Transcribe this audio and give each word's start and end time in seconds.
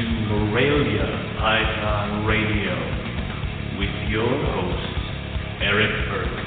to 0.00 0.06
Morelia 0.06 1.04
Python 1.38 2.24
Radio 2.24 2.72
with 3.78 4.08
your 4.08 4.24
hosts, 4.24 4.96
Eric 5.60 5.90
Burke 6.08 6.40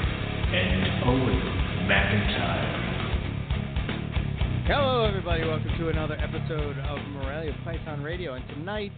and 0.52 1.04
Owen 1.04 1.40
McIntyre. 1.86 2.74
Hello, 4.66 5.04
everybody. 5.04 5.44
Welcome 5.44 5.70
to 5.78 5.88
another 5.88 6.14
episode 6.14 6.78
of 6.80 6.98
Morelia 7.10 7.54
Python 7.64 8.02
Radio. 8.02 8.34
And 8.34 8.44
tonight 8.48 8.90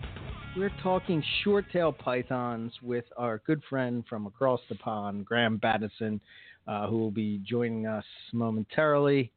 we're 0.56 0.72
talking 0.82 1.22
short 1.44 1.66
tail 1.70 1.92
pythons 1.92 2.72
with 2.82 3.04
our 3.18 3.42
good 3.46 3.60
friend 3.68 4.04
from 4.08 4.26
across 4.26 4.60
the 4.70 4.76
pond, 4.76 5.26
Graham 5.26 5.58
Battison, 5.58 6.18
uh, 6.66 6.86
who 6.88 6.96
will 6.96 7.10
be 7.10 7.42
joining 7.46 7.86
us 7.86 8.06
momentarily. 8.32 9.30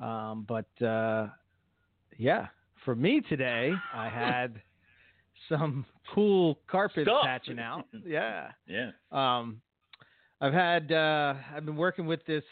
Um, 0.00 0.44
but 0.48 0.66
uh, 0.84 1.28
yeah, 2.18 2.48
for 2.86 2.94
me 2.94 3.20
today, 3.28 3.74
I 3.94 4.08
had 4.08 4.62
some 5.50 5.84
cool 6.14 6.58
carpets 6.70 7.06
Stuff. 7.06 7.24
patching 7.24 7.58
out. 7.58 7.84
Yeah. 8.06 8.52
Yeah. 8.66 8.92
Um, 9.12 9.60
I've 10.40 10.52
had 10.54 10.92
uh, 10.92 11.34
I've 11.54 11.66
been 11.66 11.76
working 11.76 12.06
with 12.06 12.24
this 12.26 12.44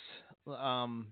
um, 0.46 1.06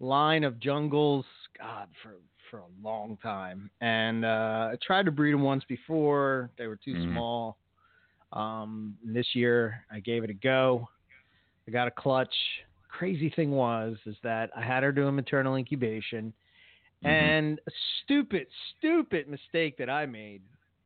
line 0.00 0.44
of 0.44 0.58
jungles, 0.60 1.24
God, 1.58 1.88
for 2.02 2.14
for 2.50 2.58
a 2.60 2.66
long 2.80 3.18
time, 3.20 3.68
and 3.80 4.24
uh, 4.24 4.68
I 4.72 4.76
tried 4.86 5.06
to 5.06 5.10
breed 5.10 5.32
them 5.32 5.42
once 5.42 5.64
before. 5.68 6.48
They 6.56 6.68
were 6.68 6.76
too 6.76 6.94
Mhm. 6.94 7.10
small. 7.12 7.58
Um, 8.32 8.96
this 9.04 9.26
year, 9.34 9.84
I 9.90 9.98
gave 9.98 10.22
it 10.22 10.30
a 10.30 10.34
go. 10.34 10.88
I 11.66 11.72
got 11.72 11.88
a 11.88 11.90
clutch. 11.90 12.34
Crazy 12.88 13.30
thing 13.30 13.50
was 13.50 13.96
is 14.06 14.16
that 14.22 14.50
I 14.56 14.62
had 14.62 14.84
her 14.84 14.92
do 14.92 15.08
a 15.08 15.12
maternal 15.12 15.56
incubation. 15.56 16.32
And 17.06 17.58
a 17.66 17.70
stupid, 18.04 18.46
stupid 18.78 19.28
mistake 19.28 19.76
that 19.78 19.88
I 19.90 20.06
made 20.06 20.42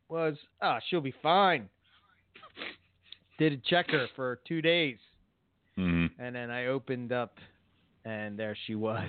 was, 0.08 0.36
ah, 0.62 0.78
she'll 0.88 1.00
be 1.00 1.14
fine. 1.22 1.68
Did 3.38 3.52
a 3.54 3.56
checker 3.58 4.06
for 4.16 4.41
two 4.46 4.60
days, 4.60 4.98
hmm 5.76 6.06
and 6.18 6.34
then 6.34 6.50
I 6.50 6.66
opened 6.66 7.12
up, 7.12 7.38
and 8.04 8.38
there 8.38 8.56
she 8.66 8.74
was, 8.74 9.08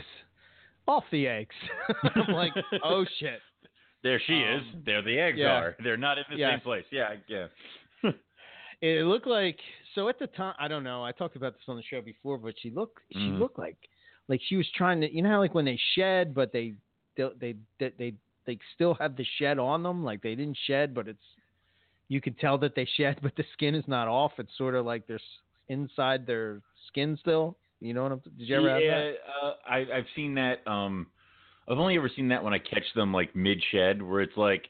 off 0.88 1.04
the 1.12 1.28
eggs. 1.28 1.56
I'm 2.16 2.34
like, 2.34 2.54
oh 2.84 3.06
shit. 3.20 3.40
There 4.04 4.20
she 4.26 4.34
Um, 4.44 4.56
is. 4.60 4.64
There 4.86 5.02
the 5.04 5.20
eggs 5.20 5.38
yeah. 5.38 5.48
are. 5.60 5.76
They're 5.84 5.98
not 5.98 6.18
in 6.18 6.24
the 6.32 6.38
Yeah. 6.38 6.52
same 6.54 6.62
place. 6.62 6.86
Yeah. 6.92 7.16
Yeah. 7.28 7.48
It 8.82 9.06
looked 9.06 9.28
like 9.28 9.60
so 9.94 10.10
at 10.10 10.18
the 10.18 10.26
time. 10.26 10.56
I 10.58 10.68
don't 10.68 10.84
know. 10.84 11.04
I 11.04 11.12
talked 11.12 11.36
about 11.36 11.54
this 11.54 11.62
on 11.68 11.76
the 11.76 11.84
show 11.84 12.02
before, 12.02 12.40
but 12.40 12.56
she 12.60 12.72
looked 12.72 12.98
she 13.12 13.20
Mhm. 13.20 13.38
looked 13.40 13.60
like 13.60 13.78
like 14.28 14.42
she 14.48 14.56
was 14.56 14.68
trying 14.72 15.02
to. 15.02 15.14
You 15.14 15.22
know 15.22 15.30
how 15.30 15.38
like 15.40 15.54
when 15.54 15.66
they 15.66 15.78
shed, 15.94 16.34
but 16.34 16.52
they 16.52 16.74
they 17.16 17.30
they 17.40 17.56
they 17.98 18.14
they, 18.46 18.60
still 18.76 18.96
have 18.96 19.16
the 19.16 19.26
shed 19.38 19.60
on 19.60 19.84
them. 19.84 20.04
Like 20.04 20.22
they 20.22 20.36
didn't 20.36 20.58
shed, 20.68 20.94
but 20.94 21.08
it's 21.08 21.24
you 22.08 22.20
could 22.22 22.38
tell 22.40 22.58
that 22.60 22.76
they 22.76 22.88
shed, 22.98 23.20
but 23.24 23.36
the 23.36 23.46
skin 23.54 23.76
is 23.76 23.86
not 23.88 24.08
off. 24.08 24.34
It's 24.38 24.56
sort 24.58 24.76
of 24.76 24.86
like 24.86 25.08
they're 25.08 25.20
inside 25.70 26.26
their 26.26 26.62
skin 26.88 27.18
still. 27.20 27.58
You 27.80 27.94
know 27.94 28.04
what 28.04 28.12
I'm? 28.12 28.22
Did 28.38 28.48
you 28.48 28.58
ever 28.58 28.80
yeah, 28.80 29.12
uh, 29.44 29.54
I, 29.68 29.78
I've 29.78 30.06
seen 30.16 30.36
that. 30.36 30.66
Um, 30.68 31.08
I've 31.68 31.80
only 31.80 31.96
ever 31.96 32.10
seen 32.16 32.28
that 32.30 32.44
when 32.44 32.54
I 32.54 32.60
catch 32.60 32.84
them 32.96 33.14
like 33.14 33.36
mid 33.36 33.62
shed, 33.72 34.02
where 34.02 34.22
it's 34.22 34.38
like, 34.38 34.68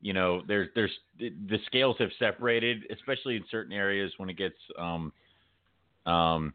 you 0.00 0.12
know, 0.12 0.42
there's 0.46 0.68
there's 0.74 0.92
the 1.18 1.58
scales 1.66 1.96
have 1.98 2.10
separated, 2.18 2.84
especially 2.92 3.36
in 3.36 3.44
certain 3.50 3.72
areas 3.72 4.12
when 4.16 4.30
it 4.30 4.36
gets 4.36 4.56
um, 4.78 5.12
um, 6.06 6.54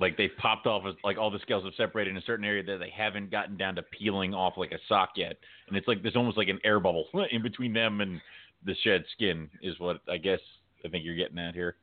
like 0.00 0.16
they've 0.16 0.36
popped 0.38 0.66
off, 0.66 0.84
as- 0.86 0.94
like 1.04 1.18
all 1.18 1.30
the 1.30 1.38
scales 1.40 1.64
have 1.64 1.74
separated 1.74 2.10
in 2.10 2.16
a 2.16 2.22
certain 2.22 2.44
area 2.44 2.62
that 2.62 2.78
they 2.78 2.90
haven't 2.90 3.30
gotten 3.30 3.56
down 3.56 3.74
to 3.76 3.82
peeling 3.82 4.32
off 4.34 4.54
like 4.56 4.72
a 4.72 4.78
sock 4.88 5.10
yet, 5.16 5.36
and 5.68 5.76
it's 5.76 5.88
like 5.88 6.02
there's 6.02 6.16
almost 6.16 6.36
like 6.36 6.48
an 6.48 6.58
air 6.64 6.80
bubble 6.80 7.06
in 7.32 7.42
between 7.42 7.72
them 7.72 8.00
and 8.00 8.20
the 8.64 8.74
shed 8.82 9.04
skin 9.12 9.48
is 9.62 9.78
what 9.78 10.00
I 10.10 10.16
guess 10.16 10.40
I 10.84 10.88
think 10.88 11.04
you're 11.04 11.14
getting 11.16 11.38
at 11.38 11.54
here. 11.54 11.76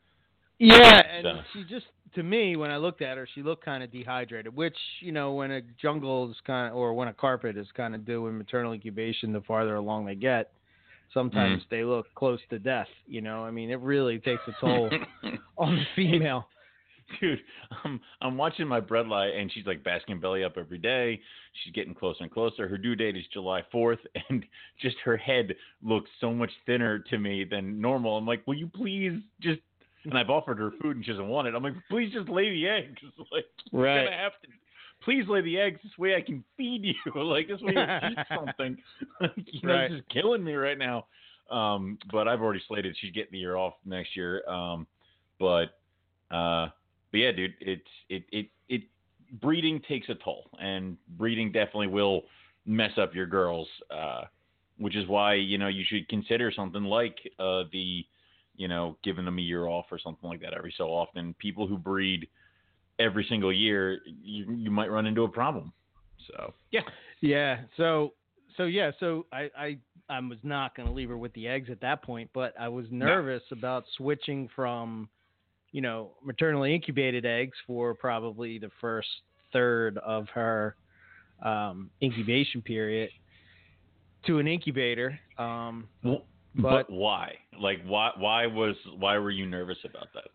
Yeah, 0.59 1.01
and 1.01 1.23
So- 1.23 1.41
she 1.53 1.63
just 1.65 1.85
to 2.15 2.23
me 2.23 2.55
when 2.55 2.71
I 2.71 2.77
looked 2.77 3.01
at 3.01 3.17
her, 3.17 3.27
she 3.35 3.43
looked 3.43 3.65
kind 3.65 3.83
of 3.83 3.91
dehydrated. 3.91 4.55
Which 4.55 4.77
you 5.01 5.11
know, 5.11 5.33
when 5.33 5.51
a 5.51 5.61
jungle 5.81 6.31
is 6.31 6.37
kind 6.47 6.69
of 6.71 6.77
or 6.77 6.93
when 6.93 7.09
a 7.09 7.13
carpet 7.13 7.57
is 7.57 7.67
kind 7.75 7.93
of 7.93 8.05
doing 8.05 8.37
maternal 8.37 8.71
incubation, 8.71 9.33
the 9.33 9.41
farther 9.41 9.75
along 9.75 10.05
they 10.05 10.15
get, 10.15 10.51
sometimes 11.13 11.63
Mm. 11.63 11.69
they 11.69 11.83
look 11.83 12.07
close 12.15 12.39
to 12.51 12.59
death. 12.59 12.87
You 13.05 13.19
know, 13.21 13.43
I 13.43 13.51
mean, 13.51 13.69
it 13.69 13.79
really 13.81 14.19
takes 14.19 14.43
a 14.47 14.53
toll 14.61 14.89
on 15.57 15.75
the 15.75 15.83
female. 15.95 16.47
Dude, 17.21 17.39
I'm 17.83 17.99
I'm 18.21 18.37
watching 18.37 18.67
my 18.67 18.81
bredli 18.81 19.39
and 19.39 19.51
she's 19.51 19.65
like 19.65 19.83
basking 19.83 20.19
belly 20.19 20.43
up 20.43 20.57
every 20.57 20.77
day. 20.79 21.21
She's 21.63 21.73
getting 21.73 21.93
closer 21.93 22.23
and 22.23 22.31
closer. 22.31 22.67
Her 22.67 22.77
due 22.77 22.95
date 22.95 23.15
is 23.15 23.23
July 23.31 23.63
4th, 23.73 23.99
and 24.29 24.43
just 24.81 24.95
her 25.05 25.15
head 25.17 25.53
looks 25.83 26.09
so 26.19 26.33
much 26.33 26.49
thinner 26.65 26.99
to 26.99 27.17
me 27.19 27.43
than 27.43 27.79
normal. 27.79 28.17
I'm 28.17 28.25
like, 28.25 28.45
will 28.47 28.55
you 28.55 28.67
please 28.67 29.13
just? 29.39 29.59
And 30.05 30.17
I've 30.17 30.29
offered 30.29 30.59
her 30.59 30.71
food 30.81 30.97
and 30.97 31.05
she 31.05 31.11
doesn't 31.11 31.27
want 31.27 31.47
it. 31.47 31.55
I'm 31.55 31.63
like, 31.63 31.73
please 31.89 32.13
just 32.13 32.29
lay 32.29 32.49
the 32.51 32.67
eggs. 32.67 33.01
Like, 33.31 33.45
Right. 33.71 34.05
gonna 34.05 34.17
have 34.17 34.33
to. 34.43 34.47
Please 35.03 35.25
lay 35.27 35.41
the 35.41 35.59
eggs. 35.59 35.79
This 35.83 35.97
way 35.99 36.15
I 36.15 36.21
can 36.21 36.43
feed 36.57 36.83
you. 36.85 37.23
like 37.23 37.47
this 37.47 37.59
way 37.61 37.73
you 37.73 38.09
eat 38.11 38.17
something. 38.33 38.77
you 39.35 39.59
know, 39.67 39.73
Right. 39.75 39.91
it's 39.91 39.95
just 40.01 40.09
killing 40.09 40.43
me 40.43 40.53
right 40.53 40.77
now. 40.77 41.05
Um, 41.51 41.97
but 42.11 42.27
I've 42.27 42.41
already 42.41 42.61
slated 42.67 42.95
she's 42.99 43.11
getting 43.11 43.31
the 43.31 43.37
year 43.39 43.55
off 43.55 43.73
next 43.85 44.15
year. 44.15 44.47
Um, 44.49 44.87
but 45.39 45.77
uh, 46.31 46.67
but 47.11 47.19
yeah, 47.19 47.31
dude, 47.31 47.53
it's 47.59 47.81
it 48.09 48.23
it 48.31 48.49
it 48.69 48.83
breeding 49.41 49.81
takes 49.87 50.09
a 50.09 50.15
toll, 50.15 50.49
and 50.59 50.97
breeding 51.17 51.51
definitely 51.51 51.87
will 51.87 52.23
mess 52.65 52.91
up 52.97 53.15
your 53.15 53.25
girls. 53.25 53.67
Uh, 53.89 54.23
which 54.77 54.95
is 54.95 55.07
why 55.07 55.35
you 55.35 55.57
know 55.57 55.67
you 55.67 55.85
should 55.87 56.07
consider 56.09 56.51
something 56.51 56.83
like 56.83 57.15
uh, 57.39 57.63
the 57.71 58.05
you 58.55 58.67
know 58.67 58.97
giving 59.03 59.25
them 59.25 59.37
a 59.37 59.41
year 59.41 59.67
off 59.67 59.85
or 59.91 59.99
something 59.99 60.29
like 60.29 60.41
that 60.41 60.53
every 60.53 60.73
so 60.77 60.85
often. 60.85 61.33
People 61.39 61.67
who 61.67 61.77
breed 61.77 62.27
every 62.99 63.25
single 63.29 63.53
year, 63.53 63.99
you 64.05 64.51
you 64.53 64.71
might 64.71 64.91
run 64.91 65.05
into 65.05 65.23
a 65.23 65.29
problem. 65.29 65.71
So 66.27 66.53
yeah, 66.71 66.81
Yeah. 67.21 67.61
So 67.77 68.13
so 68.57 68.63
yeah. 68.63 68.91
So 68.99 69.25
I 69.31 69.49
I 69.57 69.77
I 70.09 70.19
was 70.19 70.37
not 70.43 70.75
going 70.75 70.87
to 70.87 70.93
leave 70.93 71.09
her 71.09 71.17
with 71.17 71.33
the 71.33 71.47
eggs 71.47 71.69
at 71.71 71.81
that 71.81 72.03
point, 72.03 72.29
but 72.33 72.53
I 72.59 72.67
was 72.67 72.85
nervous 72.91 73.41
about 73.51 73.85
switching 73.97 74.49
from, 74.55 75.09
you 75.75 75.81
know, 75.81 76.11
maternally 76.23 76.73
incubated 76.73 77.25
eggs 77.25 77.57
for 77.67 77.93
probably 77.93 78.57
the 78.57 78.71
first 78.79 79.09
third 79.51 79.97
of 79.97 80.29
her 80.29 80.77
um, 81.43 81.89
incubation 82.01 82.61
period 82.61 83.09
to 84.25 84.39
an 84.39 84.47
incubator. 84.47 85.19
Um, 85.37 85.89
but, 86.01 86.25
But- 86.55 86.89
why? 86.89 87.33
Like 87.59 87.79
why 87.85 88.11
why 88.17 88.47
was 88.47 88.75
why 88.97 89.17
were 89.17 89.31
you 89.31 89.45
nervous 89.45 89.77
about 89.83 90.07
that? 90.13 90.29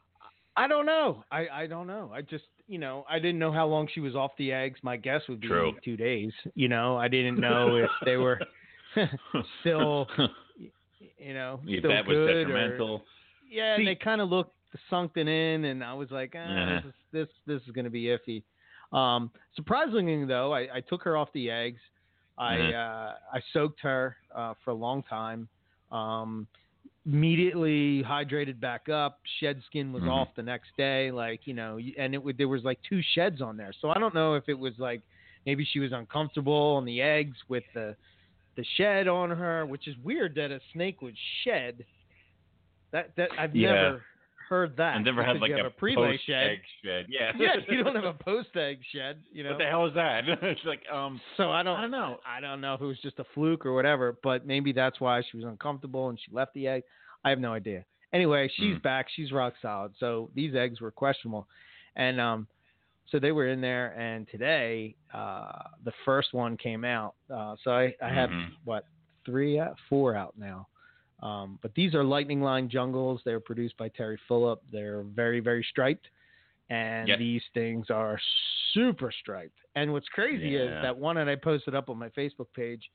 I 0.57 0.69
don't 0.69 0.85
know. 0.85 1.25
I, 1.31 1.49
I 1.63 1.67
don't 1.67 1.87
know. 1.87 2.11
I 2.15 2.21
just 2.21 2.45
you 2.69 2.79
know 2.79 3.07
I 3.09 3.19
didn't 3.19 3.39
know 3.39 3.53
how 3.53 3.67
long 3.67 3.89
she 3.95 4.01
was 4.01 4.15
off 4.15 4.33
the 4.37 4.53
eggs. 4.53 4.79
My 4.83 4.99
guess 4.99 5.23
would 5.31 5.41
be 5.41 5.49
True. 5.49 5.73
two 5.83 5.97
days. 5.97 6.33
You 6.55 6.69
know 6.69 6.99
I 6.99 7.09
didn't 7.09 7.41
know 7.49 7.77
if 7.77 7.91
they 8.05 8.17
were 8.19 8.39
still 9.61 10.07
you 11.19 11.33
know 11.35 11.61
if 11.67 11.79
still 11.81 11.91
that 11.91 12.07
was 12.07 12.15
good 12.17 12.29
or- 12.31 12.45
detrimental. 12.45 13.05
yeah, 13.51 13.77
See- 13.77 13.81
and 13.83 13.89
they 13.89 13.95
kind 13.95 14.21
of 14.21 14.29
looked 14.29 14.55
sunken 14.89 15.29
in, 15.29 15.65
and 15.67 15.83
I 15.83 15.93
was 15.95 16.11
like, 16.11 16.35
Uh-huh. 16.35 16.81
this, 16.83 16.85
is, 16.85 16.95
this 17.13 17.29
this 17.47 17.63
is 17.67 17.73
going 17.73 17.85
to 17.85 17.91
be 17.91 18.05
iffy. 18.05 18.43
Um, 18.93 19.31
surprisingly, 19.55 20.25
though, 20.25 20.53
I, 20.53 20.77
I 20.77 20.81
took 20.81 21.03
her 21.05 21.17
off 21.17 21.29
the 21.33 21.51
eggs. 21.51 21.81
I 22.39 22.55
Uh-huh. 22.55 22.73
uh, 22.73 23.15
I 23.35 23.41
soaked 23.53 23.81
her 23.83 24.17
uh, 24.35 24.55
for 24.65 24.71
a 24.71 24.75
long 24.75 25.03
time. 25.05 25.49
Um, 25.91 26.47
immediately 27.07 28.03
hydrated 28.03 28.61
back 28.61 28.89
up. 28.89 29.21
Shed 29.39 29.61
skin 29.67 29.93
was 29.93 30.03
Mhm. 30.03 30.09
off 30.09 30.29
the 30.37 30.43
next 30.43 30.69
day, 30.77 31.11
like 31.11 31.47
you 31.47 31.55
know, 31.55 31.79
and 31.99 32.15
it 32.15 32.23
would 32.23 32.37
there 32.39 32.49
was 32.49 32.63
like 32.65 32.79
two 32.89 33.01
sheds 33.15 33.41
on 33.41 33.57
there. 33.57 33.73
So 33.81 33.91
I 33.91 33.99
don't 33.99 34.15
know 34.15 34.35
if 34.35 34.49
it 34.49 34.59
was 34.59 34.79
like 34.79 35.03
maybe 35.47 35.65
she 35.65 35.81
was 35.81 35.93
uncomfortable 35.93 36.77
on 36.77 36.85
the 36.85 37.01
eggs 37.01 37.37
with 37.49 37.65
the 37.75 37.97
the 38.57 38.65
shed 38.77 39.09
on 39.09 39.31
her, 39.31 39.67
which 39.67 39.87
is 39.89 39.97
weird 39.99 40.35
that 40.37 40.51
a 40.51 40.61
snake 40.73 41.03
would 41.03 41.17
shed. 41.45 41.85
That 42.93 43.15
that 43.17 43.31
I've 43.39 43.55
Yeah. 43.55 43.73
never 43.75 44.03
heard 44.51 44.77
that. 44.77 44.97
I've 44.97 45.05
never 45.05 45.23
had 45.25 45.41
like 45.41 45.53
a, 45.53 45.67
a 45.67 45.71
pre-lay 45.71 46.13
post 46.13 46.27
shed. 46.27 46.47
egg 46.51 46.59
shed. 46.85 47.07
Yeah. 47.09 47.33
Yeah, 47.39 47.55
you 47.69 47.83
don't 47.83 47.95
have 48.03 48.05
a 48.05 48.13
post 48.13 48.49
egg 48.57 48.81
shed, 48.93 49.23
you 49.33 49.45
know. 49.45 49.51
What 49.51 49.59
the 49.61 49.65
hell 49.65 49.87
is 49.87 49.95
that? 49.95 50.25
it's 50.43 50.61
like 50.67 50.83
um 50.93 51.21
So 51.37 51.51
I 51.51 51.63
don't, 51.63 51.77
I 51.79 51.83
don't 51.83 51.91
know. 51.93 52.19
I 52.27 52.41
don't 52.41 52.61
know 52.61 52.75
if 52.75 52.81
it 52.81 52.85
was 52.85 52.99
just 53.01 53.19
a 53.21 53.25
fluke 53.35 53.65
or 53.65 53.73
whatever, 53.73 54.19
but 54.23 54.47
maybe 54.47 54.73
that's 54.73 55.01
why 55.01 55.23
she 55.31 55.37
was 55.37 55.47
uncomfortable 55.47 56.09
and 56.11 56.19
she 56.23 56.31
left 56.35 56.53
the 56.55 56.67
egg. 56.67 56.83
I 57.25 57.31
have 57.31 57.39
no 57.39 57.53
idea. 57.55 57.85
Anyway, 58.13 58.51
she's 58.57 58.77
Mm. 58.77 58.83
back. 58.83 59.07
She's 59.15 59.31
rock 59.31 59.55
solid. 59.63 59.93
So 60.01 60.31
these 60.35 60.55
eggs 60.57 60.81
were 60.81 60.91
questionable, 60.91 61.47
and 61.95 62.21
um, 62.21 62.49
so 63.09 63.21
they 63.21 63.31
were 63.31 63.47
in 63.49 63.61
there. 63.61 63.97
And 63.97 64.27
today, 64.29 64.97
uh, 65.15 65.63
the 65.85 65.93
first 66.05 66.35
one 66.35 66.57
came 66.57 66.85
out. 66.85 67.15
Uh, 67.33 67.55
so 67.63 67.71
I, 67.71 67.95
I 68.03 68.09
have 68.13 68.31
Mhm. 68.31 68.49
what 68.65 68.85
three, 69.25 69.61
out, 69.61 69.77
four 69.89 70.17
out 70.17 70.35
now. 70.37 70.67
Um, 71.23 71.59
but 71.63 71.75
these 71.75 71.95
are 71.95 72.03
lightning 72.03 72.41
line 72.41 72.69
jungles. 72.69 73.21
They're 73.25 73.41
produced 73.41 73.77
by 73.77 73.89
Terry 73.89 74.19
Phillip. 74.27 74.63
They're 74.73 75.03
very, 75.03 75.41
very 75.41 75.65
striped, 75.71 76.07
and 76.71 77.09
Yep. 77.09 77.19
these 77.19 77.43
things 77.53 77.91
are 77.91 78.19
super 78.73 79.13
striped. 79.13 79.59
And 79.75 79.93
what's 79.93 80.09
crazy 80.09 80.57
is 80.57 80.71
that 80.83 80.97
one 80.97 81.17
that 81.17 81.29
I 81.29 81.37
posted 81.37 81.75
up 81.75 81.91
on 81.91 81.99
my 81.99 82.09
Facebook 82.11 82.53
page, 82.55 82.91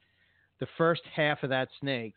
the 0.59 0.67
first 0.77 1.01
half 1.13 1.43
of 1.43 1.49
that 1.49 1.69
snake 1.79 2.15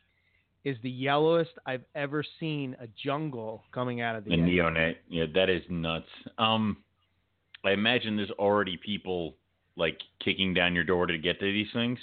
is 0.64 0.76
the 0.82 0.90
yellowest 0.90 1.52
I've 1.66 1.84
ever 1.94 2.24
seen 2.40 2.76
a 2.80 2.86
jungle 3.02 3.64
coming 3.72 4.00
out 4.00 4.16
of 4.16 4.24
the 4.24 4.30
The 4.30 4.36
neonate. 4.36 4.96
Yeah, 5.08 5.26
that 5.34 5.48
is 5.48 5.62
nuts. 5.68 6.08
Um, 6.38 6.78
I 7.64 7.72
imagine 7.72 8.16
there's 8.16 8.30
already 8.32 8.76
people 8.76 9.36
like 9.76 9.98
kicking 10.24 10.54
down 10.54 10.74
your 10.74 10.84
door 10.84 11.06
to 11.06 11.18
get 11.18 11.38
to 11.40 11.46
these 11.46 11.68
things. 11.72 11.98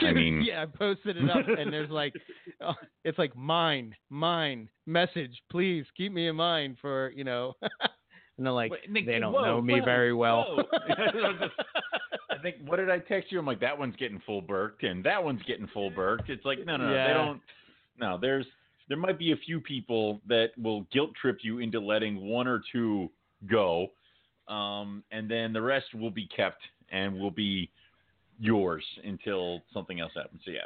I 0.00 0.12
mean, 0.12 0.42
yeah, 0.42 0.62
I 0.62 0.66
posted 0.66 1.16
it 1.16 1.30
up, 1.30 1.46
and 1.46 1.72
there's 1.72 1.90
like, 1.90 2.14
uh, 2.60 2.72
it's 3.04 3.18
like 3.18 3.36
mine, 3.36 3.94
mine, 4.10 4.68
message, 4.86 5.42
please 5.50 5.84
keep 5.96 6.12
me 6.12 6.28
in 6.28 6.36
mind 6.36 6.76
for 6.80 7.12
you 7.14 7.24
know, 7.24 7.54
and 7.62 8.46
they're 8.46 8.52
like, 8.52 8.70
Wait, 8.70 8.90
Nick, 8.90 9.06
they 9.06 9.18
don't 9.18 9.32
whoa, 9.32 9.44
know 9.44 9.60
me 9.62 9.80
whoa, 9.80 9.84
very 9.84 10.14
well. 10.14 10.58
I 12.30 12.38
think 12.42 12.56
what 12.64 12.76
did 12.76 12.90
I 12.90 12.98
text 12.98 13.30
you? 13.30 13.38
I'm 13.38 13.46
like 13.46 13.60
that 13.60 13.78
one's 13.78 13.96
getting 13.96 14.20
full 14.24 14.40
burked 14.40 14.82
and 14.82 15.04
that 15.04 15.22
one's 15.22 15.42
getting 15.42 15.68
full 15.68 15.90
burked. 15.90 16.28
It's 16.30 16.44
like 16.44 16.64
no, 16.64 16.76
no, 16.76 16.88
no, 16.88 16.94
Yeah. 16.94 17.08
they 17.08 17.14
don't. 17.14 17.40
No, 17.98 18.18
there's 18.20 18.46
there 18.88 18.96
might 18.96 19.18
be 19.18 19.32
a 19.32 19.36
few 19.36 19.60
people 19.60 20.20
that 20.26 20.48
will 20.60 20.82
guilt 20.92 21.10
trip 21.20 21.38
you 21.42 21.58
into 21.58 21.78
letting 21.78 22.26
one 22.26 22.48
or 22.48 22.62
two 22.72 23.10
go, 23.48 23.88
um, 24.48 25.04
and 25.12 25.30
then 25.30 25.52
the 25.52 25.62
rest 25.62 25.94
will 25.94 26.10
be 26.10 26.26
kept 26.34 26.60
and 26.90 27.14
will 27.18 27.30
be 27.30 27.70
yours 28.42 28.84
until 29.04 29.62
something 29.72 30.00
else 30.00 30.12
happens. 30.14 30.42
So 30.44 30.50
yeah, 30.50 30.60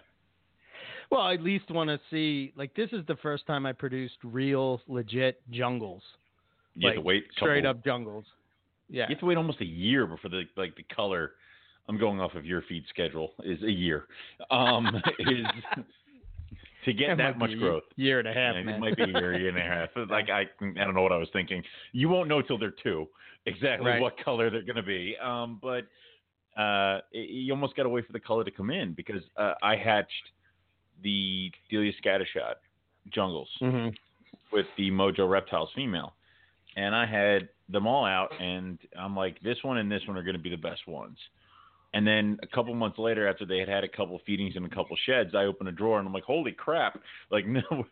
Well, 1.10 1.20
I 1.20 1.34
at 1.34 1.42
least 1.42 1.70
want 1.70 1.88
to 1.90 2.00
see. 2.10 2.52
Like, 2.56 2.74
this 2.74 2.88
is 2.92 3.04
the 3.06 3.16
first 3.16 3.46
time 3.46 3.66
I 3.66 3.72
produced 3.72 4.16
real, 4.24 4.80
legit 4.88 5.40
jungles, 5.50 6.02
you 6.74 6.88
have 6.88 6.96
to 6.96 7.02
wait 7.02 7.24
a 7.30 7.32
straight 7.34 7.66
up 7.66 7.84
jungles. 7.84 8.24
Yeah, 8.88 9.04
You 9.08 9.14
have 9.14 9.20
to 9.20 9.26
wait 9.26 9.36
almost 9.36 9.60
a 9.60 9.64
year 9.66 10.06
before 10.06 10.30
the 10.30 10.44
like 10.56 10.74
the 10.76 10.84
color. 10.94 11.32
I'm 11.88 11.98
going 11.98 12.20
off 12.20 12.34
of 12.34 12.44
your 12.44 12.62
feed 12.62 12.84
schedule 12.88 13.32
is 13.44 13.62
a 13.62 13.70
year. 13.70 14.06
Um, 14.50 15.00
is 15.20 15.46
to 16.84 16.92
get 16.92 17.10
It 17.10 17.18
that 17.18 17.38
much 17.38 17.50
a 17.52 17.56
growth. 17.56 17.82
year 17.96 18.18
and 18.20 18.26
a 18.28 18.32
half, 18.32 18.54
Yeah, 18.54 18.62
man. 18.62 18.74
it 18.74 18.78
might 18.80 18.96
be 18.96 19.02
a 19.04 19.06
year, 19.06 19.38
year 19.38 19.48
and 19.50 19.58
a 19.58 19.60
half. 19.76 19.90
Like 20.08 20.28
I, 20.30 20.42
I 20.60 20.84
don't 20.84 20.94
know 20.94 21.02
what 21.02 21.12
I 21.12 21.16
was 21.18 21.28
thinking. 21.32 21.62
You 21.92 22.08
won't 22.08 22.28
know 22.28 22.42
till 22.42 22.58
they're 22.58 22.74
two 22.82 23.08
exactly 23.46 23.90
Right. 23.90 24.00
what 24.00 24.16
color 24.24 24.50
they're 24.50 24.62
going 24.62 24.76
to 24.76 24.82
be. 24.82 25.16
Um, 25.22 25.58
but 25.62 25.86
uh, 26.56 27.00
it- 27.12 27.30
you 27.30 27.52
almost 27.52 27.76
got 27.76 27.84
to 27.84 27.88
wait 27.88 28.06
for 28.06 28.12
the 28.12 28.20
color 28.20 28.44
to 28.44 28.50
come 28.50 28.70
in 28.70 28.92
because 28.92 29.22
uh, 29.36 29.54
I 29.62 29.76
hatched 29.76 30.30
the 31.02 31.50
Delia 31.70 31.92
scattershot 32.02 32.54
jungles 33.12 33.48
hmm 33.60 33.88
with 34.52 34.66
the 34.76 34.90
Mojo 34.90 35.28
Reptiles 35.28 35.70
female, 35.74 36.14
and 36.76 36.94
I 36.94 37.04
had 37.04 37.48
them 37.68 37.86
all 37.86 38.04
out, 38.04 38.30
and 38.40 38.78
I'm 38.98 39.16
like, 39.16 39.40
this 39.42 39.58
one 39.62 39.78
and 39.78 39.90
this 39.90 40.02
one 40.06 40.16
are 40.16 40.22
going 40.22 40.36
to 40.36 40.42
be 40.42 40.50
the 40.50 40.56
best 40.56 40.86
ones. 40.86 41.18
And 41.94 42.06
then 42.06 42.38
a 42.42 42.46
couple 42.46 42.74
months 42.74 42.98
later, 42.98 43.28
after 43.28 43.44
they 43.46 43.58
had 43.58 43.68
had 43.68 43.82
a 43.82 43.88
couple 43.88 44.20
feedings 44.26 44.54
and 44.56 44.64
a 44.66 44.68
couple 44.68 44.96
sheds, 45.06 45.34
I 45.34 45.44
open 45.44 45.66
a 45.66 45.72
drawer 45.72 45.98
and 45.98 46.06
I'm 46.06 46.12
like, 46.12 46.24
holy 46.24 46.52
crap! 46.52 47.00
Like, 47.30 47.46
no, 47.48 47.86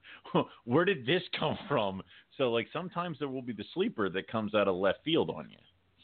where 0.65 0.85
did 0.85 1.07
this 1.07 1.23
come 1.39 1.59
from? 1.69 2.03
So 2.37 2.51
like 2.53 2.69
sometimes 2.73 3.19
there 3.19 3.29
will 3.29 3.43
be 3.43 3.53
the 3.53 3.65
sleeper 3.75 4.09
that 4.11 4.29
comes 4.29 4.55
out 4.55 4.69
of 4.69 4.77
left 4.77 4.99
field 5.05 5.31
on 5.31 5.49
you. 5.51 5.59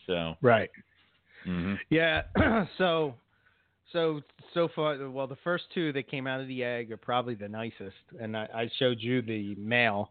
So 0.06 0.34
Right. 0.40 0.70
Mhm. 1.46 1.78
Yeah. 1.90 2.22
so, 2.78 3.14
so 3.92 4.20
so 4.54 4.68
far, 4.74 5.08
well, 5.10 5.26
the 5.26 5.36
first 5.44 5.64
two 5.74 5.92
that 5.92 6.08
came 6.08 6.26
out 6.26 6.40
of 6.40 6.48
the 6.48 6.62
egg 6.64 6.90
are 6.92 6.96
probably 6.96 7.34
the 7.34 7.48
nicest, 7.48 7.96
and 8.20 8.36
I, 8.36 8.48
I 8.54 8.70
showed 8.78 9.00
you 9.00 9.22
the 9.22 9.54
male. 9.56 10.10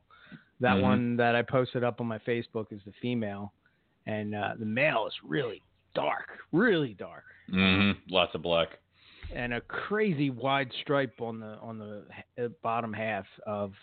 That 0.61 0.75
Mhm. 0.77 0.81
one 0.81 1.17
that 1.17 1.35
I 1.35 1.41
posted 1.41 1.83
up 1.83 2.01
on 2.01 2.07
my 2.07 2.19
Facebook 2.19 2.71
is 2.71 2.81
the 2.85 2.91
female, 3.01 3.53
and 4.05 4.35
uh, 4.35 4.53
the 4.59 4.65
male 4.65 5.07
is 5.07 5.13
really 5.23 5.61
dark, 5.95 6.39
really 6.51 6.93
dark, 6.95 7.23
Mhm. 7.49 7.95
lots 8.09 8.35
of 8.35 8.41
black. 8.41 8.79
and 9.33 9.53
a 9.53 9.61
crazy 9.61 10.29
wide 10.31 10.71
stripe 10.81 11.21
on 11.21 11.39
the 11.39 11.57
on 11.59 11.77
the 11.77 12.03
uh, 12.43 12.47
bottom 12.63 12.91
half 12.91 13.25
of 13.45 13.73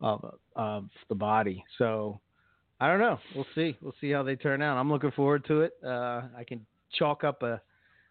of 0.00 0.38
of 0.54 0.88
the 1.08 1.14
body. 1.14 1.64
So. 1.78 2.20
I 2.80 2.88
don't 2.88 3.00
know. 3.00 3.18
We'll 3.34 3.46
see. 3.54 3.76
We'll 3.80 3.94
see 4.00 4.10
how 4.10 4.22
they 4.22 4.36
turn 4.36 4.60
out. 4.60 4.76
I'm 4.76 4.90
looking 4.90 5.12
forward 5.12 5.46
to 5.46 5.62
it. 5.62 5.72
Uh, 5.84 6.22
I 6.36 6.44
can 6.46 6.66
chalk 6.98 7.24
up 7.24 7.42
a 7.42 7.60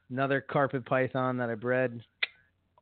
another 0.09 0.41
carpet 0.41 0.85
python 0.85 1.37
that 1.37 1.49
I 1.49 1.55
bred 1.55 2.01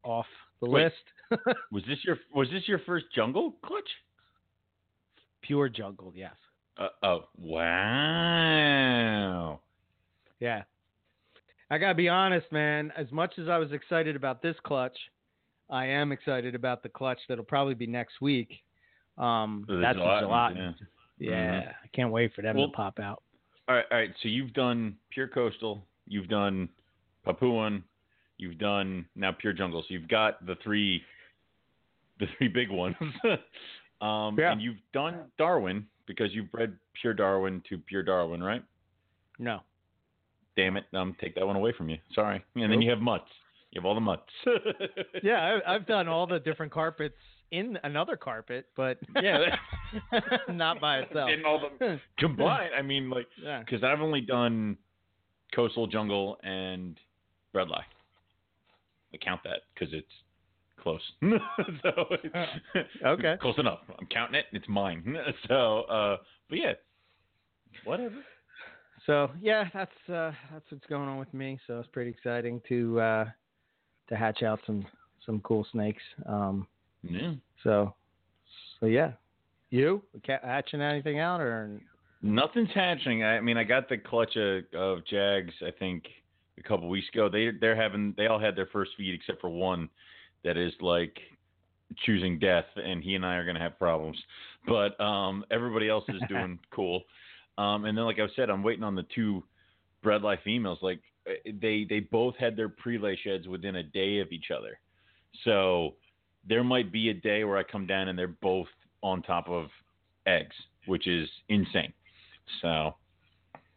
off 0.04 0.26
the 0.62 0.70
Wait. 0.70 0.86
list. 0.86 0.96
Was 1.72 1.84
this 1.88 1.98
your 2.04 2.20
was 2.36 2.48
this 2.52 2.68
your 2.68 2.80
first 2.80 3.06
jungle 3.16 3.56
clutch? 3.66 3.90
Pure 5.42 5.70
jungle, 5.70 6.14
yes. 6.16 6.34
Uh, 6.78 6.90
oh 7.02 7.24
wow. 7.38 8.00
Yeah. 10.40 10.64
I 11.72 11.80
gotta 11.80 11.96
be 11.96 12.08
honest, 12.08 12.52
man. 12.52 12.92
As 12.96 13.12
much 13.12 13.40
as 13.40 13.48
I 13.50 13.58
was 13.58 13.72
excited 13.72 14.16
about 14.16 14.44
this 14.44 14.56
clutch, 14.64 14.96
I 15.72 15.88
am 15.88 16.12
excited 16.12 16.54
about 16.54 16.84
the 16.84 16.90
clutch 16.90 17.20
that'll 17.28 17.44
probably 17.44 17.74
be 17.74 17.88
next 17.88 18.22
week. 18.22 18.62
Um, 19.18 19.66
that's 19.68 19.98
the 19.98 20.04
gelatins, 20.04 20.20
gelatin. 20.22 20.76
Yeah. 21.20 21.62
Yeah, 21.62 21.72
I 21.84 21.88
can't 21.96 22.12
wait 22.12 22.34
for 22.34 22.42
them 22.42 22.58
Well- 22.58 22.68
to 22.70 22.74
pop 22.74 23.00
out. 23.00 23.24
All 23.68 23.76
right, 23.76 23.86
all 23.92 23.98
right. 23.98 24.10
So 24.22 24.28
you've 24.28 24.54
done 24.54 24.98
pure 25.10 25.28
coastal, 25.28 25.86
you've 26.06 26.28
done 26.28 26.68
Papuan, 27.26 27.82
you've 28.38 28.58
done 28.58 29.06
now 29.16 29.32
pure 29.32 29.54
jungle. 29.54 29.82
So 29.88 29.94
you've 29.94 30.10
got 30.10 30.46
the 30.46 30.56
three, 30.64 31.02
the 32.20 32.26
three 32.38 32.50
big 32.50 32.70
ones. 32.70 32.96
um, 34.02 34.36
Yeah. 34.38 34.52
And 34.52 34.62
you've 34.62 34.82
done 34.94 35.32
Darwin 35.38 35.88
because 36.08 36.34
you've 36.34 36.52
bred 36.52 36.78
pure 37.02 37.14
Darwin 37.14 37.64
to 37.70 37.78
pure 37.78 38.04
Darwin, 38.04 38.44
right? 38.44 38.64
No. 39.40 39.62
Damn 40.58 40.76
it! 40.78 40.84
Um, 40.94 41.16
take 41.22 41.34
that 41.36 41.48
one 41.48 41.56
away 41.56 41.72
from 41.76 41.90
you. 41.90 41.98
Sorry. 42.14 42.44
And 42.56 42.72
then 42.72 42.82
you 42.82 42.90
have 42.92 43.00
mutts. 43.00 43.32
You 43.72 43.82
have 43.82 43.86
all 43.86 43.96
the 43.96 44.02
mutts. 44.02 44.30
Yeah, 45.24 45.60
I, 45.66 45.74
I've 45.76 45.88
done 45.88 46.08
all 46.08 46.28
the 46.28 46.40
different 46.40 46.72
carpets 46.72 47.16
in 47.50 47.80
another 47.84 48.16
carpet, 48.18 48.68
but 48.76 49.00
Yeah. 49.20 49.56
not 50.50 50.80
by 50.82 51.00
itself. 51.00 51.30
And 51.32 51.46
all 51.46 51.60
the 51.80 52.00
combined. 52.18 52.72
I 52.78 52.82
mean, 52.82 53.10
like. 53.10 53.28
yeah. 53.42 53.60
because 53.60 53.84
I've 53.84 54.02
only 54.02 54.22
done 54.22 54.78
coastal 55.54 55.88
jungle 55.88 56.38
and 56.44 56.98
bredli. 57.54 57.82
I 59.14 59.18
count 59.18 59.42
that 59.44 59.62
because 59.74 59.94
it's 59.94 60.08
close. 60.82 61.02
so 61.22 61.92
it's 62.12 62.90
Okay. 63.06 63.36
close 63.40 63.56
enough. 63.60 63.80
I'm 64.00 64.08
counting 64.08 64.36
it. 64.40 64.46
It's 64.52 64.68
mine. 64.68 65.16
so, 65.48 65.82
uh, 65.82 66.18
but 66.50 66.58
yeah, 66.58 66.74
whatever. 67.86 68.16
So 69.06 69.30
yeah, 69.42 69.66
that's 69.74 69.92
uh, 70.10 70.32
that's 70.52 70.66
what's 70.70 70.86
going 70.88 71.08
on 71.10 71.18
with 71.20 71.34
me. 71.34 71.60
So 71.68 71.80
it's 71.80 71.90
pretty 71.92 72.10
exciting 72.10 72.62
to 72.70 73.00
uh, 73.02 73.26
to 74.10 74.16
hatch 74.16 74.44
out 74.44 74.60
some 74.66 74.86
some 75.26 75.42
cool 75.42 75.66
snakes. 75.72 76.02
Um, 76.26 76.68
Yeah. 77.04 77.34
so 77.64 77.94
so 78.80 78.86
yeah, 78.88 79.12
you 79.74 80.04
Ca- 80.26 80.40
hatching 80.44 80.82
anything 80.82 81.20
out 81.20 81.42
or 81.42 81.82
Nothing's 82.22 82.70
hatching. 82.74 83.24
I 83.24 83.42
mean, 83.42 83.58
I 83.58 83.66
got 83.66 83.90
the 83.90 83.98
clutch 83.98 84.38
of, 84.38 84.64
of 84.74 85.06
Jags. 85.06 85.54
I 85.62 85.72
think 85.78 86.06
a 86.58 86.64
couple 86.64 86.88
weeks 86.88 87.08
ago. 87.14 87.28
They 87.28 87.50
they're 87.60 87.76
having 87.76 88.14
they 88.16 88.28
all 88.28 88.40
had 88.40 88.56
their 88.56 88.68
first 88.68 88.92
feed 88.98 89.14
except 89.14 89.42
for 89.42 89.50
one 89.50 89.90
that 90.44 90.56
is 90.56 90.72
like 90.80 91.18
choosing 92.06 92.40
death, 92.40 92.66
and 92.76 93.04
he 93.04 93.16
and 93.16 93.26
I 93.26 93.36
are 93.36 93.46
gonna 93.46 93.60
have 93.60 93.78
problems. 93.78 94.18
But 94.68 95.00
um, 95.04 95.44
everybody 95.52 95.90
else 95.90 96.06
is 96.08 96.22
doing 96.30 96.60
cool. 96.72 97.02
Um, 97.58 97.86
and 97.86 97.98
then, 97.98 98.06
like 98.06 98.20
I 98.20 98.28
said, 98.36 98.50
I'm 98.50 98.64
waiting 98.64 98.84
on 98.84 98.96
the 98.96 99.06
two 99.14 99.44
bredli 100.04 100.38
females. 100.44 100.80
Like 100.82 101.02
eh, 101.28 101.52
they 101.62 101.86
they 101.90 102.00
both 102.00 102.36
had 102.38 102.56
their 102.56 102.70
pre-lay 102.70 103.20
sheds 103.22 103.48
within 103.48 103.78
a 103.78 103.84
day 103.84 104.20
of 104.20 104.32
each 104.32 104.50
other. 104.56 104.80
So 105.44 105.96
there 106.48 106.64
might 106.64 106.92
be 106.92 107.10
a 107.10 107.14
day 107.14 107.44
where 107.44 107.58
I 107.58 107.64
come 107.64 107.88
down 107.88 108.08
and 108.08 108.18
they're 108.18 108.28
both 108.28 108.68
on 109.04 109.22
top 109.22 109.48
of 109.50 109.68
eggs, 110.26 110.56
which 110.88 111.08
is 111.08 111.30
insane. 111.50 111.94
So 112.62 112.96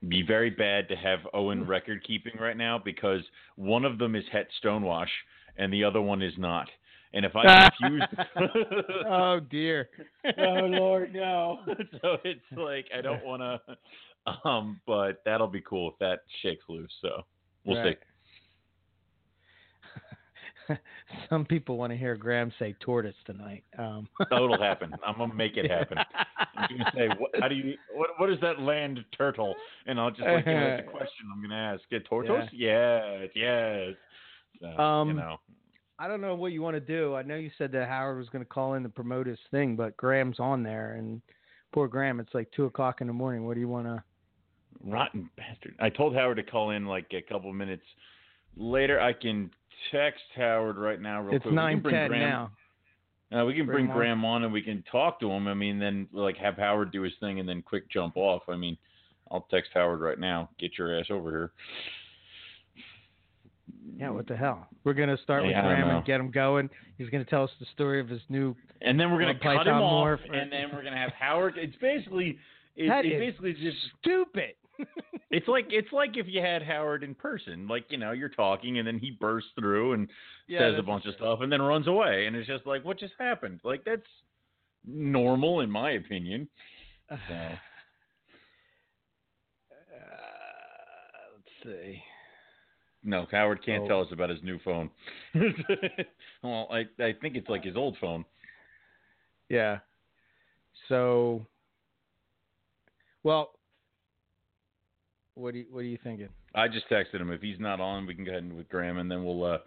be 0.09 0.23
very 0.23 0.51
bad 0.51 0.89
to 0.89 0.97
have 0.97 1.21
Owen 1.35 1.67
record 1.67 2.05
keeping 2.05 2.39
right 2.41 2.57
now 2.57 2.81
because 2.83 3.21
one 3.57 3.85
of 3.85 3.99
them 3.99 4.15
is 4.15 4.25
Het 4.33 4.49
Stonewash 4.63 5.09
and 5.57 5.73
the 5.73 5.85
other 5.85 6.01
one 6.01 6.23
is 6.23 6.35
not. 6.39 6.69
And 7.13 7.25
if 7.25 7.33
I 7.35 7.69
confuse 7.79 8.05
oh 9.07 9.41
dear. 9.51 9.89
Oh 10.39 10.67
Lord, 10.67 11.15
no. 11.15 11.61
so 12.03 12.17
it's 12.25 12.41
like 12.57 12.87
I 12.97 13.01
don't 13.01 13.25
want 13.25 13.43
to 13.43 14.39
um 14.45 14.81
but 14.87 15.23
that'll 15.25 15.47
be 15.47 15.61
cool 15.61 15.91
if 15.91 15.99
that 15.99 16.21
shakes 16.43 16.65
loose. 16.69 16.93
So 17.01 17.23
we'll 17.65 17.79
Right. 17.79 17.99
Some 21.31 21.45
people 21.45 21.77
want 21.77 21.93
to 21.93 21.97
hear 21.97 22.17
Graham 22.17 22.53
say 22.59 22.75
tortoise 22.81 23.15
tonight. 23.25 23.65
Um. 23.79 24.09
Oh, 24.33 24.45
it'll 24.45 24.61
happen. 24.61 24.93
I'm 25.07 25.19
gonna 25.19 25.35
make 25.35 25.57
it 25.57 25.71
happen. 25.71 25.99
I'm 26.57 26.69
gonna 26.77 26.93
say, 26.95 27.09
what, 27.19 27.31
how 27.41 27.49
do 27.49 27.55
you, 27.55 27.75
what, 27.95 28.11
what 28.19 28.31
is 28.31 28.39
that 28.41 28.61
land 28.61 29.01
turtle? 29.17 29.55
And 29.87 30.01
I'll 30.01 30.11
just 30.11 30.23
like, 30.23 30.45
you 30.47 30.53
know, 30.53 30.79
a 30.81 30.83
question 30.91 31.27
I'm 31.33 31.41
gonna 31.41 31.55
ask. 31.55 31.83
Get 31.91 32.05
tortoise? 32.07 32.49
Yes, 32.53 33.29
yes. 33.35 33.95
So, 34.61 34.67
you 34.69 34.79
Um, 34.79 35.17
know, 35.17 35.37
I 35.99 36.09
don't 36.09 36.21
know 36.21 36.35
what 36.35 36.53
you 36.53 36.61
want 36.63 36.75
to 36.75 36.81
do. 36.81 37.15
I 37.15 37.23
know 37.23 37.37
you 37.37 37.51
said 37.57 37.73
that 37.73 37.89
Howard 37.89 38.19
was 38.19 38.29
going 38.29 38.45
to 38.45 38.49
call 38.49 38.75
in 38.75 38.83
to 38.83 38.89
promote 38.89 39.27
his 39.27 39.39
thing, 39.51 39.77
but 39.77 39.97
Graham's 39.97 40.39
on 40.41 40.63
there, 40.63 40.95
and 40.95 41.23
poor 41.73 41.89
Graham, 41.89 42.21
it's 42.21 42.35
like 42.35 42.51
two 42.53 42.65
o'clock 42.67 43.01
in 43.01 43.07
the 43.07 43.13
morning. 43.13 43.47
What 43.47 43.55
do 43.55 43.61
you 43.61 43.69
want 43.69 43.87
to? 43.87 44.03
rotten 44.85 45.31
bastard. 45.37 45.75
I 45.81 45.89
told 45.89 46.15
Howard 46.15 46.37
to 46.37 46.43
call 46.43 46.71
in 46.71 46.85
like 46.85 47.07
a 47.13 47.23
couple 47.23 47.51
minutes 47.53 47.85
later. 48.57 49.01
I 49.01 49.13
can 49.15 49.51
text 49.91 50.25
Howard 50.35 50.77
right 50.77 51.01
now 51.01 51.23
real 51.23 51.35
It's 51.35 51.43
quick. 51.43 51.53
We 51.53 51.59
can 51.59 51.81
bring 51.81 52.09
Graham- 52.09 52.21
now. 52.21 52.51
Uh, 53.33 53.45
we 53.45 53.55
can 53.55 53.67
Bring 53.67 53.75
bring 53.75 53.85
him 53.87 53.91
on. 53.91 53.97
Graham 53.97 54.25
on 54.25 54.45
and 54.45 54.53
we 54.53 54.63
can 54.63 54.85
talk 54.91 55.19
to 55.21 55.29
him. 55.31 55.49
I 55.49 55.55
mean, 55.55 55.79
then 55.81 56.07
like 56.13 56.37
have 56.37 56.57
Howard 56.57 56.93
do 56.93 57.03
his 57.03 57.13
thing 57.19 57.41
and 57.41 57.49
then 57.49 57.61
quick 57.61 57.91
jump 57.91 58.17
off. 58.17 58.43
I 58.49 58.55
mean, 58.57 58.79
I'll 59.31 59.49
text 59.51 59.73
Howard 59.75 60.01
right 60.01 60.19
now. 60.19 60.49
Get 60.61 60.79
your 60.79 60.97
ass 60.99 61.07
over 61.11 61.31
here. 61.31 61.53
Yeah, 63.99 64.11
what 64.11 64.27
the 64.27 64.37
hell? 64.37 64.67
We're 64.85 64.95
gonna 64.95 65.17
start 65.23 65.43
with 65.43 65.53
Yeah, 65.53 65.63
don't 65.63 65.75
Graham 65.75 65.97
and 65.97 66.05
get 66.05 66.21
him 66.21 66.31
going. 66.31 66.69
He's 66.99 67.09
gonna 67.11 67.25
tell 67.25 67.45
us 67.45 67.51
the 67.59 67.67
story 67.75 67.99
of 68.01 68.09
his 68.09 68.21
new. 68.29 68.55
And 68.83 68.99
then 69.01 69.11
we're 69.11 69.21
gonna 69.21 69.39
cut 69.39 69.67
him 69.67 69.75
off, 69.75 70.21
Morph- 70.21 70.33
and 70.37 70.53
then 70.53 70.69
we're 70.73 70.83
gonna 70.85 70.97
have 70.99 71.13
Howard. 71.19 71.55
It's 71.57 71.77
basically, 71.77 72.39
it, 72.77 72.91
it's 72.91 73.19
basically 73.19 73.55
just. 73.55 73.79
Stupid. 74.03 74.55
It's 75.31 75.49
like 75.49 75.67
it's 75.71 75.93
like 75.93 76.17
if 76.17 76.27
you 76.29 76.41
had 76.41 76.63
Howard 76.63 77.03
in 77.03 77.15
person. 77.15 77.67
Like 77.69 77.87
you 77.91 77.99
know, 77.99 78.13
you're 78.13 78.29
talking, 78.29 78.79
and 78.79 78.87
then 78.87 78.99
he 78.99 79.11
bursts 79.11 79.51
through 79.59 79.93
and 79.95 80.09
Yeah, 80.47 80.61
says 80.71 80.79
a 80.79 80.83
bunch 80.83 81.05
of 81.07 81.15
stuff, 81.15 81.41
and 81.43 81.51
then 81.51 81.61
runs 81.61 81.87
away, 81.89 82.27
and 82.27 82.37
it's 82.37 82.47
just 82.47 82.65
like, 82.67 82.85
what 82.85 82.99
just 82.99 83.15
happened? 83.19 83.61
Like 83.65 83.85
that's 83.85 84.07
normal, 84.87 85.61
in 85.61 85.71
my 85.71 85.93
opinion. 85.93 86.49
So. 87.09 87.17
Uh, 89.71 91.33
let's 91.35 91.49
see. 91.65 92.03
No, 93.03 93.27
Howard 93.31 93.65
can't 93.65 93.85
Oh. 93.85 93.89
tell 93.89 94.01
us 94.03 94.09
about 94.13 94.31
his 94.31 94.43
new 94.43 94.59
phone. 94.61 94.91
well, 96.43 96.69
I 96.71 96.87
I 97.03 97.13
think 97.21 97.37
it's 97.37 97.49
like 97.49 97.65
his 97.65 97.77
old 97.77 97.97
phone. 98.01 98.25
Yeah. 99.49 99.79
So. 100.89 101.47
Well. 103.23 103.56
What 105.37 105.53
do 105.53 105.59
you 105.61 105.67
What 105.71 105.81
are 105.81 105.85
you 105.85 105.99
thinking? 106.03 106.29
I 106.55 106.67
just 106.67 106.89
texted 106.89 107.21
him. 107.21 107.31
If 107.31 107.43
he's 107.43 107.61
not 107.61 107.79
on, 107.81 108.07
we 108.07 108.15
can 108.15 108.25
go 108.25 108.31
ahead 108.31 108.43
and 108.43 108.57
with 108.57 108.69
Graham, 108.71 108.97
and 108.99 109.11
then 109.11 109.23
we'll 109.25 109.45
uh, 109.45 109.59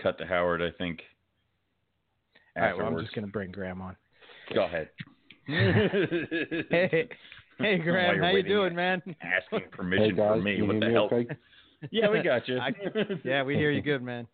cut 0.00 0.16
to 0.18 0.26
Howard. 0.26 0.62
I 0.62 0.70
think. 0.78 1.00
All 2.56 2.62
right. 2.62 2.76
Well, 2.76 2.86
I'm 2.86 2.98
just 3.00 3.14
gonna 3.14 3.26
bring 3.26 3.50
Graham 3.50 3.82
on. 3.82 3.96
Go 4.54 4.64
ahead. 4.64 4.88
Hey, 6.70 7.08
hey, 7.58 7.78
Graham, 7.78 8.20
how 8.20 8.30
you 8.30 8.42
doing, 8.44 8.74
man? 8.74 9.02
Asking 9.20 9.58
Hey 9.60 9.66
permission 9.72 10.16
guys, 10.16 10.28
from 10.34 10.44
me. 10.44 10.56
you 10.56 10.66
What 10.66 10.78
the 10.80 10.90
hell? 10.90 11.08
okay? 11.12 11.26
Yeah, 11.90 12.08
we 12.10 12.22
got 12.22 12.46
you. 12.46 12.58
I- 12.58 12.72
Yeah, 13.24 13.42
we 13.42 13.56
hear 13.56 13.70
you 13.72 13.82
good, 13.82 14.02
man. 14.02 14.28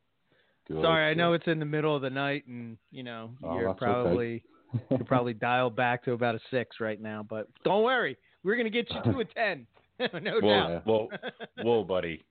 Good, 0.68 0.82
Sorry, 0.82 1.10
I 1.10 1.14
know 1.14 1.32
it's 1.34 1.46
in 1.46 1.58
the 1.58 1.64
middle 1.64 1.94
of 1.96 2.02
the 2.02 2.10
night, 2.10 2.46
and 2.46 2.76
you 2.90 3.02
know 3.02 3.30
Oh, 3.42 3.54
you're 3.58 3.68
that's 3.68 3.82
okay. 3.82 3.84
probably 3.92 4.42
you're 4.90 5.04
probably 5.06 5.32
dialed 5.34 5.74
back 5.76 6.04
to 6.04 6.12
about 6.12 6.34
a 6.34 6.40
six 6.50 6.76
right 6.80 7.00
now. 7.00 7.24
But 7.26 7.48
don't 7.64 7.82
worry, 7.84 8.16
we're 8.42 8.56
gonna 8.56 8.68
get 8.70 8.88
you 8.90 9.12
to 9.12 9.18
a 9.20 9.24
ten, 9.24 9.66
no 10.22 10.40
Whoa, 10.40 10.68
doubt. 10.68 10.86
whoa, 10.86 11.08
whoa, 11.62 11.84
buddy. 11.84 12.22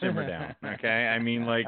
Simmer 0.00 0.26
down, 0.26 0.54
okay? 0.74 1.08
I 1.08 1.18
mean, 1.18 1.46
like, 1.46 1.66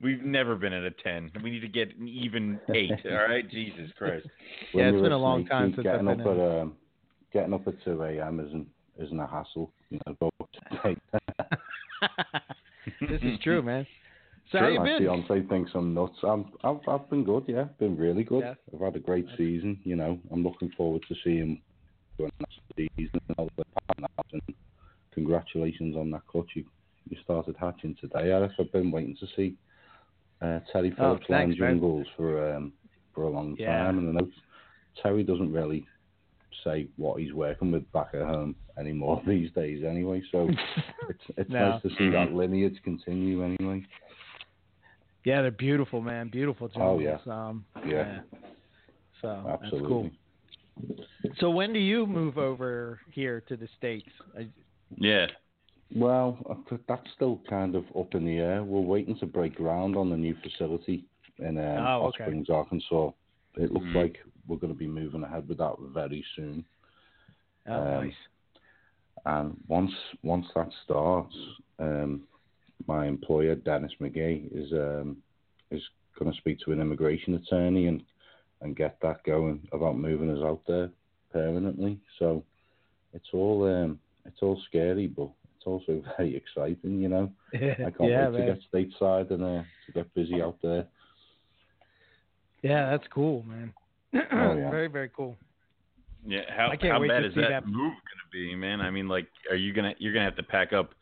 we've 0.00 0.22
never 0.22 0.56
been 0.56 0.72
at 0.72 0.84
a 0.84 0.90
10. 0.90 1.32
We 1.42 1.50
need 1.50 1.60
to 1.60 1.68
get 1.68 1.94
an 1.96 2.08
even 2.08 2.58
8, 2.74 2.90
all 3.06 3.12
right? 3.28 3.48
Jesus 3.50 3.90
Christ. 3.98 4.26
Yeah, 4.72 4.78
When 4.78 4.86
it's 4.86 4.94
you're 4.94 5.02
been 5.02 5.12
a 5.12 5.16
a 5.16 5.18
long 5.18 5.40
sneak 5.40 5.50
time 5.50 5.68
peek, 5.68 5.76
since 5.76 5.86
I've 5.86 5.92
getting 5.92 6.06
been 6.06 6.20
up 6.20 6.26
in. 6.26 6.40
at 6.40 6.60
um, 6.62 6.72
getting 7.32 7.52
up 7.54 7.68
at 7.68 7.74
two 7.84 8.02
a.m. 8.02 8.40
isn't 8.40 8.66
isn't 8.98 9.20
a 9.20 9.26
hassle. 9.26 9.70
You 9.90 9.98
know, 10.06 10.16
go 10.20 10.30
up 10.40 10.50
to 10.52 10.88
eight. 10.88 10.98
this 13.00 13.20
is 13.22 13.38
true, 13.42 13.62
man. 13.62 13.86
So 14.52 14.58
how 14.58 14.64
True. 14.66 14.72
you 14.74 14.78
My 14.80 14.84
been? 14.86 14.98
fiance 14.98 15.48
thinks 15.48 15.70
I'm 15.74 15.92
nuts. 15.92 16.16
I'm, 16.22 16.46
I've 16.64 16.78
I've 16.88 17.10
been 17.10 17.24
good. 17.24 17.44
Yeah, 17.48 17.64
been 17.78 17.96
really 17.96 18.22
good. 18.24 18.40
Yeah. 18.44 18.54
I've 18.72 18.80
had 18.80 18.96
a 18.96 19.00
great 19.00 19.26
season. 19.36 19.78
You 19.84 19.96
know, 19.96 20.18
I'm 20.32 20.42
looking 20.44 20.70
forward 20.76 21.02
to 21.08 21.14
seeing 21.24 21.60
going 22.16 22.30
next 22.38 22.60
season 22.96 23.20
and 23.28 23.36
all 23.38 23.50
the 23.56 23.64
partners. 23.88 24.08
And 24.32 24.42
congratulations 25.16 25.96
on 25.96 26.10
that 26.12 26.26
clutch. 26.28 26.50
You 26.54 26.64
you 27.08 27.16
started 27.24 27.56
hatching 27.58 27.96
today, 28.00 28.30
Eric. 28.32 28.52
I've 28.60 28.70
been 28.72 28.90
waiting 28.90 29.16
to 29.20 29.26
see 29.36 29.56
uh, 30.42 30.60
Terry 30.72 30.92
Oh, 30.92 30.96
Phillips 30.96 31.26
thanks, 31.28 31.30
line 31.30 31.48
man. 31.48 31.58
jungles 31.58 32.06
for 32.16 32.54
um 32.54 32.72
for 33.14 33.24
a 33.24 33.30
long 33.30 33.56
Yeah. 33.58 33.84
time, 33.84 33.98
and 33.98 34.08
I 34.10 34.20
know 34.20 34.30
Terry 35.02 35.22
doesn't 35.24 35.52
really 35.52 35.86
say 36.64 36.88
what 36.96 37.20
he's 37.20 37.32
working 37.32 37.70
with 37.70 37.90
back 37.92 38.08
at 38.14 38.22
home 38.22 38.56
anymore 38.78 39.22
these 39.26 39.50
days. 39.52 39.84
Anyway, 39.84 40.22
so 40.30 40.48
it's 41.08 41.24
it's 41.38 41.50
No. 41.50 41.70
nice 41.70 41.82
to 41.82 41.90
see 41.96 42.10
that 42.10 42.32
lineage 42.32 42.78
continue. 42.82 43.42
Anyway. 43.42 43.86
yeah, 45.24 45.42
they're 45.42 45.50
beautiful, 45.50 46.00
man. 46.00 46.28
Beautiful 46.28 46.70
Oh, 46.76 46.98
yeah. 46.98 47.18
Um, 47.26 47.64
Yeah. 47.86 48.20
So 49.22 49.28
Absolutely. 49.28 49.80
that's 49.80 49.86
cool. 49.88 50.10
So 51.40 51.50
when 51.50 51.72
do 51.72 51.78
you 51.78 52.06
move 52.06 52.38
over 52.38 53.00
here 53.10 53.42
to 53.48 53.56
the 53.56 53.68
states? 53.76 54.10
I- 54.92 54.94
Yeah. 54.98 55.26
Well, 55.94 56.64
that's 56.88 57.10
still 57.12 57.40
kind 57.48 57.76
of 57.76 57.84
up 57.96 58.14
in 58.14 58.24
the 58.24 58.38
air. 58.38 58.64
We're 58.64 58.80
waiting 58.80 59.16
to 59.18 59.26
break 59.26 59.54
ground 59.54 59.96
on 59.96 60.10
the 60.10 60.16
new 60.16 60.34
facility 60.42 61.04
in 61.38 61.58
um, 61.58 61.64
Oh, 61.78 61.84
Hot 61.84 62.08
okay. 62.08 62.24
Springs, 62.24 62.50
Arkansas. 62.50 63.12
It 63.56 63.72
looks 63.72 63.86
Mhm. 63.86 63.94
like 63.94 64.24
we're 64.48 64.56
going 64.56 64.72
to 64.72 64.78
be 64.78 64.88
moving 64.88 65.22
ahead 65.22 65.48
with 65.48 65.58
that 65.58 65.78
very 65.78 66.22
soon. 66.34 66.64
Oh, 67.66 67.72
Um, 67.72 68.04
nice. 68.06 68.28
And 69.24 69.64
once 69.68 69.94
once 70.22 70.46
that 70.54 70.72
starts, 70.84 71.36
um, 71.78 72.26
my 72.86 73.06
employer 73.06 73.54
Dennis 73.56 73.92
McGee 74.00 74.48
is 74.52 74.72
um, 74.72 75.22
is 75.70 75.82
going 76.18 76.30
to 76.30 76.36
speak 76.38 76.58
to 76.60 76.72
an 76.72 76.80
immigration 76.80 77.34
attorney 77.34 77.86
and 77.86 78.04
and 78.60 78.76
get 78.76 78.98
that 79.00 79.22
going 79.24 79.66
about 79.72 79.96
moving 79.98 80.30
us 80.30 80.42
out 80.42 80.64
there 80.66 80.90
permanently. 81.32 81.98
So 82.18 82.44
it's 83.12 83.32
all 83.34 83.64
um, 83.64 84.00
it's 84.26 84.42
all 84.42 84.60
scary, 84.68 85.06
but 85.06 85.30
it's 85.56 85.66
also 85.66 86.02
very 86.16 86.36
exciting. 86.36 87.00
You 87.00 87.08
know, 87.08 87.32
I 87.54 87.58
can't 87.58 88.10
yeah, 88.10 88.28
wait 88.28 88.38
man. 88.38 88.46
to 88.46 88.54
get 88.54 88.60
stateside 88.72 89.30
and 89.30 89.42
uh, 89.42 89.62
to 89.86 89.92
get 89.94 90.14
busy 90.14 90.42
out 90.42 90.56
there. 90.62 90.86
Yeah, 92.62 92.90
that's 92.90 93.06
cool, 93.12 93.42
man. 93.44 93.72
Oh, 94.14 94.56
yeah. 94.56 94.70
Very, 94.70 94.88
very 94.88 95.10
cool. 95.14 95.36
Yeah, 96.26 96.40
how 96.48 96.72
how 96.80 97.06
bad 97.06 97.24
is 97.24 97.34
that, 97.34 97.48
that- 97.50 97.66
move 97.66 97.92
gonna 97.92 98.30
be, 98.32 98.54
man? 98.56 98.80
I 98.80 98.90
mean, 98.90 99.08
like, 99.08 99.28
are 99.50 99.56
you 99.56 99.72
gonna 99.72 99.94
you're 99.98 100.12
gonna 100.12 100.24
have 100.24 100.36
to 100.36 100.42
pack 100.42 100.72
up 100.72 100.94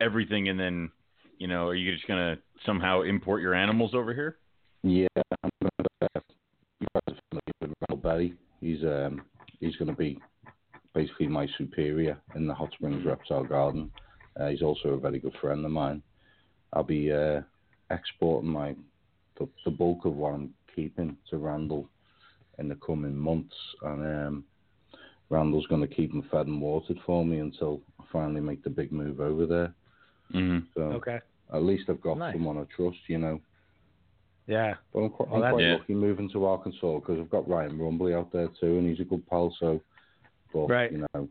everything 0.00 0.48
and 0.48 0.58
then, 0.58 0.90
you 1.38 1.48
know, 1.48 1.68
are 1.68 1.74
you 1.74 1.92
just 1.92 2.06
gonna 2.06 2.38
somehow 2.64 3.02
import 3.02 3.42
your 3.42 3.54
animals 3.54 3.94
over 3.94 4.14
here? 4.14 4.36
Yeah, 4.82 5.08
I'm 5.42 5.50
gonna, 5.60 6.10
uh, 6.16 6.20
you 6.80 6.86
guys 6.94 7.02
are 7.08 7.20
familiar 7.28 7.52
with 7.60 7.70
Randall 7.80 7.96
Berry. 8.02 8.34
He's 8.60 8.82
um 8.84 9.22
he's 9.60 9.76
going 9.76 9.88
to 9.88 9.96
be 9.96 10.18
basically 10.94 11.28
my 11.28 11.46
superior 11.58 12.18
in 12.34 12.46
the 12.46 12.54
Hot 12.54 12.72
Springs 12.72 13.04
Reptile 13.04 13.44
Garden. 13.44 13.90
Uh, 14.38 14.48
he's 14.48 14.62
also 14.62 14.90
a 14.90 15.00
very 15.00 15.18
good 15.18 15.34
friend 15.40 15.64
of 15.64 15.70
mine. 15.70 16.02
I'll 16.72 16.82
be 16.84 17.12
uh, 17.12 17.42
exporting 17.90 18.50
my 18.50 18.74
the, 19.38 19.48
the 19.64 19.70
bulk 19.70 20.04
of 20.04 20.14
what 20.14 20.34
I'm 20.34 20.54
keeping 20.74 21.16
to 21.30 21.38
Randall 21.38 21.88
in 22.58 22.68
the 22.68 22.76
coming 22.76 23.16
months, 23.16 23.54
and 23.82 24.26
um, 24.26 24.44
Randall's 25.30 25.66
going 25.66 25.80
to 25.86 25.94
keep 25.94 26.12
them 26.12 26.26
fed 26.30 26.46
and 26.46 26.60
watered 26.60 26.98
for 27.06 27.24
me 27.24 27.38
until 27.38 27.80
I 27.98 28.04
finally 28.12 28.40
make 28.40 28.62
the 28.62 28.70
big 28.70 28.92
move 28.92 29.20
over 29.20 29.46
there. 29.46 29.74
Mm-hmm. 30.34 30.66
So 30.74 30.82
Okay. 30.82 31.18
at 31.52 31.62
least 31.62 31.88
I've 31.88 32.00
got 32.02 32.18
Nice. 32.18 32.34
someone 32.34 32.58
I 32.58 32.64
trust, 32.76 32.98
you 33.08 33.18
know. 33.18 33.40
Yeah. 34.46 34.74
But 34.92 35.00
I'm 35.00 35.10
quite, 35.10 35.28
Well, 35.30 35.44
I'm 35.44 35.52
quite 35.52 35.62
Yeah. 35.62 35.74
lucky 35.74 35.94
moving 35.94 36.28
to 36.30 36.44
Arkansas 36.44 36.98
because 37.00 37.18
I've 37.18 37.30
got 37.30 37.48
Ryan 37.48 37.78
Rumbly 37.78 38.14
out 38.14 38.30
there 38.32 38.48
too, 38.60 38.78
and 38.78 38.88
he's 38.88 39.00
a 39.00 39.04
good 39.04 39.26
pal. 39.28 39.54
So, 39.58 39.80
but 40.52 40.66
Right. 40.68 40.92
you 40.92 41.06
know, 41.14 41.28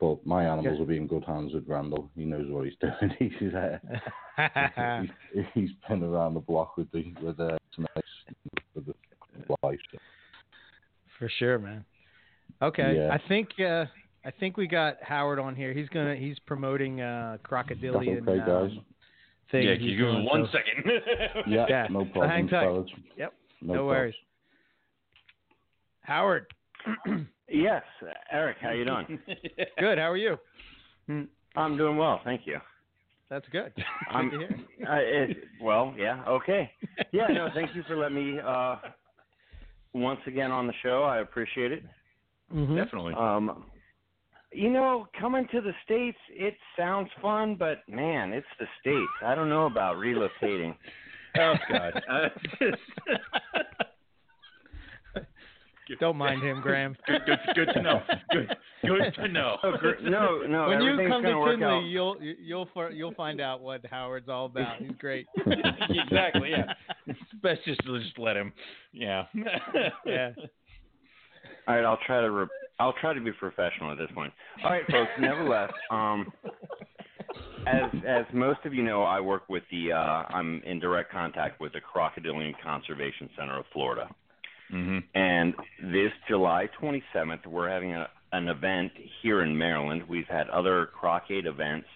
but 0.00 0.24
my 0.26 0.44
animals 0.44 0.66
Yeah. 0.74 0.78
will 0.78 0.86
be 0.86 0.96
in 0.96 1.06
good 1.06 1.24
hands 1.24 1.54
with 1.54 1.66
Randall. 1.68 2.10
He 2.14 2.24
knows 2.24 2.50
what 2.50 2.64
he's 2.66 2.76
doing. 2.80 3.16
he's 3.18 3.54
uh, 3.54 5.00
he's, 5.34 5.44
he's 5.54 5.70
been 5.88 6.02
around 6.02 6.34
the 6.34 6.40
block 6.40 6.76
with 6.76 6.90
the 6.92 7.12
with 7.22 7.40
uh, 7.40 7.56
snakes 7.74 8.08
with 8.74 8.86
the 8.86 8.94
life. 9.62 9.78
So. 9.92 9.98
For 11.18 11.30
sure, 11.38 11.58
man. 11.58 11.84
Okay. 12.62 12.96
Yeah. 12.96 13.12
I 13.12 13.20
think 13.28 13.48
uh 13.60 13.86
I 14.24 14.30
think 14.38 14.56
we 14.56 14.66
got 14.66 14.96
Howard 15.02 15.38
on 15.38 15.54
here. 15.56 15.72
He's 15.72 15.88
gonna 15.88 16.14
he's 16.16 16.38
promoting 16.40 17.00
uh 17.00 17.38
crocodilian 17.42 18.28
okay, 18.28 18.38
guys. 18.38 18.70
um, 18.72 18.84
thing. 19.50 19.62
Yeah, 19.64 19.70
he's 19.72 19.78
can 19.78 19.86
you 19.88 19.96
give 19.96 20.06
doing, 20.06 20.18
me 20.20 20.28
one 20.30 20.48
so- 20.52 20.58
second? 20.58 20.92
Yeah, 21.52 21.66
Yeah. 21.68 21.86
no 21.90 22.06
So 22.14 22.20
hang 22.22 22.48
tight. 22.48 22.64
fellas. 22.64 22.90
Yep. 23.16 23.32
No, 23.62 23.74
No, 23.74 23.86
worries. 23.86 24.14
Howard. 26.02 26.46
Yes, 27.48 27.82
Eric, 28.32 28.56
how 28.60 28.70
you 28.72 28.84
doing? 28.84 29.18
Good. 29.78 29.98
How 29.98 30.10
are 30.10 30.16
you? 30.16 30.36
I'm 31.54 31.76
doing 31.76 31.96
well, 31.96 32.20
thank 32.24 32.42
you. 32.46 32.58
That's 33.30 33.46
good. 33.50 33.72
I'm- 34.10 34.30
Good 34.30 34.38
to 34.38 34.46
hear. 34.46 34.60
Uh, 34.88 34.98
it, 35.00 35.36
well, 35.60 35.92
yeah, 35.98 36.22
okay. 36.28 36.70
Yeah, 37.10 37.26
no, 37.28 37.48
thank 37.54 37.74
you 37.74 37.82
for 37.88 37.96
letting 37.96 38.14
me 38.34 38.38
uh, 38.38 38.76
once 39.94 40.20
again 40.28 40.52
on 40.52 40.68
the 40.68 40.72
show. 40.80 41.02
I 41.02 41.18
appreciate 41.18 41.72
it. 41.72 41.82
Mhm. 42.54 42.76
Definitely. 42.76 43.14
Um, 43.14 43.64
you 44.52 44.70
know, 44.70 45.08
coming 45.20 45.48
to 45.50 45.60
the 45.60 45.72
states, 45.84 46.18
it 46.30 46.54
sounds 46.78 47.08
fun, 47.20 47.56
but 47.58 47.78
man, 47.88 48.32
it's 48.32 48.46
the 48.60 48.66
states. 48.80 49.10
I 49.24 49.34
don't 49.34 49.48
know 49.48 49.66
about 49.66 49.96
relocating. 49.96 50.76
oh 51.38 51.54
God. 51.68 52.00
Uh, 52.08 52.28
Don't 56.00 56.16
mind 56.16 56.42
him, 56.42 56.60
Graham. 56.60 56.96
good, 57.06 57.20
good, 57.26 57.38
good 57.54 57.68
to 57.74 57.82
know. 57.82 58.02
Good, 58.32 58.48
good 58.82 59.12
to 59.16 59.28
know. 59.28 59.56
Oh, 59.62 59.72
no, 60.02 60.42
no, 60.46 60.68
when 60.68 60.80
you 60.82 60.96
come 61.08 61.22
to 61.22 61.28
gonna 61.30 61.40
out. 61.40 61.58
Tinley, 61.58 61.88
you'll 61.88 62.16
you- 62.20 62.36
you'll 62.40 62.68
you'll 62.92 63.14
find 63.14 63.40
out 63.40 63.60
what 63.60 63.84
Howard's 63.86 64.28
all 64.28 64.46
about. 64.46 64.78
He's 64.78 64.90
great. 64.98 65.26
exactly. 65.88 66.50
Yeah. 66.50 66.72
best 67.42 67.60
just 67.64 67.80
just 67.82 68.18
let 68.18 68.36
him. 68.36 68.52
Yeah. 68.92 69.24
Yeah. 70.04 70.32
All 71.68 71.74
right, 71.74 71.84
I'll 71.84 71.98
try 72.06 72.20
to 72.20 72.30
re- 72.30 72.46
I'll 72.78 72.94
try 73.00 73.12
to 73.14 73.20
be 73.20 73.32
professional 73.32 73.90
at 73.92 73.98
this 73.98 74.10
point. 74.14 74.32
All 74.64 74.70
right, 74.70 74.84
folks. 74.90 75.10
nevertheless, 75.20 75.72
um, 75.90 76.32
as 77.66 77.90
as 78.06 78.24
most 78.32 78.60
of 78.64 78.72
you 78.74 78.82
know, 78.84 79.02
I 79.02 79.20
work 79.20 79.48
with 79.48 79.64
the 79.70 79.92
uh, 79.92 79.96
I'm 79.96 80.62
in 80.64 80.78
direct 80.78 81.10
contact 81.10 81.60
with 81.60 81.72
the 81.72 81.80
Crocodilian 81.80 82.52
Conservation 82.62 83.28
Center 83.36 83.58
of 83.58 83.64
Florida, 83.72 84.08
hmm 84.70 84.98
and 85.14 85.54
this 85.82 86.12
July 86.28 86.68
27th, 86.80 87.46
we're 87.46 87.68
having 87.68 87.92
a, 87.92 88.08
an 88.32 88.48
event 88.48 88.92
here 89.22 89.42
in 89.42 89.56
Maryland. 89.56 90.02
We've 90.08 90.26
had 90.28 90.48
other 90.48 90.86
Crocade 90.86 91.46
events 91.46 91.86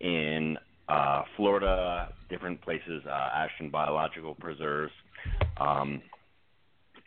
in 0.00 0.56
uh, 0.88 1.22
Florida, 1.36 2.08
different 2.28 2.60
places, 2.62 3.02
uh, 3.06 3.10
Ashton 3.10 3.70
Biological 3.70 4.34
Preserves, 4.34 4.92
um, 5.58 6.02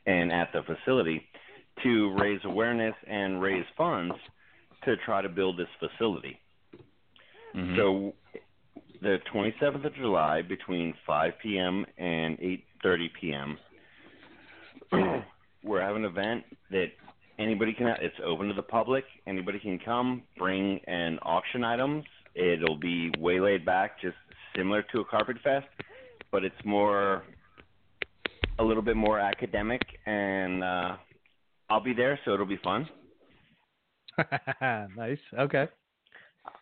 and 0.06 0.32
at 0.32 0.50
the 0.54 0.62
facility 0.64 1.24
to 1.84 2.14
raise 2.20 2.40
awareness 2.46 2.96
and 3.08 3.42
raise 3.42 3.66
funds 3.78 4.16
to 4.86 4.96
try 5.06 5.22
to 5.22 5.30
build 5.30 5.58
this 5.58 5.68
facility. 5.80 6.40
hmm 7.54 7.76
So 7.76 8.14
the 9.02 9.18
27th 9.34 9.86
of 9.86 9.96
July 9.96 10.42
between 10.42 10.94
5 11.06 11.34
p.m. 11.42 11.86
and 11.98 12.38
8:30 12.40 13.08
p.m. 13.20 13.58
we're 15.64 15.82
having 15.82 16.06
an 16.06 16.12
event 16.12 16.44
that 16.72 16.88
anybody 17.40 17.74
can 17.74 17.88
it's 18.02 18.16
open 18.26 18.48
to 18.48 18.54
the 18.54 18.62
public. 18.62 19.04
Anybody 19.28 19.60
can 19.60 19.80
come, 19.80 20.24
bring 20.38 20.80
and 20.88 21.20
auction 21.22 21.64
items. 21.64 22.04
It'll 22.36 22.78
be 22.78 23.12
way 23.18 23.40
laid 23.40 23.66
back, 23.66 24.02
just 24.02 24.16
similar 24.56 24.84
to 24.92 25.00
a 25.00 25.06
carpet 25.06 25.38
fest, 25.44 25.68
but 26.32 26.44
it's 26.44 26.56
more 26.66 27.24
a 28.60 28.64
little 28.64 28.84
bit 28.84 28.96
more 28.96 29.20
academic 29.20 29.82
and 30.06 30.64
uh 30.64 30.96
I'll 31.70 31.84
be 31.84 31.94
there 31.94 32.20
so 32.26 32.34
it'll 32.34 32.46
be 32.46 32.60
fun. 32.64 32.88
nice. 34.96 35.18
Okay. 35.38 35.68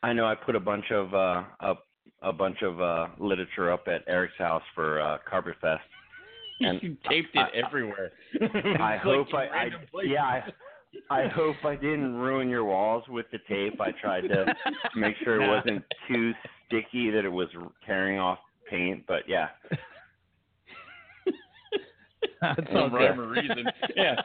I 0.02 0.14
know 0.14 0.26
I 0.26 0.34
put 0.36 0.56
a 0.56 0.60
bunch 0.60 0.86
of 0.92 1.14
uh 1.14 1.44
up 1.60 1.86
a 2.22 2.34
bunch 2.34 2.62
of 2.64 2.82
uh 2.82 3.08
literature 3.20 3.72
up 3.72 3.88
at 3.88 4.02
Eric's 4.08 4.38
house 4.38 4.64
for 4.74 5.02
uh 5.02 5.18
Carpet 5.30 5.56
Fest. 5.62 5.84
And 6.66 6.82
you 6.84 6.98
taped 7.10 7.36
it 7.36 7.40
I- 7.40 7.58
everywhere. 7.66 8.12
I 8.80 8.98
hope 8.98 9.32
like 9.34 9.50
I, 9.52 9.54
I 9.54 9.64
random 9.64 9.82
places. 9.92 10.12
yeah, 10.14 10.24
I, 11.10 11.24
I 11.24 11.28
hope 11.28 11.56
I 11.64 11.76
didn't 11.76 12.16
ruin 12.16 12.50
your 12.50 12.64
walls 12.66 13.04
with 13.10 13.26
the 13.32 13.40
tape. 13.50 13.80
I 13.82 13.92
tried 13.92 14.22
to 14.28 14.46
make 14.96 15.16
sure 15.24 15.42
it 15.42 15.48
wasn't 15.48 15.84
too 16.08 16.32
sticky 16.68 17.10
that 17.12 17.26
it 17.26 17.32
was 17.32 17.50
tearing 17.86 18.20
off 18.20 18.40
paint, 18.70 19.06
but 19.08 19.24
yeah. 19.28 19.50
That's 22.42 22.60
Some 22.68 22.78
all 22.78 22.90
rhyme 22.90 23.20
or 23.20 23.28
reason. 23.30 23.66
Yeah. 23.96 24.16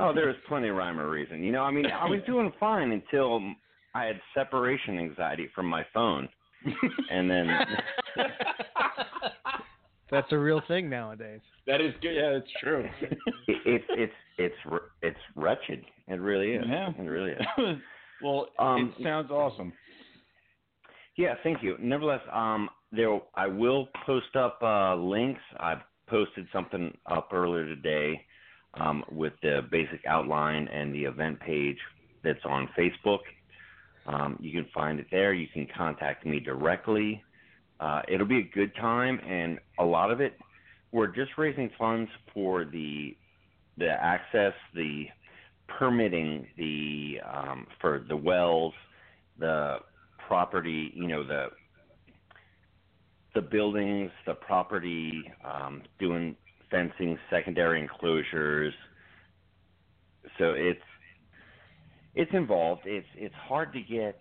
Oh, 0.00 0.12
there 0.12 0.26
was 0.26 0.36
plenty 0.48 0.68
of 0.68 0.76
rhyme 0.76 0.98
or 0.98 1.08
reason. 1.10 1.42
You 1.44 1.52
know, 1.52 1.62
I 1.62 1.70
mean, 1.70 1.86
I 1.86 2.08
was 2.08 2.20
doing 2.26 2.52
fine 2.58 2.90
until 2.92 3.40
I 3.94 4.04
had 4.04 4.20
separation 4.34 4.98
anxiety 4.98 5.48
from 5.54 5.66
my 5.66 5.84
phone. 5.94 6.28
And 7.10 7.30
then 7.30 7.48
That's 10.10 10.30
a 10.32 10.38
real 10.38 10.62
thing 10.68 10.88
nowadays. 10.88 11.40
that 11.66 11.80
is 11.80 11.92
good. 12.00 12.14
Yeah, 12.14 12.38
it's 12.38 12.50
true. 12.62 12.88
it, 13.02 13.18
it's 13.66 13.84
it's 13.90 14.12
it's 14.38 14.54
it's 15.02 15.18
wretched. 15.36 15.84
It 16.06 16.20
really 16.20 16.52
is. 16.52 16.64
Yeah. 16.66 16.90
It 16.98 17.02
really 17.02 17.32
is. 17.32 17.46
well, 18.22 18.48
Um, 18.58 18.94
it 18.98 19.02
sounds 19.02 19.30
awesome. 19.30 19.72
Yeah, 21.16 21.34
thank 21.42 21.62
you. 21.62 21.76
Nevertheless, 21.80 22.22
um, 22.32 22.70
there 22.92 23.20
I 23.34 23.46
will 23.48 23.88
post 24.06 24.34
up 24.36 24.58
uh, 24.62 24.94
links. 24.96 25.40
I 25.58 25.74
posted 26.08 26.46
something 26.52 26.96
up 27.10 27.28
earlier 27.32 27.66
today 27.66 28.24
um, 28.74 29.04
with 29.10 29.32
the 29.42 29.60
basic 29.70 30.00
outline 30.06 30.68
and 30.68 30.94
the 30.94 31.04
event 31.04 31.38
page 31.40 31.76
that's 32.24 32.44
on 32.44 32.68
Facebook. 32.78 33.18
Um, 34.06 34.38
you 34.40 34.52
can 34.52 34.70
find 34.72 34.98
it 35.00 35.06
there. 35.10 35.34
You 35.34 35.48
can 35.52 35.66
contact 35.76 36.24
me 36.24 36.40
directly. 36.40 37.22
Uh, 37.80 38.02
it'll 38.08 38.26
be 38.26 38.40
a 38.40 38.54
good 38.54 38.74
time, 38.76 39.20
and 39.20 39.58
a 39.78 39.84
lot 39.84 40.10
of 40.10 40.20
it, 40.20 40.34
we're 40.90 41.06
just 41.06 41.32
raising 41.38 41.70
funds 41.78 42.10
for 42.34 42.64
the 42.64 43.16
the 43.76 43.88
access, 43.88 44.52
the 44.74 45.04
permitting, 45.78 46.46
the 46.56 47.18
um, 47.24 47.66
for 47.80 48.04
the 48.08 48.16
wells, 48.16 48.74
the 49.38 49.76
property, 50.26 50.92
you 50.94 51.06
know, 51.06 51.24
the 51.24 51.46
the 53.34 53.40
buildings, 53.40 54.10
the 54.26 54.34
property, 54.34 55.30
um, 55.44 55.82
doing 56.00 56.34
fencing, 56.70 57.16
secondary 57.30 57.80
enclosures. 57.80 58.74
So 60.38 60.54
it's 60.54 60.80
it's 62.14 62.30
involved. 62.34 62.82
It's 62.84 63.06
it's 63.14 63.34
hard 63.46 63.72
to 63.74 63.80
get 63.80 64.18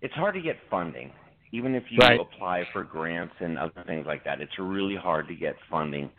it's 0.00 0.14
hard 0.14 0.34
to 0.34 0.40
get 0.40 0.56
funding. 0.70 1.12
Even 1.52 1.74
if 1.74 1.90
you 1.90 1.98
Right. 1.98 2.20
apply 2.20 2.64
for 2.72 2.84
grants 2.84 3.34
and 3.40 3.58
other 3.58 3.82
things 3.86 4.06
like 4.06 4.24
that, 4.24 4.40
it's 4.40 4.58
really 4.58 4.96
hard 4.96 5.28
to 5.28 5.34
get 5.34 5.56
funding 5.70 6.10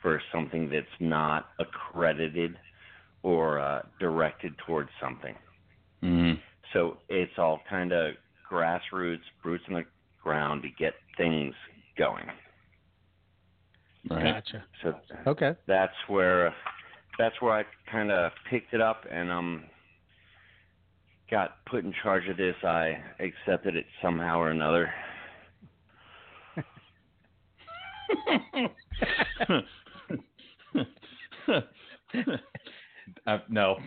for 0.00 0.20
something 0.32 0.68
that's 0.70 0.86
not 1.00 1.50
accredited 1.58 2.58
or 3.22 3.58
uh, 3.58 3.82
directed 3.98 4.56
towards 4.58 4.90
something. 5.00 5.34
hmm 6.02 6.34
So 6.72 6.98
it's 7.08 7.38
all 7.38 7.60
kind 7.68 7.92
of 7.92 8.14
grassroots, 8.50 9.24
roots 9.44 9.64
in 9.68 9.74
the 9.74 9.84
ground 10.22 10.62
to 10.62 10.68
get 10.78 10.94
things 11.16 11.54
going. 11.98 12.26
Right. 14.10 14.34
Gotcha. 14.34 14.64
So 14.82 14.94
Okay. 15.26 15.56
that's 15.66 15.94
where 16.08 16.54
that's 17.18 17.40
where 17.40 17.52
I 17.52 17.64
kind 17.90 18.10
of 18.12 18.30
picked 18.48 18.72
it 18.74 18.80
up 18.80 19.04
and 19.10 19.30
um 19.30 19.64
got 21.30 21.64
put 21.66 21.84
in 21.84 21.92
charge 22.02 22.26
of 22.28 22.36
this. 22.36 22.56
I 22.62 22.98
accepted 23.20 23.76
it 23.76 23.86
somehow 24.02 24.40
or 24.40 24.50
another. 24.50 24.92
uh, 33.26 33.38
no. 33.48 33.76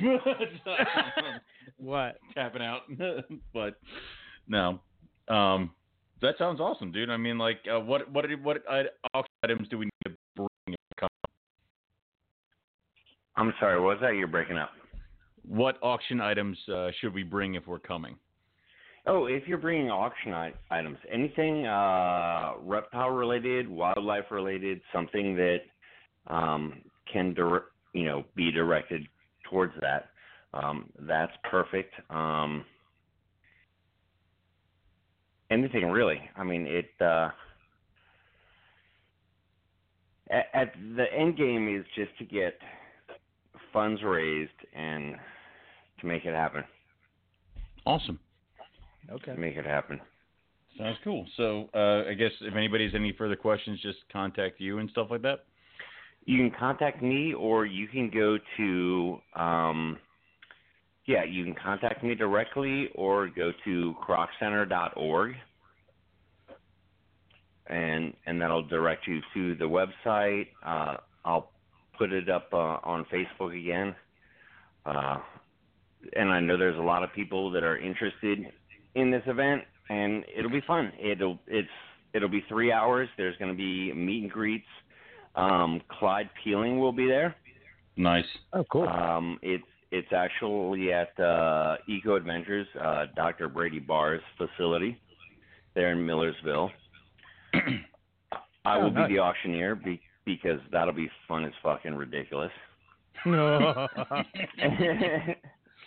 What? 1.80 2.18
Tapping 2.36 2.62
out, 2.62 2.82
but 3.54 3.80
no. 4.48 4.82
Um, 5.30 5.72
that 6.22 6.36
sounds 6.38 6.60
awesome, 6.60 6.92
dude. 6.92 7.10
I 7.10 7.18
mean, 7.18 7.38
like, 7.38 7.60
uh, 7.74 7.80
what 7.80 8.12
what 8.12 8.26
what 8.42 8.58
uh, 8.70 9.22
items 9.44 9.68
do 9.70 9.78
we 9.78 9.86
need 9.86 9.92
to 10.08 10.12
bring? 10.36 10.50
if 10.68 10.76
we 10.76 11.00
come? 11.00 11.10
I'm 13.38 13.54
sorry, 13.60 13.80
what 13.80 13.96
was 13.96 13.98
that? 14.02 14.16
You're 14.16 14.28
breaking 14.28 14.58
up. 14.58 14.72
What 15.48 15.78
auction 15.82 16.22
items 16.22 16.58
uh, 16.74 16.90
should 17.00 17.14
we 17.14 17.24
bring 17.24 17.56
if 17.56 17.68
we're 17.68 17.80
coming? 17.80 18.16
Oh, 19.06 19.26
if 19.26 19.48
you're 19.48 19.58
bringing 19.58 19.90
auction 19.90 20.34
I- 20.34 20.54
items, 20.70 20.98
anything 21.12 21.66
uh, 21.66 22.54
reptile 22.62 23.10
related, 23.10 23.68
wildlife 23.68 24.26
related, 24.30 24.82
something 24.94 25.36
that 25.36 25.60
um, 26.28 26.82
can 27.12 27.36
you 27.94 28.06
know 28.06 28.24
be 28.36 28.52
directed 28.52 29.08
towards 29.50 29.74
that, 29.82 30.10
um, 30.54 30.90
that's 31.02 31.32
perfect. 31.50 31.94
Um, 32.10 32.66
anything 35.50 35.88
really. 35.88 36.22
I 36.36 36.44
mean, 36.44 36.68
it. 36.68 36.90
Uh, 37.02 37.30
at, 40.30 40.46
at 40.54 40.74
the 40.96 41.06
end 41.14 41.38
game 41.38 41.74
is 41.76 41.86
just 41.96 42.16
to 42.20 42.26
get 42.26 42.60
funds 43.74 44.02
raised 44.04 44.52
and 44.76 45.16
to 46.00 46.08
make 46.08 46.26
it 46.26 46.34
happen. 46.34 46.64
Awesome. 47.86 48.20
Okay. 49.12 49.34
To 49.34 49.40
make 49.40 49.56
it 49.56 49.66
happen. 49.66 50.00
Sounds 50.78 50.98
cool. 51.04 51.26
So 51.36 51.70
uh, 51.74 52.10
I 52.10 52.14
guess 52.14 52.32
if 52.42 52.56
anybody 52.56 52.86
has 52.86 52.96
any 52.96 53.14
further 53.18 53.36
questions, 53.36 53.82
just 53.82 53.98
contact 54.12 54.60
you 54.62 54.80
and 54.80 54.90
stuff 54.92 55.08
like 55.10 55.22
that. 55.24 55.46
You 56.26 56.38
can 56.38 56.58
contact 56.58 57.02
me, 57.02 57.34
or 57.34 57.66
you 57.66 57.88
can 57.88 58.10
go 58.10 58.38
to, 58.58 59.18
um, 59.36 59.98
yeah, 61.06 61.24
you 61.24 61.44
can 61.44 61.56
contact 61.56 62.04
me 62.04 62.14
directly, 62.14 62.90
or 62.94 63.28
go 63.30 63.52
to 63.66 63.96
croccenter.org, 64.08 65.34
and 67.68 68.14
and 68.26 68.42
that'll 68.42 68.68
direct 68.68 69.08
you 69.08 69.22
to 69.34 69.56
the 69.56 69.66
website. 69.66 70.48
Uh, 70.64 70.98
I'll 71.26 71.52
put 72.00 72.12
it 72.12 72.30
up 72.30 72.48
uh, 72.54 72.78
on 72.84 73.06
Facebook 73.14 73.56
again, 73.60 73.94
uh, 74.86 75.18
and 76.16 76.30
I 76.30 76.40
know 76.40 76.58
there's 76.58 76.80
a 76.80 76.82
lot 76.82 77.04
of 77.04 77.14
people 77.14 77.52
that 77.52 77.64
are 77.64 77.78
interested 77.78 78.40
in 78.96 79.12
this 79.12 79.22
event, 79.28 79.62
and 79.90 80.24
it'll 80.36 80.50
be 80.50 80.62
fun. 80.66 80.92
It'll 81.00 81.38
it's 81.46 81.68
it'll 82.14 82.30
be 82.30 82.44
three 82.50 82.72
hours. 82.72 83.08
There's 83.18 83.38
going 83.38 83.52
to 83.52 83.58
be 83.58 83.94
meet 83.94 84.24
and 84.24 84.32
greets. 84.32 84.66
Um, 85.36 85.82
Clyde 86.00 86.30
Peeling 86.44 86.80
will 86.80 86.92
be 86.94 87.06
there. 87.08 87.36
Nice. 87.98 88.26
Oh, 88.54 88.64
cool. 88.72 88.88
Um, 88.88 89.38
it's 89.42 89.64
it's 89.92 90.12
actually 90.14 90.94
at 90.94 91.20
uh, 91.20 91.76
Eco 91.88 92.16
Adventures, 92.16 92.68
uh, 92.82 93.06
Dr. 93.16 93.50
Brady 93.50 93.80
Barr's 93.80 94.22
facility 94.38 94.98
there 95.76 95.92
in 95.92 96.06
Millersville. 96.06 96.72
I 97.54 98.78
Oh, 98.78 98.84
will 98.84 98.92
nice. 98.92 99.08
be 99.08 99.16
the 99.16 99.20
auctioneer 99.20 99.76
be, 99.76 100.00
because 100.36 100.60
that'll 100.72 100.94
be 100.94 101.10
fun 101.28 101.46
as 101.46 101.52
fucking 101.64 101.96
ridiculous. 101.96 102.52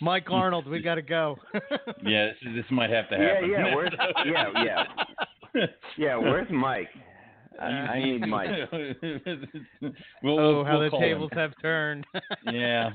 Mike 0.01 0.27
Arnold, 0.31 0.67
we 0.69 0.81
got 0.83 0.97
to 0.97 1.03
go. 1.03 1.37
Yeah, 2.05 2.27
this, 2.27 2.37
is- 2.43 2.55
this 2.57 2.65
might 2.71 2.91
have 2.91 3.09
to 3.11 3.17
happen. 3.17 3.51
yeah, 3.51 3.75
where's- 3.75 3.93
yeah, 4.27 4.49
yeah. 4.65 5.67
yeah, 5.97 6.17
where's 6.17 6.49
Mike? 6.51 6.89
I, 7.61 7.65
I 7.67 8.03
need 8.05 8.27
Mike. 8.27 8.49
we'll, 8.73 9.93
oh, 10.41 10.55
we'll, 10.57 10.65
how 10.65 10.79
we'll 10.79 10.91
the 10.91 10.99
tables 10.99 11.31
him. 11.33 11.39
have 11.39 11.53
turned. 11.61 12.05
Yeah. 12.51 12.91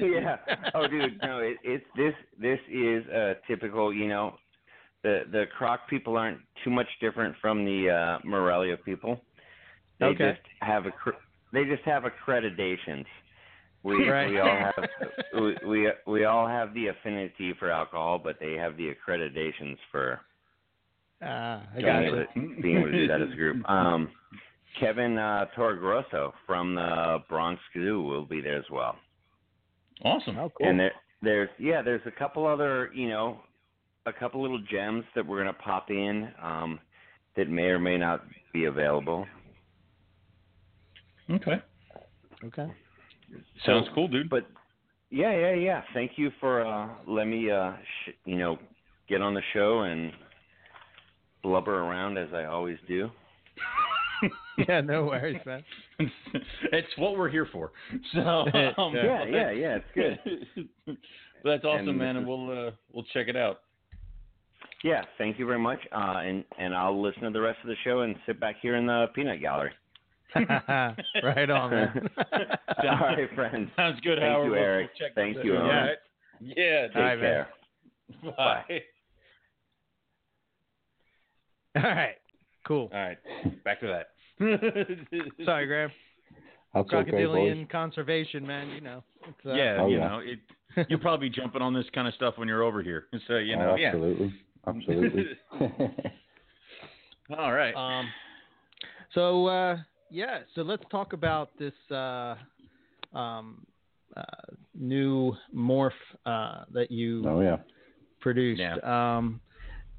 yeah. 0.00 0.36
Oh, 0.74 0.86
dude, 0.86 1.18
no, 1.22 1.40
it, 1.40 1.56
it's 1.64 1.84
this. 1.96 2.14
This 2.40 2.60
is 2.72 3.04
a 3.08 3.34
typical. 3.46 3.92
You 3.92 4.08
know, 4.08 4.36
the 5.02 5.22
the 5.30 5.44
Croc 5.58 5.80
people 5.90 6.16
aren't 6.16 6.38
too 6.62 6.70
much 6.70 6.86
different 7.00 7.34
from 7.42 7.64
the 7.64 7.90
uh, 7.90 8.18
Morelia 8.26 8.76
people. 8.78 9.20
They 10.00 10.06
Okay. 10.06 10.32
just 10.32 10.40
have 10.60 10.86
a. 10.86 10.92
They 11.52 11.64
just 11.64 11.82
have 11.84 12.04
accreditations. 12.04 13.06
We 13.82 14.08
Right. 14.08 14.28
we 14.30 14.40
all 14.40 14.56
have 14.56 14.88
we, 15.34 15.56
we 15.66 15.92
we 16.06 16.24
all 16.24 16.46
have 16.46 16.72
the 16.74 16.88
affinity 16.88 17.52
for 17.58 17.70
alcohol, 17.70 18.18
but 18.18 18.40
they 18.40 18.54
have 18.54 18.76
the 18.76 18.92
accreditations 18.94 19.76
for 19.90 20.20
Ah, 21.22 21.62
I 21.72 21.74
being 21.76 21.86
got 21.86 22.02
able, 22.02 22.24
to, 22.26 22.62
being 22.62 22.76
able 22.78 22.90
to 22.90 22.92
do 22.92 23.08
that 23.08 23.22
as 23.22 23.32
a 23.32 23.36
group. 23.36 23.64
Um, 23.68 24.10
Kevin 24.80 25.16
uh, 25.16 25.46
Torregrosa 25.56 26.32
from 26.46 26.74
the 26.74 27.18
Bronx 27.28 27.60
Zoo 27.72 28.02
will 28.02 28.24
be 28.24 28.40
there 28.40 28.58
as 28.58 28.68
well. 28.70 28.96
Awesome. 30.02 30.36
Oh, 30.38 30.50
cool. 30.58 30.68
And 30.68 30.80
there, 30.80 30.92
there's 31.22 31.48
yeah, 31.58 31.80
there's 31.82 32.02
a 32.06 32.10
couple 32.10 32.46
other 32.46 32.90
you 32.92 33.08
know, 33.08 33.38
a 34.06 34.12
couple 34.12 34.42
little 34.42 34.60
gems 34.70 35.04
that 35.14 35.24
we're 35.26 35.38
gonna 35.38 35.52
pop 35.52 35.90
in 35.90 36.28
um, 36.42 36.80
that 37.36 37.48
may 37.48 37.66
or 37.66 37.78
may 37.78 37.96
not 37.96 38.24
be 38.52 38.64
available. 38.64 39.26
Okay. 41.30 41.62
okay. 42.44 42.72
Sounds 43.64 43.86
So- 43.88 43.94
cool, 43.94 44.08
dude. 44.08 44.28
But 44.28 44.46
yeah, 45.10 45.32
yeah, 45.36 45.54
yeah. 45.54 45.82
Thank 45.94 46.12
you 46.16 46.30
for 46.40 46.64
uh, 46.66 46.88
letting 47.06 47.30
me 47.30 47.50
uh, 47.50 47.72
sh- 48.04 48.10
you 48.24 48.36
know 48.36 48.58
get 49.08 49.20
on 49.22 49.34
the 49.34 49.42
show 49.52 49.80
and 49.82 50.12
blubber 51.42 51.78
around 51.80 52.16
as 52.18 52.28
I 52.34 52.44
always 52.44 52.78
do. 52.88 53.10
Yeah, 54.68 54.80
no 54.80 55.04
worries, 55.06 55.40
man. 55.44 55.64
it's 56.72 56.88
what 56.96 57.18
we're 57.18 57.28
here 57.28 57.46
for. 57.52 57.72
So 58.14 58.20
um, 58.20 58.94
Yeah, 58.94 59.24
yeah, 59.24 59.50
yeah. 59.50 59.78
It's 59.78 59.84
good. 59.94 60.68
That's 61.42 61.64
awesome, 61.64 61.88
And 61.88 61.98
man, 61.98 62.14
this 62.14 62.20
and 62.20 62.28
we'll 62.28 62.68
uh, 62.68 62.70
we'll 62.92 63.04
check 63.12 63.26
it 63.28 63.36
out. 63.36 63.60
Yeah, 64.84 65.02
thank 65.18 65.38
you 65.40 65.46
very 65.46 65.58
much. 65.58 65.80
Uh, 65.92 66.18
and 66.24 66.44
and 66.58 66.72
I'll 66.74 67.02
listen 67.02 67.22
to 67.24 67.30
the 67.30 67.40
rest 67.40 67.58
of 67.64 67.68
the 67.68 67.74
show 67.82 68.00
and 68.02 68.14
sit 68.26 68.38
back 68.38 68.56
here 68.62 68.76
in 68.76 68.86
the 68.86 69.06
peanut 69.14 69.40
gallery. 69.40 69.72
right 71.22 71.50
on, 71.50 71.70
man. 71.70 72.08
All 72.32 72.98
right, 73.00 73.28
friends. 73.34 73.70
Sounds 73.76 74.00
good, 74.00 74.18
Thank 74.18 74.30
Howard. 74.32 74.46
you, 74.46 74.50
We'll- 74.52 74.60
we'll 74.60 74.68
Eric. 74.68 74.90
Thank 75.14 75.36
you, 75.44 75.56
out. 75.56 75.62
Owen. 75.62 75.96
Yeah. 76.40 76.54
Yeah. 76.56 76.86
Take 76.88 76.96
All 76.96 77.02
right, 77.02 77.20
man. 77.20 77.46
care. 78.22 78.32
Bye. 78.36 78.64
All 81.76 81.82
right. 81.82 82.14
Cool. 82.66 82.88
All 82.92 83.00
right. 83.00 83.18
Back 83.64 83.80
to 83.80 83.86
that. 83.86 84.08
Sorry, 85.44 85.66
Graham. 85.66 85.90
That's 86.74 86.88
okay, 86.92 87.10
boys. 87.10 87.14
Crocodilian 87.14 87.70
conservation, 87.70 88.46
man. 88.46 88.68
You 88.70 88.80
know. 88.80 89.04
It's, 89.28 89.46
uh, 89.46 89.52
yeah, 89.54 89.76
Oh, 89.80 89.88
you 89.88 89.98
yeah. 89.98 90.08
know, 90.08 90.18
it, 90.20 90.86
you'll 90.88 90.98
probably 91.00 91.28
be 91.28 91.34
jumping 91.34 91.62
on 91.62 91.72
this 91.72 91.84
kind 91.94 92.08
of 92.08 92.14
stuff 92.14 92.34
when 92.36 92.48
you're 92.48 92.62
over 92.62 92.82
here. 92.82 93.06
So 93.28 93.36
you 93.36 93.56
know, 93.56 93.72
oh, 93.72 93.76
yeah. 93.76 93.88
absolutely, 93.88 94.34
absolutely. 94.66 95.24
All 97.38 97.52
right. 97.52 97.74
Um. 97.74 98.08
So 99.14 99.46
uh, 99.46 99.76
yeah. 100.14 100.38
So 100.54 100.62
let's 100.62 100.82
talk 100.90 101.12
about 101.12 101.48
this 101.58 101.74
uh, 101.90 102.34
um, 103.22 103.66
uh, 104.16 104.22
new 104.74 105.34
morph 105.54 105.90
uh, 106.24 106.64
that 106.72 106.90
you 106.90 107.24
oh 107.26 107.40
yeah, 107.40 107.58
produced. 108.20 108.60
Yeah. 108.60 108.76
Um, 108.94 109.40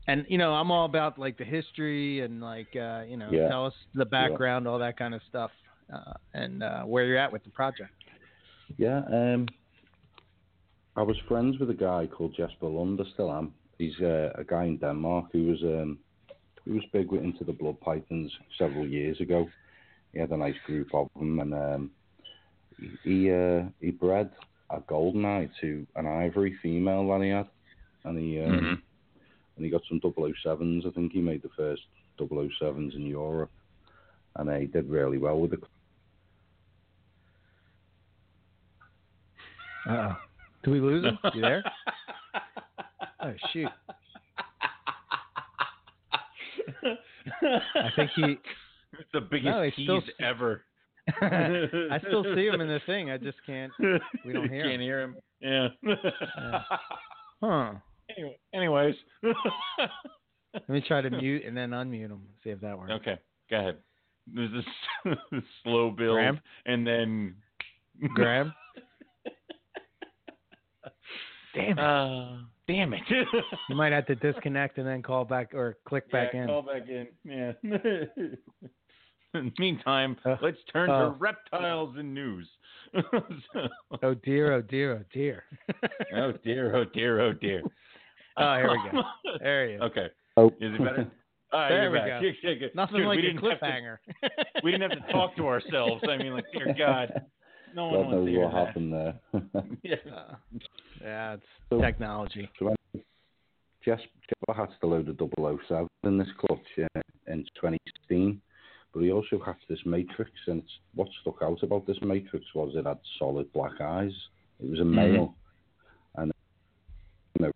and 0.07 0.25
you 0.29 0.37
know, 0.37 0.51
I'm 0.53 0.71
all 0.71 0.85
about 0.85 1.17
like 1.25 1.37
the 1.37 1.43
history 1.57 2.21
and 2.25 2.41
like 2.41 2.71
uh, 2.75 3.01
you 3.11 3.17
know, 3.17 3.29
Yeah. 3.31 3.47
tell 3.49 3.65
us 3.65 3.73
the 3.93 4.05
background, 4.05 4.67
all 4.67 4.79
that 4.79 4.97
kind 4.97 5.13
of 5.13 5.21
stuff, 5.29 5.51
uh, 5.93 6.13
and 6.33 6.63
uh, 6.63 6.83
where 6.83 7.05
you're 7.05 7.17
at 7.25 7.31
with 7.31 7.43
the 7.43 7.51
project. 7.51 7.91
yeah. 8.77 9.01
Um, 9.11 9.47
I 10.97 11.01
was 11.01 11.17
friends 11.27 11.59
with 11.59 11.69
a 11.69 11.73
guy 11.89 12.07
called 12.07 12.33
Jesper 12.37 12.67
Lund. 12.67 13.01
I 13.01 13.05
still 13.13 13.29
am. 13.31 13.53
He's 13.77 13.99
uh, 14.01 14.29
a 14.35 14.45
guy 14.45 14.63
in 14.65 14.77
Denmark 14.77 15.25
who 15.33 15.41
was 15.51 15.61
um, 15.63 15.99
he 16.63 16.71
was 16.71 16.83
big 16.93 17.11
with- 17.11 17.23
into 17.23 17.43
the 17.43 17.51
blood 17.61 17.77
pythons 17.81 18.31
several 18.57 18.87
years 18.87 19.19
ago. 19.19 19.39
He 20.15 20.21
had 20.21 20.31
a 20.31 20.37
nice 20.37 20.55
group 20.65 20.87
of 20.95 21.09
them, 21.17 21.39
and 21.41 21.53
um, 21.53 21.91
he 22.79 22.89
he, 23.03 23.31
uh, 23.31 23.63
he 23.81 23.91
bred 23.91 24.31
a 24.71 24.79
golden 24.87 25.25
eye 25.25 25.49
to 25.59 25.85
an 25.97 26.07
ivory 26.07 26.57
female 26.63 27.05
that 27.09 27.21
he 27.21 27.29
had, 27.29 27.47
and 28.05 28.17
he 28.17 28.39
um, 28.39 28.51
Mhm. 28.51 28.81
and 29.57 29.65
he 29.65 29.69
got 29.69 29.81
some 29.89 29.99
007s. 29.99 30.87
I 30.87 30.91
think 30.91 31.11
he 31.11 31.19
made 31.19 31.41
the 31.41 31.49
first 31.49 31.81
007s 32.17 32.95
in 32.95 33.05
Europe, 33.05 33.51
and 34.37 34.49
uh, 34.49 34.55
he 34.55 34.67
did 34.67 34.89
really 34.89 35.17
well 35.17 35.37
with 35.37 35.51
the. 35.51 35.57
Uh-oh. 39.87 40.15
Do 40.63 40.71
we 40.71 40.79
lose 40.79 41.03
him? 41.03 41.19
You 41.33 41.41
there? 41.41 41.63
Oh 43.21 43.33
shoot! 43.51 43.69
I 47.41 47.89
think 47.95 48.11
he. 48.15 48.37
It's 48.99 49.09
the 49.13 49.21
biggest 49.21 49.45
No, 49.45 49.69
still- 49.71 50.01
ever. 50.19 50.63
I 51.21 51.99
still 51.99 52.23
see 52.35 52.47
him 52.47 52.61
in 52.61 52.67
the 52.67 52.79
thing. 52.87 53.11
I 53.11 53.17
just 53.17 53.37
can't. 53.45 53.71
We 54.25 54.33
don't 54.33 54.49
hear 54.49 54.63
Can't 54.63 54.73
him. 54.75 54.81
hear 54.81 55.01
him. 55.01 55.15
Yeah. 55.39 55.67
Huh. 57.43 57.73
anyway, 58.17 58.37
anyways. 58.53 58.95
Let 60.53 60.69
me 60.69 60.81
try 60.87 61.01
to 61.01 61.09
mute 61.11 61.43
and 61.45 61.55
then 61.55 61.69
unmute 61.71 62.07
him. 62.09 62.21
See 62.43 62.49
if 62.49 62.59
that 62.61 62.77
works. 62.77 62.91
okay, 62.93 63.19
go 63.51 63.59
ahead. 63.59 63.77
There's 64.33 64.51
this 64.51 64.65
slow 65.63 65.91
build, 65.91 66.15
Graham? 66.15 66.39
and 66.65 66.87
then 66.87 67.35
Graham. 68.15 68.51
Damn 71.53 71.77
it. 71.77 71.79
Uh, 71.79 72.37
damn 72.67 72.93
it. 72.93 73.01
You 73.69 73.75
might 73.75 73.93
have 73.93 74.05
to 74.07 74.15
disconnect 74.15 74.77
and 74.77 74.85
then 74.87 75.01
call 75.01 75.23
back 75.23 75.53
or 75.53 75.77
click 75.87 76.09
back 76.11 76.31
yeah, 76.33 76.41
in. 76.41 76.47
Call 76.47 76.61
back 76.63 76.89
in. 76.89 77.07
Yeah. 77.23 77.53
In 79.35 79.45
the 79.57 79.61
meantime, 79.61 80.17
Uh, 80.25 80.35
let's 80.41 80.57
turn 80.71 80.89
uh. 80.89 81.03
to 81.05 81.09
reptiles 81.17 81.95
and 81.97 82.13
news. 82.13 82.47
So- 82.93 83.67
Oh 84.03 84.13
dear, 84.13 84.53
oh 84.53 84.61
dear, 84.61 84.99
oh 84.99 85.03
dear. 85.13 85.43
oh 86.15 86.31
dear, 86.43 86.75
oh 86.75 86.85
dear, 86.93 87.21
oh 87.21 87.33
dear. 87.33 87.61
Oh, 88.37 88.55
here 88.55 88.69
we 88.71 88.91
go. 88.91 89.01
There 89.39 89.67
he 89.67 89.73
is. 89.75 89.81
Okay. 89.81 90.07
Oh, 90.37 90.47
Is 90.47 90.73
it 90.73 90.77
better? 90.79 91.07
All 91.53 91.59
right, 91.61 91.69
There 91.69 91.91
we 91.91 91.97
back. 91.99 92.21
go. 92.21 92.29
Yeah, 92.43 92.53
good. 92.55 92.75
Nothing 92.75 92.97
Dude, 92.97 93.07
like 93.07 93.17
we 93.17 93.27
a 93.29 93.31
didn't 93.31 93.43
have 93.49 93.59
to- 93.59 93.65
cliffhanger. 93.65 93.97
we 94.63 94.71
didn't 94.71 94.91
have 94.91 95.07
to 95.07 95.13
talk 95.13 95.35
to 95.37 95.47
ourselves. 95.47 96.03
I 96.09 96.17
mean, 96.17 96.33
like, 96.33 96.43
dear 96.51 96.75
God, 96.77 97.21
no 97.73 97.85
one 97.87 97.93
God 97.93 97.99
wants 97.99 98.11
knows 98.11 98.25
to 98.25 98.31
hear 98.31 98.41
what 98.41 98.51
that. 98.53 98.65
happened 98.67 98.93
there. 98.93 99.19
Yeah. 99.83 99.95
Uh, 100.13 100.35
yeah, 101.01 101.33
it's 101.35 101.43
So- 101.69 101.79
technology. 101.81 102.49
Jesper 103.83 104.07
Jesper 104.27 104.53
hatched 104.55 104.83
a 104.83 104.87
load 104.87 105.07
of 105.07 105.17
007 105.67 105.87
in 106.03 106.17
this 106.17 106.27
clutch 106.39 106.59
uh, 106.79 107.01
in 107.27 107.43
2016, 107.55 108.41
but 108.95 109.03
he 109.03 109.11
also 109.11 109.41
had 109.45 109.57
this 109.67 109.81
matrix, 109.85 110.31
and 110.47 110.63
it's, 110.63 110.71
what 110.93 111.09
stuck 111.21 111.39
out 111.43 111.61
about 111.61 111.85
this 111.85 111.97
matrix 112.01 112.45
was 112.55 112.73
it 112.75 112.85
had 112.85 112.97
solid 113.19 113.51
black 113.51 113.81
eyes. 113.81 114.13
It 114.63 114.69
was 114.69 114.79
a 114.79 114.83
mm-hmm. 114.83 114.95
male, 114.95 115.35
and 116.15 116.31
you 117.37 117.45
know, 117.45 117.51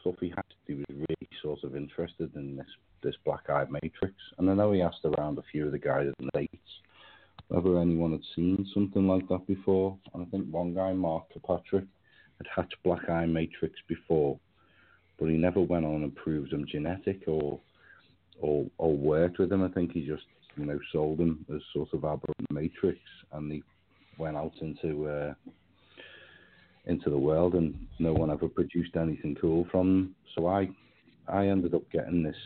stuff 0.00 0.14
he 0.20 0.30
hatched, 0.30 0.56
he 0.66 0.74
was 0.74 0.84
really 0.90 1.28
sort 1.40 1.62
of 1.62 1.76
interested 1.76 2.34
in 2.34 2.56
this 2.56 2.66
this 3.04 3.14
black 3.24 3.48
eyed 3.48 3.70
matrix. 3.70 4.14
And 4.38 4.50
I 4.50 4.54
know 4.54 4.72
he 4.72 4.82
asked 4.82 5.04
around 5.04 5.38
a 5.38 5.44
few 5.52 5.66
of 5.66 5.72
the 5.72 5.78
guys 5.78 6.08
at 6.08 6.18
the 6.18 6.30
dates 6.34 6.80
whether 7.48 7.78
anyone 7.78 8.12
had 8.12 8.22
seen 8.34 8.66
something 8.74 9.06
like 9.06 9.28
that 9.28 9.46
before, 9.46 9.96
and 10.12 10.26
I 10.26 10.30
think 10.30 10.48
one 10.50 10.74
guy, 10.74 10.92
Mark 10.92 11.32
Kirkpatrick, 11.32 11.84
had 12.38 12.46
hatched 12.52 12.82
black 12.82 13.08
eye 13.08 13.26
matrix 13.26 13.76
before, 13.86 14.40
but 15.20 15.26
he 15.26 15.36
never 15.36 15.60
went 15.60 15.84
on 15.84 16.02
and 16.02 16.16
proved 16.16 16.50
them 16.50 16.66
genetic 16.66 17.22
or 17.28 17.60
or 18.40 18.66
or 18.78 18.96
worked 18.96 19.38
with 19.38 19.50
them. 19.50 19.62
I 19.62 19.68
think 19.68 19.92
he 19.92 20.06
just 20.06 20.24
you 20.56 20.66
know 20.66 20.78
sold 20.92 21.18
them 21.18 21.44
as 21.54 21.60
sort 21.72 21.92
of 21.92 22.04
aberrant 22.04 22.50
matrix, 22.50 22.98
and 23.32 23.50
he 23.50 23.62
went 24.18 24.36
out 24.36 24.52
into 24.60 25.08
uh, 25.08 25.34
into 26.86 27.10
the 27.10 27.18
world, 27.18 27.54
and 27.54 27.74
no 27.98 28.12
one 28.12 28.30
ever 28.30 28.48
produced 28.48 28.96
anything 28.96 29.36
cool 29.40 29.66
from 29.70 29.88
him. 29.88 30.14
So 30.34 30.46
I 30.46 30.68
I 31.28 31.48
ended 31.48 31.74
up 31.74 31.90
getting 31.90 32.22
this 32.22 32.36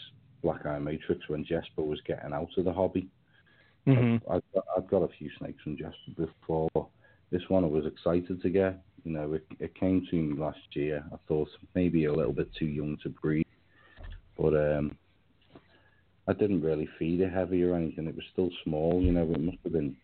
black 0.43 0.65
eye 0.67 0.79
matrix 0.79 1.29
when 1.29 1.45
Jesper 1.45 1.83
was 1.83 2.01
getting 2.07 2.33
out 2.33 2.51
of 2.57 2.65
the 2.65 2.73
hobby. 2.73 3.09
Mm-hmm. 3.87 4.31
I've 4.31 4.43
got, 4.55 4.65
I've 4.77 4.91
got 4.91 5.03
a 5.03 5.09
few 5.19 5.31
snakes 5.39 5.63
from 5.63 5.77
Jesper 5.77 6.27
before. 6.27 6.89
This 7.31 7.43
one 7.49 7.65
I 7.65 7.69
was 7.69 7.87
excited 7.87 8.41
to 8.43 8.51
get. 8.51 8.83
You 9.05 9.13
know, 9.13 9.33
it, 9.35 9.47
it 9.59 9.75
came 9.75 10.07
to 10.11 10.17
me 10.17 10.39
last 10.39 10.59
year. 10.73 11.05
I 11.13 11.17
thought 11.27 11.49
maybe 11.75 12.05
a 12.05 12.13
little 12.13 12.33
bit 12.33 12.49
too 12.59 12.67
young 12.67 12.99
to 13.03 13.09
breed, 13.09 13.47
but 14.37 14.55
um, 14.55 14.97
I 16.29 16.35
didn't 16.35 16.61
really 16.63 16.87
feed 16.99 17.21
it 17.23 17.33
heavy 17.33 17.65
or 17.65 17.75
anything. 17.75 18.07
It 18.07 18.15
was 18.15 18.25
still 18.33 18.51
small, 18.63 19.01
you 19.03 19.13
know. 19.13 19.23
It 19.23 19.41
must 19.41 19.59
have 19.65 19.73
been 19.73 19.97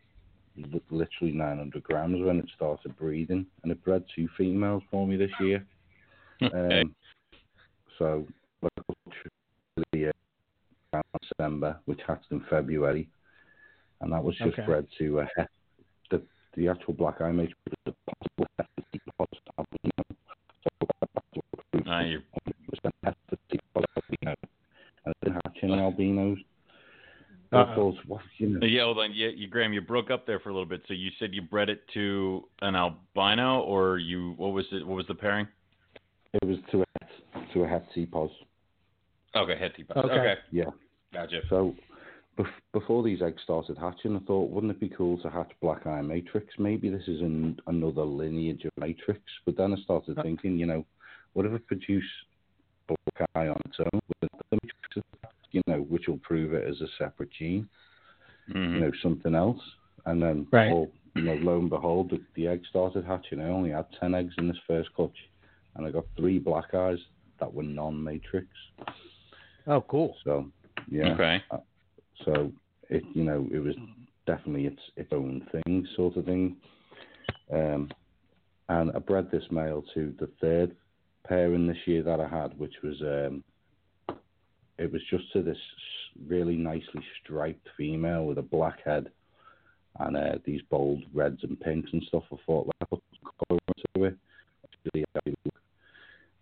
literally 0.90 1.32
900 1.34 1.82
grams 1.82 2.24
when 2.24 2.38
it 2.38 2.46
started 2.56 2.96
breeding, 2.96 3.44
and 3.62 3.70
it 3.70 3.84
bred 3.84 4.04
two 4.16 4.28
females 4.38 4.82
for 4.90 5.06
me 5.06 5.16
this 5.16 5.30
year. 5.38 5.64
Okay. 6.42 6.80
Um, 6.80 6.94
so, 7.98 8.26
the 9.92 10.12
uh, 10.94 11.00
December, 11.20 11.78
which 11.84 12.00
hatched 12.06 12.30
in 12.30 12.40
February, 12.48 13.08
and 14.00 14.12
that 14.12 14.22
was 14.24 14.36
just 14.36 14.54
Okay. 14.54 14.64
bred 14.64 14.86
to 14.98 15.20
uh, 15.20 15.26
he- 15.36 15.42
the 16.10 16.22
the 16.56 16.68
actual 16.68 16.94
black 16.94 17.20
eye 17.20 17.32
matrix 17.32 17.58
was 17.66 17.94
a 17.94 18.10
possible 18.10 18.46
het 18.58 18.68
T-pos 18.92 19.40
albino. 19.58 20.04
So 20.62 20.70
that's 20.80 21.12
what 21.34 21.44
recruits 21.74 21.88
Ah, 21.90 22.00
you're, 22.00 22.22
percent 22.70 22.94
het 23.02 23.16
T-pos 23.50 23.84
albino, 23.96 24.34
and 25.70 25.80
it's 25.80 25.96
been 25.96 26.16
hatching 26.16 26.18
albinos. 26.18 26.38
So 27.50 27.56
Uh-oh. 27.58 28.20
you 28.38 28.48
know, 28.48 28.66
yeah, 28.66 28.82
hold 28.82 28.98
on. 28.98 29.12
Yeah, 29.14 29.28
you, 29.28 29.46
Graham, 29.46 29.72
you 29.72 29.80
broke 29.80 30.10
up 30.10 30.26
there 30.26 30.40
for 30.40 30.48
a 30.48 30.52
little 30.52 30.68
bit. 30.68 30.82
So 30.88 30.94
you 30.94 31.10
said 31.18 31.32
you 31.32 31.42
bred 31.42 31.68
it 31.68 31.82
to 31.94 32.48
an 32.62 32.74
albino, 32.74 33.60
or 33.60 33.98
you 33.98 34.32
what 34.36 34.52
was 34.52 34.64
it? 34.72 34.84
What 34.86 34.96
was 34.96 35.06
the 35.06 35.14
pairing? 35.14 35.46
it 36.32 36.44
was 36.44 36.58
to 36.72 36.82
a 36.82 37.52
to 37.52 37.62
a 37.62 37.68
het 37.68 37.84
T-pos. 37.94 38.30
Okay, 39.36 39.56
Hetty. 39.58 39.84
Okay. 39.96 40.00
okay, 40.00 40.34
Yeah. 40.52 40.64
gotcha. 41.12 41.40
So 41.48 41.74
bef- 42.38 42.46
before 42.72 43.02
these 43.02 43.20
eggs 43.22 43.42
started 43.42 43.76
hatching, 43.78 44.16
I 44.16 44.20
thought, 44.20 44.50
wouldn't 44.50 44.70
it 44.72 44.80
be 44.80 44.88
cool 44.88 45.18
to 45.22 45.30
hatch 45.30 45.50
black 45.60 45.86
eye 45.86 46.02
matrix? 46.02 46.54
Maybe 46.58 46.88
this 46.88 47.02
is 47.08 47.20
an, 47.20 47.58
another 47.66 48.02
lineage 48.02 48.64
of 48.64 48.70
matrix. 48.78 49.20
But 49.44 49.56
then 49.56 49.72
I 49.72 49.76
started 49.82 50.18
Uh. 50.18 50.22
thinking, 50.22 50.56
you 50.58 50.66
know, 50.66 50.84
what 51.32 51.46
if 51.46 51.52
I 51.52 51.58
produce 51.58 52.04
black 52.88 53.28
eye 53.34 53.48
on 53.48 53.60
its 53.66 53.76
own 53.80 54.00
with 54.08 54.30
another 54.32 54.58
matrix, 54.62 54.83
you 55.54 55.62
know, 55.66 55.78
which 55.82 56.08
will 56.08 56.18
prove 56.18 56.52
it 56.52 56.66
as 56.68 56.80
a 56.80 56.88
separate 56.98 57.30
gene, 57.30 57.68
Mhm. 58.48 58.74
you 58.74 58.80
know, 58.80 58.92
something 59.02 59.34
else. 59.34 59.62
And 60.04 60.20
then, 60.22 60.46
Right. 60.50 60.68
you 61.14 61.22
know, 61.22 61.34
lo 61.36 61.58
and 61.60 61.70
behold, 61.70 62.10
the, 62.10 62.20
the 62.34 62.48
egg 62.48 62.66
started 62.66 63.04
hatching. 63.04 63.40
I 63.40 63.48
only 63.48 63.70
had 63.70 63.86
10 64.00 64.14
eggs 64.14 64.34
in 64.36 64.48
this 64.48 64.58
first 64.66 64.92
clutch, 64.94 65.16
and 65.76 65.86
I 65.86 65.90
got 65.92 66.04
three 66.16 66.38
black 66.40 66.74
eyes 66.74 66.98
that 67.38 67.52
were 67.52 67.62
non-matrix. 67.62 68.48
Oh, 69.66 69.80
cool. 69.82 70.16
So, 70.24 70.50
yeah. 70.90 71.14
Okay. 71.14 71.42
So 72.24 72.52
it, 72.90 73.02
you 73.14 73.24
know, 73.24 73.48
it 73.50 73.58
was 73.60 73.76
definitely 74.26 74.66
its 74.66 74.82
its 74.96 75.12
own 75.12 75.40
thing, 75.52 75.86
sort 75.96 76.16
of 76.16 76.24
thing. 76.24 76.56
Um, 77.50 77.90
and 78.68 78.90
I 78.94 78.98
bred 78.98 79.30
this 79.30 79.50
male 79.50 79.82
to 79.94 80.14
the 80.18 80.26
third 80.40 80.76
pairing 81.26 81.66
this 81.66 81.86
year 81.86 82.02
that 82.02 82.20
I 82.20 82.28
had, 82.28 82.58
which 82.58 82.74
was 82.82 83.00
um, 83.02 83.42
it 84.78 84.92
was 84.92 85.02
just 85.10 85.32
to 85.32 85.42
this 85.42 85.58
really 86.26 86.56
nicely 86.56 87.02
striped 87.22 87.66
female 87.76 88.26
with 88.26 88.38
a 88.38 88.42
black 88.42 88.78
head 88.84 89.10
and 90.00 90.16
uh, 90.16 90.38
these 90.44 90.60
bold 90.70 91.02
reds 91.12 91.42
and 91.44 91.58
pinks 91.60 91.90
and 91.92 92.02
stuff. 92.08 92.24
I 92.32 92.36
thought 92.46 92.66
let's 92.80 92.90
put 92.90 93.02
colour 93.48 93.60
into 93.96 94.06
it. 94.06 94.16
Really. 94.92 95.36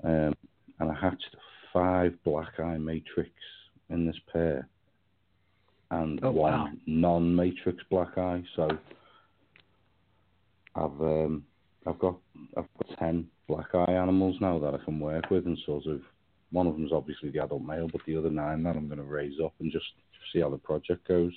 Um, 0.05 0.35
and 0.81 0.91
I 0.91 0.95
hatched 0.95 1.37
five 1.73 2.15
black 2.25 2.59
eye 2.59 2.79
matrix 2.79 3.31
in 3.91 4.07
this 4.07 4.17
pair 4.33 4.69
and 5.91 6.19
Oh, 6.23 6.31
one 6.31 6.53
wow. 6.53 6.69
non-matrix 6.87 7.83
black 7.91 8.17
eye. 8.17 8.43
So 8.57 8.69
I've 10.75 11.01
um, 11.01 11.45
I've 11.87 11.99
got 11.99 12.17
I've 12.57 12.67
got 12.79 12.99
ten 12.99 13.29
black 13.47 13.75
eye 13.75 13.93
animals 13.93 14.37
now 14.41 14.59
that 14.59 14.75
I 14.75 14.85
can 14.85 14.99
work 14.99 15.31
with, 15.31 15.47
and 15.47 15.59
sort 15.67 15.87
of 15.87 16.01
one 16.53 16.67
of 16.67 16.75
them 16.75 16.87
is 16.87 16.93
obviously 16.93 17.31
the 17.31 17.43
adult 17.43 17.63
male, 17.63 17.89
but 17.91 18.03
the 18.07 18.17
other 18.17 18.31
nine 18.31 18.63
that 18.63 18.77
I'm 18.77 18.87
going 18.87 18.99
to 18.99 19.05
raise 19.05 19.41
up 19.45 19.55
and 19.61 19.73
just 19.73 19.87
see 20.33 20.41
how 20.41 20.51
the 20.51 20.59
project 20.59 21.09
goes. 21.09 21.33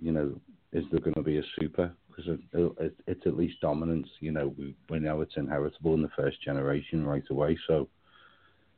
You 0.00 0.12
know, 0.12 0.40
is 0.72 0.84
there 0.90 1.00
going 1.00 1.14
to 1.14 1.22
be 1.22 1.38
a 1.38 1.42
super? 1.58 1.92
Because 2.08 2.38
it, 2.52 2.72
it, 2.78 2.94
it's 3.06 3.26
at 3.26 3.36
least 3.36 3.60
dominance. 3.60 4.08
You 4.20 4.32
know, 4.32 4.54
we 4.58 4.76
we 4.90 4.98
know 5.00 5.20
it's 5.22 5.36
inheritable 5.36 5.94
in 5.94 6.02
the 6.02 6.10
first 6.16 6.42
generation 6.42 7.04
right 7.06 7.24
away. 7.30 7.58
So 7.66 7.88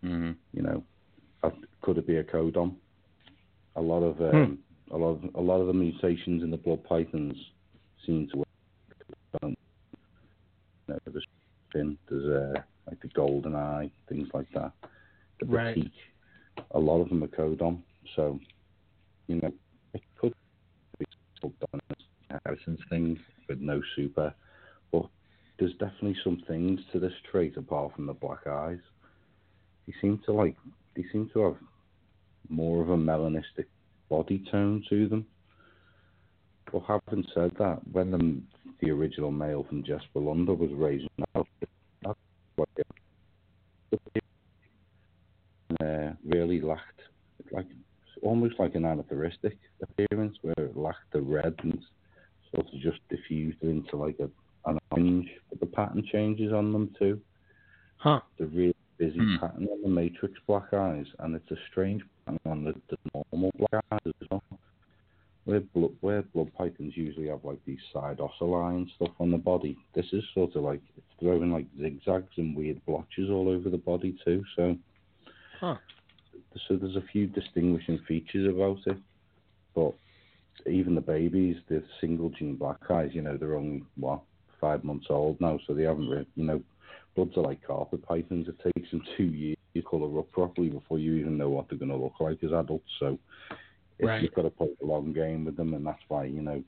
hmm 0.02 0.32
you 0.52 0.62
know, 0.62 0.82
could 1.82 1.98
it 1.98 2.06
be 2.06 2.16
a 2.16 2.24
co-dom? 2.24 2.76
A 3.76 3.80
lot 3.80 4.02
of 4.02 4.20
um, 4.20 4.58
a 4.92 4.96
lot 4.96 5.10
of 5.10 5.34
a 5.34 5.40
lot 5.40 5.60
of 5.60 5.66
the 5.66 5.72
mutations 5.72 6.42
in 6.42 6.50
the 6.50 6.56
blood 6.56 6.82
pythons 6.84 7.36
seem 8.06 8.28
to 8.30 8.38
work. 8.38 8.46
Um, 9.42 9.54
you 10.88 10.94
know, 10.94 10.98
there's 11.06 11.26
there's 12.08 12.24
uh, 12.24 12.60
like 12.86 13.00
the 13.02 13.08
golden 13.08 13.54
eye, 13.54 13.90
things 14.08 14.28
like 14.32 14.46
that. 14.54 14.72
The 15.40 15.46
Right. 15.46 15.76
batik, 15.76 15.92
a 16.72 16.78
lot 16.78 17.00
of 17.02 17.08
them 17.10 17.24
are 17.24 17.28
co-dom. 17.28 17.84
So, 18.16 18.40
you 19.28 19.36
know, 19.36 19.52
it 19.94 20.02
could 20.16 20.32
be 20.98 21.06
some 21.42 21.54
dominant 21.72 22.02
inheritance 22.30 22.80
thing 22.90 23.18
with 23.48 23.60
no 23.60 23.82
super, 23.96 24.34
but 24.92 25.08
there's 25.58 25.74
definitely 25.74 26.16
some 26.24 26.42
things 26.48 26.80
to 26.92 27.00
this 27.00 27.14
trait 27.30 27.56
apart 27.56 27.94
from 27.94 28.06
the 28.06 28.14
black 28.14 28.46
eyes 28.46 28.80
He 29.86 29.94
seem 30.00 30.20
to 30.26 30.32
like 30.32 30.56
they 30.96 31.04
seem 31.12 31.30
to 31.34 31.40
have 31.40 31.56
more 32.48 32.82
of 32.82 32.90
a 32.90 32.96
melanistic 32.96 33.66
body 34.10 34.44
tone 34.50 34.84
to 34.90 35.08
them. 35.08 35.26
But 36.72 36.82
having 36.88 37.24
said 37.34 37.52
that, 37.58 37.80
when 37.92 38.10
the 38.10 38.42
the 38.82 38.92
original 38.92 39.32
male 39.32 39.64
from 39.64 39.84
Jesper 39.84 40.20
Lunda 40.20 40.54
was 40.54 40.70
raising 40.74 41.08
up, 41.34 41.46
that 42.04 42.16
like 42.58 42.68
a, 42.78 42.84
uh, 45.82 46.12
really 46.24 46.60
lacked 46.60 47.00
like 47.52 47.66
almost 48.22 48.54
like 48.58 48.74
an 48.74 48.82
anerythristic 48.82 49.58
appearance 49.82 50.36
where 50.42 50.66
it 50.66 50.76
lacked 50.76 51.12
the 51.12 51.20
red 51.20 51.54
and 51.62 51.78
sort 52.54 52.66
of 52.66 52.80
just 52.80 53.00
diffused 53.10 53.62
into 53.62 53.96
like 53.96 54.18
a 54.20 54.28
an 54.68 54.78
orange. 54.90 55.28
But 55.50 55.60
the 55.60 55.66
pattern 55.66 56.02
changes 56.10 56.52
on 56.52 56.72
them 56.72 56.94
too 56.98 57.20
Huh. 57.98 58.20
the 58.38 58.46
really 58.46 58.74
busy 58.98 59.18
Hmm. 59.18 59.36
pattern 59.36 59.68
on 59.70 59.82
the 59.82 59.88
matrix 59.88 60.34
black 60.46 60.72
eyes, 60.72 61.06
and 61.20 61.34
it's 61.34 61.50
a 61.50 61.56
strange 61.70 62.02
pattern 62.24 62.38
on 62.46 62.64
the, 62.64 62.74
the 62.88 62.96
normal 63.32 63.50
black 63.58 63.82
eyes 63.92 64.12
as 64.22 64.28
well. 64.30 64.42
Where 65.44 65.60
blood, 65.60 65.92
where 66.00 66.22
blood 66.22 66.52
pythons 66.54 66.96
usually 66.96 67.28
have 67.28 67.44
like 67.44 67.64
these 67.64 67.78
side 67.92 68.18
ocelli 68.18 68.76
and 68.76 68.90
stuff 68.96 69.12
on 69.20 69.30
the 69.30 69.38
body, 69.38 69.76
this 69.94 70.06
is 70.12 70.24
sort 70.34 70.56
of 70.56 70.62
like 70.64 70.80
it's 70.96 71.06
throwing 71.20 71.52
like 71.52 71.66
zigzags 71.80 72.32
and 72.36 72.56
weird 72.56 72.84
blotches 72.84 73.30
all 73.30 73.48
over 73.48 73.70
the 73.70 73.78
body 73.78 74.16
too. 74.24 74.42
So, 74.56 74.76
Huh. 75.60 75.76
so 76.68 76.76
there's 76.76 76.96
a 76.96 77.04
few 77.12 77.26
distinguishing 77.26 77.98
features 78.06 78.48
about 78.52 78.78
it, 78.86 78.98
but 79.74 79.94
even 80.66 80.94
the 80.94 81.00
babies, 81.00 81.56
the 81.68 81.82
single 82.00 82.30
gene 82.30 82.56
black 82.56 82.78
eyes, 82.90 83.10
you 83.12 83.22
know, 83.22 83.36
they're 83.36 83.56
only 83.56 83.82
what 83.96 84.20
five 84.60 84.84
months 84.84 85.06
old 85.10 85.40
now, 85.40 85.58
so 85.66 85.74
they 85.74 85.82
haven't, 85.82 86.08
really, 86.08 86.26
you 86.34 86.44
know, 86.44 86.62
bloods 87.14 87.36
are 87.36 87.42
like 87.42 87.66
carpet 87.66 88.02
pythons. 88.06 88.48
It 88.48 88.72
takes 88.74 88.90
them 88.90 89.02
two 89.16 89.24
years 89.24 89.56
to 89.74 89.82
colour 89.82 90.18
up 90.18 90.30
properly 90.32 90.68
before 90.68 90.98
you 90.98 91.14
even 91.14 91.36
know 91.36 91.50
what 91.50 91.68
they're 91.68 91.78
going 91.78 91.90
to 91.90 91.96
look 91.96 92.18
like 92.20 92.42
as 92.42 92.52
adults. 92.52 92.88
So 92.98 93.18
it's, 93.98 94.08
Right. 94.08 94.22
you've 94.22 94.34
got 94.34 94.42
to 94.42 94.50
play 94.50 94.68
the 94.80 94.86
long 94.86 95.12
game 95.12 95.44
with 95.44 95.56
them, 95.56 95.74
and 95.74 95.86
that's 95.86 96.02
why 96.08 96.24
you 96.24 96.42
know, 96.42 96.62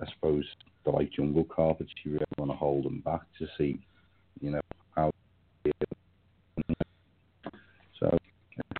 I 0.00 0.06
suppose 0.14 0.44
the 0.84 0.90
like 0.90 1.12
jungle 1.12 1.44
carpets, 1.44 1.90
you 2.04 2.12
really 2.12 2.24
want 2.36 2.50
to 2.50 2.56
hold 2.56 2.84
them 2.84 3.00
back 3.00 3.22
to 3.38 3.46
see, 3.56 3.80
you 4.40 4.50
know, 4.50 4.60
how. 4.96 5.10
they 5.64 5.70
feel. 5.78 5.98
So 8.00 8.16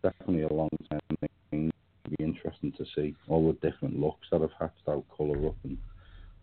it's 0.04 0.17
definitely 0.28 0.54
a 0.54 0.58
long 0.58 0.68
term 0.90 1.00
thing. 1.20 1.70
It'll 2.04 2.16
be 2.18 2.24
interesting 2.24 2.72
to 2.72 2.84
see 2.94 3.14
all 3.28 3.46
the 3.52 3.70
different 3.70 3.98
looks 3.98 4.26
that 4.30 4.40
have 4.40 4.50
hatched 4.58 4.88
out 4.88 5.04
colour 5.16 5.48
up 5.48 5.56
and 5.64 5.76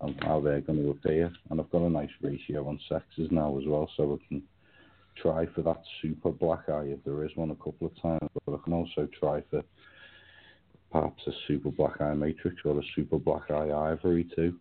and 0.01 0.21
how 0.23 0.41
they're 0.41 0.59
going 0.59 0.79
to 0.83 0.89
appear. 0.89 1.31
And 1.49 1.59
I've 1.59 1.69
got 1.71 1.81
a 1.81 1.89
nice 1.89 2.09
ratio 2.21 2.67
on 2.67 2.77
sexes 2.89 3.29
now 3.31 3.57
as 3.57 3.63
well, 3.65 3.89
so 3.95 4.19
I 4.21 4.27
can 4.27 4.43
try 5.21 5.45
for 5.55 5.61
that 5.61 5.81
super 6.01 6.31
black 6.31 6.67
eye 6.67 6.87
if 6.87 7.03
there 7.05 7.23
is 7.23 7.31
one 7.35 7.51
a 7.51 7.55
couple 7.55 7.87
of 7.87 8.01
times, 8.01 8.29
but 8.45 8.55
I 8.55 8.57
can 8.65 8.73
also 8.73 9.07
try 9.17 9.41
for 9.49 9.63
perhaps 10.91 11.23
a 11.27 11.31
super 11.47 11.71
black 11.71 12.01
eye 12.01 12.13
matrix 12.13 12.57
or 12.65 12.77
a 12.77 12.83
super 12.93 13.17
black 13.17 13.49
eye 13.49 13.71
ivory 13.71 14.27
too. 14.35 14.59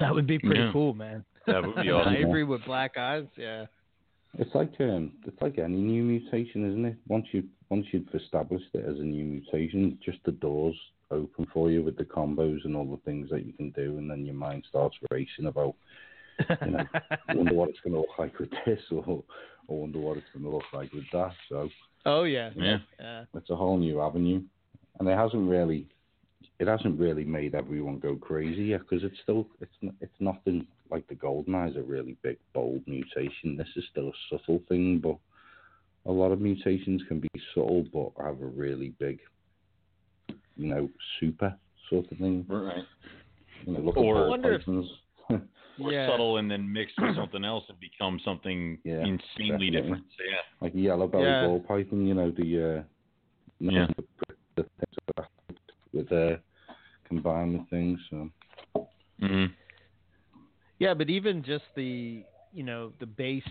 That 0.00 0.12
would 0.12 0.26
be 0.26 0.40
pretty 0.40 0.60
Yeah. 0.60 0.72
cool, 0.72 0.92
man. 0.94 1.24
That 1.46 1.64
would 1.64 1.76
be 1.76 1.90
awesome. 1.92 2.14
Ivory 2.16 2.42
with 2.42 2.64
black 2.64 2.96
eyes. 2.98 3.26
Yeah. 3.36 3.66
It's 4.38 4.54
like 4.54 4.72
um, 4.80 5.12
it's 5.26 5.40
like 5.40 5.58
any 5.58 5.76
new 5.76 6.02
mutation, 6.02 6.68
isn't 6.70 6.84
it? 6.84 6.96
Once 7.08 7.26
you 7.32 7.44
once 7.70 7.86
you've 7.92 8.08
established 8.14 8.68
it 8.74 8.84
as 8.84 8.98
a 8.98 9.02
new 9.02 9.24
mutation, 9.24 9.98
just 10.04 10.18
the 10.24 10.32
doors 10.32 10.76
open 11.10 11.46
for 11.52 11.70
you 11.70 11.82
with 11.82 11.96
the 11.96 12.04
combos 12.04 12.64
and 12.64 12.76
all 12.76 12.84
the 12.84 13.10
things 13.10 13.30
that 13.30 13.46
you 13.46 13.52
can 13.52 13.70
do, 13.70 13.98
and 13.98 14.10
then 14.10 14.24
your 14.24 14.34
mind 14.34 14.64
starts 14.68 14.96
racing 15.10 15.46
about 15.46 15.74
You 16.60 16.70
know, 16.70 16.84
wonder 17.34 17.54
what 17.54 17.70
it's 17.70 17.80
going 17.80 17.94
to 17.94 18.00
look 18.00 18.18
like 18.18 18.38
with 18.38 18.50
this, 18.64 18.80
or 18.90 19.24
I 19.68 19.72
wonder 19.72 19.98
what 19.98 20.18
it's 20.18 20.26
going 20.32 20.44
to 20.44 20.50
look 20.50 20.64
like 20.72 20.92
with 20.92 21.04
that. 21.12 21.32
So 21.48 21.68
oh 22.04 22.24
yeah. 22.24 22.50
Yeah. 22.54 22.78
Yeah. 23.00 23.24
it's 23.34 23.50
a 23.50 23.56
whole 23.56 23.78
new 23.78 24.00
avenue, 24.00 24.42
and 24.98 25.08
it 25.08 25.16
hasn't 25.16 25.48
really, 25.48 25.86
it 26.58 26.66
hasn't 26.68 26.98
really 26.98 27.24
made 27.24 27.54
everyone 27.54 27.98
go 27.98 28.16
crazy 28.16 28.64
yet 28.66 28.80
because 28.80 29.04
it's 29.04 29.18
still, 29.22 29.46
it's 29.60 29.72
it's 30.00 30.14
nothing 30.20 30.66
like 30.90 31.06
the 31.08 31.14
golden 31.14 31.54
eyes, 31.54 31.74
a 31.76 31.82
really 31.82 32.16
big 32.22 32.38
bold 32.54 32.82
mutation. 32.86 33.56
This 33.56 33.68
is 33.76 33.84
still 33.90 34.08
a 34.08 34.12
subtle 34.30 34.62
thing, 34.68 34.98
but 35.02 35.16
a 36.06 36.12
lot 36.12 36.32
of 36.32 36.40
mutations 36.40 37.02
can 37.08 37.20
be 37.20 37.28
subtle 37.54 37.84
but 37.92 38.12
have 38.24 38.40
a 38.40 38.46
really 38.46 38.90
big, 38.98 39.18
you 40.56 40.68
know, 40.68 40.88
super 41.20 41.54
sort 41.90 42.10
of 42.10 42.18
thing. 42.18 42.44
Right. 42.48 42.84
You 43.66 43.72
know, 43.74 43.80
look 43.80 43.96
Or- 43.96 44.34
at 44.34 44.44
I 44.44 44.48
if- 44.54 44.60
pythons. 44.60 44.86
Or 45.78 45.92
Yeah. 45.92 46.08
subtle 46.08 46.38
and 46.38 46.50
then 46.50 46.72
mixed 46.72 46.98
with 46.98 47.14
something 47.16 47.44
else 47.44 47.64
and 47.68 47.78
become 47.78 48.18
something 48.24 48.78
Yeah, 48.82 49.04
insanely 49.04 49.68
definitely. 49.68 49.70
different. 49.82 50.04
So, 50.16 50.24
yeah. 50.24 50.36
like 50.62 50.72
yellow 50.74 51.06
belly 51.06 51.24
Yeah. 51.24 51.46
ball 51.48 51.60
python, 51.60 52.06
you 52.06 52.14
know, 52.14 52.30
the 52.30 52.42
uh, 52.78 52.82
you 53.58 53.70
know, 53.72 53.80
Yeah. 53.80 53.86
the, 53.96 54.04
the 54.54 54.62
things 54.62 54.94
that 54.94 55.05
are 55.05 55.05
with 55.96 56.12
uh, 56.12 56.36
combined 57.08 57.58
with 57.58 57.70
things. 57.70 57.98
So 58.10 58.30
hmm 59.20 59.46
Yeah, 60.78 60.94
but 60.94 61.08
even 61.10 61.42
just 61.42 61.64
the 61.74 62.22
you 62.52 62.62
know 62.62 62.92
the 63.00 63.06
base. 63.06 63.42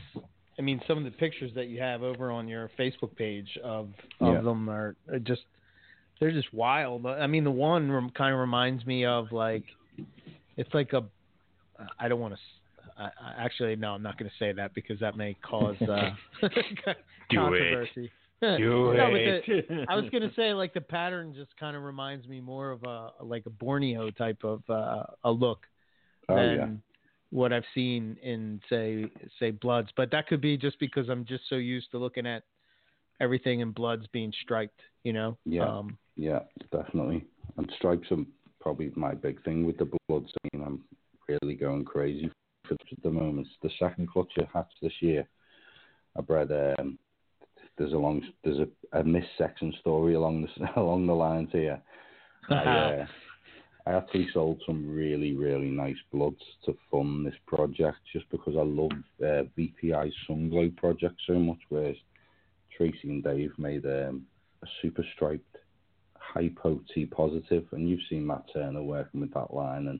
I 0.57 0.61
mean, 0.61 0.79
some 0.87 0.97
of 0.97 1.03
the 1.03 1.11
pictures 1.11 1.51
that 1.55 1.67
you 1.67 1.81
have 1.81 2.01
over 2.01 2.31
on 2.31 2.47
your 2.47 2.71
Facebook 2.79 3.15
page 3.15 3.57
of 3.63 3.89
of 4.21 4.33
Yeah. 4.35 4.41
them 4.41 4.69
are, 4.69 4.95
just 5.23 5.41
they're 6.19 6.31
just 6.31 6.53
wild. 6.53 7.05
I 7.05 7.27
mean, 7.27 7.43
the 7.43 7.51
one 7.51 7.91
rem- 7.91 8.11
kind 8.11 8.33
of 8.33 8.39
reminds 8.39 8.85
me 8.85 9.05
of 9.05 9.31
like 9.31 9.65
it's 10.57 10.73
like 10.73 10.93
a 10.93 11.03
I 11.99 12.07
don't 12.07 12.19
want 12.19 12.35
to. 12.35 12.39
I, 12.97 13.05
I, 13.05 13.43
actually, 13.43 13.75
no, 13.75 13.89
I'm 13.93 14.03
not 14.03 14.17
going 14.17 14.29
to 14.29 14.35
say 14.37 14.53
that 14.53 14.73
because 14.73 14.99
that 14.99 15.17
may 15.17 15.35
cause 15.41 15.75
uh, 15.81 16.11
controversy. 17.33 18.11
Do 18.41 18.93
No, 18.93 19.15
it. 19.15 19.45
the- 19.47 19.85
I 19.89 19.95
was 19.95 20.09
gonna 20.11 20.31
say 20.35 20.53
like 20.53 20.73
the 20.73 20.81
pattern 20.81 21.33
just 21.33 21.55
kind 21.57 21.75
of 21.75 21.83
reminds 21.83 22.27
me 22.27 22.41
more 22.41 22.71
of 22.71 22.83
a 22.83 23.11
like 23.21 23.45
a 23.45 23.49
Borneo 23.49 24.11
type 24.11 24.43
of 24.43 24.61
uh, 24.69 25.03
a 25.23 25.31
look 25.31 25.65
oh 26.29 26.35
than 26.35 26.55
yeah, 26.55 26.67
what 27.29 27.53
I've 27.53 27.63
seen 27.73 28.17
in 28.21 28.61
say 28.69 29.05
say 29.39 29.51
Bloods, 29.51 29.89
but 29.95 30.11
that 30.11 30.27
could 30.27 30.41
be 30.41 30.57
just 30.57 30.79
because 30.79 31.09
I'm 31.09 31.25
just 31.25 31.43
so 31.49 31.55
used 31.55 31.91
to 31.91 31.97
looking 31.97 32.25
at 32.27 32.43
everything 33.21 33.61
in 33.61 33.71
Bloods 33.71 34.05
being 34.11 34.33
striped, 34.41 34.81
you 35.03 35.13
know. 35.13 35.37
Yeah. 35.45 35.65
Um, 35.65 35.97
yeah, 36.15 36.39
definitely. 36.71 37.25
And 37.57 37.71
stripes 37.77 38.07
are 38.11 38.17
probably 38.59 38.91
my 38.95 39.13
big 39.13 39.43
thing 39.43 39.65
with 39.65 39.77
the 39.77 39.89
blood 40.07 40.25
scene. 40.25 40.61
I'm 40.65 40.81
really 41.27 41.55
going 41.55 41.85
crazy 41.85 42.29
for 42.67 42.73
at 42.73 43.03
the 43.03 43.11
moment. 43.11 43.47
The 43.61 43.69
second 43.79 44.09
clutch 44.09 44.31
of 44.37 44.47
hatch 44.53 44.71
this 44.81 44.93
year. 45.01 45.27
I 46.17 46.21
bred 46.21 46.51
um, 46.79 46.97
there's 47.77 47.93
a 47.93 47.97
long 47.97 48.21
there's 48.43 48.59
a, 48.59 48.99
a 48.99 49.03
miss 49.03 49.25
section 49.37 49.73
story 49.79 50.13
along 50.15 50.41
the 50.41 50.69
along 50.81 51.07
the 51.07 51.13
lines 51.13 51.49
here. 51.51 51.81
I, 52.49 52.53
uh, 52.65 53.05
I 53.87 53.93
actually 53.93 54.27
sold 54.33 54.61
some 54.65 54.87
really, 54.89 55.33
really 55.35 55.69
nice 55.69 55.97
bloods 56.11 56.41
to 56.65 56.75
fund 56.91 57.25
this 57.25 57.35
project 57.47 57.97
just 58.11 58.29
because 58.31 58.55
I 58.55 58.63
love 58.63 58.91
uh, 59.21 59.43
VPI's 59.57 60.13
Sunglow 60.27 60.75
project 60.75 61.15
so 61.27 61.33
much, 61.33 61.59
where 61.69 61.93
Tracy 62.75 63.09
and 63.09 63.23
Dave 63.23 63.51
made 63.57 63.85
um, 63.85 64.25
a 64.63 64.67
super 64.81 65.03
striped 65.15 65.57
hypo 66.17 66.81
T 66.93 67.05
positive, 67.05 67.65
and 67.71 67.87
you've 67.87 67.99
seen 68.09 68.25
Matt 68.25 68.43
Turner 68.53 68.81
working 68.83 69.21
with 69.21 69.33
that 69.33 69.53
line, 69.53 69.87
and 69.87 69.99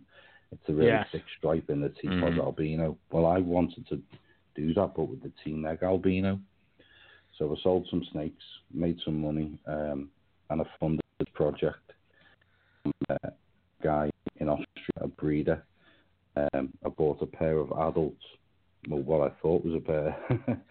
it's 0.51 0.67
a 0.69 0.73
really 0.73 0.87
Yes. 0.93 1.07
thick 1.11 1.23
stripe 1.37 1.69
in 1.69 1.81
the 1.81 1.89
T 1.89 2.07
pos 2.07 2.33
Mhm. 2.33 2.39
albino. 2.39 2.97
Well, 3.11 3.25
I 3.25 3.39
wanted 3.39 3.87
to 3.87 4.01
do 4.55 4.73
that, 4.73 4.93
but 4.95 5.05
with 5.09 5.21
the 5.21 5.31
T 5.43 5.53
neg 5.53 5.83
albino. 5.83 6.39
So 7.37 7.51
I 7.53 7.61
sold 7.61 7.87
some 7.89 8.03
snakes, 8.11 8.43
made 8.73 8.97
some 9.03 9.19
money, 9.21 9.59
um, 9.67 10.09
and 10.49 10.61
I 10.61 10.65
funded 10.79 11.01
the 11.19 11.25
project. 11.33 11.91
Um, 12.85 12.93
uh, 13.09 13.29
guy 13.83 14.09
in 14.37 14.49
Austria, 14.49 14.65
a 15.01 15.07
breeder. 15.07 15.63
Um, 16.53 16.73
I 16.85 16.89
bought 16.89 17.21
a 17.21 17.25
pair 17.25 17.57
of 17.57 17.71
adults, 17.71 18.23
well, 18.89 19.01
what 19.01 19.31
I 19.31 19.33
thought 19.41 19.65
was 19.65 19.75
a 19.75 19.79
pair 19.79 20.17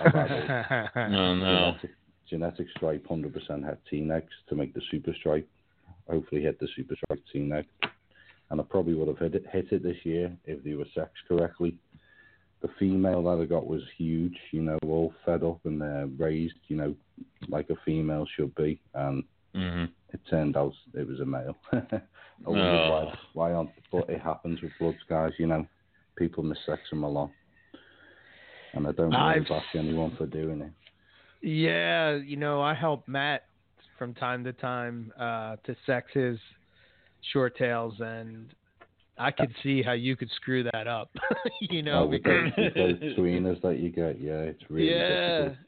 of 0.00 1.10
No, 1.10 1.34
no. 1.34 1.72
genetic, 1.72 1.90
genetic 2.28 2.66
stripe 2.76 3.06
100% 3.08 3.64
het 3.64 3.78
T-negs 3.90 4.32
to 4.48 4.54
make 4.54 4.74
the 4.74 4.82
super 4.90 5.14
stripe. 5.18 5.48
Hopefully 6.08 6.42
hit 6.42 6.58
the 6.60 6.68
super 6.76 6.94
stripe 6.96 7.22
T-neg. 7.32 7.66
And 8.50 8.60
I 8.60 8.64
probably 8.64 8.94
would 8.94 9.08
have 9.08 9.18
hit 9.18 9.34
it, 9.34 9.46
hit 9.50 9.72
it 9.72 9.82
this 9.82 9.96
year 10.04 10.30
if 10.44 10.62
they 10.62 10.74
were 10.74 10.84
sexed 10.94 11.24
correctly. 11.26 11.76
The 12.64 12.70
female 12.78 13.22
that 13.24 13.42
I 13.42 13.44
got 13.44 13.66
was 13.66 13.82
huge, 13.98 14.38
you 14.50 14.62
know, 14.62 14.78
all 14.86 15.12
fed 15.26 15.42
up 15.44 15.60
and 15.66 15.82
uh, 15.82 16.06
raised, 16.16 16.54
you 16.68 16.76
know, 16.76 16.94
like 17.46 17.68
a 17.68 17.74
female 17.84 18.26
should 18.34 18.54
be. 18.54 18.80
And 18.94 19.22
hmm 19.54 19.84
it 20.14 20.20
turned 20.30 20.56
out 20.56 20.72
it 20.94 21.06
was 21.06 21.20
a 21.20 21.26
male. 21.26 21.56
I 21.72 22.00
Oh. 22.46 22.88
why, 22.88 23.18
why 23.34 23.52
on, 23.52 23.70
but 23.92 24.08
it 24.08 24.22
happens 24.22 24.62
with 24.62 24.72
bloods, 24.80 24.96
guys, 25.10 25.32
you 25.38 25.46
know. 25.46 25.66
People 26.16 26.42
missex 26.42 26.80
them 26.88 27.02
a 27.02 27.08
lot. 27.08 27.30
And 28.72 28.86
I 28.86 28.92
don't 28.92 29.12
really 29.12 29.40
bash 29.40 29.64
anyone 29.74 30.16
for 30.16 30.26
doing 30.26 30.62
it. 30.62 30.72
yeah, 31.42 32.16
you 32.16 32.36
know, 32.36 32.62
I 32.62 32.72
help 32.72 33.06
Matt 33.06 33.42
from 33.98 34.14
time 34.14 34.42
to 34.44 34.54
time 34.54 35.12
uh, 35.18 35.56
to 35.66 35.76
sex 35.84 36.06
his 36.14 36.38
short 37.32 37.56
tails, 37.58 37.94
and 38.00 38.54
I 39.16 39.30
could 39.30 39.54
see 39.62 39.82
how 39.82 39.92
you 39.92 40.16
could 40.16 40.30
screw 40.30 40.64
that 40.64 40.86
up, 40.88 41.10
you 41.60 41.82
know, 41.82 42.04
Oh, 42.04 42.08
because 42.08 42.50
those, 42.56 42.98
tweeners 43.16 43.60
that 43.62 43.78
you 43.78 43.90
get, 43.90 44.20
yeah, 44.20 44.40
it's 44.40 44.62
really 44.68 44.90
yeah, 44.90 45.28
difficult. 45.38 45.58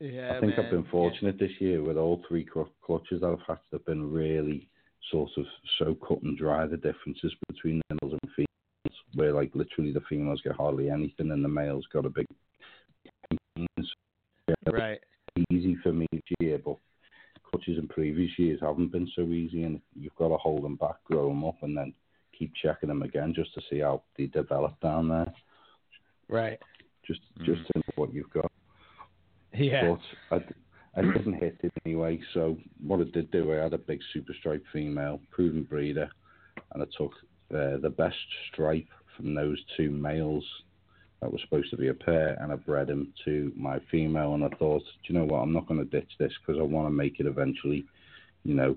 yeah. 0.00 0.28
I 0.36 0.40
think 0.40 0.56
man. 0.56 0.64
I've 0.66 0.70
been 0.70 0.84
Yeah. 0.84 0.90
fortunate 0.90 1.38
this 1.38 1.50
year 1.60 1.82
with 1.82 1.96
all 1.96 2.22
three 2.28 2.46
cl- 2.52 2.70
clutches 2.84 3.22
I've 3.22 3.40
had. 3.46 3.58
They've 3.72 3.84
been 3.84 4.10
really 4.12 4.68
sort 5.10 5.30
of 5.36 5.44
so 5.78 5.94
cut 6.06 6.22
and 6.22 6.38
dry 6.38 6.66
the 6.66 6.76
differences 6.76 7.34
between 7.48 7.80
the 7.88 7.98
males 8.00 8.18
and 8.22 8.32
females, 8.32 9.00
where 9.14 9.32
like 9.32 9.54
literally 9.54 9.92
the 9.92 10.00
females 10.08 10.40
get 10.42 10.54
hardly 10.54 10.88
anything 10.88 11.30
and 11.30 11.44
the 11.44 11.48
males 11.48 11.86
got 11.92 12.06
a 12.06 12.10
big. 12.10 12.26
Right. 14.70 15.00
easy 15.50 15.76
for 15.82 15.92
me 15.92 16.06
each 16.12 16.24
year, 16.40 16.58
but 16.64 16.76
clutches 17.50 17.78
in 17.78 17.88
previous 17.88 18.30
years 18.38 18.60
haven't 18.60 18.92
been 18.92 19.08
so 19.14 19.22
easy, 19.22 19.62
and 19.64 19.80
you've 19.94 20.14
got 20.16 20.28
to 20.28 20.36
hold 20.36 20.64
them 20.64 20.76
back, 20.76 21.02
grow 21.04 21.28
them 21.28 21.44
up, 21.44 21.62
and 21.62 21.76
then 21.76 21.92
keep 22.38 22.52
checking 22.62 22.88
them 22.88 23.02
again 23.02 23.32
just 23.34 23.54
to 23.54 23.60
see 23.70 23.80
how 23.80 24.02
they 24.16 24.26
develop 24.26 24.78
down 24.80 25.08
there. 25.08 25.32
Right. 26.28 26.58
Just 27.06 27.20
Mhm. 27.38 27.44
just 27.44 27.66
to 27.68 27.78
know 27.78 27.92
what 27.96 28.12
you've 28.14 28.30
got. 28.30 28.50
Yeah. 29.52 29.96
But 30.30 30.42
I, 30.96 31.00
I 31.00 31.02
didn't 31.02 31.34
hit 31.34 31.58
it 31.62 31.72
anyway. 31.84 32.20
So 32.32 32.56
what 32.80 33.00
I 33.00 33.04
did 33.04 33.30
do, 33.30 33.52
I 33.52 33.56
had 33.56 33.74
a 33.74 33.78
big 33.78 34.00
super 34.12 34.32
stripe 34.34 34.64
female, 34.72 35.20
proven 35.30 35.64
breeder, 35.64 36.08
and 36.72 36.82
I 36.82 36.86
took 36.96 37.12
uh, 37.54 37.76
the 37.78 37.92
best 37.96 38.16
stripe 38.52 38.88
from 39.16 39.34
those 39.34 39.62
two 39.76 39.90
males 39.90 40.44
that 41.20 41.30
was 41.30 41.40
supposed 41.42 41.70
to 41.70 41.76
be 41.76 41.88
a 41.88 41.94
pair, 41.94 42.36
and 42.40 42.52
I 42.52 42.56
bred 42.56 42.88
them 42.88 43.12
to 43.24 43.52
my 43.56 43.78
female. 43.90 44.34
And 44.34 44.44
I 44.44 44.48
thought, 44.48 44.82
do 44.82 45.12
you 45.12 45.18
know 45.18 45.24
what? 45.24 45.38
I'm 45.38 45.52
not 45.52 45.66
going 45.66 45.80
to 45.80 45.86
ditch 45.86 46.10
this 46.18 46.32
because 46.40 46.60
I 46.60 46.64
want 46.64 46.86
to 46.88 46.92
make 46.92 47.20
it 47.20 47.26
eventually. 47.26 47.84
You 48.44 48.54
know, 48.54 48.76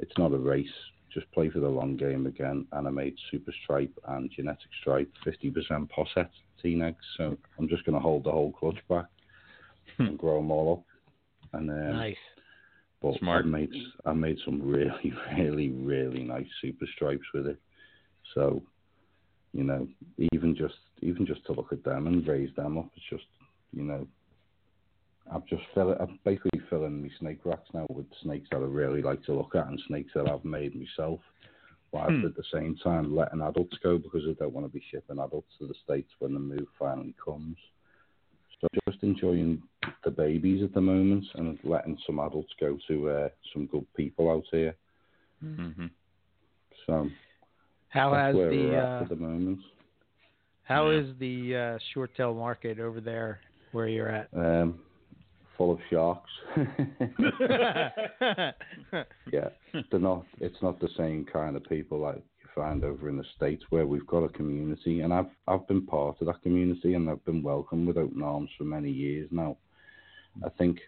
it's 0.00 0.16
not 0.18 0.32
a 0.32 0.38
race. 0.38 0.66
Just 1.14 1.30
play 1.32 1.48
for 1.48 1.60
the 1.60 1.68
long 1.68 1.96
game 1.96 2.26
again. 2.26 2.66
And 2.72 2.86
I 2.88 2.90
made 2.90 3.14
super 3.30 3.52
stripe 3.62 3.96
and 4.08 4.30
genetic 4.34 4.68
stripe, 4.80 5.10
50% 5.24 5.88
poss 5.88 6.08
het 6.14 6.30
T-negs. 6.60 6.96
So 7.16 7.38
I'm 7.58 7.68
just 7.68 7.84
going 7.84 7.94
to 7.94 8.02
hold 8.02 8.24
the 8.24 8.32
whole 8.32 8.52
clutch 8.52 8.78
back 8.88 9.06
and 9.98 10.18
grow 10.18 10.36
them 10.36 10.50
all 10.50 10.72
up. 10.72 10.84
And 11.60 11.70
um, 11.70 11.92
Nice. 11.92 12.16
but 13.00 13.18
Smart. 13.18 13.44
I 13.44 13.48
made 13.48 13.70
I 14.04 14.12
made 14.12 14.38
some 14.44 14.60
really 14.60 15.12
really 15.38 15.70
really 15.70 16.24
nice 16.24 16.48
super 16.60 16.86
stripes 16.96 17.26
with 17.32 17.46
it. 17.46 17.60
So, 18.34 18.62
you 19.52 19.62
know, 19.62 19.86
even 20.32 20.56
just 20.56 20.74
even 21.00 21.24
just 21.26 21.44
to 21.46 21.52
look 21.52 21.72
at 21.72 21.84
them 21.84 22.08
and 22.08 22.26
raise 22.26 22.52
them 22.56 22.76
up, 22.78 22.90
it's 22.96 23.06
just 23.08 23.28
you 23.72 23.82
know, 23.82 24.06
I've 25.32 25.46
just 25.46 25.62
fill 25.74 25.92
I'm 25.98 26.18
basically 26.24 26.60
filling 26.70 27.02
my 27.02 27.08
snake 27.18 27.40
racks 27.44 27.68
now 27.72 27.86
with 27.88 28.06
snakes 28.22 28.48
that 28.50 28.58
I 28.58 28.60
really 28.60 29.02
like 29.02 29.22
to 29.24 29.34
look 29.34 29.54
at 29.54 29.66
and 29.66 29.80
snakes 29.86 30.12
that 30.14 30.28
I've 30.28 30.44
made 30.44 30.74
myself. 30.74 31.20
While 31.90 32.10
Hmm. 32.10 32.26
at 32.26 32.34
the 32.34 32.42
same 32.52 32.76
time 32.82 33.14
letting 33.14 33.40
adults 33.40 33.76
go 33.82 33.98
because 33.98 34.22
I 34.28 34.32
don't 34.32 34.52
want 34.52 34.66
to 34.66 34.72
be 34.72 34.82
shipping 34.90 35.18
adults 35.20 35.52
to 35.60 35.66
the 35.68 35.74
states 35.84 36.10
when 36.18 36.34
the 36.34 36.40
move 36.40 36.66
finally 36.76 37.14
comes. 37.24 37.56
So 38.60 38.68
just 38.88 39.02
enjoying 39.04 39.62
the 40.04 40.10
babies 40.10 40.62
at 40.64 40.74
the 40.74 40.80
moment 40.80 41.24
and 41.36 41.56
letting 41.62 41.96
some 42.04 42.18
adults 42.18 42.52
go 42.58 42.78
to 42.88 43.08
uh, 43.10 43.28
some 43.52 43.66
good 43.66 43.86
people 43.94 44.30
out 44.30 44.44
here. 44.50 44.74
hmm 45.40 45.86
So 46.86 47.10
How 47.88 48.12
has 48.14 48.34
the 48.34 48.76
uh, 48.76 49.02
at 49.02 49.08
the 49.08 49.16
moment. 49.16 49.60
how 50.64 50.90
Yeah. 50.90 50.98
is 50.98 51.06
the 51.20 51.56
uh, 51.56 51.78
short 51.92 52.10
tail 52.16 52.34
market 52.34 52.80
over 52.80 53.00
there 53.00 53.40
where 53.72 53.86
you're 53.86 54.08
at? 54.08 54.28
Um, 54.34 54.80
full 55.56 55.72
of 55.72 55.78
sharks. 55.90 56.30
yeah, 59.32 59.48
they're 59.90 60.00
not. 60.00 60.24
It's 60.40 60.62
not 60.62 60.80
the 60.80 60.88
same 60.96 61.24
kind 61.24 61.56
of 61.56 61.64
people 61.64 61.98
like 61.98 62.16
you 62.16 62.48
find 62.54 62.84
over 62.84 63.08
in 63.08 63.16
the 63.16 63.24
states 63.36 63.64
where 63.70 63.86
we've 63.86 64.06
got 64.06 64.24
a 64.24 64.28
community, 64.28 65.00
and 65.00 65.12
I've 65.12 65.30
I've 65.46 65.66
been 65.68 65.86
part 65.86 66.20
of 66.20 66.26
that 66.26 66.42
community, 66.42 66.94
and 66.94 67.08
I've 67.08 67.24
been 67.24 67.42
welcomed 67.42 67.86
with 67.86 67.96
open 67.96 68.22
arms 68.22 68.50
for 68.56 68.64
many 68.64 68.90
years 68.90 69.28
now. 69.30 69.56
I 70.44 70.48
think. 70.50 70.78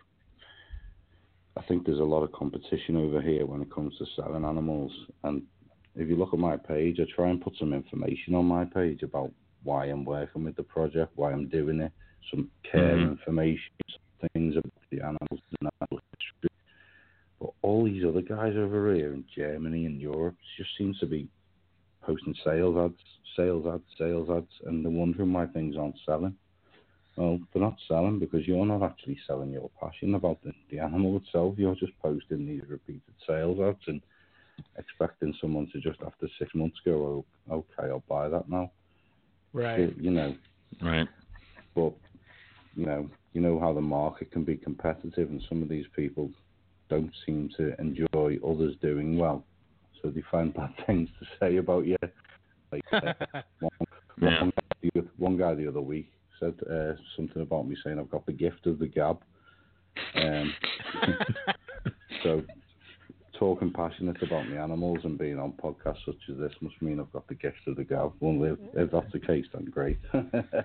I 1.59 1.63
think 1.63 1.87
there's 1.87 2.01
a 2.01 2.05
lot 2.05 2.23
of 2.23 2.33
competition 2.33 2.97
over 2.97 3.23
here 3.23 3.47
when 3.47 3.63
it 3.63 3.73
comes 3.73 3.97
to 3.97 4.05
selling 4.15 4.45
animals, 4.45 4.93
and 5.25 5.43
if 5.95 6.07
you 6.07 6.17
look 6.17 6.35
at 6.35 6.39
my 6.39 6.59
page, 6.59 7.01
I 7.01 7.05
try 7.15 7.31
and 7.31 7.41
put 7.41 7.55
some 7.59 7.73
information 7.73 8.35
on 8.35 8.45
my 8.45 8.67
page 8.67 9.03
about 9.03 9.33
why 9.63 9.87
I'm 9.87 10.05
working 10.05 10.45
with 10.45 10.55
the 10.57 10.63
project, 10.63 11.13
why 11.17 11.33
I'm 11.33 11.49
doing 11.49 11.81
it, 11.81 11.93
some 12.31 12.51
care 12.71 12.95
Mhm. 12.95 13.13
information, 13.13 13.73
things 14.33 14.57
about 14.57 14.73
the 14.91 15.01
animals 15.01 15.41
and 15.61 15.71
animal 15.81 16.03
history. 16.19 16.51
But 17.41 17.51
all 17.63 17.85
these 17.85 18.05
other 18.05 18.23
guys 18.23 18.55
over 18.57 18.95
here 18.95 19.13
in 19.13 19.25
Germany 19.37 19.87
and 19.87 20.01
Europe 20.01 20.37
just 20.57 20.71
seems 20.79 20.99
to 21.01 21.07
be 21.07 21.29
posting 22.03 22.35
sales 22.45 22.77
ads, 22.77 23.01
sales 23.37 23.67
ads, 23.67 23.83
sales 23.99 24.31
ads, 24.31 24.53
and 24.67 24.85
they're 24.85 24.91
wondering 24.91 25.33
why 25.33 25.47
things 25.47 25.77
aren't 25.77 25.97
selling. 26.07 26.35
Well, 27.17 27.39
they're 27.53 27.63
not 27.63 27.79
selling 27.89 28.19
because 28.19 28.47
you're 28.47 28.67
not 28.67 28.83
actually 28.83 29.19
selling 29.27 29.51
your 29.51 29.71
passion 29.81 30.15
about 30.15 30.43
the, 30.45 30.53
the 30.71 30.79
animal 30.79 31.17
itself. 31.17 31.55
You're 31.57 31.75
just 31.75 31.99
posting 32.03 32.47
these 32.47 32.63
repeated 32.69 33.03
sales 33.27 33.59
ads 33.61 33.83
and 33.87 34.03
expecting 34.79 35.35
someone 35.41 35.69
to 35.73 35.81
just 35.81 35.99
after 36.07 36.29
six 36.39 36.55
months 36.55 36.77
go, 36.85 37.25
oh, 37.51 37.55
okay, 37.55 37.91
I'll 37.91 38.05
buy 38.09 38.29
that 38.29 38.49
now. 38.49 38.71
Right. 39.53 39.97
You 39.99 40.11
know, 40.11 40.37
Right. 40.83 41.09
but 41.75 41.95
you 42.77 42.85
know, 42.85 43.09
you 43.37 43.43
know 43.43 43.61
how 43.61 43.75
the 43.75 43.83
market 43.83 44.33
can 44.33 44.45
be 44.45 44.57
competitive, 44.57 45.29
and 45.29 45.43
some 45.47 45.63
of 45.63 45.69
these 45.69 45.85
people 45.95 46.31
don't 46.89 47.13
seem 47.27 47.51
to 47.59 47.79
enjoy 47.79 48.39
others 48.43 48.75
doing 48.81 49.19
well, 49.19 49.45
so 50.01 50.09
they 50.09 50.23
find 50.31 50.55
bad 50.57 50.71
things 50.87 51.11
to 51.21 51.27
say 51.39 51.59
about 51.59 51.87
you. 51.87 51.99
Like 52.73 52.83
uh, 52.93 53.13
one, 53.61 53.71
Yeah. 54.23 54.41
one, 54.41 54.53
guy 54.57 54.91
the, 54.95 55.07
one 55.19 55.37
guy 55.37 55.53
the 55.53 55.69
other 55.69 55.83
week 55.83 56.11
said 56.41 56.55
uh, 56.71 56.95
something 57.15 57.43
about 57.43 57.69
me 57.69 57.77
saying 57.85 57.99
I've 57.99 58.11
got 58.11 58.25
the 58.25 58.33
gift 58.33 58.67
of 58.67 58.79
the 58.79 58.87
gab. 58.87 59.21
Um, 60.15 60.55
so 62.23 62.43
talking 63.39 63.73
passionate 63.73 64.23
about 64.23 64.49
my 64.49 64.57
animals 64.57 64.99
and 65.05 65.19
being 65.19 65.39
on 65.39 65.53
podcasts 65.53 66.05
such 66.05 66.17
as 66.31 66.37
this 66.39 66.53
must 66.61 66.81
mean 66.83 67.01
I've 67.01 67.13
got 67.13 67.27
the 67.29 67.35
gift 67.35 67.59
of 67.67 67.77
the 67.77 67.85
gab. 67.85 68.13
Well, 68.21 68.43
if, 68.53 68.59
if 68.75 68.91
that's 68.91 69.13
the 69.13 69.19
case, 69.21 69.45
then 69.53 69.65
great. 69.67 69.99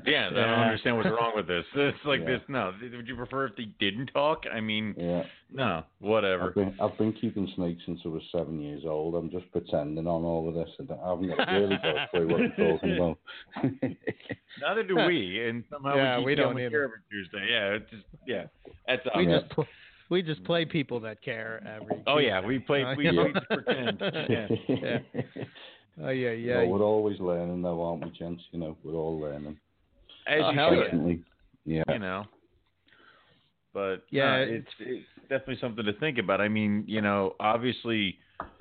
Yeah, 0.05 0.27
I 0.29 0.33
don't 0.33 0.37
understand 0.37 0.97
what's 0.97 1.09
wrong 1.09 1.31
with 1.35 1.47
this. 1.47 1.65
It's 1.75 1.97
like 2.05 2.21
Yeah. 2.21 2.25
this. 2.37 2.41
No, 2.47 2.73
would 2.81 3.07
you 3.07 3.15
prefer 3.15 3.45
if 3.47 3.55
they 3.55 3.65
didn't 3.79 4.07
talk? 4.07 4.43
I 4.51 4.59
mean, 4.61 4.93
yeah. 4.97 5.23
no, 5.53 5.83
whatever. 5.99 6.49
I've 6.49 6.55
been 6.55 6.75
I've 6.81 6.97
been 6.97 7.13
keeping 7.13 7.51
snakes 7.55 7.81
since 7.85 7.99
I 8.05 8.09
was 8.09 8.21
seven 8.31 8.59
years 8.61 8.83
old. 8.85 9.15
I'm 9.15 9.29
just 9.29 9.51
pretending 9.51 10.07
on 10.07 10.23
all 10.23 10.47
of 10.49 10.55
this. 10.55 10.69
and 10.79 10.89
I 10.91 11.09
haven't 11.09 11.27
got 11.35 11.47
really 11.51 11.77
got 11.77 11.95
a 11.97 12.07
clue 12.11 12.27
what 12.27 12.41
I'm 12.41 12.51
talking 12.57 12.97
about. 12.97 13.17
Neither 14.61 14.83
do 14.83 14.95
we, 15.07 15.47
and 15.47 15.63
somehow 15.71 15.95
Yeah, 15.95 16.19
we, 16.19 16.25
we 16.25 16.35
don't 16.35 16.53
going 16.53 16.65
either. 16.65 16.83
every 16.83 16.97
Tuesday. 17.09 17.47
Yeah, 17.49 17.67
it's 17.75 17.89
just 17.89 18.03
yeah, 18.27 18.43
that's 18.87 19.01
we 19.15 19.27
Yeah. 19.27 19.39
just 19.39 19.51
pl- 19.51 19.67
we 20.11 20.21
just 20.21 20.43
play 20.43 20.65
people 20.65 20.99
that 20.99 21.23
care 21.23 21.63
every. 21.65 22.03
Oh 22.05 22.19
yeah, 22.19 22.45
we 22.45 22.59
play. 22.59 22.83
We, 22.95 23.09
Yeah. 23.09 23.23
we 23.23 23.33
just 23.33 23.47
pretend. 23.47 24.01
Yeah. 24.29 24.47
Yeah. 24.67 24.99
Oh 26.03 26.09
yeah, 26.09 26.31
yeah. 26.31 26.57
Well, 26.57 26.69
we're 26.69 26.85
always 26.85 27.19
learning, 27.19 27.61
though, 27.61 27.83
aren't 27.83 28.03
we, 28.03 28.11
gents? 28.11 28.43
You 28.51 28.59
know, 28.59 28.77
we're 28.83 28.93
all 28.93 29.19
learning. 29.19 29.57
As 30.27 30.41
Oh, 30.43 30.51
you 30.51 30.59
uh, 30.59 30.69
hell 30.69 30.83
should, 30.89 31.23
yeah. 31.65 31.83
Yeah. 31.87 31.93
you 31.93 31.99
know. 31.99 32.25
But 33.73 34.03
Yeah, 34.09 34.37
yeah, 34.39 34.43
it's 34.43 34.67
it's 34.79 35.05
definitely 35.23 35.57
something 35.59 35.85
to 35.85 35.93
think 35.93 36.17
about. 36.17 36.41
I 36.41 36.49
mean, 36.49 36.83
you 36.87 37.01
know, 37.01 37.35
obviously, 37.39 38.17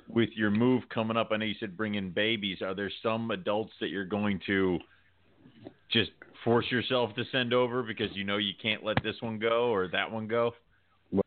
with 0.07 0.29
your 0.35 0.51
move 0.51 0.83
coming 0.93 1.17
up, 1.17 1.29
I 1.31 1.37
know 1.37 1.45
you 1.45 1.55
said 1.59 1.75
bring 1.77 1.95
in 1.95 2.11
babies. 2.11 2.61
Are 2.61 2.73
there 2.73 2.91
some 3.03 3.31
adults 3.31 3.73
that 3.81 3.89
you're 3.89 4.05
going 4.05 4.39
to 4.47 4.79
just 5.91 6.11
force 6.43 6.65
yourself 6.71 7.13
to 7.15 7.23
send 7.31 7.53
over 7.53 7.83
because 7.83 8.09
you 8.13 8.23
know 8.23 8.37
you 8.37 8.53
can't 8.61 8.83
let 8.83 8.97
this 9.03 9.15
one 9.21 9.39
go 9.39 9.73
or 9.73 9.87
that 9.89 10.09
one 10.09 10.27
go? 10.27 10.51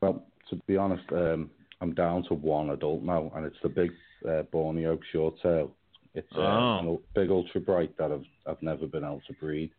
Well, 0.00 0.24
to 0.50 0.56
be 0.66 0.76
honest, 0.76 1.04
um, 1.12 1.50
I'm 1.80 1.94
down 1.94 2.24
to 2.24 2.34
one 2.34 2.70
adult 2.70 3.02
now, 3.02 3.30
and 3.34 3.44
it's 3.44 3.56
the 3.62 3.68
big 3.68 3.90
uh, 4.28 4.42
Borneo 4.52 4.98
short 5.12 5.34
tail. 5.42 5.72
It's 6.14 6.32
uh, 6.36 6.40
Oh. 6.40 6.78
an 6.80 6.98
big 7.14 7.30
ultra 7.30 7.60
bright 7.60 7.96
that 7.98 8.12
I've 8.12 8.24
I've 8.46 8.62
never 8.62 8.86
been 8.86 9.04
able 9.04 9.22
to 9.26 9.32
breed. 9.34 9.70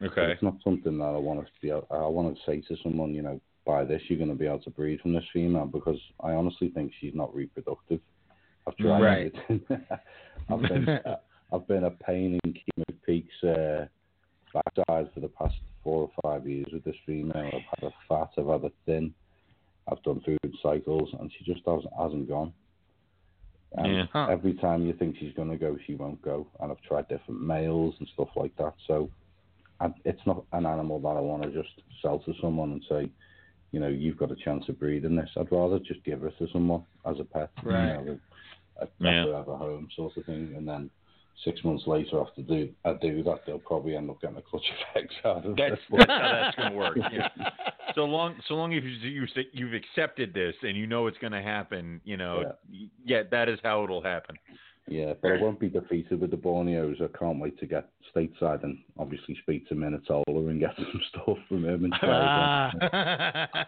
But 0.00 0.10
Okay. 0.12 0.32
It's 0.32 0.42
not 0.42 0.54
something 0.62 0.98
that 0.98 1.04
I 1.04 1.16
want 1.16 1.40
to 1.44 1.52
be. 1.62 1.70
able- 1.70 1.86
I 1.90 2.06
want 2.06 2.34
to 2.36 2.42
say 2.44 2.60
to 2.60 2.76
someone, 2.82 3.14
you 3.14 3.22
know, 3.22 3.40
buy 3.64 3.84
this, 3.84 4.02
you're 4.08 4.18
going 4.18 4.30
to 4.30 4.36
be 4.36 4.46
able 4.46 4.60
to 4.60 4.70
breed 4.70 5.00
from 5.00 5.12
this 5.14 5.24
female 5.32 5.66
because 5.66 5.98
I 6.20 6.32
honestly 6.32 6.68
think 6.70 6.92
she's 7.00 7.14
not 7.14 7.34
reproductive. 7.34 8.00
I've 8.66 8.76
tried 8.76 9.00
Right. 9.02 9.34
I've 10.48 10.62
been 10.62 11.00
I've 11.52 11.66
been 11.68 11.84
a 11.84 11.90
pain 11.90 12.38
in 12.44 12.52
keeping 12.52 12.98
peaks 13.06 13.44
uh, 13.44 13.86
backside 14.52 15.12
for 15.12 15.20
the 15.20 15.28
past 15.28 15.54
four 15.82 16.08
or 16.08 16.10
five 16.22 16.46
years 16.46 16.66
with 16.72 16.84
this 16.84 16.96
female. 17.06 17.50
I've 17.52 17.80
had 17.80 17.88
a 17.88 17.92
fat, 18.08 18.28
I've 18.38 18.46
had 18.46 18.64
a 18.64 18.72
thin. 18.86 19.14
I've 19.90 20.02
done 20.02 20.20
food 20.24 20.38
cycles, 20.62 21.10
and 21.20 21.30
she 21.36 21.44
just 21.44 21.64
hasn't, 21.66 21.92
hasn't 21.98 22.28
gone. 22.28 22.52
And 23.76 23.92
Yeah. 23.92 24.06
Huh. 24.12 24.28
every 24.30 24.54
time 24.54 24.86
you 24.86 24.92
think 24.92 25.16
she's 25.18 25.34
going 25.34 25.50
to 25.50 25.56
go, 25.56 25.76
she 25.86 25.94
won't 25.94 26.22
go. 26.22 26.46
And 26.60 26.70
I've 26.70 26.80
tried 26.82 27.08
different 27.08 27.42
males 27.42 27.94
and 27.98 28.08
stuff 28.14 28.28
like 28.36 28.56
that. 28.56 28.74
So 28.86 29.10
I, 29.80 29.92
it's 30.04 30.24
not 30.26 30.44
an 30.52 30.64
animal 30.64 31.00
that 31.00 31.08
I 31.08 31.20
want 31.20 31.42
to 31.42 31.50
just 31.50 31.74
sell 32.00 32.20
to 32.20 32.32
someone 32.40 32.72
and 32.72 32.84
say, 32.88 33.10
you 33.72 33.80
know, 33.80 33.88
you've 33.88 34.16
got 34.16 34.30
a 34.30 34.36
chance 34.36 34.68
of 34.68 34.78
breeding 34.78 35.16
this. 35.16 35.28
I'd 35.36 35.50
rather 35.50 35.80
just 35.80 36.04
give 36.04 36.20
her 36.20 36.30
to 36.30 36.46
someone 36.52 36.84
as 37.04 37.18
a 37.18 37.24
pet. 37.24 37.50
Right. 37.64 37.98
You 37.98 38.04
know, 38.06 38.18
a, 38.80 38.88
Yeah. 39.00 39.36
have 39.36 39.48
a 39.48 39.56
home 39.56 39.88
sort 39.96 40.16
of 40.16 40.24
thing. 40.24 40.54
And 40.56 40.66
then 40.68 40.88
six 41.44 41.62
months 41.64 41.84
later, 41.86 42.20
after 42.20 42.42
do 42.42 42.68
I 42.84 42.94
do 43.00 43.22
that, 43.24 43.40
they'll 43.46 43.58
probably 43.58 43.96
end 43.96 44.10
up 44.10 44.20
getting 44.20 44.36
a 44.36 44.42
clutch 44.42 44.64
effect 44.90 45.12
out 45.24 45.44
of 45.44 45.56
That's 45.56 45.74
it. 45.92 45.98
that's 45.98 46.10
how 46.10 46.32
that's 46.42 46.56
gonna 46.56 46.74
work. 46.76 46.96
Yeah. 47.12 47.28
So 47.94 48.04
long, 48.04 48.36
so 48.48 48.54
long 48.54 48.74
as 48.74 48.82
you 48.84 48.90
you 49.10 49.26
you've 49.52 49.74
accepted 49.74 50.32
this 50.34 50.54
and 50.62 50.76
you 50.76 50.86
know 50.86 51.06
it's 51.06 51.18
gonna 51.18 51.42
happen, 51.42 52.00
you 52.04 52.16
know, 52.16 52.54
y- 52.70 52.88
yeah, 53.04 53.22
that 53.30 53.48
is 53.48 53.58
how 53.62 53.84
it'll 53.84 54.02
happen. 54.02 54.36
Yeah, 54.86 55.14
but 55.22 55.32
I 55.32 55.40
won't 55.40 55.58
be 55.58 55.70
defeated 55.70 56.20
with 56.20 56.30
the 56.30 56.36
Borneos. 56.36 57.00
I 57.00 57.06
can't 57.18 57.40
wait 57.40 57.58
to 57.60 57.66
get 57.66 57.88
stateside 58.14 58.62
and 58.64 58.76
obviously 58.98 59.34
speak 59.42 59.66
to 59.70 59.74
Minatola 59.74 60.22
and 60.26 60.60
get 60.60 60.74
some 60.76 61.00
stuff 61.10 61.38
from 61.48 61.64
him 61.64 61.84
and. 61.84 61.94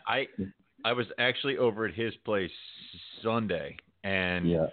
I 0.07 0.27
I 0.85 0.93
was 0.93 1.07
actually 1.19 1.57
over 1.59 1.87
at 1.87 1.95
his 1.95 2.15
place 2.25 2.51
Sunday, 3.23 3.77
and 4.05 4.49
Yeah, 4.49 4.67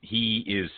he 0.00 0.44
is 0.46 0.70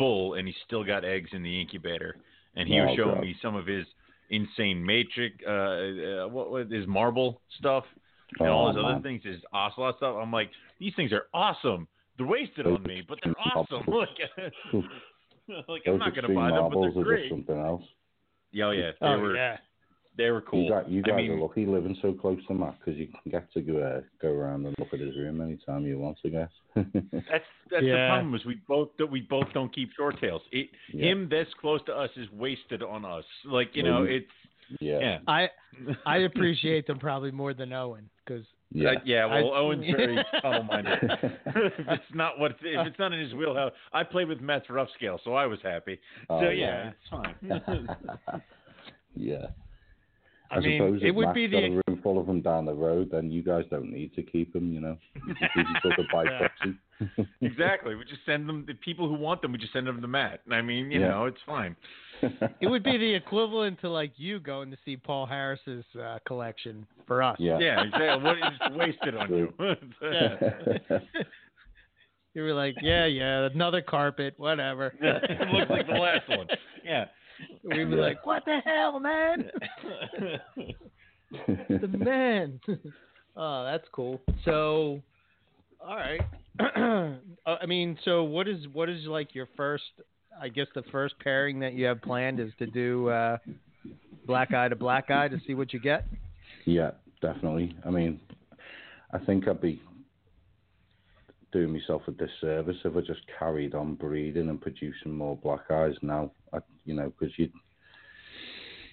full, 0.00 0.34
and 0.34 0.46
he's 0.48 0.56
still 0.66 0.84
got 0.84 1.04
eggs 1.04 1.30
in 1.32 1.42
the 1.42 1.60
incubator, 1.60 2.16
and 2.56 2.66
he 2.66 2.80
was 2.80 2.90
Oh, 2.92 2.96
showing 2.96 3.14
God. 3.16 3.22
me 3.22 3.36
some 3.42 3.54
of 3.54 3.66
his 3.66 3.86
insane 4.30 4.84
matrix, 4.84 5.36
uh, 5.46 5.50
uh 5.50 6.28
what 6.28 6.50
was 6.50 6.70
his 6.70 6.86
marble 6.86 7.40
stuff, 7.58 7.84
and 8.38 8.48
all 8.48 8.66
Oh, 8.66 8.68
his 8.68 8.76
other 8.78 9.00
things, 9.02 9.22
his 9.24 9.42
ocelot 9.52 9.96
stuff. 9.98 10.16
I'm 10.20 10.32
like, 10.32 10.50
these 10.78 10.92
things 10.96 11.12
are 11.12 11.26
awesome. 11.34 11.86
They're 12.16 12.26
wasted 12.26 12.66
on 12.66 12.82
me, 12.82 13.02
but 13.08 13.18
they're 13.22 13.34
awesome. 13.38 13.82
Look, 13.88 14.08
like 15.68 15.82
I'm 15.86 15.98
not 15.98 16.14
gonna 16.14 16.34
buy 16.34 16.50
them, 16.50 16.70
but 16.70 16.80
they're 16.80 17.00
are 17.00 17.04
great. 17.04 17.30
just 17.30 17.30
something 17.30 17.58
else. 17.58 17.82
Yeah, 18.52 18.66
oh, 18.66 18.70
yeah, 18.72 18.90
they 19.00 19.06
oh 19.06 19.18
were 19.18 19.36
yeah. 19.36 19.56
They 20.20 20.30
were 20.30 20.42
cool. 20.42 20.64
You, 20.64 20.70
got, 20.70 20.90
you 20.90 21.02
guys 21.02 21.14
I 21.14 21.16
mean, 21.22 21.30
are 21.32 21.40
lucky 21.40 21.64
living 21.64 21.96
so 22.02 22.12
close 22.12 22.38
to 22.48 22.54
Matt 22.54 22.76
because 22.78 22.98
you 22.98 23.06
can 23.06 23.32
get 23.32 23.50
to 23.54 23.62
go 23.62 23.78
uh, 23.78 24.00
go 24.20 24.28
around 24.28 24.66
and 24.66 24.74
look 24.78 24.92
at 24.92 25.00
his 25.00 25.16
room 25.16 25.40
anytime 25.40 25.86
you 25.86 25.98
want, 25.98 26.18
I 26.26 26.28
guess. 26.28 26.50
That's 26.74 27.44
that's 27.70 27.84
the 27.84 28.06
problem 28.10 28.34
is 28.34 28.44
we 28.44 28.60
both 28.68 28.90
that 28.98 29.06
we 29.06 29.22
both 29.22 29.46
don't 29.54 29.74
keep 29.74 29.90
short 29.96 30.20
tails. 30.20 30.42
It, 30.52 30.68
Yeah. 30.92 31.06
Him 31.10 31.28
this 31.30 31.46
close 31.60 31.80
to 31.86 31.94
us 31.94 32.10
is 32.16 32.30
wasted 32.32 32.82
on 32.82 33.04
us. 33.04 33.24
Like 33.46 33.70
you 33.74 33.82
know, 33.82 34.02
it's 34.02 34.26
yeah, 34.78 34.98
yeah, 35.00 35.18
I 35.26 35.48
I 36.04 36.18
appreciate 36.18 36.86
them 36.86 36.98
probably 36.98 37.30
more 37.30 37.54
than 37.54 37.72
Owen 37.72 38.10
because 38.24 38.44
yeah. 38.72 38.90
Uh, 38.90 38.94
yeah. 39.04 39.24
Well, 39.24 39.54
I- 39.54 39.58
Owen's 39.58 39.86
very 39.86 40.18
tunnel 40.42 40.64
minded. 40.64 40.98
if 41.02 41.72
it's 41.78 42.14
not 42.14 42.38
what 42.38 42.52
if 42.62 42.86
it's 42.86 42.98
not 42.98 43.12
in 43.14 43.20
his 43.20 43.32
wheelhouse, 43.32 43.72
I 43.94 44.04
played 44.04 44.28
with 44.28 44.40
Matt's 44.40 44.68
rough 44.68 44.88
scale, 44.96 45.18
so 45.24 45.32
I 45.34 45.46
was 45.46 45.60
happy. 45.62 45.98
Oh, 46.28 46.40
so 46.42 46.50
yeah. 46.50 46.90
yeah, 46.90 46.90
it's 46.90 47.10
fine. 47.10 47.88
yeah. 49.16 49.46
I 50.50 50.56
I, 50.56 50.60
mean, 50.60 50.78
suppose 50.80 51.02
it 51.02 51.06
if 51.08 51.14
would 51.14 51.26
Matt's 51.26 51.34
be 51.34 51.48
got 51.48 51.60
the- 51.60 51.66
a 51.66 51.70
room 51.70 52.00
full 52.02 52.18
of 52.18 52.26
them 52.26 52.40
down 52.40 52.64
the 52.64 52.74
road, 52.74 53.10
then 53.12 53.30
you 53.30 53.42
guys 53.42 53.64
don't 53.70 53.90
need 53.92 54.14
to 54.14 54.22
keep 54.22 54.52
them. 54.52 54.72
You 54.72 54.80
know, 54.80 54.96
you 55.26 56.06
by 56.12 56.24
proxy. 56.24 57.28
exactly. 57.40 57.94
We 57.94 58.04
just 58.04 58.24
send 58.26 58.48
them 58.48 58.64
the 58.66 58.74
people 58.74 59.08
who 59.08 59.14
want 59.14 59.42
them. 59.42 59.52
We 59.52 59.58
just 59.58 59.72
send 59.72 59.86
them 59.86 60.00
to 60.02 60.08
Matt. 60.08 60.40
I 60.50 60.60
mean, 60.62 60.90
you 60.90 61.00
Yeah. 61.00 61.08
know, 61.08 61.26
it's 61.26 61.40
fine. 61.46 61.76
it 62.60 62.66
would 62.66 62.82
be 62.82 62.98
the 62.98 63.14
equivalent 63.14 63.80
to 63.80 63.88
like 63.88 64.12
you 64.16 64.40
going 64.40 64.70
to 64.70 64.76
see 64.84 64.96
Paul 64.96 65.24
Harris's 65.26 65.84
uh, 65.98 66.18
collection 66.26 66.86
for 67.06 67.22
us. 67.22 67.36
yeah. 67.38 67.58
Yeah, 67.60 67.82
exactly. 67.82 68.22
What 68.22 68.36
is 68.36 68.76
wasted 68.76 69.14
on 69.16 69.32
you? 69.34 69.52
You 72.34 72.42
were 72.42 72.54
like, 72.54 72.76
yeah, 72.80 73.06
yeah, 73.06 73.48
another 73.52 73.82
carpet, 73.82 74.34
whatever. 74.36 74.94
it 75.00 75.48
looks 75.52 75.68
like 75.70 75.86
the 75.88 75.94
last 75.94 76.28
one. 76.28 76.46
Yeah. 76.84 77.06
We 77.64 77.84
were 77.84 77.96
like, 77.96 78.24
what 78.24 78.44
the 78.44 78.58
hell, 78.64 79.00
man? 79.00 79.50
the 81.46 81.88
man. 81.88 82.60
oh, 83.36 83.64
that's 83.64 83.86
cool. 83.92 84.20
So, 84.44 85.00
all 85.84 85.96
right. 85.96 86.20
Uh, 87.46 87.56
I 87.62 87.64
mean, 87.64 87.98
so 88.04 88.22
what 88.22 88.46
is 88.46 88.68
what 88.74 88.90
is 88.90 89.06
like 89.06 89.34
your 89.34 89.48
first? 89.56 89.84
I 90.38 90.50
guess 90.50 90.66
the 90.74 90.82
first 90.92 91.14
pairing 91.20 91.58
that 91.60 91.72
you 91.72 91.86
have 91.86 92.02
planned 92.02 92.38
is 92.38 92.52
to 92.58 92.66
do 92.66 93.08
uh, 93.08 93.38
black 94.26 94.52
eye 94.52 94.68
to 94.68 94.76
black 94.76 95.10
eye 95.10 95.28
to 95.28 95.38
see 95.46 95.54
what 95.54 95.72
you 95.72 95.80
get. 95.80 96.06
Yeah, 96.66 96.90
definitely. 97.22 97.74
I 97.84 97.88
mean, 97.88 98.20
I 99.12 99.18
think 99.18 99.48
I'd 99.48 99.60
be 99.60 99.80
doing 101.52 101.72
myself 101.72 102.02
a 102.08 102.12
disservice 102.12 102.76
if 102.84 102.96
I 102.96 103.00
just 103.00 103.20
carried 103.38 103.74
on 103.74 103.94
breeding 103.94 104.48
and 104.48 104.60
producing 104.60 105.12
more 105.12 105.36
black 105.36 105.70
eyes 105.70 105.94
now. 106.02 106.30
I, 106.52 106.58
you 106.84 106.94
know, 106.94 107.12
because 107.18 107.34
you 107.38 107.50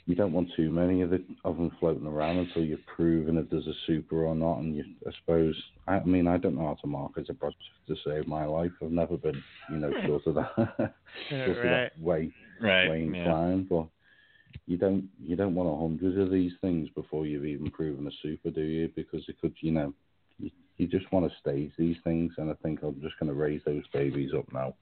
you 0.05 0.15
don't 0.15 0.31
want 0.31 0.49
too 0.55 0.69
many 0.71 1.01
of 1.01 1.09
the 1.09 1.23
of 1.43 1.57
them 1.57 1.71
floating 1.79 2.07
around 2.07 2.37
until 2.37 2.63
you've 2.63 2.85
proven 2.85 3.37
if 3.37 3.49
there's 3.49 3.67
a 3.67 3.73
super 3.85 4.25
or 4.25 4.35
not. 4.35 4.59
And 4.59 4.75
you, 4.75 4.85
I 5.05 5.11
suppose, 5.19 5.55
I 5.87 5.99
mean, 6.03 6.27
I 6.27 6.37
don't 6.37 6.55
know 6.55 6.67
how 6.67 6.77
to 6.81 6.87
market 6.87 7.29
a 7.29 7.33
project 7.33 7.61
to 7.87 7.95
save 8.05 8.27
my 8.27 8.45
life. 8.45 8.71
I've 8.81 8.91
never 8.91 9.17
been, 9.17 9.41
you 9.69 9.77
know, 9.77 9.93
sort 10.05 10.27
of 10.27 10.35
that, 10.35 10.55
sort 11.29 11.49
of 11.49 11.57
right. 11.57 11.91
that 11.93 12.01
way 12.01 12.31
Right. 12.61 12.89
way 12.89 12.99
yeah. 12.99 13.03
inclined. 13.03 13.69
But 13.69 13.87
you 14.65 14.77
don't 14.77 15.09
you 15.21 15.35
don't 15.35 15.55
want 15.55 15.69
a 15.69 15.75
hundred 15.77 16.19
of 16.19 16.31
these 16.31 16.53
things 16.61 16.89
before 16.95 17.25
you've 17.25 17.45
even 17.45 17.69
proven 17.69 18.07
a 18.07 18.11
super, 18.21 18.49
do 18.49 18.61
you? 18.61 18.89
Because 18.95 19.23
it 19.27 19.39
could, 19.41 19.55
you 19.61 19.71
know, 19.71 19.93
you, 20.77 20.87
just 20.87 21.11
want 21.11 21.29
to 21.29 21.37
stage 21.39 21.71
these 21.77 21.97
things. 22.03 22.33
And 22.37 22.49
I 22.49 22.53
think 22.63 22.81
I'm 22.83 23.01
just 23.01 23.19
going 23.19 23.29
to 23.29 23.35
raise 23.35 23.61
those 23.65 23.83
babies 23.93 24.31
up 24.37 24.45
now. 24.53 24.75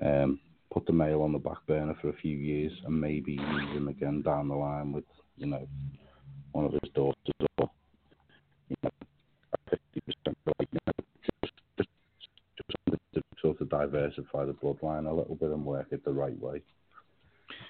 Um, 0.00 0.40
put 0.72 0.86
the 0.86 0.92
male 0.92 1.22
on 1.22 1.32
the 1.32 1.38
back 1.38 1.58
burner 1.66 1.94
for 2.00 2.08
a 2.08 2.16
few 2.16 2.36
years 2.36 2.72
and 2.86 3.00
maybe 3.00 3.32
use 3.32 3.76
him 3.76 3.88
again 3.88 4.22
down 4.22 4.48
the 4.48 4.54
line 4.54 4.92
with, 4.92 5.04
you 5.36 5.46
know, 5.46 5.66
one 6.52 6.64
of 6.64 6.72
his 6.72 6.90
daughters 6.94 7.16
or, 7.58 7.70
you 8.68 8.76
know, 8.82 8.90
fifty 9.68 10.00
percent, 10.00 10.38
like, 10.46 10.68
you 10.72 10.78
know, 10.86 10.92
just, 11.42 11.52
just, 11.76 11.88
just 12.56 13.02
to 13.14 13.22
sort 13.40 13.60
of 13.60 13.68
diversify 13.68 14.44
the 14.46 14.54
bloodline 14.54 15.06
a 15.06 15.12
little 15.12 15.34
bit 15.34 15.50
and 15.50 15.64
work 15.64 15.88
it 15.90 16.04
the 16.04 16.12
right 16.12 16.38
way. 16.40 16.62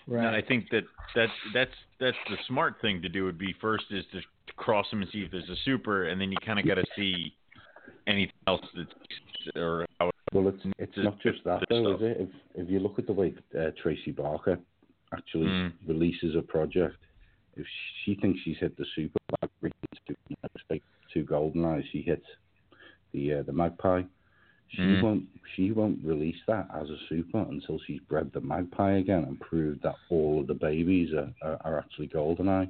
No, 0.06 0.28
I 0.28 0.42
think 0.46 0.68
that 0.70 0.84
that's 1.14 1.32
that's 1.54 1.70
that's 2.00 2.16
the 2.28 2.36
smart 2.48 2.76
thing 2.82 3.00
to 3.02 3.08
do. 3.08 3.24
Would 3.24 3.38
be 3.38 3.54
first 3.60 3.84
is 3.90 4.04
to 4.12 4.20
cross 4.56 4.86
them 4.90 5.02
and 5.02 5.10
see 5.10 5.20
if 5.22 5.30
there's 5.30 5.48
a 5.48 5.56
super, 5.64 6.08
and 6.08 6.20
then 6.20 6.30
you 6.30 6.38
kind 6.44 6.58
of 6.58 6.66
got 6.66 6.74
to 6.74 6.84
see 6.96 7.34
anything 8.06 8.32
else 8.46 8.60
that's 8.74 8.90
or 9.56 9.86
how 10.00 10.10
Well, 10.32 10.48
it's 10.48 10.62
it's 10.78 10.92
not 10.96 11.20
just 11.20 11.44
that 11.44 11.62
though, 11.68 11.96
stuff. 11.96 12.00
is 12.00 12.06
it? 12.10 12.16
If 12.20 12.64
if 12.64 12.70
you 12.70 12.80
look 12.80 12.98
at 12.98 13.06
the 13.06 13.12
way 13.12 13.34
uh, 13.58 13.70
Tracy 13.82 14.12
Barker 14.12 14.58
actually 15.14 15.46
Mm. 15.46 15.72
releases 15.86 16.34
a 16.36 16.42
project, 16.42 16.96
if 17.56 17.66
she 18.04 18.14
thinks 18.16 18.40
she's 18.44 18.56
hit 18.58 18.76
the 18.76 18.86
super, 18.96 19.18
like 19.62 19.72
two, 20.06 20.14
you 20.28 20.36
know, 20.42 20.78
two 21.12 21.22
golden 21.24 21.64
eyes, 21.64 21.84
she 21.92 22.02
hits 22.02 22.24
the 23.12 23.34
uh, 23.34 23.42
the 23.42 23.52
magpie. 23.52 24.02
She 24.74 24.82
Mm. 24.82 25.02
won't 25.02 25.26
she 25.54 25.70
won't 25.72 26.02
release 26.04 26.40
that 26.46 26.66
as 26.74 26.88
a 26.88 26.96
super 27.08 27.40
until 27.40 27.78
she's 27.86 28.00
bred 28.08 28.32
the 28.32 28.40
magpie 28.40 28.92
again 28.98 29.24
and 29.24 29.38
proved 29.40 29.82
that 29.82 29.96
all 30.08 30.40
of 30.40 30.46
the 30.46 30.54
babies 30.54 31.12
are, 31.12 31.32
are, 31.42 31.58
are 31.64 31.78
actually 31.78 32.06
golden 32.08 32.48
eye. 32.48 32.66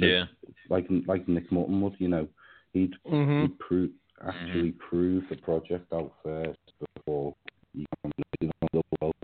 So- 0.00 0.06
yeah. 0.06 0.26
Like 0.68 0.86
like 1.06 1.28
Nick 1.28 1.50
Mutton 1.52 1.80
would, 1.80 1.94
you 2.00 2.08
know, 2.08 2.28
he'd 2.72 2.94
hmm 3.04 3.42
you 3.42 3.48
prove 3.60 3.90
actually 4.26 4.72
prove 4.72 5.24
the 5.28 5.36
project 5.36 5.92
out 5.92 6.12
first 6.22 6.58
before 6.96 7.34
you 7.74 7.84
can 8.02 8.12
release 8.16 8.52
it 8.52 8.62
on 8.62 8.68
the 8.72 8.82
world. 9.00 9.14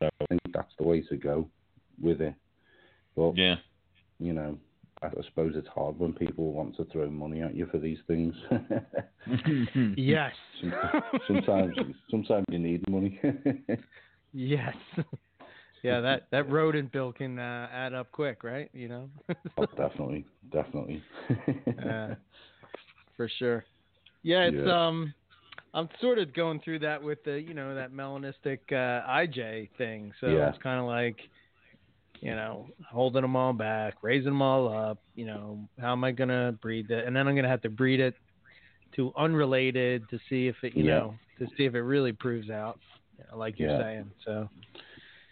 So 0.00 0.08
I 0.20 0.26
think 0.26 0.40
that's 0.52 0.74
the 0.78 0.84
way 0.84 1.00
to 1.02 1.16
go 1.16 1.48
with 2.00 2.20
it. 2.20 2.34
But 3.16 3.36
Yeah. 3.36 3.56
you 4.18 4.32
know, 4.32 4.58
I, 5.02 5.08
suppose 5.28 5.54
it's 5.56 5.68
hard 5.68 5.98
when 5.98 6.12
people 6.12 6.52
want 6.52 6.76
to 6.76 6.84
throw 6.86 7.08
money 7.10 7.40
at 7.40 7.54
you 7.54 7.66
for 7.66 7.78
these 7.78 7.98
things. 8.06 8.34
Yes. 9.96 10.32
sometimes 11.26 11.74
sometimes 12.10 12.44
you 12.50 12.58
need 12.58 12.88
money. 12.88 13.20
yes. 14.32 14.74
yeah, 15.82 16.00
that 16.00 16.26
that 16.32 16.50
rodent 16.50 16.90
bill 16.92 17.12
can 17.12 17.38
uh, 17.38 17.68
add 17.72 17.94
up 17.94 18.10
quick, 18.12 18.42
right? 18.42 18.68
You 18.72 18.88
know. 18.88 19.10
oh, 19.58 19.66
definitely, 19.76 20.24
definitely. 20.50 21.02
uh, 21.86 22.14
for 23.16 23.28
sure. 23.38 23.64
Yeah, 24.22 24.44
it's 24.44 24.66
Yeah. 24.66 24.86
um 24.86 25.14
I'm 25.72 25.88
sort 26.00 26.18
of 26.18 26.34
going 26.34 26.60
through 26.60 26.80
that 26.80 27.00
with 27.02 27.22
the, 27.24 27.40
you 27.40 27.54
know, 27.54 27.74
that 27.74 27.92
melanistic 27.92 28.58
uh 28.72 29.06
IJ 29.08 29.70
thing. 29.78 30.12
So 30.20 30.26
Yeah. 30.28 30.48
it's 30.48 30.62
kind 30.62 30.80
of 30.80 30.86
like 30.86 31.18
you 32.20 32.34
know, 32.34 32.68
holding 32.88 33.22
them 33.22 33.36
all 33.36 33.52
back, 33.52 33.94
raising 34.02 34.30
them 34.30 34.42
all 34.42 34.68
up, 34.68 34.98
you 35.14 35.26
know, 35.26 35.58
how 35.80 35.92
am 35.92 36.04
I 36.04 36.12
going 36.12 36.28
to 36.28 36.56
breed 36.60 36.90
it? 36.90 37.06
And 37.06 37.16
then 37.16 37.26
I'm 37.26 37.34
going 37.34 37.44
to 37.44 37.50
have 37.50 37.62
to 37.62 37.70
breed 37.70 38.00
it 38.00 38.14
to 38.96 39.12
unrelated 39.16 40.08
to 40.10 40.18
see 40.28 40.46
if 40.48 40.56
it, 40.62 40.74
you 40.74 40.84
Yeah. 40.84 40.98
know, 40.98 41.14
to 41.38 41.46
see 41.56 41.64
if 41.64 41.74
it 41.74 41.80
really 41.82 42.12
proves 42.12 42.50
out, 42.50 42.78
you 43.18 43.24
know, 43.30 43.38
like 43.38 43.58
you're 43.58 43.70
Yeah. 43.70 43.78
saying. 43.78 44.10
So, 44.24 44.48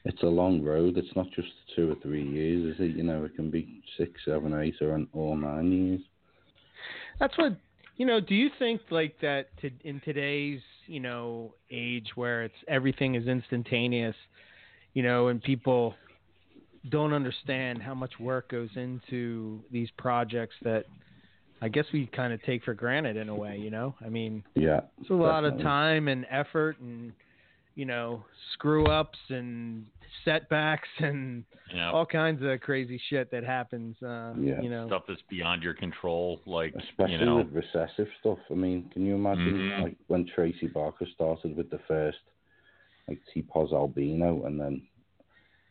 it's 0.05 0.22
a 0.22 0.26
long 0.26 0.62
road. 0.62 0.97
It's 0.97 1.14
not 1.14 1.30
just 1.32 1.49
two 1.76 1.91
or 1.91 1.95
three 1.97 2.26
years, 2.26 2.74
is 2.74 2.80
it? 2.80 2.97
You 2.97 3.03
know, 3.03 3.24
it 3.24 3.34
can 3.36 3.51
be 3.51 3.82
six, 3.99 4.12
seven, 4.24 4.55
eight, 4.55 4.76
or 4.80 5.05
or 5.12 5.36
nine 5.36 5.70
years. 5.72 6.01
That's 7.20 7.36
what 7.36 7.57
you 7.97 8.07
know. 8.07 8.20
Do 8.20 8.34
you 8.34 8.49
think 8.59 8.80
like 8.91 9.16
that 9.20 9.49
to, 9.61 9.70
in 9.84 10.01
today's 10.01 10.61
you 10.86 11.01
know 11.01 11.55
age 11.70 12.09
where 12.14 12.45
it's 12.45 12.55
everything 12.68 13.16
is 13.16 13.26
instantaneous, 13.26 14.16
you 14.95 15.03
know, 15.03 15.28
and 15.28 15.43
people 15.43 15.95
don't 16.91 17.12
understand 17.12 17.82
how 17.82 17.95
much 17.95 18.18
work 18.18 18.51
goes 18.51 18.70
into 18.76 19.61
these 19.70 19.89
projects 19.99 20.55
that 20.62 20.84
I 21.61 21.68
guess 21.68 21.84
we 21.93 22.07
kind 22.07 22.32
of 22.32 22.41
take 22.43 22.62
for 22.64 22.74
granted 22.74 23.16
in 23.16 23.28
a 23.28 23.34
way. 23.34 23.57
You 23.57 23.70
know, 23.70 23.95
I 24.05 24.09
mean, 24.09 24.45
Yeah, 24.55 24.82
it's 25.01 25.11
a 25.11 25.14
lot 25.14 25.45
of 25.45 25.59
time 25.61 26.09
and 26.09 26.26
effort 26.30 26.78
and 26.80 27.12
you 27.74 27.84
know 27.84 28.24
screw 28.55 28.86
ups 28.86 29.18
and 29.28 29.86
setbacks 30.24 30.89
and 30.99 31.45
Yeah. 31.74 31.91
all 31.91 32.07
kinds 32.07 32.43
of 32.43 32.61
crazy 32.61 33.01
shit 33.11 33.30
that 33.30 33.45
happens. 33.45 34.01
Uh, 34.03 34.34
Yeah. 34.39 34.61
You 34.61 34.70
know. 34.70 34.86
Stuff 34.86 35.05
that's 35.09 35.22
beyond 35.28 35.62
your 35.62 35.74
control, 35.74 36.41
like 36.47 36.74
especially 36.76 37.18
you 37.18 37.26
know. 37.26 37.39
with 37.39 37.53
recessive 37.53 38.09
stuff. 38.20 38.39
I 38.51 38.55
mean, 38.55 38.89
can 38.91 39.05
you 39.05 39.14
imagine 39.16 39.55
Mhm. 39.59 39.82
like 39.82 39.97
when 40.07 40.26
Tracy 40.26 40.66
Barker 40.68 41.07
started 41.07 41.57
with 41.57 41.70
the 41.70 41.78
first 41.89 42.18
like 43.09 43.20
T-Pos 43.32 43.72
albino, 43.72 44.45
and 44.45 44.61
then 44.61 44.82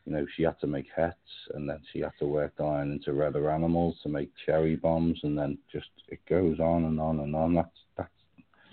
you 0.08 0.14
know 0.14 0.26
she 0.36 0.44
had 0.44 0.58
to 0.62 0.68
make 0.68 0.86
hets 0.96 1.18
and 1.54 1.70
then 1.70 1.80
she 1.92 2.00
had 2.00 2.14
to 2.20 2.26
work 2.26 2.56
the 2.58 2.64
line 2.64 2.92
into 2.92 3.12
redder 3.14 3.50
animals 3.52 3.98
to 4.04 4.10
make 4.10 4.30
cherry 4.46 4.76
bombs, 4.78 5.20
and 5.24 5.38
then 5.38 5.58
just 5.72 5.90
it 6.08 6.20
goes 6.30 6.60
on 6.60 6.86
and 6.86 7.00
on 7.00 7.20
and 7.20 7.36
on. 7.36 7.54
That's 7.54 7.70
that's 7.98 8.10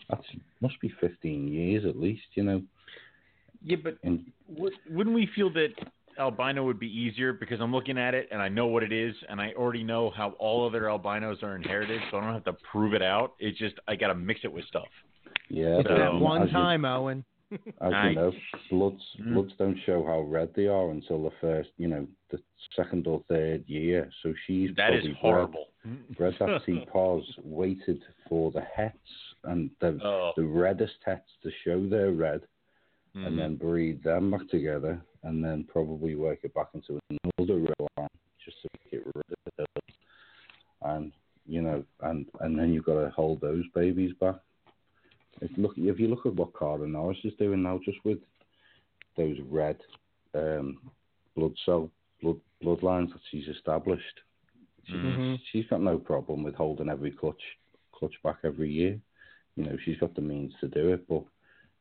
that's 0.08 0.26
must 0.60 0.80
be 0.80 0.92
15 1.00 1.48
years 1.48 1.84
at 1.84 1.96
least, 1.98 2.22
you 2.34 2.44
know. 2.44 2.62
Yeah, 3.62 3.78
but 3.82 3.96
And 4.04 4.30
Would- 4.48 4.74
Wouldn't 4.90 5.14
we 5.16 5.28
feel 5.34 5.50
that 5.54 5.70
albino 6.18 6.64
would 6.64 6.78
be 6.78 6.86
easier 6.86 7.32
because 7.32 7.60
I'm 7.60 7.72
looking 7.72 7.98
at 7.98 8.14
it 8.14 8.28
and 8.30 8.40
I 8.40 8.48
know 8.48 8.66
what 8.66 8.84
it 8.84 8.92
is 8.92 9.14
and 9.28 9.40
I 9.40 9.52
already 9.56 9.82
know 9.82 10.10
how 10.16 10.30
all 10.38 10.64
other 10.66 10.88
albinos 10.88 11.42
are 11.42 11.56
inherited, 11.56 12.00
so 12.10 12.18
I 12.18 12.20
don't 12.24 12.34
have 12.34 12.44
to 12.44 12.52
prove 12.70 12.94
it 12.94 13.02
out. 13.02 13.32
It's 13.40 13.58
just 13.58 13.74
I 13.88 13.96
got 13.96 14.08
to 14.08 14.14
mix 14.14 14.40
it 14.44 14.52
with 14.52 14.64
stuff. 14.66 14.86
yeah, 15.48 15.78
It's 15.78 15.88
but 15.88 15.96
that 15.98 16.08
Um, 16.10 16.20
one 16.20 16.42
as 16.42 16.48
you- 16.48 16.52
time, 16.52 16.84
Owen. 16.84 17.24
As 17.80 17.92
Aye. 17.92 18.08
you 18.10 18.14
know, 18.16 18.32
bloods 18.70 19.02
Mm. 19.20 19.34
bloods 19.34 19.52
don't 19.58 19.78
show 19.86 20.04
how 20.04 20.20
red 20.22 20.52
they 20.54 20.66
are 20.66 20.90
until 20.90 21.22
the 21.22 21.30
first, 21.40 21.70
you 21.76 21.88
know, 21.88 22.06
the 22.30 22.40
second 22.74 23.06
or 23.06 23.22
third 23.28 23.64
year. 23.68 24.10
So 24.22 24.34
she's 24.46 24.74
That 24.76 24.92
is 24.94 25.02
probably 25.02 25.10
bred- 25.12 25.20
horrible. 25.20 25.68
bred 26.16 26.34
that 26.40 26.88
paws 26.92 27.24
waited 27.44 28.02
for 28.28 28.50
the 28.50 28.62
hets 28.62 29.10
and 29.44 29.70
the 29.80 29.98
Oh, 30.02 30.32
the 30.36 30.44
reddest 30.44 30.96
hets 31.04 31.30
to 31.42 31.50
show 31.64 31.86
their 31.88 32.12
red, 32.12 32.42
mhm. 33.14 33.26
and 33.26 33.38
then 33.38 33.56
breed 33.56 34.02
them 34.02 34.30
back 34.30 34.48
together, 34.48 35.00
and 35.22 35.44
then 35.44 35.64
probably 35.64 36.14
work 36.16 36.40
it 36.44 36.54
back 36.54 36.68
into 36.74 36.98
another 37.10 37.56
real 37.58 37.88
line 37.96 38.08
just 38.44 38.60
to 38.62 38.68
get 38.90 39.04
rid 39.06 39.24
of 39.58 39.66
it. 39.78 39.94
And 40.82 41.12
you 41.46 41.60
know, 41.62 41.84
and 42.00 42.26
and 42.40 42.58
then 42.58 42.72
you've 42.72 42.84
got 42.86 43.00
to 43.04 43.10
hold 43.10 43.40
those 43.40 43.64
babies 43.74 44.12
back. 44.14 44.36
If 45.40 45.50
look, 45.56 45.74
if 45.76 45.98
you 45.98 46.08
look 46.08 46.26
at 46.26 46.34
what 46.34 46.56
Cara 46.58 46.86
Norris 46.86 47.18
is 47.24 47.34
doing 47.38 47.62
now, 47.62 47.80
just 47.84 47.98
with 48.04 48.18
those 49.16 49.36
red 49.50 49.76
um, 50.34 50.78
blood 51.36 51.54
cell 51.64 51.90
blood 52.22 52.40
bloodlines 52.62 53.12
that 53.12 53.20
she's 53.30 53.48
established, 53.48 54.20
she, 54.84 54.94
Mhm. 54.94 55.16
Mhm. 55.16 55.40
she's 55.50 55.66
got 55.66 55.80
no 55.82 55.98
problem 55.98 56.42
with 56.42 56.54
holding 56.54 56.88
every 56.88 57.10
clutch 57.10 57.42
clutch 57.92 58.14
back 58.22 58.38
every 58.44 58.70
year. 58.70 59.00
You 59.56 59.64
know, 59.64 59.76
she's 59.84 59.98
got 59.98 60.14
the 60.14 60.20
means 60.20 60.52
to 60.60 60.68
do 60.68 60.92
it, 60.92 61.06
but 61.08 61.24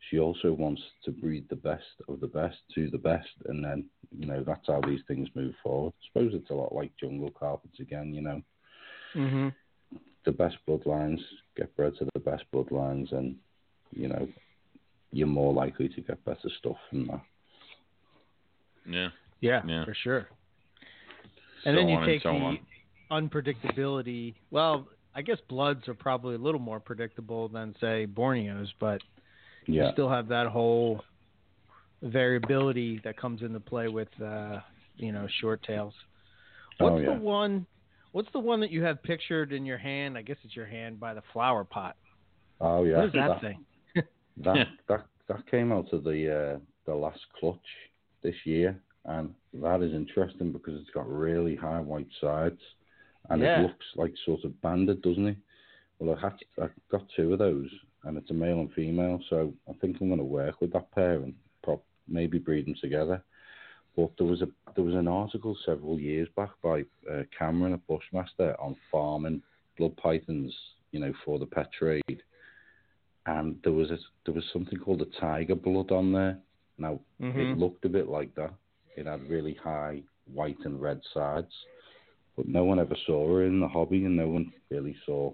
she 0.10 0.20
also 0.20 0.54
wants 0.54 0.82
to 1.06 1.12
breed 1.12 1.48
the 1.50 1.56
best 1.56 2.02
of 2.08 2.20
the 2.20 2.28
best 2.28 2.58
to 2.76 2.90
the 2.90 2.98
best, 2.98 3.30
and 3.46 3.64
then 3.64 3.90
you 4.12 4.28
know 4.28 4.44
that's 4.44 4.68
how 4.68 4.82
these 4.82 5.02
things 5.08 5.28
move 5.36 5.56
forward. 5.64 5.94
I 6.02 6.06
suppose 6.08 6.34
it's 6.34 6.50
a 6.50 6.54
lot 6.56 6.74
like 6.76 6.96
jungle 6.98 7.32
carpets 7.32 7.80
again. 7.80 8.14
You 8.14 8.22
know, 8.22 8.42
hmm 9.14 9.50
the 10.26 10.32
best 10.32 10.56
bloodlines 10.68 11.20
get 11.58 11.76
bred 11.76 11.94
to 12.00 12.08
the 12.14 12.20
best 12.20 12.44
bloodlines, 12.54 13.12
and 13.14 13.36
you 13.92 14.08
know 14.08 14.28
you're 15.12 15.28
more 15.28 15.54
likely 15.54 15.88
to 15.90 16.02
get 16.02 16.24
better 16.26 16.50
stuff 16.60 16.78
from 16.90 17.08
that. 17.08 17.22
yeah. 18.88 19.10
Yeah, 19.42 19.62
Yeah. 19.68 19.86
for 19.86 19.94
sure. 19.94 20.28
So 21.64 21.70
And 21.70 21.78
then 21.78 21.90
you 21.90 22.06
take 22.06 22.24
so 22.24 22.30
the 22.32 22.58
on. 23.12 23.30
unpredictability. 23.30 24.34
Well, 24.52 24.88
I 25.14 25.22
guess 25.22 25.38
bloods 25.50 25.88
are 25.88 25.94
probably 25.94 26.36
a 26.36 26.40
little 26.40 26.60
more 26.62 26.80
predictable 26.80 27.48
than 27.50 27.76
say 27.80 28.08
Borneos, 28.08 28.68
but 28.80 29.02
Yeah, 29.68 29.86
you 29.88 29.92
still 29.92 30.10
have 30.10 30.28
that 30.30 30.48
whole 30.48 31.04
variability 32.02 33.00
that 33.04 33.18
comes 33.18 33.42
into 33.42 33.60
play 33.60 33.88
with 33.88 34.10
uh, 34.22 34.60
you 34.98 35.12
know 35.12 35.28
short 35.42 35.62
tails. 35.64 35.94
Oh, 36.80 36.86
What's 36.90 37.04
yeah. 37.04 37.14
the 37.16 37.20
one? 37.22 37.66
What's 38.14 38.32
the 38.32 38.40
one 38.40 38.60
that 38.62 38.70
you 38.72 38.84
have 38.84 39.02
pictured 39.04 39.52
in 39.52 39.66
your 39.66 39.80
hand? 39.80 40.18
I 40.18 40.22
guess 40.22 40.38
it's 40.44 40.56
your 40.56 40.68
hand 40.68 41.00
by 41.00 41.14
the 41.14 41.24
flower 41.34 41.64
pot. 41.64 41.98
oh 42.62 42.84
yeah. 42.86 42.98
what 42.98 43.06
is 43.08 43.14
that, 43.14 43.42
thing? 43.42 43.66
That 44.38 44.56
Yeah. 44.56 44.64
that 44.88 45.06
that 45.28 45.48
came 45.52 45.72
out 45.72 45.92
of 45.94 46.04
the 46.04 46.20
uh, 46.56 46.60
the 46.86 46.96
last 46.96 47.20
clutch 47.40 47.68
this 48.22 48.36
year. 48.46 48.80
and 49.06 49.34
that 49.62 49.82
is 49.82 49.94
interesting 49.94 50.52
because 50.54 50.80
it's 50.80 50.90
got 50.92 51.10
really 51.10 51.56
high 51.56 51.80
white 51.82 52.08
sides, 52.22 52.62
and 53.30 53.42
Yeah. 53.42 53.60
it 53.60 53.64
looks 53.64 53.86
like 53.96 54.14
sort 54.26 54.44
of 54.46 54.60
banded, 54.62 55.02
doesn't 55.02 55.28
it? 55.28 55.38
Well, 56.00 56.16
I 56.16 56.22
had 56.22 56.34
I 56.62 56.68
got 56.92 57.04
two 57.16 57.34
of 57.34 57.40
those, 57.40 57.70
and 58.04 58.18
it's 58.18 58.30
a 58.32 58.34
male 58.34 58.60
and 58.62 58.72
female, 58.74 59.20
so 59.30 59.54
I 59.70 59.74
think 59.74 59.98
I'm 60.00 60.08
going 60.08 60.20
to 60.20 60.24
work 60.42 60.62
with 60.62 60.72
that 60.74 60.92
pair 60.92 61.16
and 61.24 61.34
prop, 61.64 61.84
maybe 62.08 62.38
breed 62.40 62.66
them 62.68 62.76
together. 62.80 63.24
But 63.96 64.12
there 64.18 64.28
was 64.28 64.42
a 64.42 64.48
there 64.76 64.84
was 64.84 64.96
an 64.96 65.08
article 65.08 65.56
several 65.66 66.00
years 66.00 66.28
back 66.36 66.50
by 66.64 66.82
uh, 67.12 67.24
Cameron 67.38 67.74
at 67.74 67.88
Bushmaster 67.88 68.60
on 68.60 68.76
farming 68.92 69.42
blood 69.78 69.96
pythons, 69.98 70.54
you 70.92 71.00
know, 71.00 71.14
for 71.24 71.38
the 71.38 71.46
pet 71.46 71.72
trade, 71.72 72.24
and 73.26 73.60
there 73.64 73.74
was 73.74 73.92
a, 73.92 73.98
there 74.26 74.34
was 74.34 74.44
something 74.52 74.80
called 74.80 75.02
a 75.02 75.20
tiger 75.20 75.56
blood 75.56 75.92
on 75.92 76.12
there. 76.12 76.40
Now 76.78 77.00
Mhm. 77.22 77.54
it 77.54 77.58
looked 77.58 77.86
a 77.86 77.90
bit 77.90 78.08
like 78.08 78.34
that. 78.36 78.54
It 78.98 79.06
had 79.06 79.30
really 79.30 79.54
high 79.56 80.04
white 80.26 80.60
and 80.66 80.82
red 80.82 81.02
sides, 81.14 81.54
but 82.36 82.48
no 82.48 82.64
one 82.64 82.80
ever 82.80 82.96
saw 83.06 83.28
her 83.28 83.46
in 83.46 83.60
the 83.60 83.68
hobby, 83.68 84.06
and 84.06 84.16
no 84.16 84.28
one 84.28 84.52
really 84.70 84.96
saw 85.06 85.34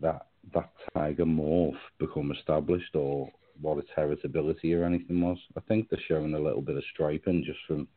that 0.00 0.26
that 0.54 0.70
tiger 0.94 1.24
morph 1.24 1.78
become 1.98 2.32
established 2.32 2.94
or 2.94 3.30
what 3.60 3.78
its 3.78 3.90
heritability 3.96 4.76
or 4.76 4.84
anything 4.84 5.20
was. 5.20 5.38
I 5.56 5.60
think 5.60 5.88
they're 5.88 6.00
showing 6.08 6.34
a 6.34 6.38
little 6.38 6.62
bit 6.62 6.76
of 6.76 6.84
striping 6.92 7.44
just 7.44 7.58
from 7.66 7.88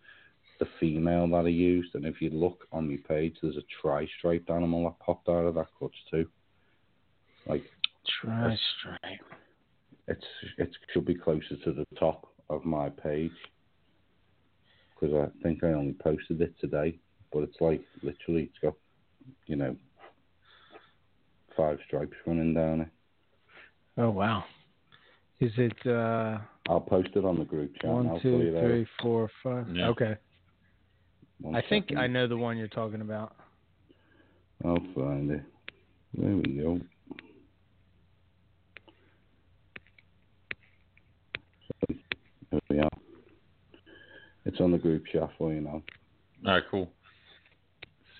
the 0.59 0.67
female 0.79 1.27
that 1.27 1.45
I 1.45 1.49
used, 1.49 1.95
and 1.95 2.05
if 2.05 2.21
you 2.21 2.29
look 2.29 2.67
on 2.71 2.87
my 2.87 2.97
page, 3.07 3.35
there's 3.41 3.57
a 3.57 3.63
tri-striped 3.81 4.49
animal 4.49 4.83
that 4.85 4.99
popped 4.99 5.27
out 5.29 5.45
of 5.45 5.55
that 5.55 5.67
clutch 5.77 5.95
too. 6.11 6.27
Like 7.47 7.63
tri-stripe. 8.21 9.19
it's 10.07 10.25
it 10.57 10.69
should 10.93 11.05
be 11.05 11.15
closer 11.15 11.57
to 11.63 11.73
the 11.73 11.85
top 11.99 12.27
of 12.49 12.65
my 12.65 12.89
page 12.89 13.31
because 14.99 15.15
I 15.15 15.43
think 15.43 15.63
I 15.63 15.73
only 15.73 15.93
posted 15.93 16.41
it 16.41 16.53
today, 16.59 16.97
but 17.31 17.43
it's 17.43 17.59
like 17.59 17.81
literally 18.01 18.43
it's 18.43 18.59
got 18.61 18.75
you 19.47 19.55
know 19.55 19.75
five 21.57 21.79
stripes 21.87 22.15
running 22.25 22.53
down 22.53 22.81
it. 22.81 22.89
Oh 23.97 24.09
wow. 24.09 24.45
Is 25.43 25.51
it 25.57 25.75
uh 25.85 26.37
I'll 26.69 26.79
post 26.79 27.09
it 27.15 27.25
on 27.25 27.37
the 27.37 27.43
group 27.43 27.73
chat. 27.75 27.83
and 27.83 27.93
one, 27.93 28.07
I'll 28.07 28.13
pull 28.13 28.21
two, 28.21 28.55
it 28.55 28.55
out. 28.55 28.63
three, 28.63 28.87
four, 29.01 29.29
five? 29.43 29.67
Yeah. 29.75 29.89
Okay. 29.89 30.15
One 31.41 31.53
I 31.53 31.61
think 31.67 31.87
second. 31.87 31.97
I 31.97 32.07
know 32.07 32.27
the 32.27 32.37
one 32.37 32.57
you're 32.57 32.69
talking 32.69 33.01
about. 33.01 33.35
I'll 34.63 34.77
find 34.95 35.29
it. 35.31 35.43
There 36.13 36.37
we 36.37 36.43
go. 36.43 36.79
There 42.49 42.61
we 42.69 42.79
are. 42.79 42.89
It's 44.45 44.61
on 44.61 44.71
the 44.71 44.77
group 44.77 45.03
chat 45.11 45.29
for 45.37 45.53
you 45.53 45.59
now. 45.59 45.83
All 46.45 46.53
right, 46.53 46.63
cool. 46.71 46.89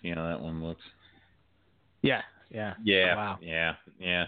See 0.02 0.10
how 0.10 0.28
that 0.28 0.42
one 0.42 0.62
looks. 0.62 0.82
Yeah, 2.02 2.24
yeah. 2.50 2.74
Yeah. 2.84 3.16
Wow. 3.16 3.38
Yeah. 3.42 3.76
Yeah. 3.98 4.26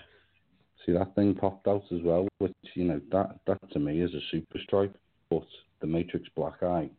See 0.85 0.91
that 0.91 1.15
thing 1.15 1.33
popped 1.33 1.67
out 1.67 1.83
as 1.91 2.01
well, 2.03 2.27
which 2.37 2.53
you 2.75 2.83
know 2.83 3.01
that 3.11 3.39
that 3.47 3.71
to 3.71 3.79
me 3.79 4.01
is 4.01 4.13
a 4.13 4.19
super 4.31 4.59
stripe, 4.63 4.95
but 5.29 5.45
the 5.81 5.87
Matrix 5.87 6.27
Black 6.35 6.61
Eye 6.61 6.89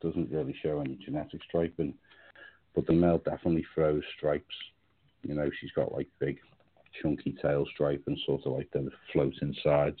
doesn't 0.00 0.30
really 0.30 0.54
show 0.62 0.80
any 0.80 0.98
genetic 1.04 1.40
striping. 1.46 1.94
But 2.74 2.86
the 2.86 2.92
male 2.92 3.18
definitely 3.18 3.66
throws 3.74 4.02
stripes. 4.16 4.54
You 5.22 5.34
know, 5.34 5.50
she's 5.60 5.72
got 5.72 5.92
like 5.92 6.08
big, 6.20 6.38
chunky 7.02 7.36
tail 7.42 7.66
stripe 7.74 8.02
and 8.06 8.18
sort 8.26 8.46
of 8.46 8.52
like 8.52 8.70
the 8.72 8.90
floating 9.12 9.54
sides. 9.64 9.98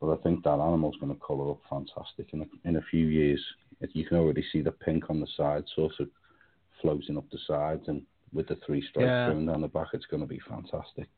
But 0.00 0.12
I 0.12 0.22
think 0.22 0.44
that 0.44 0.50
animal's 0.50 0.96
going 1.00 1.14
to 1.14 1.20
colour 1.24 1.50
up 1.50 1.60
fantastic 1.70 2.28
in 2.32 2.42
a, 2.42 2.68
in 2.68 2.76
a 2.76 2.82
few 2.90 3.06
years. 3.06 3.40
You 3.92 4.04
can 4.06 4.18
already 4.18 4.44
see 4.52 4.62
the 4.62 4.72
pink 4.72 5.10
on 5.10 5.20
the 5.20 5.26
sides, 5.36 5.66
sort 5.74 5.92
of 6.00 6.08
floating 6.80 7.16
up 7.16 7.28
the 7.30 7.38
sides, 7.46 7.82
and 7.88 8.02
with 8.32 8.48
the 8.48 8.58
three 8.66 8.82
stripes 8.90 9.06
Yeah. 9.06 9.28
going 9.28 9.46
down 9.46 9.60
the 9.60 9.68
back, 9.68 9.88
it's 9.92 10.06
going 10.06 10.22
to 10.22 10.28
be 10.28 10.40
fantastic. 10.48 11.08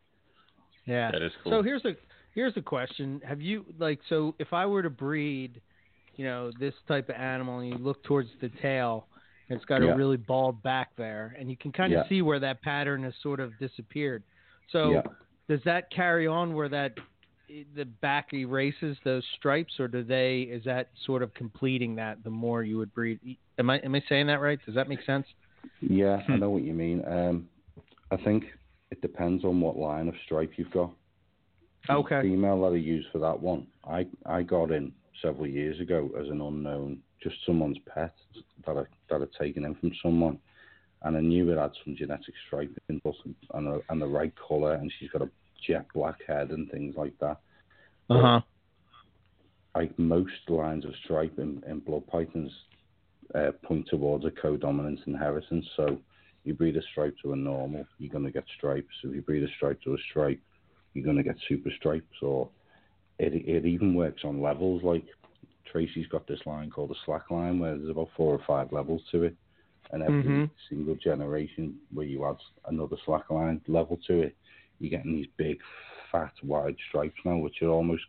Yeah. 0.86 1.10
That 1.10 1.22
is 1.22 1.32
cool. 1.42 1.52
So 1.52 1.62
here's 1.62 1.82
the 1.82 1.96
here's 2.34 2.54
the 2.54 2.62
question: 2.62 3.20
Have 3.26 3.40
you 3.40 3.64
like 3.78 4.00
so 4.08 4.34
if 4.38 4.52
I 4.52 4.66
were 4.66 4.82
to 4.82 4.90
breed, 4.90 5.60
you 6.16 6.24
know, 6.24 6.50
this 6.58 6.74
type 6.86 7.08
of 7.08 7.16
animal, 7.16 7.60
and 7.60 7.68
you 7.68 7.78
look 7.78 8.02
towards 8.04 8.28
the 8.40 8.50
tail, 8.60 9.06
and 9.48 9.56
it's 9.56 9.64
got 9.66 9.82
Yeah. 9.82 9.92
a 9.92 9.96
really 9.96 10.16
bald 10.16 10.62
back 10.62 10.90
there, 10.96 11.34
and 11.38 11.50
you 11.50 11.56
can 11.56 11.72
kind 11.72 11.92
of 11.92 11.98
Yeah. 12.04 12.08
see 12.08 12.22
where 12.22 12.38
that 12.40 12.62
pattern 12.62 13.02
has 13.04 13.14
sort 13.22 13.40
of 13.40 13.58
disappeared. 13.58 14.22
So 14.68 14.92
yeah. 14.92 15.02
does 15.48 15.62
that 15.64 15.90
carry 15.90 16.26
on 16.26 16.54
where 16.54 16.68
that 16.68 16.98
the 17.74 17.84
back 17.84 18.32
erases 18.32 18.96
those 19.04 19.24
stripes, 19.36 19.78
or 19.78 19.86
do 19.86 20.02
they? 20.02 20.42
Is 20.42 20.64
that 20.64 20.88
sort 21.04 21.22
of 21.22 21.32
completing 21.34 21.94
that? 21.96 22.22
The 22.24 22.30
more 22.30 22.62
you 22.62 22.78
would 22.78 22.92
breed, 22.94 23.20
am 23.58 23.70
I 23.70 23.78
am 23.78 23.94
I 23.94 24.02
saying 24.08 24.26
that 24.26 24.40
right? 24.40 24.58
Does 24.66 24.74
that 24.74 24.88
make 24.88 25.02
sense? 25.02 25.26
Yeah, 25.80 26.16
I 26.28 26.32
Hmm. 26.32 26.40
know 26.40 26.50
what 26.50 26.62
you 26.62 26.72
mean. 26.74 27.04
Um, 27.06 27.48
I 28.10 28.16
think 28.16 28.44
it 28.94 29.00
depends 29.00 29.44
on 29.44 29.60
what 29.60 29.76
line 29.76 30.06
of 30.06 30.14
stripe 30.24 30.52
you've 30.56 30.70
got. 30.70 30.92
Okay. 31.90 32.22
The 32.22 32.28
female 32.28 32.62
that 32.62 32.76
I 32.76 32.76
used 32.76 33.08
for 33.10 33.18
that 33.18 33.40
one, 33.40 33.66
I 33.84 34.06
I 34.24 34.42
got 34.42 34.70
in 34.70 34.92
several 35.20 35.48
years 35.48 35.80
ago 35.80 36.10
as 36.20 36.28
an 36.28 36.40
unknown, 36.40 36.98
just 37.20 37.34
someone's 37.44 37.78
pet 37.92 38.14
that 38.64 38.76
I 38.76 38.84
that 39.10 39.20
I'd 39.20 39.32
taken 39.38 39.64
in 39.64 39.74
from 39.74 39.90
someone, 40.00 40.38
and 41.02 41.16
I 41.16 41.20
knew 41.20 41.50
it 41.50 41.58
had 41.58 41.72
some 41.84 41.96
genetic 41.96 42.34
striping 42.46 42.76
and 42.88 43.68
a, 43.68 43.80
and 43.88 44.00
the 44.00 44.06
right 44.06 44.32
color, 44.36 44.74
and 44.74 44.92
she's 44.98 45.10
got 45.10 45.22
a 45.22 45.30
jet 45.66 45.86
black 45.92 46.18
head 46.26 46.50
and 46.50 46.70
things 46.70 46.94
like 46.96 47.18
that. 47.20 47.38
Uh 48.08 48.20
huh. 48.20 48.40
Like 49.74 49.98
most 49.98 50.48
lines 50.48 50.84
of 50.84 50.92
stripe 51.02 51.38
in, 51.38 51.60
in 51.66 51.80
blood 51.80 52.06
pythons 52.06 52.52
uh, 53.34 53.50
point 53.64 53.88
towards 53.88 54.24
a 54.24 54.30
co-dominant 54.30 55.00
inheritance. 55.06 55.66
So 55.76 55.98
you 56.44 56.54
breed 56.54 56.76
a 56.76 56.82
stripe 56.92 57.16
to 57.22 57.32
a 57.32 57.36
normal, 57.36 57.86
you're 57.98 58.12
going 58.12 58.24
to 58.24 58.30
get 58.30 58.44
stripes. 58.56 58.94
If 59.02 59.14
you 59.14 59.22
breed 59.22 59.42
a 59.42 59.52
stripe 59.56 59.80
to 59.82 59.94
a 59.94 59.98
stripe, 60.10 60.40
you're 60.92 61.04
going 61.04 61.16
to 61.16 61.22
get 61.22 61.36
super 61.48 61.70
stripes. 61.78 62.16
Or 62.22 62.48
it 63.18 63.34
it 63.34 63.66
even 63.66 63.94
works 63.94 64.22
on 64.24 64.42
levels. 64.42 64.82
Like 64.82 65.04
Tracy's 65.70 66.06
got 66.08 66.26
this 66.26 66.40
line 66.46 66.70
called 66.70 66.90
a 66.90 67.00
slack 67.04 67.30
line, 67.30 67.58
where 67.58 67.76
there's 67.76 67.90
about 67.90 68.10
four 68.16 68.34
or 68.34 68.44
five 68.46 68.72
levels 68.72 69.02
to 69.12 69.24
it, 69.24 69.34
and 69.92 70.02
every 70.02 70.22
Mhm. 70.22 70.50
single 70.68 70.94
generation 70.96 71.80
where 71.92 72.06
you 72.06 72.24
add 72.26 72.36
another 72.66 72.96
slack 73.04 73.30
line 73.30 73.60
level 73.66 73.98
to 74.06 74.20
it, 74.22 74.36
you're 74.78 74.90
getting 74.90 75.14
these 75.14 75.28
big, 75.36 75.58
fat, 76.12 76.32
wide 76.42 76.76
stripes 76.88 77.18
now, 77.24 77.38
which 77.38 77.62
are 77.62 77.68
almost 77.68 78.04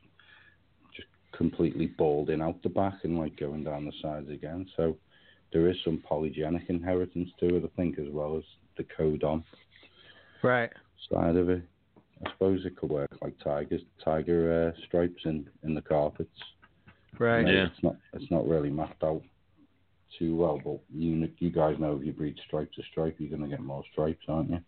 just 0.94 1.08
completely 1.32 1.88
balding 1.88 2.42
out 2.42 2.62
the 2.64 2.70
back 2.70 3.04
and 3.04 3.18
like 3.18 3.36
going 3.38 3.64
down 3.64 3.86
the 3.86 3.94
sides 4.02 4.30
again. 4.30 4.70
So 4.76 4.98
there 5.54 5.70
is 5.70 5.78
some 5.84 6.04
polygenic 6.10 6.70
inheritance 6.70 7.30
to 7.40 7.56
it, 7.56 7.64
I 7.64 7.70
think, 7.76 8.00
as 8.00 8.08
well 8.10 8.38
as 8.38 8.44
the 8.78 8.86
co-dom 8.98 9.44
Right. 10.44 10.70
side 11.12 11.36
of 11.38 11.50
it. 11.50 11.64
I 12.26 12.32
suppose 12.32 12.66
it 12.66 12.78
could 12.78 12.90
work 12.90 13.12
like 13.22 13.34
tigers, 13.44 13.82
tiger 14.04 14.74
uh, 14.74 14.82
stripes 14.88 15.22
in, 15.26 15.48
in 15.64 15.76
the 15.76 15.82
carpets. 15.82 16.30
Right. 17.20 17.40
You 17.40 17.46
know, 17.46 17.52
Yeah. 17.52 17.68
It's 17.68 17.84
not 17.84 17.96
it's 18.14 18.32
not 18.32 18.48
really 18.48 18.70
mapped 18.70 19.04
out 19.04 19.22
too 20.18 20.36
well, 20.36 20.62
but 20.64 20.80
you 20.94 21.30
you 21.40 21.50
guys 21.50 21.76
know 21.80 21.98
if 21.98 22.06
you 22.06 22.14
breed 22.14 22.38
stripe 22.48 22.72
to 22.74 22.84
stripe, 22.92 23.16
you're 23.20 23.30
going 23.30 23.42
to 23.42 23.48
get 23.50 23.62
more 23.62 23.84
stripes, 23.92 24.24
aren't 24.28 24.50
you? 24.50 24.60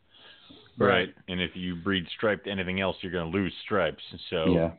Right. 0.77 1.09
And 1.27 1.41
if 1.41 1.51
you 1.55 1.75
breed 1.75 2.05
striped 2.15 2.47
anything 2.47 2.81
else, 2.81 2.97
you're 3.01 3.11
going 3.11 3.31
to 3.31 3.37
lose 3.37 3.53
stripes. 3.63 4.03
So 4.29 4.45
yeah. 4.47 4.71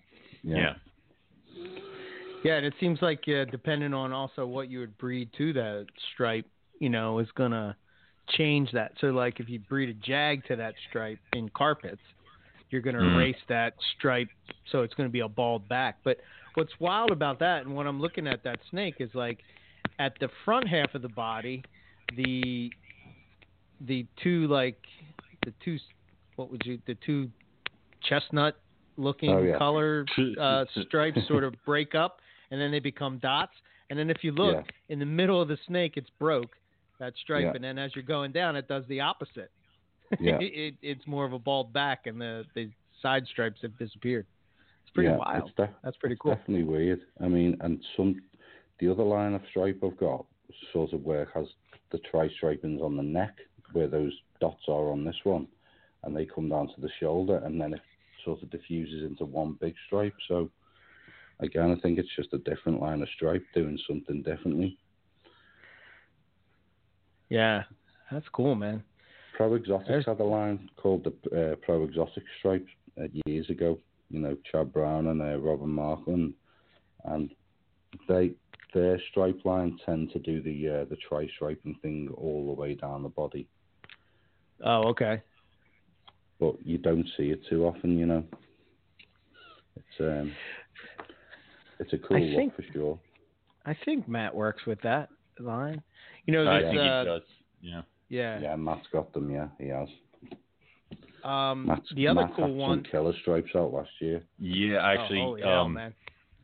yeah. 0.42 0.56
Yeah, 0.56 0.74
and 2.44 2.64
it 2.66 2.74
seems 2.80 3.00
like 3.02 3.24
uh, 3.28 3.44
depending 3.50 3.94
on 3.94 4.12
also 4.12 4.46
what 4.46 4.70
you 4.70 4.80
would 4.80 4.96
breed 4.98 5.30
to 5.38 5.52
that 5.54 5.86
stripe, 6.12 6.46
you 6.80 6.88
know, 6.88 7.18
is 7.18 7.28
gonna 7.34 7.76
change 8.30 8.70
that. 8.72 8.92
So 9.00 9.08
like 9.08 9.40
if 9.40 9.48
you 9.48 9.58
breed 9.60 9.88
a 9.88 9.94
jag 9.94 10.44
to 10.46 10.56
that 10.56 10.74
stripe 10.88 11.18
in 11.32 11.48
carpets, 11.50 12.02
you're 12.70 12.82
gonna 12.82 12.98
Mhm. 12.98 13.14
erase 13.14 13.42
that 13.48 13.74
stripe, 13.96 14.28
so 14.66 14.82
it's 14.82 14.94
gonna 14.94 15.08
be 15.08 15.20
a 15.20 15.28
bald 15.28 15.68
back. 15.68 15.98
But 16.04 16.18
what's 16.54 16.78
wild 16.80 17.10
about 17.10 17.38
that, 17.38 17.64
and 17.64 17.74
what 17.74 17.86
I'm 17.86 18.00
looking 18.00 18.26
at 18.26 18.42
that 18.42 18.60
snake, 18.70 18.96
is 19.00 19.14
like 19.14 19.42
at 19.98 20.18
the 20.18 20.28
front 20.44 20.68
half 20.68 20.94
of 20.94 21.02
the 21.02 21.08
body, 21.08 21.62
the 22.14 22.72
the 23.82 24.06
two 24.16 24.46
like 24.48 24.78
the 25.44 25.52
two 25.64 25.78
what 26.36 26.50
would 26.50 26.64
you 26.66 26.78
the 26.86 26.96
two 26.96 27.30
chestnut 28.02 28.60
looking 28.96 29.30
Oh, 29.30 29.42
yeah. 29.42 29.56
color 29.56 30.04
uh, 30.38 30.64
stripes 30.82 31.26
sort 31.28 31.44
of 31.44 31.54
break 31.64 31.94
up 31.94 32.20
and 32.50 32.60
then 32.60 32.70
they 32.70 32.80
become 32.80 33.18
dots. 33.18 33.52
And 33.90 33.98
then 33.98 34.10
if 34.10 34.22
you 34.22 34.32
look 34.32 34.54
Yeah. 34.56 34.62
in 34.90 34.98
the 34.98 35.06
middle 35.06 35.40
of 35.40 35.48
the 35.48 35.58
snake, 35.66 35.96
it's 35.96 36.10
broke 36.18 36.56
that 36.98 37.14
stripe, 37.16 37.44
Yeah. 37.44 37.52
and 37.54 37.62
then 37.64 37.78
as 37.78 37.94
you're 37.94 38.02
going 38.04 38.32
down, 38.32 38.56
it 38.56 38.68
does 38.68 38.84
the 38.88 39.00
opposite. 39.00 39.50
Yeah. 40.20 40.38
it, 40.40 40.74
it's 40.82 41.06
more 41.06 41.24
of 41.26 41.32
a 41.34 41.38
bald 41.38 41.72
back, 41.72 42.06
and 42.06 42.20
the 42.20 42.44
the 42.54 42.70
side 43.02 43.26
stripes 43.26 43.60
have 43.62 43.76
disappeared. 43.78 44.26
It's 44.82 44.90
pretty 44.94 45.10
yeah, 45.10 45.18
wild. 45.18 45.48
It's 45.48 45.56
def- 45.56 45.70
That's 45.84 45.96
pretty 45.98 46.14
it's 46.14 46.22
cool. 46.22 46.34
Definitely 46.34 46.64
weird. 46.64 47.00
I 47.20 47.28
mean, 47.28 47.56
and 47.60 47.84
some 47.96 48.20
the 48.80 48.88
other 48.90 49.02
line 49.04 49.34
of 49.34 49.42
stripe 49.50 49.80
I've 49.84 49.96
got 49.98 50.24
sort 50.72 50.92
of 50.94 51.04
where 51.04 51.22
it 51.24 51.28
has 51.34 51.46
the 51.90 51.98
tri 52.10 52.28
stripings 52.40 52.80
on 52.80 52.96
the 52.96 53.02
neck 53.02 53.36
where 53.72 53.86
those 53.86 54.12
dots 54.40 54.62
are 54.68 54.90
on 54.90 55.04
this 55.04 55.16
one, 55.24 55.46
and 56.04 56.16
they 56.16 56.24
come 56.24 56.48
down 56.48 56.68
to 56.68 56.80
the 56.80 56.90
shoulder, 57.00 57.36
and 57.44 57.60
then 57.60 57.74
it 57.74 57.80
sort 58.24 58.42
of 58.42 58.50
diffuses 58.50 59.04
into 59.04 59.24
one 59.26 59.58
big 59.60 59.74
stripe. 59.86 60.14
So 60.26 60.50
again, 61.40 61.70
I 61.76 61.80
think 61.80 61.98
it's 61.98 62.14
just 62.16 62.32
a 62.32 62.38
different 62.38 62.80
line 62.80 63.02
of 63.02 63.08
stripe 63.14 63.44
doing 63.54 63.78
something 63.88 64.22
differently. 64.22 64.78
Yeah, 67.28 67.64
that's 68.10 68.28
cool, 68.32 68.54
man. 68.54 68.82
Pro 69.36 69.54
Exotics 69.54 69.88
There's- 69.88 70.06
had 70.06 70.20
a 70.20 70.24
line 70.24 70.68
called 70.76 71.04
the 71.04 71.52
uh, 71.52 71.56
Pro 71.56 71.84
Exotic 71.84 72.24
Stripes 72.38 72.70
uh, 73.00 73.06
years 73.26 73.48
ago. 73.50 73.78
You 74.10 74.20
know, 74.20 74.36
Chad 74.50 74.72
Brown 74.72 75.08
and 75.08 75.20
uh, 75.20 75.38
Robin 75.38 75.68
Markland, 75.68 76.32
and 77.04 77.30
they 78.08 78.32
their 78.74 78.98
stripe 79.10 79.40
line 79.44 79.78
tend 79.84 80.10
to 80.12 80.18
do 80.18 80.42
the 80.42 80.68
uh, 80.68 80.84
the 80.86 80.96
tri 80.96 81.26
striping 81.36 81.76
thing 81.82 82.08
all 82.16 82.46
the 82.46 82.60
way 82.60 82.74
down 82.74 83.02
the 83.02 83.08
body, 83.10 83.46
Oh, 84.64 84.88
okay. 84.88 85.22
but 86.40 86.54
you 86.64 86.78
don't 86.78 87.06
see 87.18 87.30
it 87.30 87.40
too 87.50 87.66
often. 87.66 87.98
You 87.98 88.06
know, 88.06 88.24
it's 89.76 90.00
um, 90.00 90.32
it's 91.80 91.92
a 91.92 91.98
cool 91.98 92.16
I 92.16 92.20
look 92.20 92.36
think- 92.36 92.56
for 92.56 92.62
sure. 92.72 92.98
I 93.66 93.76
think 93.84 94.08
Matt 94.08 94.34
works 94.34 94.64
with 94.66 94.80
that 94.82 95.10
line. 95.38 95.82
You 96.26 96.32
know, 96.32 96.48
I 96.50 96.60
this, 96.62 96.70
think 96.70 96.80
uh, 96.80 97.00
he 97.00 97.04
does. 97.06 97.22
Yeah. 97.60 97.82
yeah. 98.08 98.40
Yeah, 98.40 98.56
Matt's 98.56 98.86
got 98.92 99.12
them. 99.12 99.30
Yeah, 99.30 99.48
he 99.58 99.68
has. 99.68 99.88
Um, 101.24 101.66
Matt's, 101.66 101.88
the 101.94 102.06
other 102.08 102.22
Matt 102.22 102.36
cool 102.36 102.46
had 102.46 102.54
one. 102.56 102.78
some 102.78 102.90
killer 102.90 103.12
stripes 103.20 103.50
out 103.54 103.72
last 103.72 103.90
year. 104.00 104.22
Yeah, 104.38 104.76
Oh, 104.76 104.86
actually, 104.86 105.20
holy 105.20 105.42
hell, 105.42 105.60
um, 105.62 105.72
man. 105.74 105.94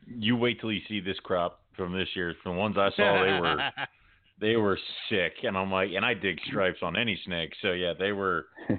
you 0.07 0.37
wait 0.37 0.61
till 0.61 0.73
you 0.73 0.81
see 0.89 1.01
this 1.01 1.19
crop 1.23 1.63
from 1.77 1.93
this 1.97 2.09
year. 2.15 2.35
The 2.45 2.51
ones 2.53 2.77
I 2.77 2.91
saw, 2.97 3.23
they 3.25 3.41
were 3.41 3.71
they 4.41 4.57
were 4.57 4.79
sick, 5.09 5.33
and 5.45 5.57
I'm 5.57 5.71
like, 5.71 5.91
and 5.95 6.05
I 6.05 6.13
dig 6.15 6.39
stripes 6.47 6.79
on 6.83 6.97
any 6.97 7.19
snake, 7.25 7.53
so 7.63 7.73
yeah, 7.73 7.93
they 7.99 8.13
were. 8.13 8.47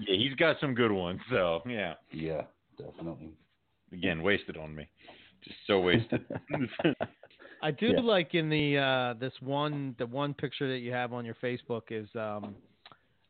Yeah, 0.00 0.14
he's 0.16 0.34
got 0.34 0.56
some 0.60 0.74
good 0.74 0.92
ones. 0.92 1.20
So 1.30 1.60
yeah, 1.66 1.94
yeah, 2.12 2.42
definitely. 2.78 3.30
again, 3.92 4.22
wasted 4.22 4.56
on 4.56 4.74
me, 4.74 4.88
just 5.44 5.56
so 5.66 5.80
wasted. 5.80 6.24
I 7.62 7.70
do 7.72 7.88
Yeah. 7.88 8.00
like 8.00 8.34
in 8.34 8.48
the 8.48 8.78
uh 8.78 9.14
this 9.18 9.32
one 9.40 9.94
the 9.98 10.06
one 10.06 10.34
picture 10.34 10.68
that 10.68 10.78
you 10.78 10.92
have 10.92 11.12
on 11.12 11.24
your 11.24 11.34
Facebook 11.42 11.82
is 11.90 12.08
um 12.14 12.54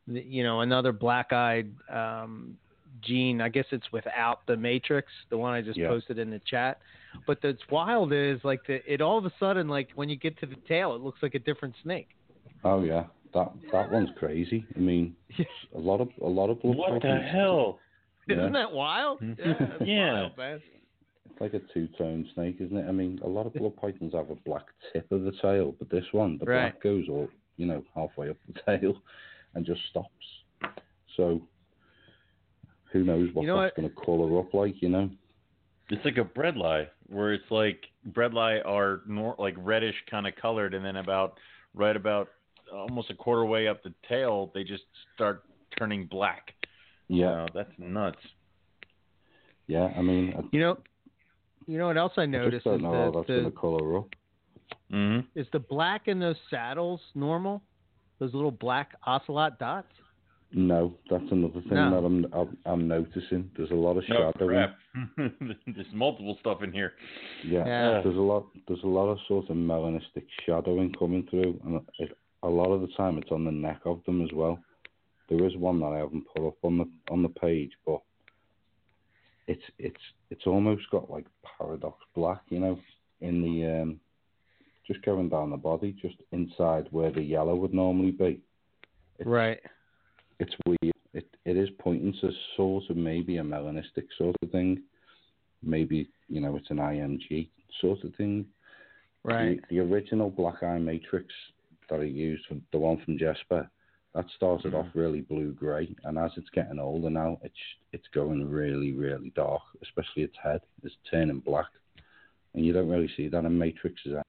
the, 0.06 0.20
you 0.22 0.42
know 0.42 0.60
another 0.60 0.92
black-eyed 0.92 1.72
um 1.90 2.56
gene. 3.02 3.40
I 3.40 3.48
guess 3.48 3.66
it's 3.70 3.90
without 3.92 4.46
the 4.46 4.56
matrix, 4.56 5.10
the 5.30 5.38
one 5.38 5.52
I 5.54 5.60
just 5.62 5.78
Yeah. 5.78 5.88
posted 5.88 6.18
in 6.18 6.30
the 6.30 6.40
chat. 6.46 6.78
But 7.26 7.38
that's 7.42 7.60
wild 7.70 8.12
is 8.12 8.38
like 8.44 8.66
the 8.66 8.80
it 8.92 9.00
all 9.00 9.18
of 9.18 9.24
a 9.24 9.32
sudden 9.38 9.68
like 9.68 9.88
when 9.94 10.08
you 10.08 10.16
get 10.16 10.38
to 10.40 10.46
the 10.46 10.56
tail 10.66 10.94
it 10.94 11.00
looks 11.00 11.22
like 11.22 11.34
a 11.34 11.38
different 11.38 11.74
snake. 11.82 12.08
Oh 12.64 12.82
yeah, 12.82 13.04
that 13.34 13.52
that 13.72 13.90
one's 13.90 14.10
crazy. 14.18 14.66
I 14.76 14.78
mean, 14.78 15.14
a 15.74 15.78
lot 15.78 16.00
of 16.00 16.08
a 16.22 16.26
lot 16.28 16.50
of 16.50 16.60
blood 16.60 16.76
what 16.76 17.02
the 17.02 17.20
hell? 17.20 17.80
Yeah. 18.26 18.36
Isn't 18.40 18.52
that 18.52 18.72
wild? 18.72 19.20
Mhm. 19.20 19.38
Yeah, 19.38 19.84
Yeah. 19.86 20.12
wild, 20.12 20.36
man. 20.36 20.54
It's 20.56 20.64
like 21.40 21.54
a 21.54 21.60
two-tone 21.72 22.28
snake, 22.34 22.56
isn't 22.60 22.76
it? 22.76 22.88
I 22.88 22.92
mean, 22.92 23.18
a 23.24 23.28
lot 23.28 23.46
of 23.46 23.54
blood 23.54 23.76
pythons 23.76 24.14
have 24.14 24.30
a 24.30 24.34
black 24.36 24.66
tip 24.92 25.10
of 25.12 25.22
the 25.22 25.32
tail, 25.42 25.74
but 25.78 25.90
this 25.90 26.04
one, 26.12 26.38
the 26.38 26.46
Right. 26.46 26.72
black 26.72 26.82
goes 26.82 27.04
all 27.08 27.28
you 27.56 27.66
know 27.66 27.82
halfway 27.94 28.30
up 28.30 28.36
the 28.46 28.60
tail, 28.78 28.94
and 29.54 29.64
just 29.66 29.80
stops. 29.90 30.08
So, 31.16 31.40
who 32.92 33.04
knows 33.04 33.32
what 33.34 33.42
You 33.42 33.48
know 33.48 33.62
that's 33.62 33.76
going 33.76 33.88
to 33.88 33.94
colour 34.04 34.38
up 34.38 34.54
like? 34.54 34.80
You 34.82 34.88
know? 34.90 35.10
It's 35.90 36.04
like 36.04 36.18
a 36.18 36.24
bredli, 36.24 36.86
where 37.08 37.32
it's 37.32 37.50
like 37.50 37.80
bredli 38.10 38.60
are 38.66 39.00
nor- 39.06 39.36
like 39.38 39.54
reddish 39.58 39.96
kind 40.10 40.26
of 40.26 40.34
colored, 40.36 40.74
and 40.74 40.84
then 40.84 40.96
about 40.96 41.38
right 41.74 41.96
about 41.96 42.28
almost 42.72 43.10
a 43.10 43.14
quarter 43.14 43.44
way 43.46 43.66
up 43.68 43.82
the 43.82 43.94
tail, 44.08 44.50
they 44.54 44.62
just 44.64 44.84
start 45.14 45.44
turning 45.78 46.06
black. 46.06 46.54
Yeah, 47.08 47.44
Uh, 47.44 47.46
that's 47.54 47.72
nuts. 47.78 48.18
yeah. 49.66 49.92
I 49.96 50.02
mean, 50.02 50.48
You 50.52 50.60
know, 50.60 50.78
you 51.68 51.78
know 51.78 51.86
what 51.86 51.96
else 51.96 52.12
I 52.16 52.22
I 52.22 52.26
noticed 52.26 52.54
just 52.56 52.64
don't 52.64 52.76
is 52.76 52.82
know 52.82 52.90
how 52.92 53.10
the, 53.12 53.18
that's 53.18 53.26
the, 53.28 53.34
going 53.34 53.52
to 53.52 53.56
colour 53.58 53.98
up. 53.98 54.06
hmm 54.90 55.18
is 55.36 55.46
the 55.52 55.60
black 55.60 56.08
in 56.08 56.18
those 56.18 56.36
saddles 56.50 57.00
normal? 57.14 57.62
Those 58.18 58.34
little 58.34 58.50
black 58.50 58.92
ocelot 59.06 59.60
dots? 59.60 59.86
No, 60.50 60.94
that's 61.10 61.30
another 61.30 61.60
thing 61.60 61.74
No. 61.74 61.90
that 61.90 62.06
I'm, 62.06 62.26
I'm 62.32 62.56
I'm 62.64 62.88
noticing. 62.88 63.50
There's 63.56 63.70
a 63.70 63.74
lot 63.74 63.98
of 63.98 64.04
Oh 64.10 64.32
shadowing. 64.32 64.66
There's 65.66 65.86
multiple 65.92 66.38
stuff 66.40 66.62
in 66.62 66.72
here. 66.72 66.94
Yeah, 67.44 67.66
Yeah. 67.66 68.00
there's 68.02 68.16
a 68.16 68.20
lot. 68.20 68.46
There's 68.66 68.82
a 68.82 68.86
lot 68.88 69.08
of 69.08 69.18
sort 69.28 69.50
of 69.50 69.56
melanistic 69.56 70.24
shadowing 70.46 70.94
coming 70.98 71.26
through, 71.30 71.60
and 71.66 71.80
it, 71.98 72.16
a 72.42 72.48
lot 72.48 72.72
of 72.72 72.80
the 72.80 72.88
time 72.96 73.18
it's 73.18 73.30
on 73.30 73.44
the 73.44 73.50
neck 73.52 73.80
of 73.84 74.02
them 74.06 74.22
as 74.24 74.30
well. 74.32 74.58
There 75.28 75.44
is 75.44 75.54
one 75.56 75.80
that 75.80 75.92
I 75.92 75.98
haven't 75.98 76.24
put 76.34 76.46
up 76.48 76.56
on 76.62 76.78
the 76.78 76.86
on 77.12 77.22
the 77.22 77.28
page, 77.28 77.72
but 77.84 78.00
it's 79.48 79.62
it's 79.78 80.00
it's 80.30 80.46
almost 80.46 80.82
got 80.90 81.10
like 81.10 81.26
paradox 81.58 81.98
black, 82.14 82.42
you 82.50 82.60
know, 82.60 82.78
in 83.20 83.42
the 83.42 83.82
um, 83.82 84.00
just 84.86 85.02
going 85.02 85.28
down 85.28 85.50
the 85.50 85.56
body, 85.56 85.96
just 86.00 86.16
inside 86.32 86.86
where 86.90 87.10
the 87.10 87.22
yellow 87.22 87.56
would 87.56 87.74
normally 87.74 88.12
be. 88.12 88.40
It's, 89.18 89.28
Right. 89.28 89.58
It's 90.38 90.54
weird. 90.66 90.94
It 91.14 91.26
it 91.46 91.56
is 91.56 91.70
pointing 91.78 92.12
to 92.20 92.30
sort 92.56 92.84
of 92.90 92.96
maybe 92.96 93.38
a 93.38 93.42
melanistic 93.42 94.06
sort 94.18 94.36
of 94.42 94.50
thing. 94.50 94.82
Maybe 95.62 96.08
you 96.28 96.40
know 96.40 96.56
it's 96.56 96.70
an 96.70 96.76
IMG 96.76 97.48
sort 97.80 98.04
of 98.04 98.14
thing. 98.16 98.46
Right. 99.24 99.60
The, 99.70 99.76
the 99.76 99.80
original 99.80 100.30
Black 100.30 100.62
Eye 100.62 100.78
Matrix 100.78 101.26
that 101.88 102.00
I 102.00 102.04
used, 102.04 102.44
the 102.70 102.78
one 102.78 103.02
from 103.04 103.18
Jesper, 103.18 103.68
that 104.18 104.26
started 104.34 104.74
off 104.74 104.86
mm. 104.86 104.94
really 104.94 105.20
blue 105.20 105.52
grey, 105.52 105.94
and 106.02 106.18
as 106.18 106.32
it's 106.36 106.50
getting 106.50 106.80
older 106.80 107.08
now, 107.08 107.38
it's 107.42 107.54
it's 107.92 108.08
going 108.12 108.50
really 108.50 108.92
really 108.92 109.32
dark. 109.36 109.62
Especially 109.80 110.24
its 110.24 110.34
head 110.42 110.60
is 110.82 110.90
turning 111.08 111.38
black, 111.38 111.68
and 112.52 112.66
you 112.66 112.72
don't 112.72 112.88
really 112.88 113.08
see 113.16 113.28
that 113.28 113.44
in 113.44 113.56
Matrixes. 113.56 114.20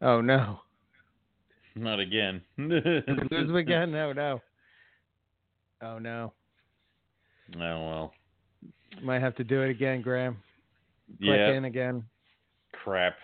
Oh 0.00 0.22
no. 0.22 0.60
Not 1.74 2.00
again. 2.00 2.40
Lose 2.56 3.04
them 3.30 3.56
again? 3.56 3.92
No, 3.92 4.12
no. 4.14 4.40
Oh 5.82 5.98
no. 5.98 6.32
Oh 7.54 7.58
well. 7.58 8.12
Might 9.02 9.20
have 9.20 9.36
to 9.36 9.44
do 9.44 9.60
it 9.60 9.68
again, 9.68 10.00
Graham. 10.00 10.38
Click 11.18 11.36
Yeah. 11.36 11.52
in 11.52 11.66
again. 11.66 12.04
Crap. 12.72 13.16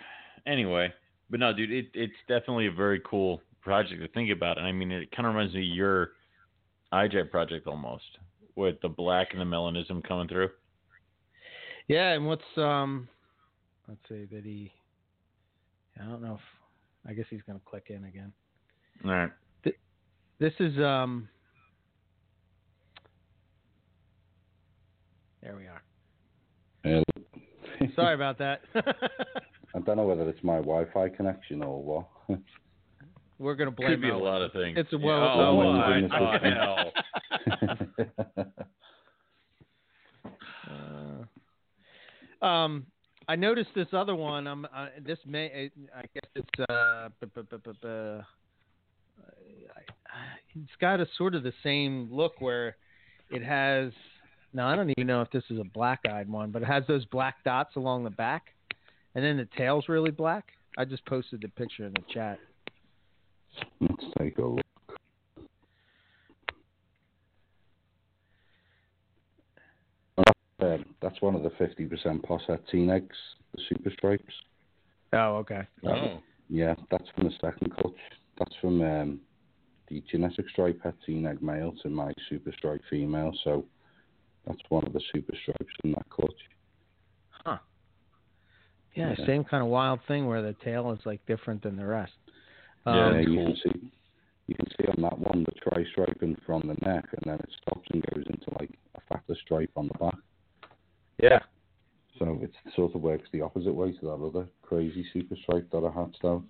Anyway, 0.47 0.93
but 1.31 1.41
no, 1.41 1.55
dude, 1.55 1.71
it, 1.71 1.87
it's 1.95 2.13
definitely 2.29 2.67
a 2.67 2.73
very 2.73 3.01
cool 3.09 3.41
project 3.71 4.03
to 4.03 4.09
think 4.09 4.31
about. 4.31 4.59
And 4.59 4.67
I 4.67 4.73
mean, 4.73 4.91
it 4.91 5.15
kind 5.15 5.29
of 5.29 5.35
reminds 5.35 5.55
me 5.55 5.61
of 5.61 5.77
your 5.77 6.11
IJ 6.93 7.31
project 7.31 7.69
almost, 7.69 8.19
with 8.57 8.81
the 8.83 8.89
black 8.89 9.29
and 9.31 9.41
the 9.41 9.45
melanism 9.45 10.03
coming 10.03 10.27
through. 10.27 10.49
Yeah, 11.87 12.13
and 12.13 12.27
what's 12.27 12.43
um 12.57 13.09
let's 13.89 14.01
see, 14.09 14.27
did 14.27 14.45
he 14.45 14.73
I 16.01 16.05
don't 16.05 16.21
know 16.21 16.35
if 16.35 17.09
I 17.09 17.13
guess 17.13 17.27
he's 17.31 17.43
gonna 17.47 17.61
click 17.65 17.87
in 17.91 18.05
again. 18.05 18.33
All 19.05 19.11
right. 19.13 19.31
This 20.41 20.53
is 20.59 20.77
um 20.79 21.29
there 25.43 25.57
we 25.57 25.67
are. 25.67 27.05
Sorry 27.95 28.15
about 28.15 28.39
that. 28.39 28.63
I 28.75 29.79
don't 29.85 29.97
know 29.97 30.07
whether 30.07 30.29
it's 30.29 30.43
my 30.43 30.57
Wi-Fi 30.57 31.11
connection 31.11 31.63
or 31.63 31.83
what. 32.29 32.39
We're 33.41 33.55
gonna 33.55 33.71
blame 33.71 33.93
Could 33.93 34.03
be 34.03 34.11
a 34.11 34.17
lot 34.19 34.43
of 34.43 34.53
things. 34.53 34.77
It's 34.79 34.93
a 34.93 34.99
well- 34.99 35.41
Oh, 35.41 35.93
it's- 35.97 36.11
the 36.43 36.51
hell? 36.51 36.93
Uh, 42.43 42.45
um, 42.45 42.87
I 43.29 43.37
noticed 43.37 43.71
this 43.75 43.89
other 43.93 44.15
one. 44.15 44.47
Um, 44.47 44.69
uh, 44.75 44.89
this 45.05 45.19
may, 45.27 45.71
I 45.97 46.03
guess 46.15 46.31
it's 46.35 46.61
uh, 46.69 47.09
bu- 47.21 47.43
bu- 47.43 47.59
bu- 47.59 48.21
it's 50.57 50.77
got 50.81 51.01
a 51.01 51.07
sort 51.17 51.35
of 51.35 51.43
the 51.43 51.53
same 51.63 52.09
look 52.13 52.41
where 52.41 52.77
it 53.31 53.43
has. 53.43 53.93
Now 54.53 54.69
I 54.69 54.77
don't 54.77 54.91
even 54.91 55.07
know 55.07 55.23
if 55.23 55.31
this 55.31 55.45
is 55.51 55.59
a 55.59 55.65
black-eyed 55.65 56.29
one, 56.29 56.51
but 56.51 56.61
it 56.63 56.67
has 56.67 56.85
those 56.87 57.05
black 57.07 57.43
dots 57.45 57.77
along 57.77 58.05
the 58.05 58.11
back, 58.11 58.55
and 59.15 59.25
then 59.25 59.39
the 59.39 59.49
tail's 59.57 59.89
really 59.89 60.11
black. 60.11 60.53
I 60.77 60.85
just 60.85 61.05
posted 61.07 61.41
the 61.41 61.49
picture 61.49 61.87
in 61.87 61.93
the 61.95 62.03
chat. 62.13 62.39
Let's 63.81 64.05
take 64.19 64.39
a 64.39 64.45
look. 64.45 64.61
Um, 70.63 70.85
that's 71.01 71.21
one 71.23 71.35
of 71.35 71.43
the 71.43 71.51
50% 71.51 72.23
Poss 72.23 72.43
het 72.47 72.61
teen 72.71 72.91
eggs, 72.91 73.17
the 73.55 73.63
super 73.69 73.91
stripes. 73.91 74.35
Oh, 75.13 75.37
okay. 75.37 75.67
Oh. 75.87 76.21
Yeah, 76.49 76.75
that's 76.91 77.09
from 77.15 77.25
the 77.25 77.35
second 77.41 77.75
clutch. 77.75 77.95
That's 78.39 78.55
from 78.61 78.83
um, 78.83 79.21
the 79.89 80.03
genetic 80.11 80.49
stripe 80.51 80.81
het 80.83 80.95
T-neg 81.07 81.41
male 81.41 81.73
to 81.83 81.89
my 81.89 82.13
super 82.29 82.53
stripe 82.57 82.83
female. 82.91 83.33
So 83.45 83.65
that's 84.47 84.61
one 84.69 84.85
of 84.87 84.93
the 84.93 85.01
super 85.13 85.35
stripes 85.43 85.75
in 85.85 85.93
that 85.93 86.09
clutch. 86.11 86.33
Yeah, 88.95 89.15
Yeah. 89.17 89.27
same 89.27 89.45
kind 89.45 89.63
of 89.63 89.69
wild 89.69 90.01
thing 90.09 90.27
where 90.27 90.43
the 90.43 90.53
tail 90.65 90.91
is 90.93 90.99
like 91.07 91.25
different 91.27 91.63
than 91.63 91.77
the 91.77 91.87
rest. 91.87 92.13
Yeah, 92.87 93.07
Um, 93.09 93.15
yeah, 93.15 93.21
you 93.21 93.27
cool. 93.35 93.47
can 93.47 93.57
see 93.57 93.93
you 94.47 94.55
can 94.57 94.67
see 94.71 94.85
on 94.89 95.01
that 95.03 95.17
one 95.19 95.45
the 95.45 95.53
tri 95.61 95.85
striping 95.93 96.37
from 96.45 96.63
the 96.63 96.75
neck, 96.85 97.05
and 97.13 97.23
then 97.25 97.35
it 97.39 97.49
stops 97.63 97.87
and 97.93 98.03
goes 98.13 98.25
into 98.27 98.47
like 98.59 98.71
a 98.97 99.01
fatter 99.09 99.37
stripe 99.45 99.71
on 99.77 99.87
the 99.89 99.95
back. 99.99 100.15
yeah. 101.23 101.39
So 102.19 102.39
it 102.43 102.51
sort 102.75 102.95
of 102.95 103.01
works 103.01 103.29
the 103.33 103.41
opposite 103.43 103.73
way 103.73 103.93
to 103.93 104.01
that 104.07 104.13
other 104.13 104.47
crazy 104.63 105.07
super 105.13 105.37
stripe 105.37 105.71
that 105.71 105.85
I 105.85 106.01
had. 106.01 106.15
So 106.21 106.45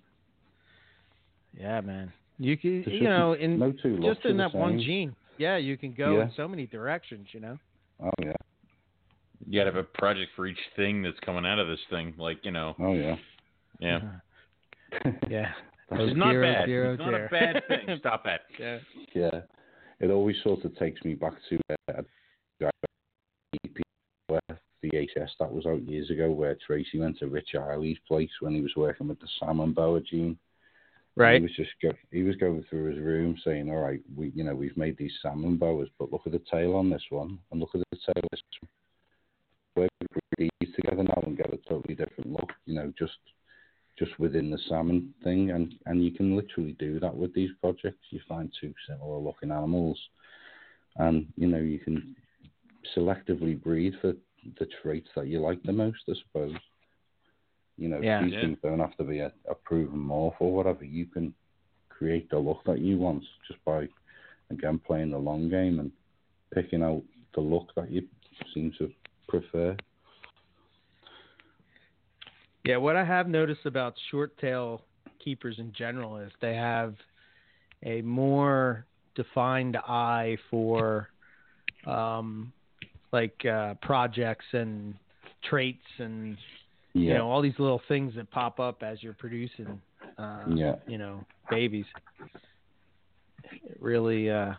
Yeah, 1.53 1.81
man. 1.81 2.11
You 2.39 2.57
can, 2.57 2.83
you 2.87 3.03
know, 3.03 3.33
in 3.33 3.59
no 3.59 3.71
two 3.71 3.99
just 4.01 4.25
in 4.25 4.37
that 4.37 4.53
one 4.55 4.79
gene. 4.79 5.15
Yeah, 5.37 5.57
you 5.57 5.77
can 5.77 5.93
go 5.93 6.17
Yeah. 6.17 6.23
in 6.23 6.31
so 6.35 6.47
many 6.47 6.65
directions. 6.65 7.27
You 7.33 7.39
know. 7.41 7.59
Oh 8.03 8.09
yeah, 8.19 8.33
You 9.47 9.59
got 9.59 9.65
to 9.65 9.71
have 9.71 9.75
a 9.75 9.83
project 9.83 10.31
for 10.35 10.47
each 10.47 10.59
thing 10.75 11.03
that's 11.03 11.19
coming 11.19 11.45
out 11.45 11.59
of 11.59 11.67
this 11.67 11.79
thing. 11.91 12.15
Like 12.17 12.43
you 12.43 12.51
know, 12.51 12.75
oh 12.79 12.93
yeah. 12.93 13.15
yeah, 13.79 14.01
Yeah. 15.29 15.53
Oh, 15.91 16.05
not 16.05 16.33
bad. 16.33 16.65
dear, 16.65 16.91
oh, 16.91 16.93
it's 16.93 16.99
not 16.99 17.13
a 17.13 17.27
bad 17.29 17.63
thing. 17.67 17.97
Stop 17.99 18.23
that. 18.23 18.41
Yeah. 18.59 18.79
Yeah, 19.13 19.41
it 19.99 20.09
always 20.09 20.37
sort 20.43 20.63
of 20.63 20.77
takes 20.77 21.03
me 21.03 21.15
back 21.15 21.33
to 21.49 21.59
uh, 21.97 22.01
VHS 24.83 25.29
that 25.39 25.51
was 25.51 25.65
out 25.65 25.87
years 25.87 26.09
ago, 26.09 26.31
where 26.31 26.57
Tracy 26.65 26.99
went 26.99 27.19
to 27.19 27.27
Rich 27.27 27.49
Ihle's 27.53 27.97
place 28.07 28.29
when 28.39 28.53
he 28.53 28.61
was 28.61 28.73
working 28.75 29.07
with 29.07 29.19
the 29.19 29.27
salmon 29.39 29.73
boa 29.73 30.01
gene. 30.01 30.37
Right. 31.15 31.35
He 31.35 31.41
was 31.41 31.55
just 31.55 31.71
go, 31.81 31.91
he 32.11 32.23
was 32.23 32.35
going 32.37 32.63
through 32.69 32.91
his 32.91 32.99
room 32.99 33.37
saying, 33.43 33.69
"All 33.69 33.81
right, 33.81 34.01
we 34.15 34.31
you 34.33 34.43
know 34.43 34.55
we've 34.55 34.77
made 34.77 34.97
these 34.97 35.11
salmon 35.21 35.57
boas, 35.57 35.89
but 35.99 36.11
look 36.11 36.21
at 36.25 36.31
the 36.31 36.41
tail 36.51 36.75
on 36.75 36.89
this 36.89 37.03
one, 37.09 37.37
and 37.51 37.59
look 37.59 37.75
at 37.75 37.81
the 37.91 37.97
tail 37.97 38.23
of 38.23 38.29
this 38.31 38.41
one. 38.61 38.69
Where 39.73 39.89
we 39.99 40.07
put 40.13 40.23
these 40.61 40.75
together 40.75 41.03
now 41.03 41.21
and 41.25 41.37
get 41.37 41.53
a 41.53 41.57
totally 41.69 41.95
different 41.95 42.31
look, 42.31 42.49
you 42.65 42.75
know, 42.75 42.93
just 42.97 43.17
just 44.01 44.17
within 44.19 44.49
the 44.49 44.57
salmon 44.67 45.13
thing, 45.23 45.51
and 45.51 45.75
and 45.85 46.03
you 46.03 46.11
can 46.11 46.35
literally 46.35 46.75
do 46.79 46.99
that 46.99 47.15
with 47.15 47.33
these 47.35 47.51
projects. 47.61 48.03
You 48.09 48.19
find 48.27 48.51
two 48.59 48.73
similar 48.87 49.19
looking 49.19 49.51
animals, 49.51 49.99
and 50.95 51.27
you 51.37 51.47
know 51.47 51.59
you 51.59 51.79
can 51.79 52.15
selectively 52.97 53.61
breed 53.61 53.93
for 54.01 54.13
the 54.59 54.67
traits 54.81 55.09
that 55.15 55.27
you 55.27 55.39
like 55.39 55.61
the 55.63 55.71
most, 55.71 55.99
I 56.09 56.13
suppose. 56.23 56.55
You 57.77 57.89
know, 57.89 58.01
Yeah. 58.01 58.21
these 58.23 58.33
Yeah. 58.33 58.41
things 58.41 58.57
don't 58.63 58.79
have 58.79 58.97
to 58.97 59.03
be 59.03 59.19
a, 59.19 59.31
a 59.49 59.55
proven 59.55 59.99
morph 59.99 60.35
or 60.39 60.51
whatever. 60.53 60.83
You 60.83 61.05
can 61.05 61.33
create 61.89 62.29
the 62.29 62.39
look 62.39 62.63
that 62.65 62.79
you 62.79 62.97
want 62.97 63.23
just 63.47 63.63
by, 63.65 63.87
again, 64.49 64.79
playing 64.79 65.11
the 65.11 65.17
long 65.19 65.49
game 65.49 65.79
and 65.79 65.91
picking 66.53 66.83
out 66.83 67.03
the 67.35 67.41
look 67.41 67.67
that 67.75 67.91
you 67.91 68.07
seem 68.53 68.71
to 68.79 68.91
prefer. 69.27 69.75
Yeah, 72.63 72.77
what 72.77 72.95
I 72.95 73.03
have 73.03 73.27
noticed 73.27 73.65
about 73.65 73.95
short 74.11 74.37
tail 74.37 74.81
keepers 75.23 75.55
in 75.57 75.73
general 75.75 76.17
is 76.17 76.31
they 76.41 76.55
have 76.55 76.95
a 77.83 78.01
more 78.01 78.85
defined 79.15 79.77
eye 79.77 80.37
for 80.49 81.09
um 81.85 82.51
like 83.11 83.43
uh 83.45 83.73
projects 83.81 84.45
and 84.53 84.93
traits 85.49 85.79
and 85.97 86.37
Yeah, 86.93 87.01
you 87.01 87.13
know 87.15 87.29
all 87.29 87.41
these 87.41 87.57
little 87.57 87.81
things 87.87 88.13
that 88.15 88.29
pop 88.31 88.59
up 88.59 88.83
as 88.83 89.01
you're 89.03 89.13
producing 89.13 89.81
uh 90.17 90.45
yeah, 90.55 90.75
you 90.87 90.97
know 90.97 91.25
babies 91.49 91.85
it 93.43 93.77
really 93.79 94.29
uh 94.29 94.53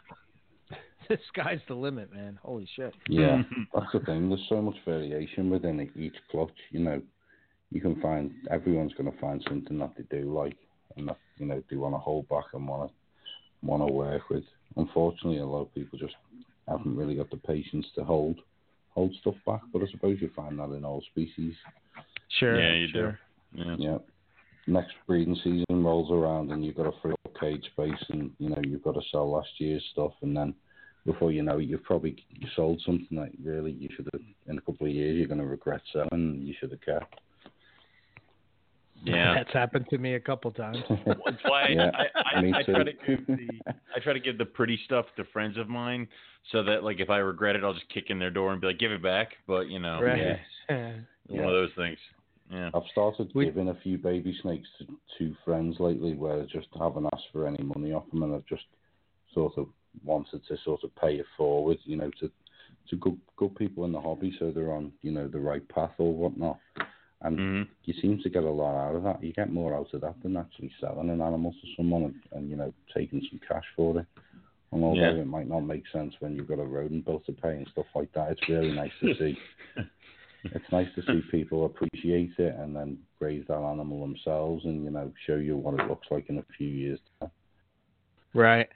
the 1.09 1.19
sky's 1.29 1.61
the 1.69 1.75
limit 1.75 2.13
man 2.13 2.39
holy 2.43 2.69
shit 2.77 2.95
yeah. 3.09 3.43
That's 3.75 3.87
the 3.93 4.01
thing. 4.01 4.29
There's 4.29 4.45
so 4.49 4.61
much 4.61 4.77
variation 4.85 5.51
within 5.51 5.91
each 5.97 6.15
clutch. 6.31 6.51
You 6.71 6.81
know, 6.81 7.03
you 7.73 7.81
can 7.81 8.01
find 8.01 8.33
everyone's 8.51 8.95
going 8.95 9.11
to 9.11 9.19
find 9.19 9.43
something 9.49 9.79
that 9.79 9.93
they 9.97 10.05
do 10.17 10.33
like, 10.33 10.57
and 10.97 11.09
that 11.09 11.19
you 11.39 11.47
know 11.47 11.63
they 11.71 11.77
want 11.77 11.95
to 11.95 11.99
hold 11.99 12.29
back 12.29 12.45
and 12.53 12.69
want 12.69 12.91
to 12.91 13.67
want 13.67 13.87
to 13.87 13.93
work 13.93 14.29
with. 14.31 14.45
Unfortunately, 14.77 15.39
a 15.39 15.47
lot 15.47 15.63
of 15.63 15.75
people 15.75 15.99
just 15.99 16.15
haven't 16.69 16.97
really 16.97 17.17
got 17.17 17.31
the 17.31 17.37
patience 17.37 17.87
to 17.95 18.05
hold 18.05 18.39
hold 18.91 19.15
stuff 19.21 19.35
back. 19.47 19.63
But 19.73 19.83
I 19.83 19.91
suppose 19.91 20.19
you 20.21 20.31
find 20.35 20.59
that 20.59 20.73
in 20.73 20.85
all 20.85 21.03
species. 21.11 21.55
sure 22.39 22.61
Yeah, 22.61 22.75
you 22.75 22.93
do. 22.93 23.13
Yeah. 23.55 23.77
Yeah. 23.79 23.99
Next 24.67 24.93
breeding 25.07 25.37
season 25.43 25.85
rolls 25.85 26.11
around 26.11 26.53
and 26.53 26.65
you've 26.65 26.77
got 26.77 26.87
a 26.87 27.01
free 27.03 27.15
cage 27.41 27.65
space 27.73 28.05
and 28.11 28.31
you 28.39 28.49
know 28.49 28.61
you've 28.65 28.85
got 28.85 28.95
to 28.95 29.01
sell 29.11 29.31
last 29.31 29.49
year's 29.59 29.85
stuff 29.93 30.13
and 30.23 30.37
then 30.37 30.55
before 31.05 31.33
you 31.33 31.43
know 31.43 31.59
it 31.59 31.65
you've 31.65 31.83
probably 31.83 32.15
sold 32.55 32.81
something 32.87 33.19
that 33.19 33.31
really 33.43 33.73
you 33.73 33.89
should 33.97 34.09
have 34.13 34.23
in 34.47 34.59
a 34.59 34.61
couple 34.61 34.87
of 34.87 34.93
years 34.93 35.17
you're 35.17 35.27
going 35.27 35.41
to 35.41 35.47
regret 35.47 35.81
selling 35.93 36.09
and 36.13 36.47
you 36.47 36.55
should 36.61 36.71
have 36.71 36.81
kept. 36.81 37.21
Yeah. 39.05 39.35
that's 39.37 39.53
happened 39.53 39.87
to 39.91 39.99
me 39.99 40.15
a 40.15 40.21
couple 40.21 40.51
times 40.53 40.79
That's 41.07 41.39
why 41.45 41.69
Yeah, 41.71 41.91
I, 41.95 42.39
I, 42.39 42.41
I, 42.41 42.59
I 42.59 42.63
try 42.63 42.85
to 42.85 42.93
give 43.07 43.27
the 43.27 43.49
I 43.95 43.99
try 44.03 44.13
to 44.13 44.21
give 44.21 44.39
the 44.39 44.45
pretty 44.45 44.79
stuff 44.85 45.07
to 45.17 45.25
friends 45.33 45.57
of 45.59 45.69
mine, 45.69 46.09
so 46.51 46.63
that 46.65 46.83
like 46.85 47.01
if 47.01 47.11
I 47.11 47.19
regret 47.19 47.57
it, 47.57 47.65
I'll 47.65 47.75
just 47.75 47.89
kick 47.89 48.07
in 48.09 48.19
their 48.19 48.31
door 48.31 48.53
and 48.53 48.61
be 48.61 48.67
like, 48.69 48.79
"Give 48.79 48.93
it 48.93 49.03
back." 49.03 49.29
But 49.47 49.69
you 49.69 49.79
know, 49.79 50.01
right 50.01 50.39
one 50.69 51.05
Yeah. 51.29 51.45
of 51.45 51.51
those 51.53 51.71
things. 51.77 51.99
Yeah. 52.51 52.71
I've 52.75 52.83
started 52.93 53.31
We- 53.35 53.47
giving 53.47 53.69
a 53.69 53.75
few 53.83 53.99
baby 53.99 54.37
snakes 54.43 54.69
to, 54.79 54.87
two 55.19 55.35
friends 55.45 55.77
lately 55.81 56.15
where 56.15 56.41
I 56.43 56.47
just 56.47 56.69
haven't 56.79 57.09
asked 57.13 57.27
for 57.33 57.47
any 57.47 57.63
money 57.63 57.93
off 57.93 58.05
them 58.11 58.23
and 58.25 58.35
I've 58.35 58.47
just 58.47 58.65
sort 59.33 59.57
of 59.57 59.69
wanted 60.05 60.43
to 60.49 60.57
sort 60.65 60.85
of 60.85 60.95
pay 60.97 61.15
it 61.17 61.27
forward, 61.37 61.79
you 61.85 61.97
know, 61.97 62.11
to 62.21 62.31
to 62.91 62.97
good 62.97 63.19
good 63.37 63.55
people 63.57 63.85
in 63.85 63.93
the 63.93 64.01
hobby 64.01 64.35
so 64.39 64.51
they're 64.51 64.73
on, 64.73 64.93
you 65.03 65.13
know, 65.13 65.29
the 65.29 65.39
right 65.41 65.67
path 65.69 65.93
or 65.99 66.13
whatnot. 66.15 66.59
And 67.25 67.37
hmm 67.37 67.63
you 67.85 67.95
seem 68.01 68.21
to 68.23 68.31
get 68.31 68.45
a 68.45 68.51
lot 68.51 68.77
out 68.77 68.95
of 68.97 69.03
that. 69.05 69.23
You 69.23 69.33
get 69.33 69.53
more 69.53 69.75
out 69.75 69.93
of 69.93 70.01
that 70.03 70.15
than 70.23 70.37
actually 70.37 70.71
selling 70.81 71.11
an 71.11 71.21
animal 71.21 71.53
to 71.53 71.69
someone 71.77 72.05
and, 72.05 72.15
and 72.33 72.51
you 72.51 72.57
know, 72.57 72.73
taking 72.95 73.21
some 73.31 73.41
cash 73.47 73.65
for 73.77 73.99
it. 74.01 74.07
And 74.73 74.83
although 74.85 75.01
Yeah. 75.03 75.21
it 75.23 75.27
might 75.27 75.49
not 75.49 75.61
make 75.61 75.85
sense 75.93 76.15
when 76.21 76.35
you've 76.35 76.49
got 76.49 76.59
a 76.59 76.65
rodent 76.65 77.05
bill 77.05 77.21
to 77.27 77.33
pay 77.33 77.57
and 77.57 77.69
stuff 77.73 77.87
like 77.95 78.13
that, 78.13 78.33
it's 78.33 78.49
really 78.49 78.73
nice 78.73 78.93
to 79.01 79.15
see. 79.19 79.37
it's 80.45 80.73
nice 80.73 80.89
to 80.97 81.03
see 81.03 81.23
people 81.31 81.67
appreciate 81.67 82.33
it 82.39 82.55
and 82.59 82.75
then 82.75 82.99
raise 83.21 83.45
that 83.49 83.59
animal 83.59 84.01
themselves 84.01 84.65
and, 84.65 84.85
you 84.85 84.91
know, 84.91 85.13
show 85.27 85.37
you 85.37 85.57
what 85.57 85.79
it 85.79 85.87
looks 85.89 86.07
like 86.11 86.29
in 86.29 86.39
a 86.39 86.45
few 86.57 86.69
years. 86.69 87.01
right 88.35 88.69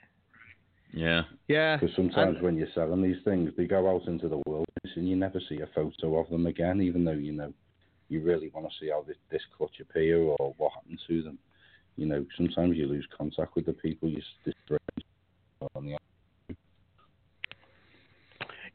Yeah. 0.93 1.23
yeah 1.47 1.77
Because 1.77 1.95
sometimes 1.95 2.37
when 2.41 2.57
you're 2.57 2.67
selling 2.75 3.01
these 3.01 3.21
things, 3.25 3.51
they 3.57 3.65
go 3.65 3.89
out 3.89 4.07
into 4.07 4.29
the 4.29 4.41
wilderness 4.45 4.95
and 4.95 5.09
you 5.09 5.15
never 5.15 5.39
see 5.49 5.59
a 5.61 5.67
photo 5.75 6.19
of 6.19 6.29
them 6.29 6.45
again, 6.45 6.81
even 6.81 7.03
though 7.03 7.11
you 7.11 7.33
know 7.33 7.53
you 8.09 8.21
really 8.21 8.49
want 8.53 8.67
to 8.67 8.73
see 8.79 8.89
how 8.89 9.03
this, 9.07 9.17
this 9.31 9.41
clutch 9.57 9.79
appear 9.81 10.21
or 10.21 10.53
what 10.57 10.73
happened 10.73 10.99
to 11.07 11.23
them. 11.23 11.37
You 11.95 12.05
know, 12.05 12.25
sometimes 12.35 12.77
you 12.77 12.87
lose 12.87 13.07
contact 13.15 13.55
with 13.55 13.65
the 13.65 13.73
people 13.73 14.09
you 14.09 14.21
the 14.45 14.53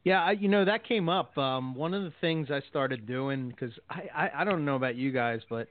Yeah, 0.05 0.25
I, 0.25 0.33
you 0.33 0.49
know 0.49 0.65
that 0.65 0.85
came 0.85 1.09
up. 1.09 1.37
Um, 1.39 1.77
one 1.77 1.95
of 1.95 2.03
the 2.03 2.13
things 2.21 2.51
I 2.51 2.61
started 2.69 3.07
doing 3.07 3.49
because 3.49 3.73
I, 3.89 4.09
I 4.15 4.31
I 4.41 4.45
don't 4.45 4.65
know 4.65 4.75
about 4.75 4.97
you 4.97 5.13
guys, 5.13 5.41
but 5.49 5.69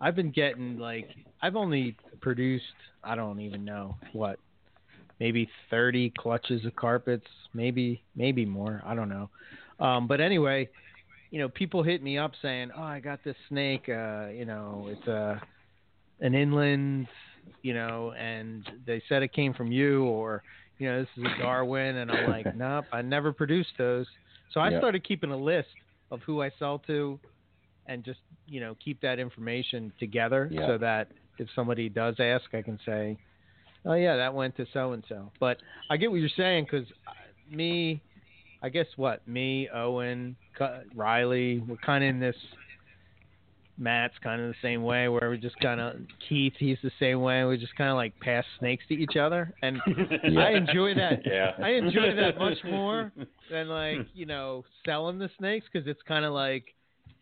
I've 0.00 0.16
been 0.16 0.32
getting 0.32 0.78
like 0.78 1.08
I've 1.40 1.54
only 1.54 1.96
produced 2.20 2.64
I 3.04 3.14
don't 3.14 3.40
even 3.40 3.64
know 3.64 3.96
what 4.12 4.40
maybe 5.20 5.48
thirty 5.70 6.12
clutches 6.18 6.64
of 6.64 6.74
carpets, 6.74 7.26
maybe 7.54 8.02
maybe 8.16 8.44
more. 8.44 8.82
I 8.84 8.96
don't 8.96 9.08
know. 9.08 9.30
Um, 9.78 10.08
but 10.08 10.20
anyway, 10.20 10.68
you 11.30 11.38
know, 11.38 11.48
people 11.48 11.82
hit 11.82 12.02
me 12.02 12.18
up 12.18 12.32
saying, 12.42 12.70
"Oh, 12.76 12.82
I 12.82 13.00
got 13.00 13.22
this 13.24 13.36
snake. 13.48 13.88
Uh, 13.88 14.28
you 14.28 14.44
know, 14.44 14.88
it's 14.90 15.06
a 15.06 15.40
an 16.20 16.34
inland, 16.34 17.06
you 17.62 17.72
know, 17.72 18.12
and 18.12 18.64
they 18.86 19.02
said 19.08 19.22
it 19.22 19.32
came 19.32 19.54
from 19.54 19.72
you, 19.72 20.04
or 20.04 20.42
you 20.78 20.88
know, 20.88 21.00
this 21.00 21.08
is 21.16 21.24
a 21.24 21.38
Darwin." 21.38 21.96
And 21.96 22.10
I'm 22.10 22.24
like, 22.24 22.46
"Nope, 22.54 22.86
I 22.92 23.02
never 23.02 23.32
produced 23.32 23.72
those." 23.78 24.06
So 24.52 24.60
I 24.60 24.70
Yeah. 24.70 24.78
started 24.78 25.04
keeping 25.04 25.30
a 25.30 25.36
list 25.36 25.68
of 26.10 26.20
who 26.22 26.42
I 26.42 26.50
sell 26.58 26.78
to, 26.80 27.18
and 27.86 28.04
just 28.04 28.20
you 28.46 28.60
know, 28.60 28.76
keep 28.84 29.00
that 29.02 29.18
information 29.18 29.92
together 29.98 30.48
Yeah. 30.50 30.66
so 30.66 30.78
that 30.78 31.08
if 31.38 31.48
somebody 31.54 31.88
does 31.88 32.16
ask, 32.18 32.52
I 32.54 32.62
can 32.62 32.78
say, 32.84 33.16
"Oh 33.84 33.94
yeah, 33.94 34.16
that 34.16 34.34
went 34.34 34.56
to 34.56 34.66
so 34.72 34.92
and 34.92 35.04
so." 35.08 35.30
But 35.38 35.58
I 35.88 35.96
get 35.96 36.10
what 36.10 36.18
you're 36.20 36.28
saying 36.36 36.64
because 36.64 36.86
me, 37.50 38.02
I 38.62 38.68
guess 38.68 38.86
what 38.96 39.26
me, 39.26 39.68
Owen, 39.74 40.36
Riley, 40.94 41.60
we're 41.66 41.76
kind 41.76 42.04
of 42.04 42.10
in 42.10 42.20
this. 42.20 42.36
Matt's 43.78 44.12
kind 44.22 44.42
of 44.42 44.48
the 44.48 44.54
same 44.60 44.82
way, 44.82 45.08
where 45.08 45.30
we 45.30 45.38
just 45.38 45.58
kind 45.60 45.80
of 45.80 45.94
Keith, 46.28 46.52
he's 46.58 46.76
the 46.82 46.90
same 47.00 47.22
way. 47.22 47.44
We 47.44 47.56
just 47.56 47.74
kind 47.76 47.88
of 47.88 47.96
like 47.96 48.12
pass 48.20 48.44
snakes 48.58 48.84
to 48.88 48.94
each 48.94 49.16
other, 49.16 49.54
and 49.62 49.80
I 50.38 50.50
enjoy 50.50 50.94
that. 50.96 51.22
Yeah. 51.24 51.52
I 51.62 51.70
enjoy 51.70 52.14
that 52.14 52.36
much 52.38 52.58
more 52.64 53.10
than 53.50 53.68
like 53.68 54.00
you 54.12 54.26
know 54.26 54.64
selling 54.84 55.18
the 55.18 55.30
snakes 55.38 55.64
because 55.72 55.88
it's 55.88 56.02
kind 56.06 56.26
of 56.26 56.34
like 56.34 56.74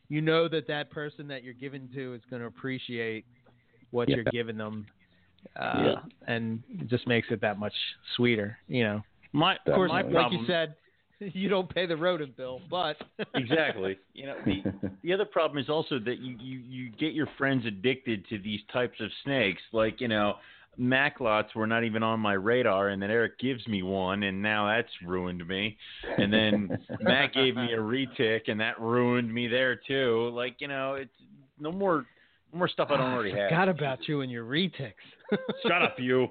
you 0.08 0.20
know 0.20 0.48
that 0.48 0.66
that 0.66 0.90
person 0.90 1.28
that 1.28 1.44
you're 1.44 1.54
giving 1.54 1.88
to 1.94 2.14
is 2.14 2.22
going 2.28 2.42
to 2.42 2.48
appreciate 2.48 3.24
what 3.92 4.08
Yeah. 4.08 4.16
you're 4.16 4.24
giving 4.32 4.56
them, 4.56 4.84
uh, 5.54 5.82
Yeah. 5.84 5.94
and 6.26 6.60
it 6.70 6.88
just 6.88 7.06
makes 7.06 7.28
it 7.30 7.40
that 7.40 7.60
much 7.60 7.74
sweeter. 8.16 8.58
You 8.66 8.82
know, 8.82 9.02
My 9.32 9.54
of 9.64 9.74
course, 9.76 9.92
Definitely. 9.92 10.12
like 10.14 10.32
you 10.32 10.44
said, 10.48 10.74
you 11.34 11.48
don't 11.48 11.72
pay 11.72 11.86
the 11.86 11.96
rodent 11.96 12.36
bill, 12.36 12.60
but 12.70 12.96
exactly. 13.34 13.98
You 14.14 14.26
know, 14.26 14.36
the, 14.44 14.62
the 15.02 15.12
other 15.12 15.24
problem 15.24 15.62
is 15.62 15.68
also 15.68 15.98
that 16.00 16.18
you, 16.18 16.36
you, 16.40 16.58
you 16.58 16.90
get 16.92 17.12
your 17.12 17.28
friends 17.36 17.66
addicted 17.66 18.26
to 18.28 18.38
these 18.38 18.60
types 18.72 19.00
of 19.00 19.10
snakes. 19.24 19.62
Like, 19.72 20.00
you 20.00 20.08
know, 20.08 20.34
Macklots 20.78 21.54
were 21.56 21.66
not 21.66 21.82
even 21.82 22.04
on 22.04 22.20
my 22.20 22.34
radar, 22.34 22.90
and 22.90 23.02
then 23.02 23.10
Eric 23.10 23.38
gives 23.40 23.66
me 23.66 23.82
one, 23.82 24.22
and 24.22 24.40
now 24.40 24.68
that's 24.68 24.92
ruined 25.04 25.46
me. 25.48 25.76
And 26.18 26.32
then 26.32 26.78
Matt 27.00 27.34
gave 27.34 27.56
me 27.56 27.72
a 27.72 27.78
retic, 27.78 28.42
and 28.46 28.60
that 28.60 28.80
ruined 28.80 29.32
me 29.32 29.48
there 29.48 29.74
too. 29.74 30.30
Like, 30.32 30.56
you 30.60 30.68
know, 30.68 30.94
it's 30.94 31.10
no 31.58 31.72
more 31.72 32.06
More 32.52 32.68
stuff 32.68 32.88
I 32.90 32.96
don't 32.96 33.10
ah, 33.10 33.14
already 33.14 33.32
have. 33.32 33.50
Forgot 33.50 33.68
about 33.68 34.08
you 34.08 34.20
and 34.20 34.30
your 34.30 34.44
retics. 34.44 34.92
Shut 35.66 35.82
up, 35.82 35.96
you. 35.98 36.28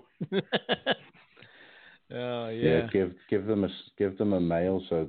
Oh 2.11 2.49
Yeah. 2.49 2.51
yeah. 2.51 2.87
give 2.91 3.13
give 3.29 3.45
them 3.45 3.63
a 3.63 3.69
give 3.97 4.17
them 4.17 4.33
a 4.33 4.39
male 4.39 4.83
so 4.89 5.07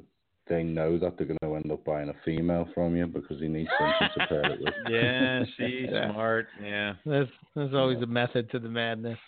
they 0.49 0.62
know 0.62 0.99
that 0.99 1.18
they're 1.18 1.26
going 1.26 1.38
to 1.42 1.55
end 1.57 1.70
up 1.70 1.84
buying 1.84 2.09
a 2.09 2.14
female 2.24 2.66
from 2.74 2.96
you 2.96 3.07
because 3.07 3.38
he 3.38 3.49
needs 3.49 3.68
something 3.78 4.09
to 4.18 4.26
pair 4.28 4.51
it 4.53 4.61
with. 4.62 4.74
Yeah, 4.88 5.44
she's 5.59 5.90
Yeah. 5.90 6.11
smart. 6.11 6.49
Yeah, 6.62 6.94
There's 7.05 7.28
there's 7.55 7.74
always 7.74 8.01
a 8.03 8.07
method 8.07 8.51
to 8.53 8.59
the 8.59 8.68
madness. 8.68 9.18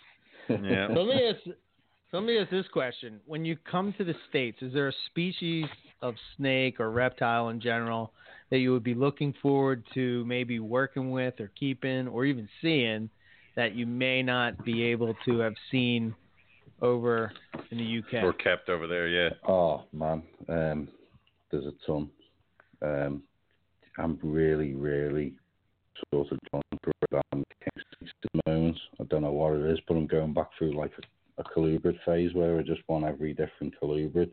yeah. 0.48 0.88
So 0.88 1.02
let 1.02 1.16
me 1.16 1.28
ask, 1.28 1.38
so 1.44 2.18
let 2.18 2.24
me 2.24 2.38
ask 2.38 2.50
this 2.50 2.66
question: 2.72 3.20
When 3.26 3.44
you 3.44 3.56
come 3.70 3.92
to 3.98 4.04
the 4.04 4.14
states, 4.30 4.62
is 4.62 4.72
there 4.72 4.88
a 4.88 4.92
species 5.06 5.66
of 6.00 6.14
snake 6.36 6.80
or 6.80 6.90
reptile 6.90 7.50
in 7.50 7.60
general 7.60 8.12
that 8.50 8.58
you 8.58 8.72
would 8.72 8.82
be 8.82 8.94
looking 8.94 9.34
forward 9.42 9.84
to 9.94 10.24
maybe 10.24 10.58
working 10.58 11.10
with 11.10 11.38
or 11.38 11.50
keeping 11.60 12.08
or 12.08 12.24
even 12.24 12.48
seeing 12.62 13.10
that 13.56 13.74
you 13.74 13.86
may 13.86 14.22
not 14.22 14.64
be 14.64 14.84
able 14.84 15.14
to 15.26 15.38
have 15.40 15.54
seen 15.70 16.14
over 16.82 17.32
in 17.70 17.78
the 17.78 17.98
UK? 17.98 18.24
Or 18.24 18.32
kept 18.32 18.68
over 18.68 18.86
there. 18.86 19.08
Yeah. 19.08 19.30
Oh 19.46 19.84
man, 19.92 20.22
um, 20.48 20.88
there's 21.50 21.66
a 21.66 21.72
ton. 21.86 22.10
Um, 22.82 23.22
I'm 23.98 24.18
really, 24.22 24.74
really 24.74 25.34
sort 26.12 26.32
of 26.32 26.38
drawn 26.50 26.62
for 26.82 26.90
it 26.90 27.22
on 27.32 27.44
Kingston 27.60 28.08
at 28.08 28.30
the 28.44 28.50
moment. 28.50 28.78
I 29.00 29.04
don't 29.04 29.22
know 29.22 29.32
what 29.32 29.54
it 29.54 29.70
is, 29.70 29.80
but 29.86 29.94
I'm 29.94 30.06
going 30.06 30.32
back 30.32 30.48
through 30.56 30.76
like 30.76 30.92
a, 30.98 31.42
a 31.42 31.44
colubrid 31.44 31.98
phase 32.04 32.32
where 32.34 32.58
I 32.58 32.62
just 32.62 32.82
want 32.88 33.04
every 33.04 33.34
different 33.34 33.74
colubrid. 33.80 34.30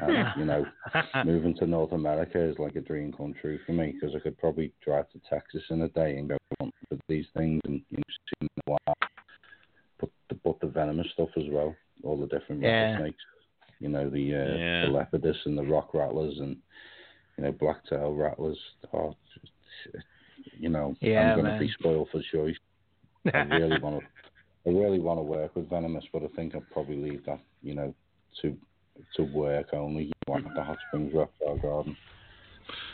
And, 0.00 0.28
you 0.38 0.46
know, 0.46 0.64
moving 1.26 1.54
to 1.56 1.66
North 1.66 1.92
America 1.92 2.40
is 2.40 2.58
like 2.58 2.74
a 2.74 2.80
dream 2.80 3.12
come 3.12 3.34
true 3.40 3.58
for 3.66 3.72
me 3.72 3.92
because 3.92 4.16
I 4.16 4.20
could 4.20 4.38
probably 4.38 4.72
drive 4.82 5.10
to 5.10 5.20
Texas 5.28 5.62
in 5.68 5.82
a 5.82 5.88
day 5.88 6.16
and 6.16 6.28
go 6.28 6.38
hunt 6.58 6.74
for 6.88 6.98
these 7.06 7.26
things 7.36 7.60
and 7.66 7.82
you 7.90 7.98
know, 7.98 8.02
see 8.08 8.36
them 8.40 8.48
in 8.56 8.62
the 8.64 8.70
wild. 8.70 8.96
But 10.30 10.36
the, 10.36 10.40
but 10.44 10.60
the 10.60 10.72
venomous 10.72 11.08
stuff 11.12 11.28
as 11.36 11.44
well, 11.50 11.74
all 12.04 12.16
the 12.16 12.26
different 12.26 12.62
Yeah. 12.62 12.82
rattlesnakes. 12.82 13.22
You 13.80 13.88
know, 13.88 14.08
the 14.10 14.34
uh, 14.34 14.56
Yeah. 14.56 14.86
the 14.86 14.92
lepidus 14.92 15.36
and 15.46 15.56
the 15.56 15.64
rock 15.64 15.94
rattlers 15.94 16.38
and 16.38 16.56
you 17.36 17.44
know 17.44 17.52
blacktail 17.52 18.14
rattlers. 18.14 18.58
Oh, 18.92 19.16
you 20.58 20.68
know, 20.68 20.94
Yeah, 21.00 21.20
I'm 21.32 21.40
going 21.40 21.52
to 21.52 21.58
be 21.58 21.70
spoiled 21.78 22.08
for 22.10 22.22
choice. 22.32 22.56
I 23.32 23.38
really 23.38 23.78
want 23.82 24.00
to. 24.00 24.06
I 24.66 24.72
really 24.74 24.98
want 25.00 25.18
to 25.18 25.22
work 25.22 25.56
with 25.56 25.70
venomous, 25.70 26.04
but 26.12 26.22
I 26.22 26.26
think 26.36 26.54
I'll 26.54 26.60
probably 26.70 26.96
leave 26.96 27.24
that, 27.24 27.40
you 27.62 27.74
know, 27.74 27.94
to 28.42 28.56
to 29.16 29.22
work 29.22 29.72
only. 29.72 30.12
At 30.28 30.44
the 30.54 30.62
Hot 30.62 30.78
Springs 30.88 31.12
Reptile 31.14 31.56
Garden. 31.56 31.96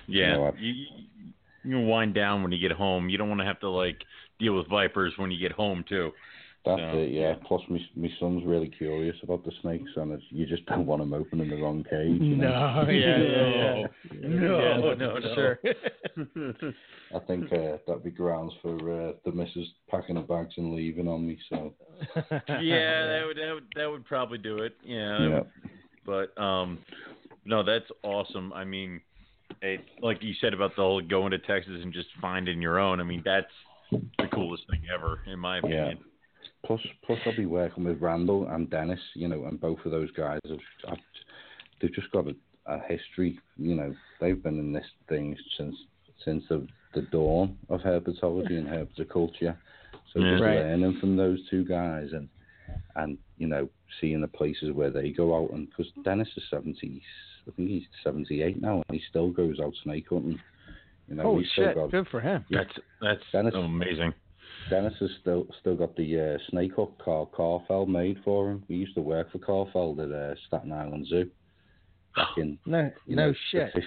Yeah. 0.07 0.37
know, 0.37 0.55
you, 0.59 0.73
you 0.73 0.87
you 1.65 1.81
wind 1.81 2.15
down 2.15 2.43
when 2.43 2.53
you 2.53 2.61
get 2.61 2.77
home. 2.77 3.09
You 3.09 3.19
don't 3.19 3.29
want 3.29 3.41
to 3.41 3.45
have 3.47 3.61
to 3.61 3.69
like 3.69 4.05
deal 4.39 4.55
with 4.57 4.69
vipers 4.69 5.13
when 5.17 5.31
you 5.31 5.39
get 5.39 5.53
home 5.53 5.85
too. 5.89 6.13
That's 6.67 6.81
So, 6.81 6.99
it, 6.99 7.13
yeah. 7.13 7.29
yeah. 7.29 7.35
Plus, 7.47 7.63
my 7.69 7.79
my 7.95 8.09
son's 8.19 8.45
really 8.45 8.69
curious 8.69 9.17
about 9.23 9.45
the 9.45 9.53
snakes, 9.63 9.91
and 9.97 10.13
it's, 10.13 10.25
you 10.31 10.47
just 10.47 10.67
don't 10.67 10.85
want 10.85 11.01
him 11.01 11.15
open 11.15 11.41
in 11.41 11.49
the 11.49 11.57
wrong 11.63 11.85
cage. 11.85 12.21
You 12.21 12.37
know? 12.37 12.83
No, 12.85 12.91
yeah, 12.91 13.19
yeah, 13.19 13.77
yeah. 13.77 13.87
No, 14.29 14.59
Yeah, 14.59 14.77
no, 14.95 15.15
for 15.15 15.21
no. 15.21 15.35
Sure. 15.35 15.59
I 17.15 17.19
think 17.21 17.53
uh, 17.53 17.79
that'd 17.87 18.03
be 18.03 18.11
grounds 18.11 18.53
for 18.63 18.75
uh, 18.75 19.13
the 19.25 19.33
missus 19.33 19.69
packing 19.89 20.17
her 20.17 20.23
bags 20.23 20.55
and 20.57 20.75
leaving 20.75 21.07
on 21.07 21.27
me. 21.27 21.39
So 21.49 21.73
yeah, 22.17 23.07
that 23.07 23.23
would, 23.27 23.37
that 23.37 23.53
would 23.55 23.67
that 23.77 23.91
would 23.91 24.05
probably 24.05 24.39
do 24.39 24.59
it. 24.59 24.75
Yeah. 24.85 25.29
yeah, 25.29 25.41
But 26.05 26.37
um, 26.41 26.79
no, 27.45 27.63
that's 27.63 27.89
awesome. 28.03 28.53
I 28.53 28.65
mean, 28.65 29.01
it, 29.63 29.81
like 30.03 30.19
you 30.21 30.35
said 30.41 30.53
about 30.53 30.71
the 30.75 30.83
whole 30.83 31.01
going 31.01 31.31
to 31.31 31.39
Texas 31.39 31.79
and 31.81 31.93
just 31.93 32.09
finding 32.21 32.61
your 32.61 32.79
own. 32.81 33.01
I 33.01 33.05
mean, 33.05 33.23
that's 33.25 33.47
the 33.93 34.27
coolest 34.33 34.65
thing 34.69 34.83
ever, 34.93 35.21
in 35.27 35.39
my 35.39 35.59
opinion. 35.59 35.99
yeah. 35.99 36.03
Opinion. 36.75 36.95
Plus, 37.07 37.19
plus 37.19 37.19
I'll 37.27 37.37
be 37.37 37.47
working 37.47 37.85
with 37.85 38.01
Randall 38.01 38.47
and 38.49 38.69
Dennis. 38.71 39.01
You 39.15 39.29
know, 39.29 39.45
and 39.47 39.61
both 39.61 39.79
of 39.85 39.91
those 39.93 40.11
guys 40.13 40.41
have, 40.49 40.59
have 40.89 40.99
they've 41.81 41.95
just 41.95 42.11
got 42.13 42.27
a, 42.27 42.35
a 42.67 42.81
history. 42.89 43.39
You 43.57 43.75
know, 43.75 43.95
they've 44.21 44.43
been 44.43 44.59
in 44.59 44.73
this 44.73 44.87
thing 45.09 45.37
since 45.57 45.75
since 46.25 46.45
the 46.49 46.67
the 46.95 47.03
dawn 47.03 47.57
of 47.69 47.81
herpetology 47.81 48.57
and 48.59 48.67
herpetoculture. 48.67 49.57
So 50.13 50.21
Yeah. 50.21 50.31
just 50.31 50.43
Right. 50.43 50.57
learning 50.57 50.99
from 51.01 51.17
those 51.17 51.39
two 51.51 51.65
guys 51.65 52.09
and 52.13 52.29
and 52.97 53.19
you 53.39 53.47
know 53.47 53.69
seeing 54.01 54.21
the 54.21 54.29
places 54.29 54.73
where 54.73 54.91
they 54.91 55.11
go 55.11 55.37
out 55.37 55.51
and 55.53 55.69
because 55.69 55.93
Dennis 56.05 56.29
is 56.37 56.43
seventy, 56.51 57.03
I 57.47 57.51
think 57.53 57.69
he's 57.69 57.85
seventy 58.03 58.43
eight 58.43 58.61
now 58.61 58.83
and 58.89 58.99
he 58.99 59.03
still 59.09 59.31
goes 59.31 59.61
out 59.61 59.73
snake 59.85 60.07
hunting. 60.11 60.41
You 61.09 61.15
know, 61.17 61.23
Holy 61.23 61.43
he's 61.45 61.53
still 61.53 61.67
shit! 61.67 61.75
got 61.77 61.91
Good 61.93 62.09
for 62.09 62.21
him. 62.21 62.45
That's 62.51 62.73
that's 63.01 63.23
Dennis- 63.33 63.55
amazing. 63.55 64.13
Dennis 64.71 64.95
has 65.01 65.11
still 65.21 65.47
still 65.61 65.77
got 65.77 65.95
the 65.97 66.35
uh, 66.35 66.39
snake 66.51 66.73
hook 66.75 67.01
Carl 67.05 67.31
Kauffeld 67.37 67.89
made 67.89 68.19
for 68.25 68.51
him. 68.51 68.65
We 68.69 68.77
used 68.77 68.95
to 68.97 69.01
work 69.03 69.31
for 69.31 69.39
Kauffeld 69.39 70.03
at 70.05 70.13
uh, 70.13 70.35
Staten 70.49 70.73
Island 70.73 71.07
Zoo 71.09 71.31
back 72.17 72.29
in 72.37 72.59
No, 72.67 72.91
you 73.07 73.17
no 73.17 73.33
shit. 73.51 73.73
The 73.75 73.83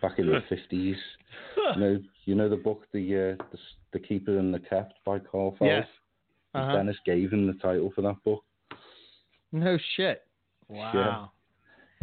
back 0.00 0.18
in 0.18 0.26
the 0.26 0.40
fifties. 0.48 0.96
you 1.74 1.80
know, 1.80 2.02
you 2.24 2.34
know 2.34 2.48
the 2.48 2.56
book, 2.56 2.82
the 2.92 3.36
uh, 3.38 3.44
the, 3.52 3.58
the 3.92 3.98
Keeper 3.98 4.38
and 4.38 4.52
the 4.54 4.60
Kept 4.60 4.94
by 5.04 5.18
Kauffeld. 5.18 5.56
Yes. 5.62 5.86
Uh-huh. 6.54 6.72
Dennis 6.76 6.96
gave 7.06 7.32
him 7.32 7.46
the 7.46 7.54
title 7.54 7.90
for 7.94 8.02
that 8.02 8.22
book. 8.24 8.42
No 9.52 9.78
shit. 9.96 10.22
Wow. 10.68 11.32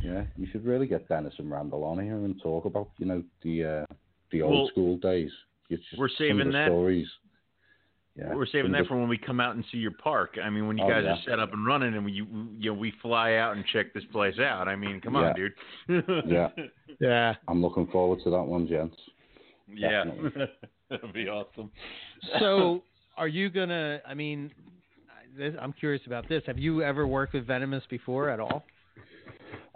Yeah, 0.03 0.23
you 0.37 0.47
should 0.51 0.65
really 0.65 0.87
get 0.87 1.07
Dennis 1.09 1.33
and 1.39 1.51
Randall 1.51 1.83
on 1.83 1.99
here 2.01 2.15
and 2.15 2.39
talk 2.41 2.65
about 2.65 2.89
you 2.99 3.05
know 3.05 3.23
the 3.43 3.63
uh, 3.65 3.93
the 4.31 4.41
old 4.41 4.53
Well, 4.53 4.67
school 4.69 4.97
days. 4.97 5.31
It's 5.69 5.83
just 5.89 5.99
we're 5.99 6.09
saving 6.17 6.47
the 6.47 6.53
that. 6.53 6.67
stories. 6.67 7.07
Yeah, 8.15 8.33
We're 8.35 8.47
saving 8.47 8.71
that 8.73 8.85
for 8.87 8.97
when 8.99 9.07
we 9.07 9.17
come 9.17 9.39
out 9.39 9.55
and 9.55 9.63
see 9.71 9.77
your 9.77 9.91
park. 9.91 10.37
I 10.43 10.49
mean, 10.49 10.67
when 10.67 10.77
you 10.77 10.83
Oh, 10.83 10.89
guys 10.89 11.03
yeah. 11.05 11.11
are 11.13 11.19
set 11.25 11.39
up 11.39 11.53
and 11.53 11.65
running, 11.65 11.93
and 11.95 12.03
we 12.03 12.11
you, 12.11 12.25
you 12.57 12.71
know 12.71 12.77
we 12.77 12.91
fly 13.01 13.35
out 13.35 13.55
and 13.55 13.63
check 13.71 13.93
this 13.93 14.03
place 14.11 14.37
out. 14.39 14.67
I 14.67 14.75
mean, 14.75 14.99
come 14.99 15.15
on, 15.15 15.33
dude. 15.35 15.53
Yeah, 16.27 16.49
Yeah. 16.99 17.35
I'm 17.47 17.61
looking 17.61 17.87
forward 17.87 18.19
to 18.25 18.29
that 18.31 18.43
one, 18.43 18.67
gents. 18.67 18.97
yeah. 19.73 20.03
That'd 20.89 21.13
be 21.13 21.29
awesome. 21.29 21.69
So, 22.39 22.81
are 23.15 23.27
you 23.29 23.49
gonna? 23.49 24.01
I 24.05 24.15
mean, 24.15 24.51
this, 25.37 25.53
I'm 25.61 25.71
curious 25.71 26.01
about 26.07 26.27
this. 26.27 26.43
Have 26.47 26.57
you 26.57 26.81
ever 26.81 27.07
worked 27.07 27.33
with 27.33 27.45
venomous 27.47 27.83
before 27.89 28.29
at 28.29 28.39
all? 28.41 28.63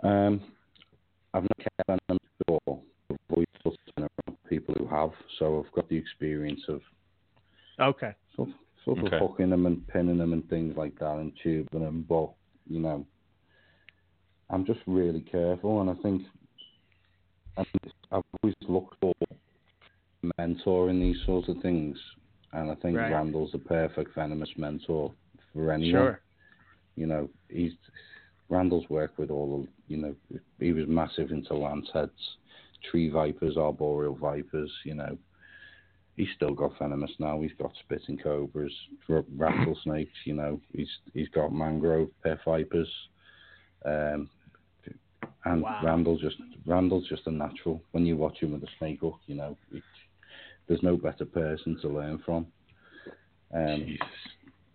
Um, 0.03 0.41
I've 1.33 1.43
not 1.43 1.57
kept 1.59 1.87
them 2.07 2.17
before. 2.47 2.81
I've 3.11 3.17
always 3.29 3.47
put 3.63 3.77
them 3.95 4.07
around 4.27 4.37
people 4.49 4.75
who 4.77 4.87
have, 4.87 5.11
so 5.39 5.63
I've 5.65 5.71
got 5.73 5.87
the 5.87 5.95
experience 5.95 6.61
of 6.67 6.81
Okay. 7.79 8.13
Sort 8.35 8.49
of, 8.49 8.55
sort 8.85 8.99
of 8.99 9.19
hooking 9.19 9.49
them 9.49 9.65
and 9.65 9.87
pinning 9.87 10.17
them 10.17 10.33
and 10.33 10.47
things 10.49 10.75
like 10.77 10.97
that 10.99 11.17
and 11.17 11.31
tubing 11.41 11.81
them. 11.81 12.05
But 12.07 12.31
you 12.69 12.79
know, 12.79 13.05
I'm 14.49 14.65
just 14.65 14.79
really 14.85 15.21
careful, 15.21 15.81
and 15.81 15.89
I 15.89 15.95
think 16.01 16.23
and 17.57 17.67
I've 18.11 18.23
always 18.41 18.55
looked 18.67 18.95
for 18.99 19.13
a 19.21 20.27
mentor 20.37 20.89
in 20.89 20.99
these 20.99 21.17
sorts 21.25 21.49
of 21.49 21.57
things, 21.61 21.97
and 22.53 22.71
I 22.71 22.75
think 22.75 22.97
Right. 22.97 23.11
Randall's 23.11 23.51
the 23.51 23.59
perfect 23.59 24.15
venomous 24.15 24.49
mentor 24.57 25.13
for 25.53 25.71
anyone. 25.71 25.91
Sure. 25.91 26.21
You 26.95 27.07
know, 27.07 27.29
he's 27.49 27.73
Randall's 28.49 28.87
worked 28.89 29.17
with 29.17 29.31
all 29.31 29.63
the, 29.63 29.67
you 29.93 30.01
know, 30.01 30.15
he 30.59 30.73
was 30.73 30.87
massive 30.87 31.31
into 31.31 31.53
lanceheads, 31.53 32.09
tree 32.89 33.09
vipers, 33.09 33.57
arboreal 33.57 34.15
vipers. 34.15 34.71
You 34.83 34.95
know, 34.95 35.17
he's 36.15 36.27
still 36.35 36.53
got 36.53 36.77
venomous 36.79 37.11
now. 37.19 37.41
He's 37.41 37.53
got 37.59 37.71
spitting 37.83 38.17
cobras, 38.17 38.73
rattlesnakes. 39.07 40.17
You 40.25 40.33
know, 40.35 40.61
he's 40.73 40.89
he's 41.13 41.29
got 41.29 41.53
mangrove 41.53 42.09
pit 42.23 42.39
vipers. 42.45 42.89
Um, 43.85 44.29
and 45.45 45.61
Wow. 45.61 45.81
Randall 45.83 46.17
just 46.17 46.37
Randall's 46.65 47.07
just 47.09 47.27
a 47.27 47.31
natural. 47.31 47.81
When 47.91 48.05
you 48.05 48.15
watch 48.17 48.37
him 48.39 48.53
with 48.53 48.63
a 48.63 48.67
snake 48.79 49.01
hook, 49.01 49.19
you 49.27 49.35
know, 49.35 49.57
it, 49.71 49.83
there's 50.67 50.83
no 50.83 50.95
better 50.97 51.25
person 51.25 51.77
to 51.81 51.89
learn 51.89 52.19
from. 52.25 52.47
Um, 53.53 53.97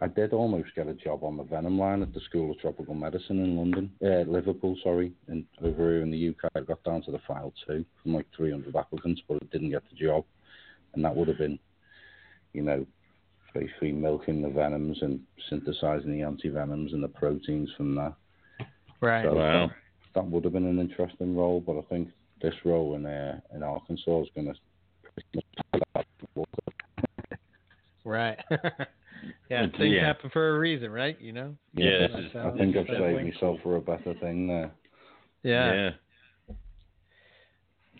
I 0.00 0.06
did 0.06 0.32
almost 0.32 0.74
get 0.76 0.86
a 0.86 0.94
job 0.94 1.24
on 1.24 1.36
the 1.36 1.42
venom 1.42 1.78
line 1.78 2.02
at 2.02 2.14
the 2.14 2.20
School 2.20 2.52
of 2.52 2.60
Tropical 2.60 2.94
Medicine 2.94 3.42
in 3.42 3.56
London, 3.56 3.90
uh, 4.04 4.30
Liverpool, 4.30 4.76
sorry, 4.84 5.12
and 5.26 5.44
over 5.60 5.90
here 5.90 6.02
in 6.02 6.10
the 6.12 6.28
UK. 6.28 6.50
I 6.54 6.60
got 6.60 6.82
down 6.84 7.02
to 7.02 7.10
the 7.10 7.18
final 7.26 7.52
two 7.66 7.84
from 8.02 8.14
like 8.14 8.26
300 8.36 8.76
applicants, 8.76 9.22
but 9.26 9.38
I 9.42 9.46
didn't 9.50 9.70
get 9.70 9.82
the 9.90 9.96
job, 9.96 10.24
and 10.94 11.04
that 11.04 11.14
would 11.14 11.28
have 11.28 11.38
been, 11.38 11.58
you 12.52 12.62
know, 12.62 12.86
basically 13.54 13.92
milking 13.92 14.42
the 14.42 14.48
venoms 14.48 14.98
and 15.02 15.20
synthesizing 15.48 16.10
the 16.12 16.20
antivenoms 16.20 16.92
and 16.92 17.02
the 17.02 17.08
proteins 17.08 17.70
from 17.76 17.94
that. 17.94 18.14
Right. 19.00 19.24
So 19.24 19.34
Wow. 19.34 19.66
that, 19.68 19.74
that 20.14 20.26
would 20.26 20.44
have 20.44 20.52
been 20.52 20.66
an 20.66 20.78
interesting 20.78 21.36
role, 21.36 21.60
but 21.60 21.78
I 21.78 21.82
think 21.82 22.08
this 22.42 22.54
role 22.64 22.94
in 22.94 23.04
uh, 23.06 23.40
in 23.54 23.62
Arkansas 23.62 24.22
is 24.22 24.28
going 24.34 24.52
to 24.52 26.04
Right. 28.04 28.38
yeah. 28.50 29.64
It's- 29.64 29.70
Things 29.78 29.94
yeah. 29.94 30.06
happen 30.06 30.30
for 30.32 30.56
a 30.56 30.58
reason, 30.58 30.90
right? 30.90 31.20
You 31.20 31.32
know. 31.32 31.54
Yeah, 31.74 32.06
That's 32.12 32.14
is- 32.26 32.36
I 32.36 32.50
think 32.56 32.76
I've 32.76 32.86
saved 32.86 32.98
how- 33.00 33.20
myself 33.24 33.60
for 33.62 33.76
a 33.76 33.80
better 33.80 34.14
thing 34.20 34.46
there. 34.48 34.70
Yeah. 35.42 35.90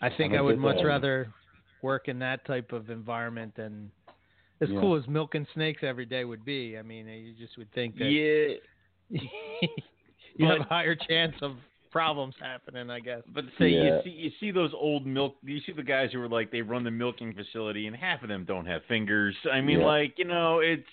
I 0.01 0.09
think 0.15 0.33
I 0.33 0.37
I 0.37 0.41
would 0.41 0.57
much 0.59 0.77
that. 0.77 0.85
rather 0.85 1.31
work 1.81 2.07
in 2.07 2.19
that 2.19 2.45
type 2.45 2.71
of 2.71 2.89
environment 2.89 3.53
than 3.55 3.91
as 4.61 4.69
Yeah. 4.69 4.79
cool 4.79 4.95
as 4.97 5.07
milking 5.07 5.47
snakes 5.53 5.83
every 5.83 6.05
day 6.05 6.25
would 6.25 6.43
be, 6.43 6.77
I 6.77 6.81
mean, 6.81 7.07
you 7.07 7.33
just 7.33 7.57
would 7.57 7.71
think 7.73 7.97
that 7.97 8.05
Yeah, 8.11 8.55
you 10.35 10.47
have 10.47 10.61
a 10.61 10.63
higher 10.63 10.95
chance 10.95 11.35
of 11.41 11.57
problems 11.91 12.35
happening, 12.39 12.89
I 12.89 12.99
guess. 12.99 13.23
but 13.33 13.45
say 13.57 13.69
Yeah. 13.69 13.83
you 13.95 14.01
see 14.03 14.09
you 14.09 14.31
see 14.39 14.51
those 14.51 14.71
old 14.73 15.05
milk. 15.05 15.37
You 15.43 15.59
see 15.61 15.71
the 15.71 15.83
guys 15.83 16.11
who 16.11 16.21
are 16.21 16.29
like 16.29 16.51
they 16.51 16.61
run 16.61 16.83
the 16.83 16.91
milking 16.91 17.33
facility, 17.33 17.87
and 17.87 17.95
half 17.95 18.21
of 18.21 18.29
them 18.29 18.45
don't 18.45 18.65
have 18.65 18.81
fingers. 18.87 19.35
I 19.51 19.61
mean, 19.61 19.79
Yeah. 19.79 19.85
like 19.85 20.13
you 20.17 20.25
know, 20.25 20.59
it's. 20.59 20.87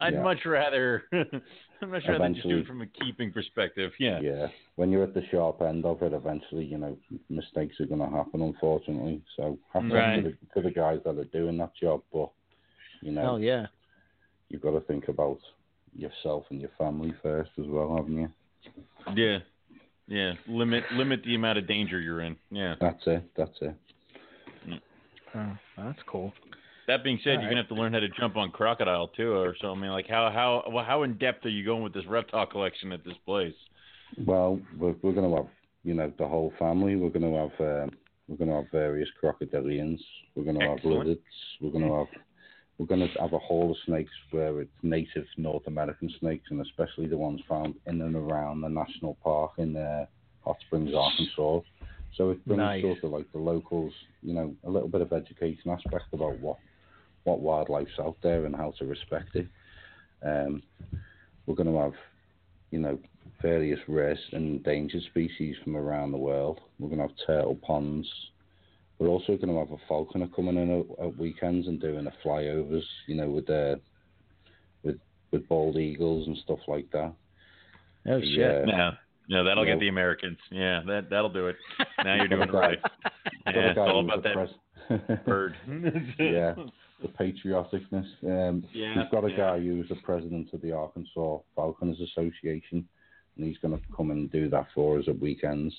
I'd 0.00 0.14
Yeah. 0.14 0.22
much 0.22 0.44
rather. 0.44 1.04
I'm 1.82 1.90
much 1.90 2.02
rather 2.08 2.28
just 2.28 2.42
do 2.42 2.48
Eventually- 2.48 2.60
it 2.60 2.66
from 2.66 2.80
a 2.82 2.86
keeping 2.86 3.32
perspective. 3.32 3.92
Yeah. 3.98 4.20
Yeah. 4.20 4.46
When 4.76 4.90
you're 4.90 5.02
at 5.04 5.14
the 5.14 5.22
sharp 5.30 5.60
end 5.62 5.84
of 5.84 6.02
it, 6.02 6.12
eventually, 6.12 6.64
you 6.64 6.78
know, 6.78 6.96
mistakes 7.28 7.78
are 7.80 7.86
going 7.86 8.00
to 8.00 8.16
happen, 8.16 8.40
unfortunately. 8.42 9.22
So, 9.36 9.58
hats 9.72 9.86
Right. 9.92 10.22
to, 10.22 10.30
the, 10.30 10.60
to 10.60 10.68
the 10.68 10.70
guys 10.74 11.00
that 11.04 11.18
are 11.18 11.24
doing 11.24 11.58
that 11.58 11.74
job, 11.80 12.02
but 12.12 12.30
you 13.02 13.12
know, 13.12 13.22
Hell 13.22 13.40
yeah. 13.40 13.66
you've 14.48 14.62
got 14.62 14.70
to 14.72 14.80
think 14.80 15.08
about 15.08 15.38
yourself 15.94 16.44
and 16.50 16.60
your 16.60 16.70
family 16.78 17.12
first 17.22 17.50
as 17.58 17.66
well, 17.66 17.96
haven't 17.96 18.16
you? 18.16 18.28
Yeah. 19.14 19.38
Yeah. 20.06 20.32
Limit 20.48 20.84
limit 20.92 21.22
the 21.24 21.34
amount 21.34 21.58
of 21.58 21.66
danger 21.66 22.00
you're 22.00 22.22
in. 22.22 22.36
Yeah. 22.50 22.74
That's 22.80 23.02
it. 23.06 23.24
That's 23.36 23.56
it. 23.60 23.74
Mm. 24.66 24.80
Oh, 25.34 25.56
that's 25.76 25.98
cool. 26.06 26.32
That 26.86 27.02
being 27.02 27.18
said, 27.24 27.36
All 27.36 27.40
you're 27.40 27.50
gonna 27.50 27.62
have 27.62 27.68
to 27.68 27.74
learn 27.74 27.92
how 27.94 28.00
to 28.00 28.08
jump 28.10 28.36
on 28.36 28.50
crocodile 28.50 29.08
too, 29.08 29.32
or 29.32 29.56
so. 29.60 29.72
I 29.72 29.74
mean, 29.74 29.90
like 29.90 30.08
how 30.08 30.30
how 30.30 30.70
well, 30.70 30.84
how 30.84 31.02
in 31.02 31.16
depth 31.18 31.46
are 31.46 31.50
you 31.50 31.64
going 31.64 31.82
with 31.82 31.94
this 31.94 32.06
reptile 32.06 32.46
collection 32.46 32.92
at 32.92 33.04
this 33.04 33.16
place? 33.24 33.54
Well, 34.26 34.60
we're, 34.78 34.94
we're 35.02 35.12
going 35.12 35.28
to 35.28 35.36
have, 35.36 35.48
you 35.82 35.94
know, 35.94 36.12
the 36.18 36.26
whole 36.28 36.52
family. 36.58 36.96
We're 36.96 37.10
going 37.10 37.32
to 37.32 37.38
have, 37.38 37.84
um, 37.84 37.90
we're 38.28 38.36
going 38.36 38.50
to 38.50 38.56
have 38.56 38.70
various 38.70 39.08
crocodilians. 39.22 39.98
We're 40.34 40.44
going 40.44 40.58
to 40.58 40.64
have 40.66 40.76
Excellent. 40.78 40.98
lizards. 41.08 41.20
We're 41.60 41.70
going 41.70 41.88
to 41.88 41.94
have, 41.96 42.06
we're 42.78 42.86
to 42.86 43.20
have 43.20 43.32
a 43.32 43.38
hall 43.38 43.70
of 43.70 43.76
snakes 43.86 44.12
where 44.30 44.60
it's 44.60 44.70
native 44.82 45.26
North 45.36 45.66
American 45.66 46.12
snakes, 46.20 46.46
and 46.50 46.60
especially 46.60 47.06
the 47.06 47.16
ones 47.16 47.40
found 47.48 47.74
in 47.86 48.00
and 48.02 48.14
around 48.14 48.60
the 48.60 48.68
national 48.68 49.16
park 49.22 49.52
in 49.58 49.76
uh, 49.76 50.06
Hot 50.44 50.56
Springs, 50.66 50.92
Arkansas. 50.94 51.60
So 52.16 52.30
it 52.30 52.44
brings 52.46 52.60
Nice. 52.60 52.82
sort 52.82 53.02
of 53.02 53.10
like 53.10 53.30
the 53.32 53.38
locals, 53.38 53.92
you 54.22 54.34
know, 54.34 54.54
a 54.64 54.70
little 54.70 54.88
bit 54.88 55.00
of 55.00 55.12
education 55.12 55.70
aspect 55.70 56.04
about 56.12 56.38
what 56.38 56.58
what 57.24 57.40
wildlife's 57.40 57.98
out 57.98 58.16
there 58.22 58.44
and 58.46 58.54
how 58.54 58.72
to 58.78 58.84
respect 58.84 59.34
it. 59.34 59.46
Um, 60.24 60.62
we're 61.46 61.54
going 61.54 61.72
to 61.72 61.78
have, 61.78 61.92
you 62.70 62.78
know, 62.78 62.98
various 63.42 63.78
rare 63.88 64.16
and 64.32 64.56
endangered 64.56 65.02
species 65.10 65.56
from 65.62 65.76
around 65.76 66.12
the 66.12 66.18
world. 66.18 66.60
We're 66.78 66.88
going 66.88 67.00
to 67.00 67.08
have 67.08 67.26
turtle 67.26 67.56
ponds. 67.62 68.08
We're 68.98 69.08
also 69.08 69.36
going 69.36 69.48
to 69.48 69.58
have 69.58 69.72
a 69.72 69.76
falconer 69.88 70.28
coming 70.34 70.56
in 70.56 70.70
at, 70.80 71.04
at 71.06 71.18
weekends 71.18 71.66
and 71.66 71.80
doing 71.80 72.04
the 72.04 72.12
flyovers, 72.24 72.84
you 73.06 73.16
know, 73.16 73.28
with 73.28 73.50
uh, 73.50 73.76
with 74.82 74.96
with 75.30 75.46
bald 75.48 75.76
eagles 75.76 76.26
and 76.28 76.36
stuff 76.44 76.60
like 76.68 76.90
that. 76.92 77.12
Oh 78.06 78.20
shit! 78.20 78.36
Yeah. 78.36 78.62
No, 78.64 78.90
no, 79.28 79.44
that'll 79.44 79.66
Yeah. 79.66 79.72
get 79.74 79.80
the 79.80 79.88
Americans. 79.88 80.38
Yeah, 80.50 80.82
that 80.86 81.10
that'll 81.10 81.32
do 81.32 81.48
it. 81.48 81.56
Now 82.04 82.14
you're 82.14 82.28
doing 82.28 82.42
it 82.48 82.52
right. 82.52 82.78
guy- 82.82 83.52
got 83.52 83.56
a 83.56 83.58
Yeah, 83.60 83.68
it's 83.70 83.78
all 83.78 84.00
about 84.04 84.22
that 84.22 84.34
pres- 84.34 85.18
bird. 85.26 85.56
yeah, 86.18 86.54
the 87.04 87.24
patrioticness. 87.24 88.06
Um, 88.24 88.64
Yeah, 88.72 88.94
we've 88.96 89.10
got 89.10 89.24
a 89.24 89.30
yeah. 89.30 89.36
guy 89.36 89.60
who's 89.60 89.88
the 89.88 89.96
president 89.96 90.52
of 90.52 90.62
the 90.62 90.72
Arkansas 90.72 91.38
Falconers 91.54 92.00
Association, 92.00 92.88
and 93.36 93.46
he's 93.46 93.58
going 93.58 93.78
to 93.78 93.84
come 93.96 94.10
and 94.10 94.30
do 94.32 94.48
that 94.50 94.66
for 94.74 94.98
us 94.98 95.04
at 95.08 95.18
weekends. 95.18 95.74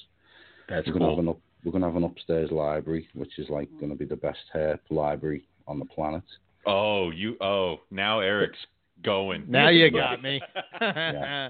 That's 0.69 0.87
we're 0.87 0.93
gonna 0.93 1.05
have 1.05 1.13
cool. 1.15 1.19
an 1.19 1.29
up, 1.29 1.39
we're 1.63 1.71
going 1.71 1.81
to 1.81 1.87
have 1.87 1.95
an 1.95 2.03
upstairs 2.03 2.51
library, 2.51 3.07
which 3.13 3.37
is 3.39 3.49
like 3.49 3.69
going 3.79 3.91
to 3.91 3.97
be 3.97 4.05
the 4.05 4.15
best 4.15 4.39
hair 4.53 4.79
library 4.89 5.47
on 5.67 5.79
the 5.79 5.85
planet. 5.85 6.23
Oh, 6.65 7.11
you. 7.11 7.37
Oh, 7.41 7.77
now 7.91 8.19
Eric's 8.19 8.57
going. 9.03 9.45
Now 9.47 9.69
you 9.69 9.91
got 9.91 10.21
me. 10.21 10.41
Yeah. 10.81 11.49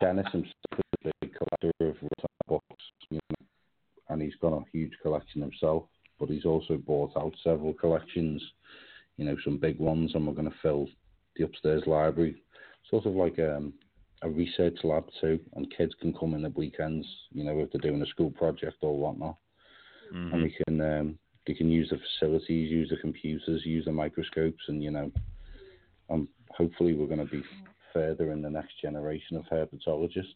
Dennis 0.00 0.26
himself 0.32 0.54
is 0.72 0.80
a 1.06 1.10
big 1.20 1.34
collector 1.34 1.72
of 1.80 1.96
reptile 2.02 2.28
books, 2.48 2.84
you 3.10 3.18
know, 3.30 3.46
and 4.08 4.22
he's 4.22 4.34
got 4.40 4.52
a 4.52 4.62
huge 4.72 4.92
collection 5.02 5.40
himself. 5.42 5.84
But 6.18 6.30
he's 6.30 6.44
also 6.44 6.76
bought 6.76 7.16
out 7.16 7.34
several 7.44 7.72
collections, 7.74 8.42
you 9.16 9.24
know, 9.24 9.36
some 9.44 9.58
big 9.58 9.78
ones, 9.78 10.12
and 10.14 10.26
we're 10.26 10.34
going 10.34 10.50
to 10.50 10.56
fill 10.62 10.88
the 11.36 11.44
upstairs 11.44 11.82
library, 11.86 12.42
sort 12.90 13.06
of 13.06 13.14
like 13.14 13.38
um, 13.38 13.72
a 14.22 14.28
research 14.28 14.78
lab 14.82 15.04
too. 15.20 15.38
And 15.54 15.72
kids 15.76 15.94
can 16.00 16.12
come 16.12 16.34
in 16.34 16.44
at 16.44 16.56
weekends, 16.56 17.06
you 17.32 17.44
know, 17.44 17.58
if 17.60 17.70
they're 17.70 17.80
doing 17.80 18.02
a 18.02 18.06
school 18.06 18.30
project 18.30 18.78
or 18.80 18.96
whatnot, 18.98 19.36
Mhm. 20.12 20.32
and 20.32 20.42
we 20.42 20.50
can 20.64 20.80
um, 20.80 21.18
they 21.46 21.54
can 21.54 21.70
use 21.70 21.88
the 21.90 21.98
facilities, 21.98 22.70
use 22.70 22.90
the 22.90 22.96
computers, 22.96 23.64
use 23.64 23.84
the 23.84 23.92
microscopes, 23.92 24.62
and 24.68 24.82
you 24.82 24.90
know, 24.90 25.10
um, 26.10 26.28
hopefully 26.50 26.94
we're 26.94 27.06
going 27.06 27.26
to 27.26 27.32
be 27.32 27.42
further 27.92 28.32
in 28.32 28.42
the 28.42 28.50
next 28.50 28.80
generation 28.80 29.36
of 29.36 29.44
herpetologists. 29.46 30.34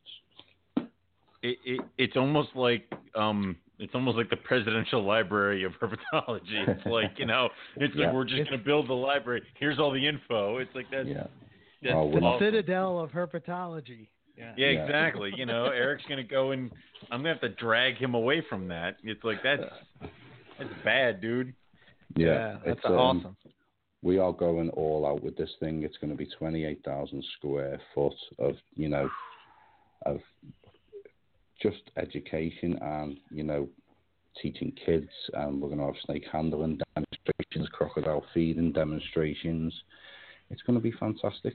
It, 1.42 1.58
it 1.64 1.80
it's 1.98 2.16
almost 2.16 2.50
like 2.54 2.90
um 3.14 3.56
it's 3.78 3.94
almost 3.94 4.16
like 4.16 4.30
the 4.30 4.36
presidential 4.36 5.04
library 5.04 5.64
of 5.64 5.72
herpetology. 5.80 6.68
It's 6.68 6.86
like 6.86 7.18
you 7.18 7.26
know, 7.26 7.48
it's 7.76 7.94
Yeah. 7.96 8.06
like 8.06 8.14
we're 8.14 8.24
just 8.24 8.44
gonna 8.50 8.62
build 8.62 8.88
the 8.88 8.94
library. 8.94 9.42
Here's 9.58 9.78
all 9.78 9.90
the 9.90 10.06
info. 10.06 10.58
It's 10.58 10.74
like 10.74 10.86
that's 10.90 11.08
Yeah. 11.08 11.26
that's 11.82 11.94
Oh, 11.94 12.06
we're 12.06 12.20
the 12.20 12.26
awesome. 12.26 12.46
citadel 12.46 13.00
of 13.00 13.10
herpetology. 13.10 14.08
Yeah. 14.36 14.54
Yeah, 14.56 14.70
Yeah. 14.70 14.84
exactly. 14.84 15.32
You 15.36 15.46
know, 15.46 15.66
Eric's 15.66 16.04
gonna 16.08 16.22
go 16.22 16.52
and 16.52 16.70
I'm 17.10 17.20
gonna 17.20 17.30
have 17.34 17.40
to 17.40 17.48
drag 17.50 17.96
him 17.96 18.14
away 18.14 18.40
from 18.48 18.68
that. 18.68 18.96
It's 19.02 19.24
like 19.24 19.42
that's 19.42 19.62
that's 20.58 20.70
bad, 20.84 21.20
dude. 21.20 21.52
Yeah, 22.14 22.58
that's 22.64 22.78
it's, 22.78 22.86
um, 22.86 22.92
awesome. 22.92 23.36
we 24.02 24.18
are 24.18 24.32
going 24.32 24.68
all 24.70 25.06
out 25.06 25.22
with 25.22 25.36
this 25.36 25.50
thing. 25.60 25.82
It's 25.82 25.96
going 25.96 26.10
to 26.10 26.16
be 26.16 26.26
28,000 26.26 27.24
square 27.38 27.80
foot 27.94 28.12
of, 28.38 28.54
you 28.74 28.88
know, 28.90 29.08
of 30.04 30.20
just 31.62 31.82
education 31.96 32.78
and, 32.80 33.18
you 33.30 33.44
know, 33.44 33.68
teaching 34.40 34.72
kids. 34.84 35.10
And 35.34 35.60
we're 35.60 35.68
going 35.68 35.80
to 35.80 35.86
have 35.86 35.94
snake 36.04 36.24
handling 36.30 36.80
demonstrations, 36.94 37.68
crocodile 37.72 38.24
feeding 38.34 38.72
demonstrations. 38.72 39.74
It's 40.50 40.62
going 40.62 40.78
to 40.78 40.82
be 40.82 40.92
fantastic. 40.92 41.54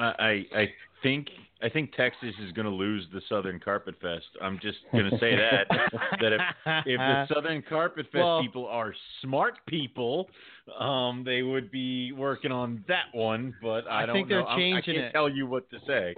I 0.00 0.46
I 0.54 0.60
I 0.60 0.68
think 1.02 1.28
I 1.62 1.68
think 1.68 1.92
Texas 1.94 2.34
is 2.42 2.52
gonna 2.52 2.68
lose 2.70 3.06
the 3.12 3.20
Southern 3.28 3.60
Carpet 3.60 3.94
Fest. 4.00 4.26
I'm 4.40 4.58
just 4.62 4.78
gonna 4.92 5.10
say 5.20 5.36
that 5.36 5.66
that 6.20 6.32
if 6.32 6.40
if 6.86 6.98
the 6.98 7.26
Southern 7.34 7.62
Carpet 7.68 8.06
Fest 8.06 8.16
Well- 8.24 8.42
people 8.42 8.66
are 8.66 8.94
smart 9.22 9.54
people, 9.66 10.28
um, 10.78 11.22
they 11.24 11.42
would 11.42 11.70
be 11.70 12.12
working 12.12 12.50
on 12.52 12.82
that 12.88 13.06
one. 13.12 13.54
But 13.62 13.86
I, 13.88 14.02
I 14.02 14.06
don't 14.06 14.14
think 14.16 14.28
they're 14.28 14.40
know. 14.40 14.46
I'm- 14.46 14.58
changing 14.58 14.94
I 14.94 14.98
can't 15.00 15.06
it. 15.06 15.12
tell 15.12 15.28
you 15.28 15.46
what 15.46 15.68
to 15.70 15.78
say. 15.86 16.14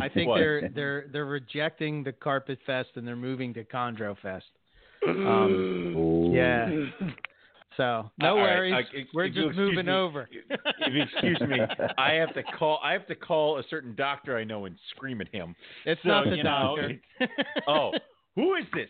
I 0.00 0.08
think 0.08 0.28
What? 0.28 0.38
they're 0.38 0.68
they're 0.74 1.06
they're 1.12 1.26
rejecting 1.26 2.02
the 2.02 2.12
Carpet 2.12 2.58
Fest 2.64 2.90
and 2.94 3.06
they're 3.06 3.16
moving 3.16 3.52
to 3.54 3.64
Chondro 3.64 4.16
Fest. 4.22 4.46
Um, 5.06 6.30
yeah. 6.34 6.68
So 7.76 8.10
no 8.18 8.30
All 8.30 8.36
right, 8.38 8.56
worries, 8.58 8.74
I- 8.92 8.96
if 8.96 9.08
we're 9.14 9.28
just 9.28 9.56
moving 9.56 9.86
me, 9.86 9.92
over. 9.92 10.28
If 10.30 10.92
you 10.92 11.02
excuse 11.02 11.40
me, 11.40 11.58
I 11.98 12.12
have 12.14 12.34
to 12.34 12.42
call. 12.42 12.80
I 12.82 12.92
have 12.92 13.06
to 13.06 13.14
call 13.14 13.58
a 13.58 13.62
certain 13.70 13.94
doctor 13.94 14.36
I 14.36 14.44
know 14.44 14.64
and 14.64 14.76
scream 14.90 15.20
at 15.20 15.28
him. 15.28 15.54
It's 15.86 16.02
So, 16.02 16.08
not 16.08 16.24
the 16.28 16.36
you 16.36 16.42
know, 16.42 16.76
doctor. 16.76 17.32
oh, 17.68 17.92
who 18.34 18.54
is 18.56 18.64
this? 18.74 18.88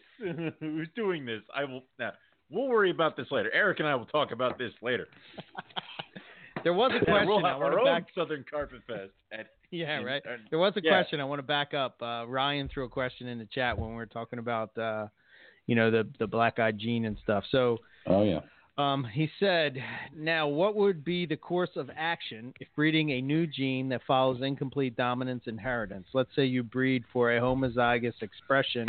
Who's 0.61 0.89
doing 0.97 1.27
this? 1.27 1.43
I 1.55 1.65
will. 1.65 1.83
Now, 1.99 2.13
we'll 2.51 2.69
worry 2.69 2.91
about 2.91 3.17
this 3.17 3.27
later. 3.31 3.51
Eric 3.53 3.81
and 3.81 3.89
I 3.89 3.95
will 3.95 4.07
talk 4.07 4.33
about 4.33 4.57
this 4.59 4.73
later. 4.83 5.09
there 6.65 6.73
was 6.75 6.91
a 6.93 6.97
And 6.97 7.05
question. 7.07 7.29
we'll 7.29 7.45
I 7.45 7.51
have 7.51 7.61
want 7.61 7.75
our 7.75 7.81
to 7.85 7.89
own 7.91 8.01
back. 8.01 8.07
Southern 8.15 8.45
Carpet 8.51 8.81
Fest. 8.87 9.11
At, 9.33 9.47
Yeah, 9.71 9.99
in- 10.01 10.05
right. 10.07 10.23
uh, 10.27 10.37
There 10.51 10.59
was 10.59 10.73
a 10.77 10.81
Yeah. 10.83 10.91
question 10.91 11.21
I 11.21 11.25
want 11.25 11.39
to 11.39 11.43
back 11.45 11.75
up. 11.75 12.01
Uh, 12.03 12.25
Ryan 12.27 12.69
threw 12.73 12.85
a 12.85 12.89
question 12.89 13.29
in 13.29 13.39
the 13.39 13.47
chat 13.47 13.79
when 13.79 13.91
we 13.91 13.97
were 13.97 14.07
talking 14.07 14.39
about, 14.39 14.77
uh, 14.79 15.07
you 15.67 15.75
know, 15.75 15.91
the 15.91 16.09
the 16.19 16.27
black 16.27 16.59
eyed 16.59 16.79
gene 16.79 17.05
and 17.05 17.17
stuff. 17.23 17.45
So 17.51 17.79
Oh, 18.07 18.25
yeah. 18.25 18.41
Um, 18.81 19.05
he 19.05 19.31
said, 19.39 19.77
now 20.17 20.49
what 20.49 20.75
would 20.75 21.05
be 21.05 21.27
the 21.27 21.37
course 21.37 21.71
of 21.77 21.91
action 21.97 22.53
if 22.61 22.69
breeding 22.75 23.11
a 23.11 23.21
new 23.21 23.47
gene 23.47 23.89
that 23.91 24.01
follows 24.07 24.41
incomplete 24.43 24.97
dominance 24.97 25.45
inheritance? 25.47 26.07
Let's 26.13 26.31
say 26.35 26.45
you 26.45 26.63
breed 26.63 27.05
for 27.13 27.37
a 27.37 27.41
homozygous 27.41 28.23
expression, 28.23 28.89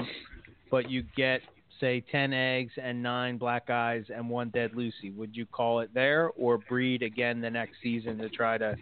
but 0.69 0.89
you 0.89 1.03
get 1.15 1.41
say 1.79 2.03
10 2.11 2.31
eggs 2.31 2.71
and 2.81 3.03
nine 3.03 3.37
black 3.37 3.69
eyes 3.69 4.05
and 4.13 4.29
one 4.29 4.49
dead 4.49 4.71
Lucy. 4.73 5.09
Would 5.11 5.35
you 5.35 5.45
call 5.45 5.81
it 5.81 5.89
there 5.93 6.29
or 6.37 6.57
breed 6.57 7.01
again 7.01 7.41
the 7.41 7.49
next 7.49 7.77
season 7.83 8.17
to 8.19 8.29
try 8.29 8.57
to 8.57 8.75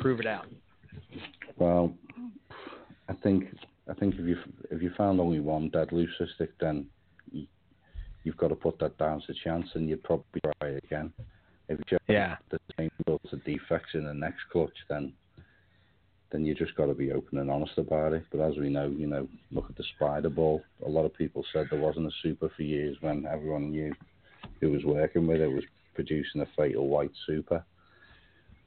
prove 0.00 0.20
it 0.20 0.26
out? 0.26 0.46
Well, 1.56 1.94
I 3.08 3.14
think 3.14 3.44
I 3.88 3.94
think 3.94 4.14
if 4.18 4.26
you 4.26 4.36
if 4.70 4.82
you 4.82 4.90
found 4.96 5.20
only 5.20 5.40
one 5.40 5.70
dead 5.70 5.88
leucistic, 5.90 6.48
then 6.60 6.86
you've 8.24 8.36
got 8.36 8.48
to 8.48 8.54
put 8.54 8.78
that 8.78 8.96
down 8.98 9.20
to 9.26 9.34
chance, 9.34 9.68
and 9.74 9.88
you'd 9.88 10.02
probably 10.02 10.40
try 10.60 10.68
again. 10.84 11.12
If 11.68 11.78
you 11.90 11.98
Yeah. 12.08 12.36
the 12.50 12.58
same 12.76 12.90
sorts 13.08 13.32
of 13.32 13.42
defects 13.44 13.94
in 13.94 14.04
the 14.04 14.14
next 14.14 14.44
clutch, 14.50 14.76
then 14.88 15.12
then 16.30 16.46
you 16.46 16.54
just 16.54 16.74
got 16.76 16.86
to 16.86 16.94
be 16.94 17.12
open 17.12 17.36
and 17.38 17.50
honest 17.50 17.76
about 17.76 18.14
it. 18.14 18.24
But 18.30 18.40
as 18.40 18.56
we 18.56 18.70
know, 18.70 18.88
you 18.88 19.06
know, 19.06 19.28
look 19.50 19.68
at 19.68 19.76
the 19.76 19.84
spider 19.94 20.30
ball. 20.30 20.64
A 20.86 20.88
lot 20.88 21.04
of 21.04 21.12
people 21.12 21.44
said 21.52 21.68
there 21.68 21.78
wasn't 21.78 22.06
a 22.06 22.10
super 22.22 22.48
for 22.48 22.62
years 22.62 22.96
when 23.02 23.26
everyone 23.26 23.70
knew 23.70 23.92
who 24.60 24.70
was 24.70 24.82
working 24.84 25.26
with 25.26 25.42
it 25.42 25.46
was 25.52 25.64
producing 25.94 26.40
a 26.40 26.46
fatal 26.56 26.88
white 26.88 27.12
super. 27.26 27.62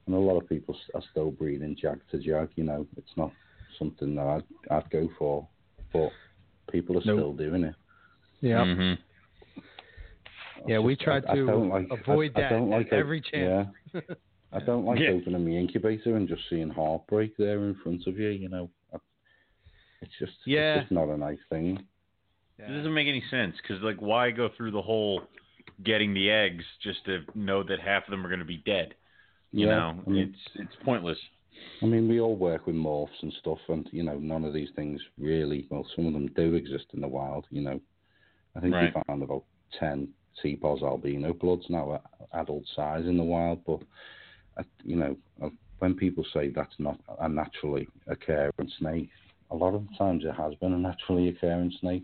and 0.05 0.13
a 0.13 0.19
lot 0.19 0.37
of 0.37 0.47
people 0.47 0.77
are 0.93 1.01
still 1.09 1.31
breeding 1.31 1.75
jag 1.75 1.99
to 2.11 2.19
jag. 2.19 2.49
You 2.55 2.65
know, 2.65 2.85
it's 2.97 3.17
not 3.17 3.31
something 3.79 4.13
that 4.15 4.27
I'd 4.27 4.43
I'd 4.69 4.89
go 4.91 5.09
for, 5.17 5.47
but 5.91 6.11
people 6.71 6.97
are 6.99 7.05
Nope. 7.05 7.17
still 7.17 7.33
doing 7.33 7.63
it. 7.63 7.75
Yeah. 8.41 8.63
Mhm. 8.63 8.97
Yeah, 10.67 10.77
It's 10.77 10.85
we 10.85 10.95
try 10.95 11.15
I- 11.15 11.31
I 11.31 11.35
to 11.35 11.45
don't 11.45 11.69
like- 11.69 11.87
avoid 11.91 12.31
I, 12.35 12.41
that 12.41 12.51
I 12.51 12.55
don't 12.55 12.69
like 12.69 12.87
at 12.87 12.93
every 12.93 13.21
chance. 13.21 13.69
Yeah. 13.93 14.01
I 14.51 14.59
don't 14.59 14.85
like 14.85 14.99
Yeah. 14.99 15.09
opening 15.09 15.45
the 15.45 15.57
incubator 15.57 16.15
and 16.15 16.27
just 16.27 16.41
seeing 16.49 16.69
heartbreak 16.69 17.35
there 17.37 17.59
in 17.65 17.75
front 17.75 18.07
of 18.07 18.17
you. 18.17 18.29
You 18.29 18.49
know, 18.49 18.69
it's 20.01 20.13
just 20.19 20.33
Yeah. 20.45 20.75
it's 20.75 20.83
just 20.83 20.91
not 20.91 21.09
a 21.09 21.17
nice 21.17 21.39
thing. 21.49 21.85
It 22.57 22.67
doesn't 22.67 22.93
make 22.93 23.07
any 23.07 23.21
sense 23.29 23.55
because, 23.61 23.81
like, 23.83 24.01
why 24.01 24.31
go 24.31 24.47
through 24.49 24.71
the 24.71 24.81
whole 24.81 25.23
getting 25.83 26.13
the 26.13 26.29
eggs 26.31 26.63
just 26.81 27.03
to 27.05 27.25
know 27.35 27.63
that 27.63 27.79
half 27.81 28.05
of 28.07 28.11
them 28.11 28.25
are 28.25 28.29
going 28.29 28.39
to 28.39 28.45
be 28.45 28.57
dead? 28.65 28.95
You 29.51 29.67
yeah, 29.67 29.75
know, 29.75 30.03
I 30.05 30.09
mean, 30.09 30.33
it's 30.33 30.55
it's 30.55 30.75
pointless. 30.83 31.17
I 31.81 31.85
mean, 31.85 32.07
we 32.07 32.19
all 32.21 32.35
work 32.35 32.65
with 32.65 32.75
morphs 32.75 33.21
and 33.23 33.33
stuff, 33.33 33.59
and 33.67 33.87
you 33.91 34.03
know, 34.03 34.17
none 34.19 34.45
of 34.45 34.53
these 34.53 34.69
things 34.75 35.01
really. 35.17 35.67
Well, 35.69 35.85
some 35.95 36.05
of 36.05 36.13
them 36.13 36.27
do 36.27 36.55
exist 36.55 36.85
in 36.93 37.01
the 37.01 37.07
wild. 37.09 37.45
You 37.49 37.61
know, 37.61 37.81
I 38.55 38.59
think 38.61 38.73
Right. 38.73 38.93
we 38.95 39.01
found 39.07 39.21
about 39.23 39.43
ten 39.77 40.13
T-pos 40.41 40.81
albino 40.81 41.33
bloods 41.33 41.65
now 41.69 41.95
at 41.95 42.03
adult 42.33 42.63
size 42.75 43.05
in 43.05 43.17
the 43.17 43.23
wild, 43.23 43.63
but 43.65 43.79
uh, 44.57 44.63
you 44.83 44.95
know, 44.95 45.15
uh, 45.43 45.49
when 45.79 45.95
people 45.95 46.25
say 46.33 46.49
that's 46.49 46.75
not 46.79 46.99
a 47.19 47.27
naturally 47.27 47.87
occurring 48.07 48.71
snake, 48.79 49.09
a 49.51 49.55
lot 49.55 49.73
of 49.73 49.85
times 49.97 50.23
it 50.25 50.33
has 50.35 50.53
been 50.55 50.73
a 50.73 50.77
naturally 50.77 51.29
occurring 51.29 51.73
snake. 51.79 52.03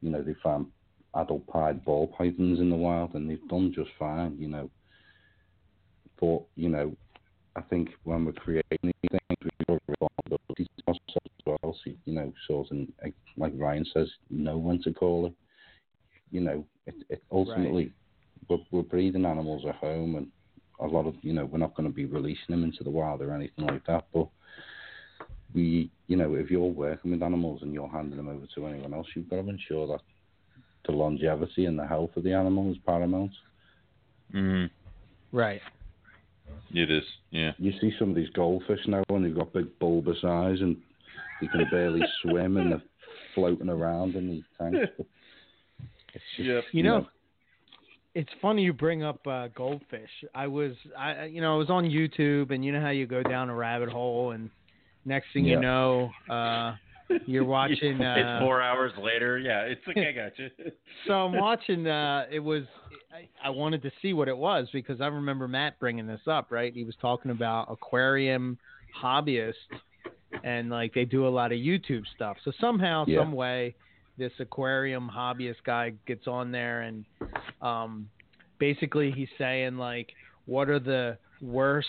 You 0.00 0.10
know, 0.10 0.22
they 0.22 0.34
found 0.42 0.66
adult 1.14 1.46
pied 1.46 1.84
ball 1.84 2.06
pythons 2.06 2.60
in 2.60 2.70
the 2.70 2.76
wild, 2.76 3.14
and 3.14 3.28
they've 3.28 3.48
done 3.48 3.72
just 3.74 3.90
fine. 3.98 4.36
You 4.38 4.48
know, 4.48 4.70
but 6.20 6.42
you 6.56 6.68
know, 6.68 6.94
I 7.56 7.62
think 7.62 7.90
when 8.04 8.24
we're 8.24 8.32
creating 8.32 8.78
these 8.82 8.92
things, 9.10 9.38
we've 9.42 9.66
got 9.66 9.80
responsibility 9.88 10.66
to 10.78 10.88
ourselves 10.88 11.02
as 11.16 11.46
well. 11.46 11.76
So, 11.84 11.90
you 12.04 12.14
know, 12.14 12.32
sort 12.46 12.70
of 12.70 12.78
like 13.36 13.52
Ryan 13.56 13.84
says, 13.92 14.08
know 14.30 14.58
when 14.58 14.82
to 14.82 14.92
call 14.92 15.26
it. 15.26 15.34
You 16.30 16.42
know, 16.42 16.66
it, 16.88 16.94
it 17.10 17.22
ultimately 17.30 17.92
we're, 18.48 18.58
we're 18.70 18.82
breeding 18.82 19.24
animals 19.26 19.64
at 19.68 19.76
home, 19.76 20.16
and 20.16 20.26
a 20.80 20.86
lot 20.86 21.06
of 21.06 21.14
you 21.22 21.32
know 21.32 21.44
we're 21.44 21.58
not 21.58 21.74
going 21.74 21.88
to 21.88 21.94
be 21.94 22.04
releasing 22.06 22.50
them 22.50 22.64
into 22.64 22.82
the 22.84 22.90
wild 22.90 23.20
or 23.22 23.32
anything 23.32 23.66
like 23.66 23.84
that. 23.86 24.06
But 24.12 24.28
we, 25.54 25.90
you 26.06 26.16
know, 26.16 26.34
if 26.34 26.50
you're 26.50 26.60
working 26.60 27.10
with 27.10 27.22
animals 27.22 27.60
and 27.62 27.72
you're 27.72 27.88
handing 27.88 28.16
them 28.16 28.28
over 28.28 28.46
to 28.54 28.66
anyone 28.66 28.94
else, 28.94 29.06
you've 29.14 29.28
got 29.30 29.42
to 29.42 29.48
ensure 29.48 29.86
that 29.88 30.00
the 30.86 30.92
longevity 30.92 31.66
and 31.66 31.78
the 31.78 31.86
health 31.86 32.10
of 32.16 32.24
the 32.24 32.32
animal 32.32 32.70
is 32.70 32.78
paramount. 32.86 33.32
Mm, 34.34 34.70
Right. 35.32 35.60
it 36.72 36.90
is. 36.90 37.04
Yeah. 37.30 37.52
You 37.58 37.72
see 37.80 37.92
some 37.98 38.10
of 38.10 38.16
these 38.16 38.28
goldfish 38.30 38.80
now, 38.86 39.02
and 39.08 39.24
they've 39.24 39.34
got 39.34 39.52
big 39.52 39.78
bulbous 39.78 40.18
eyes, 40.24 40.60
and 40.60 40.76
they 41.40 41.46
can 41.48 41.66
barely 41.70 42.02
swim, 42.22 42.56
and 42.56 42.72
they're 42.72 42.82
floating 43.34 43.68
around 43.68 44.14
in 44.14 44.28
these 44.28 44.44
tanks. 44.58 44.90
But 46.36 46.42
it's 46.42 46.48
just, 46.48 46.48
Yep. 46.48 46.64
You 46.72 46.82
know, 46.82 47.06
it's 48.14 48.30
funny 48.42 48.62
you 48.62 48.72
bring 48.72 49.02
up 49.02 49.24
uh, 49.26 49.48
goldfish. 49.54 50.10
I 50.34 50.46
was, 50.46 50.72
I, 50.98 51.10
I- 51.12 51.24
you 51.26 51.40
know, 51.40 51.54
I 51.54 51.56
was 51.56 51.70
on 51.70 51.84
YouTube, 51.84 52.50
and 52.52 52.64
you 52.64 52.72
know 52.72 52.80
how 52.80 52.90
you 52.90 53.06
go 53.06 53.22
down 53.22 53.48
a 53.50 53.54
rabbit 53.54 53.88
hole, 53.90 54.32
and 54.32 54.50
next 55.04 55.26
thing 55.32 55.44
you 55.44 55.60
know, 55.60 56.10
uh, 56.28 56.74
you're 57.26 57.44
watching. 57.58 58.00
Uh, 58.02 58.14
it's 58.16 58.42
four 58.42 58.60
hours 58.62 58.92
later. 59.02 59.38
Yeah, 59.38 59.60
it's 59.62 59.80
like 59.86 59.98
I 59.98 60.12
got 60.12 60.38
you. 60.38 60.48
so 61.06 61.12
I'm 61.12 61.38
watching. 61.38 61.86
Uh, 61.86 62.24
it 62.30 62.40
was. 62.40 62.64
I, 63.12 63.28
I 63.48 63.50
wanted 63.50 63.82
to 63.82 63.90
see 64.02 64.12
what 64.12 64.28
it 64.28 64.36
was 64.36 64.68
because 64.72 65.00
I 65.00 65.06
remember 65.06 65.46
Matt 65.48 65.78
bringing 65.78 66.06
this 66.06 66.20
up. 66.26 66.50
Right, 66.50 66.72
he 66.74 66.84
was 66.84 66.94
talking 67.00 67.30
about 67.30 67.70
aquarium 67.70 68.58
hobbyists, 69.00 69.52
and 70.44 70.70
like 70.70 70.92
they 70.94 71.04
do 71.04 71.26
a 71.26 71.30
lot 71.30 71.52
of 71.52 71.58
YouTube 71.58 72.02
stuff. 72.16 72.36
So 72.44 72.52
somehow, 72.60 73.04
Yeah. 73.06 73.20
some 73.20 73.32
way, 73.32 73.74
this 74.18 74.32
aquarium 74.40 75.10
hobbyist 75.14 75.62
guy 75.64 75.92
gets 76.06 76.26
on 76.26 76.50
there, 76.50 76.82
and 76.82 77.04
um, 77.62 78.08
basically 78.58 79.10
he's 79.10 79.28
saying 79.38 79.78
like, 79.78 80.12
what 80.46 80.68
are 80.68 80.80
the 80.80 81.16
worst, 81.40 81.86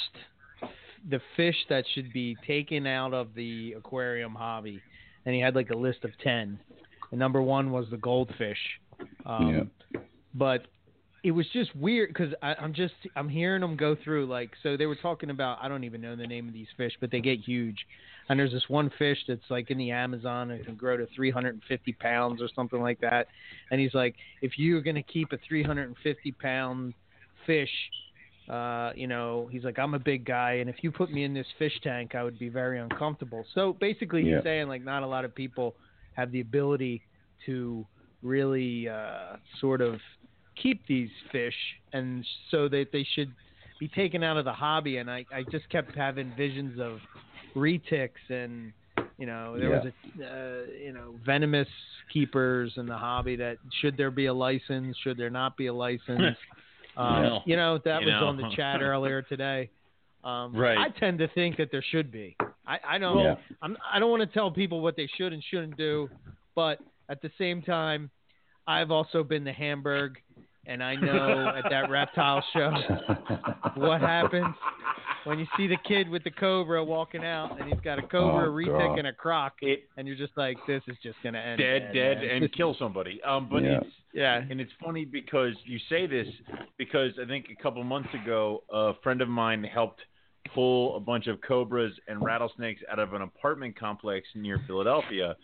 the 1.09 1.19
fish 1.35 1.55
that 1.69 1.85
should 1.93 2.13
be 2.13 2.37
taken 2.45 2.85
out 2.85 3.13
of 3.13 3.33
the 3.33 3.73
aquarium 3.73 4.35
hobby, 4.35 4.81
and 5.25 5.33
he 5.33 5.41
had 5.41 5.55
like 5.55 5.71
a 5.71 5.77
list 5.77 6.03
of 6.03 6.11
ten. 6.23 6.59
And 7.11 7.19
number 7.19 7.41
one 7.41 7.71
was 7.71 7.87
the 7.89 7.97
goldfish. 7.97 8.59
Um, 9.25 9.51
But 10.35 10.67
it 11.23 11.31
was 11.31 11.45
just 11.51 11.75
weird 11.75 12.09
because 12.09 12.33
I'm 12.41 12.73
just 12.73 12.93
I'm 13.15 13.27
hearing 13.27 13.61
them 13.61 13.75
go 13.75 13.95
through 14.03 14.27
like 14.27 14.51
so 14.63 14.77
they 14.77 14.85
were 14.85 14.95
talking 14.95 15.29
about 15.29 15.59
I 15.61 15.67
don't 15.67 15.83
even 15.83 16.01
know 16.01 16.15
the 16.15 16.27
name 16.27 16.47
of 16.47 16.53
these 16.53 16.67
fish 16.77 16.93
but 17.01 17.11
they 17.11 17.19
get 17.19 17.39
huge 17.39 17.77
and 18.29 18.39
there's 18.39 18.51
this 18.51 18.69
one 18.69 18.89
fish 18.97 19.17
that's 19.27 19.41
like 19.49 19.69
in 19.69 19.77
the 19.77 19.91
Amazon 19.91 20.51
and 20.51 20.63
can 20.63 20.75
grow 20.75 20.97
to 20.97 21.07
350 21.15 21.93
pounds 21.93 22.41
or 22.41 22.47
something 22.55 22.81
like 22.81 22.99
that 23.01 23.27
and 23.71 23.81
he's 23.81 23.93
like 23.93 24.15
if 24.41 24.57
you're 24.57 24.81
gonna 24.81 25.03
keep 25.03 25.31
a 25.33 25.37
350 25.47 26.31
pound 26.33 26.93
fish 27.45 27.71
uh, 28.49 28.91
you 28.95 29.05
know, 29.05 29.47
he's 29.51 29.63
like, 29.63 29.77
I'm 29.77 29.93
a 29.93 29.99
big 29.99 30.25
guy, 30.25 30.53
and 30.53 30.71
if 30.71 30.77
you 30.81 30.91
put 30.91 31.11
me 31.11 31.23
in 31.23 31.35
this 31.35 31.45
fish 31.59 31.79
tank, 31.83 32.15
I 32.15 32.23
would 32.23 32.39
be 32.39 32.49
very 32.49 32.79
uncomfortable. 32.79 33.45
So 33.53 33.73
basically, 33.73 34.23
he's 34.23 34.31
Yeah. 34.31 34.41
saying 34.41 34.67
like, 34.67 34.83
not 34.83 35.03
a 35.03 35.05
lot 35.07 35.23
of 35.23 35.35
people 35.35 35.75
have 36.13 36.31
the 36.31 36.39
ability 36.39 37.03
to 37.45 37.85
really 38.23 38.89
uh, 38.89 39.35
sort 39.59 39.81
of 39.81 39.99
keep 40.61 40.85
these 40.87 41.09
fish, 41.31 41.55
and 41.93 42.25
so 42.51 42.67
that 42.69 42.87
they 42.91 43.05
should 43.15 43.31
be 43.79 43.87
taken 43.87 44.23
out 44.23 44.37
of 44.37 44.45
the 44.45 44.53
hobby. 44.53 44.97
And 44.97 45.09
I, 45.09 45.25
I 45.33 45.43
just 45.51 45.69
kept 45.69 45.95
having 45.95 46.33
visions 46.37 46.79
of 46.79 46.99
retics 47.55 48.09
and 48.29 48.71
you 49.17 49.25
know 49.25 49.57
there 49.57 49.69
was 49.71 49.85
a 50.19 50.23
uh, 50.23 50.65
you 50.81 50.93
know 50.93 51.15
venomous 51.25 51.67
keepers 52.13 52.71
in 52.77 52.85
the 52.85 52.95
hobby 52.97 53.35
that 53.35 53.57
should 53.81 53.97
there 53.97 54.11
be 54.11 54.27
a 54.27 54.33
license 54.33 54.95
should 55.03 55.17
there 55.17 55.31
not 55.31 55.57
be 55.57 55.65
a 55.65 55.73
license 55.73 56.37
um, 56.97 57.23
No. 57.23 57.41
you 57.45 57.55
know 57.55 57.79
that 57.85 58.01
You 58.01 58.07
was 58.07 58.21
know. 58.21 58.27
on 58.27 58.37
the 58.37 58.43
chat 58.55 58.81
earlier 58.81 59.23
today 59.23 59.69
um, 60.23 60.55
Right. 60.55 60.77
I 60.77 60.89
tend 60.99 61.17
to 61.19 61.27
think 61.29 61.57
that 61.57 61.69
there 61.71 61.83
should 61.91 62.11
be 62.11 62.37
I, 62.67 62.77
I 62.87 62.97
don't 62.99 63.23
Yeah. 63.23 63.35
I'm, 63.63 63.75
I 63.91 63.97
don't 63.99 64.11
want 64.11 64.21
to 64.21 64.27
tell 64.31 64.51
people 64.51 64.81
what 64.81 64.95
they 64.95 65.09
should 65.17 65.33
and 65.33 65.43
shouldn't 65.43 65.75
do 65.75 66.07
but 66.55 66.79
at 67.09 67.21
the 67.23 67.31
same 67.39 67.61
time 67.63 68.11
I've 68.67 68.91
also 68.91 69.23
been 69.23 69.43
to 69.45 69.53
Hamburg 69.53 70.19
and 70.69 70.83
I 70.83 70.95
know 70.95 71.47
at 71.57 71.65
that 71.69 71.89
reptile 71.89 72.43
show 72.53 72.71
what 73.75 73.99
happens 74.01 74.55
when 75.25 75.37
you 75.39 75.45
see 75.57 75.67
the 75.67 75.77
kid 75.85 76.07
with 76.07 76.23
the 76.23 76.31
cobra 76.31 76.83
walking 76.83 77.25
out 77.25 77.59
and 77.59 77.67
he's 77.67 77.79
got 77.83 77.99
a 77.99 78.03
cobra, 78.03 78.47
Oh, 78.47 78.51
a 78.51 78.53
retic, 78.53 78.97
and 78.97 79.07
a 79.07 79.13
croc, 79.13 79.53
It 79.61 79.83
and 79.97 80.07
you're 80.07 80.15
just 80.15 80.37
like, 80.37 80.57
this 80.67 80.81
is 80.87 80.95
just 81.03 81.17
gonna 81.23 81.39
end 81.39 81.57
dead, 81.59 81.87
bad, 81.87 81.93
dead, 81.93 82.17
man. 82.21 82.43
and 82.43 82.53
kill 82.59 82.75
somebody. 82.79 83.21
Um, 83.23 83.49
but 83.49 83.63
Yeah. 83.63 83.77
it's 83.77 83.85
yeah, 84.13 84.41
and 84.49 84.59
it's 84.59 84.71
funny 84.83 85.05
because 85.05 85.53
you 85.65 85.77
say 85.89 86.07
this 86.07 86.27
because 86.77 87.11
I 87.21 87.27
think 87.27 87.45
a 87.51 87.61
couple 87.61 87.83
months 87.83 88.09
ago 88.23 88.63
a 88.71 88.93
friend 89.03 89.21
of 89.21 89.27
mine 89.29 89.63
helped 89.63 90.01
pull 90.55 90.95
a 90.95 90.99
bunch 90.99 91.27
of 91.27 91.39
cobras 91.41 91.93
and 92.07 92.23
rattlesnakes 92.23 92.81
out 92.91 92.97
of 92.97 93.13
an 93.13 93.21
apartment 93.21 93.77
complex 93.77 94.27
near 94.35 94.59
Philadelphia, 94.65 95.35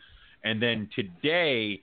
and 0.44 0.60
then 0.62 0.90
today 0.96 1.82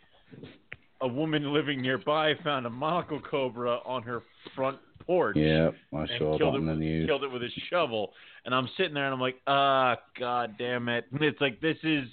a 1.02 1.08
woman 1.08 1.52
living 1.52 1.82
nearby 1.82 2.34
found 2.42 2.64
a 2.64 2.70
monocle 2.70 3.20
cobra 3.20 3.78
on 3.84 4.02
her 4.04 4.22
front 4.54 4.78
porch. 5.04 5.36
yeah, 5.36 5.70
I 5.92 6.06
saw 6.18 6.38
that 6.38 6.54
in 6.54 6.66
the 6.66 6.74
news. 6.74 7.06
killed 7.08 7.24
it 7.24 7.30
with 7.30 7.42
a 7.42 7.50
shovel. 7.68 8.12
And 8.44 8.54
I'm 8.54 8.68
sitting 8.76 8.94
there 8.94 9.04
and 9.04 9.14
I'm 9.14 9.20
like, 9.20 9.40
ah, 9.46 9.96
god 10.18 10.54
damn 10.58 10.88
it. 10.88 11.06
And 11.12 11.22
it's 11.22 11.40
like 11.40 11.60
this 11.60 11.76
is 11.82 12.04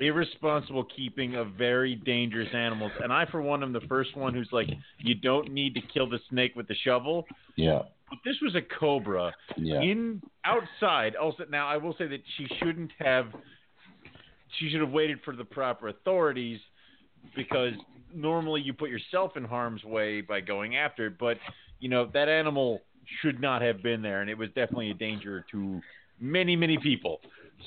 irresponsible 0.00 0.84
keeping 0.84 1.36
of 1.36 1.52
very 1.52 1.94
dangerous 1.94 2.48
animals. 2.52 2.92
And 3.02 3.12
I, 3.12 3.24
for 3.30 3.40
one, 3.40 3.62
am 3.62 3.72
the 3.72 3.80
first 3.82 4.16
one 4.16 4.34
who's 4.34 4.48
like, 4.52 4.68
you 4.98 5.14
don't 5.14 5.52
need 5.52 5.74
to 5.74 5.80
kill 5.80 6.08
the 6.08 6.18
snake 6.28 6.52
with 6.54 6.68
the 6.68 6.74
shovel. 6.84 7.24
Yeah, 7.56 7.82
But 8.10 8.18
this 8.24 8.36
was 8.42 8.54
a 8.56 8.62
cobra 8.78 9.32
yeah, 9.56 9.80
in 9.80 10.20
outside. 10.44 11.16
Also, 11.16 11.44
now 11.50 11.66
I 11.68 11.76
will 11.76 11.94
say 11.96 12.06
that 12.08 12.20
she 12.36 12.46
shouldn't 12.58 12.92
have. 12.98 13.26
She 14.58 14.70
should 14.70 14.80
have 14.80 14.90
waited 14.90 15.18
for 15.24 15.34
the 15.36 15.44
proper 15.44 15.88
authorities 15.88 16.60
because 17.34 17.72
normally 18.14 18.60
you 18.60 18.72
put 18.72 18.90
yourself 18.90 19.36
in 19.36 19.44
harm's 19.44 19.84
way 19.84 20.20
by 20.20 20.40
going 20.40 20.76
after 20.76 21.06
it. 21.06 21.18
But 21.18 21.38
you 21.80 21.88
know 21.88 22.08
that 22.12 22.28
animal 22.28 22.82
should 23.22 23.40
not 23.40 23.62
have 23.62 23.82
been 23.82 24.02
there, 24.02 24.20
and 24.20 24.30
it 24.30 24.36
was 24.36 24.48
definitely 24.48 24.90
a 24.90 24.94
danger 24.94 25.44
to 25.52 25.80
many, 26.20 26.56
many 26.56 26.78
people. 26.78 27.20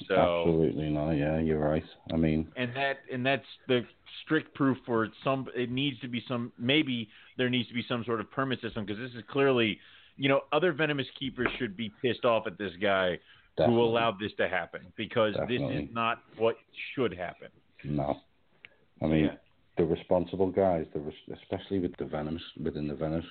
So 0.08 0.16
absolutely 0.16 0.90
not. 0.90 1.12
Yeah, 1.12 1.40
you're 1.40 1.60
right. 1.60 1.84
I 2.14 2.16
mean, 2.16 2.48
and 2.56 2.76
that 2.76 2.98
and 3.12 3.26
that's 3.26 3.46
the 3.68 3.82
strict 4.24 4.54
proof 4.54 4.78
for 4.86 5.08
some. 5.24 5.48
It 5.56 5.72
needs 5.72 6.00
to 6.02 6.08
be 6.08 6.24
some. 6.28 6.52
Maybe 6.58 7.10
there 7.38 7.50
needs 7.50 7.68
to 7.70 7.74
be 7.74 7.84
some 7.88 8.04
sort 8.06 8.20
of 8.20 8.30
permit 8.32 8.62
system 8.62 8.86
because 8.86 9.02
this 9.02 9.12
is 9.18 9.24
clearly, 9.30 9.80
you 10.18 10.30
know, 10.30 10.42
other 10.52 10.74
venomous 10.74 11.08
keepers 11.18 11.48
should 11.58 11.76
be 11.76 11.92
pissed 12.02 12.26
off 12.26 12.46
at 12.48 12.58
this 12.58 12.72
guy 12.82 13.18
definitely. 13.58 13.76
who 13.76 13.84
allowed 13.84 14.20
this 14.20 14.32
to 14.38 14.48
happen 14.48 14.82
because 14.96 15.34
this 15.48 15.62
is 15.62 15.90
not 15.92 16.22
what 16.38 16.56
should 16.94 17.16
happen. 17.16 17.50
No. 17.84 18.18
I 19.02 19.08
mean, 19.08 19.26
Yeah. 19.26 19.32
The 19.80 19.86
responsible 19.86 20.52
guys, 20.52 20.86
the 20.94 21.00
res- 21.00 21.38
especially 21.42 21.80
with 21.80 21.96
the 21.98 22.06
venomous 22.06 22.44
within 22.62 22.86
the 22.86 22.94
venomous 22.94 23.26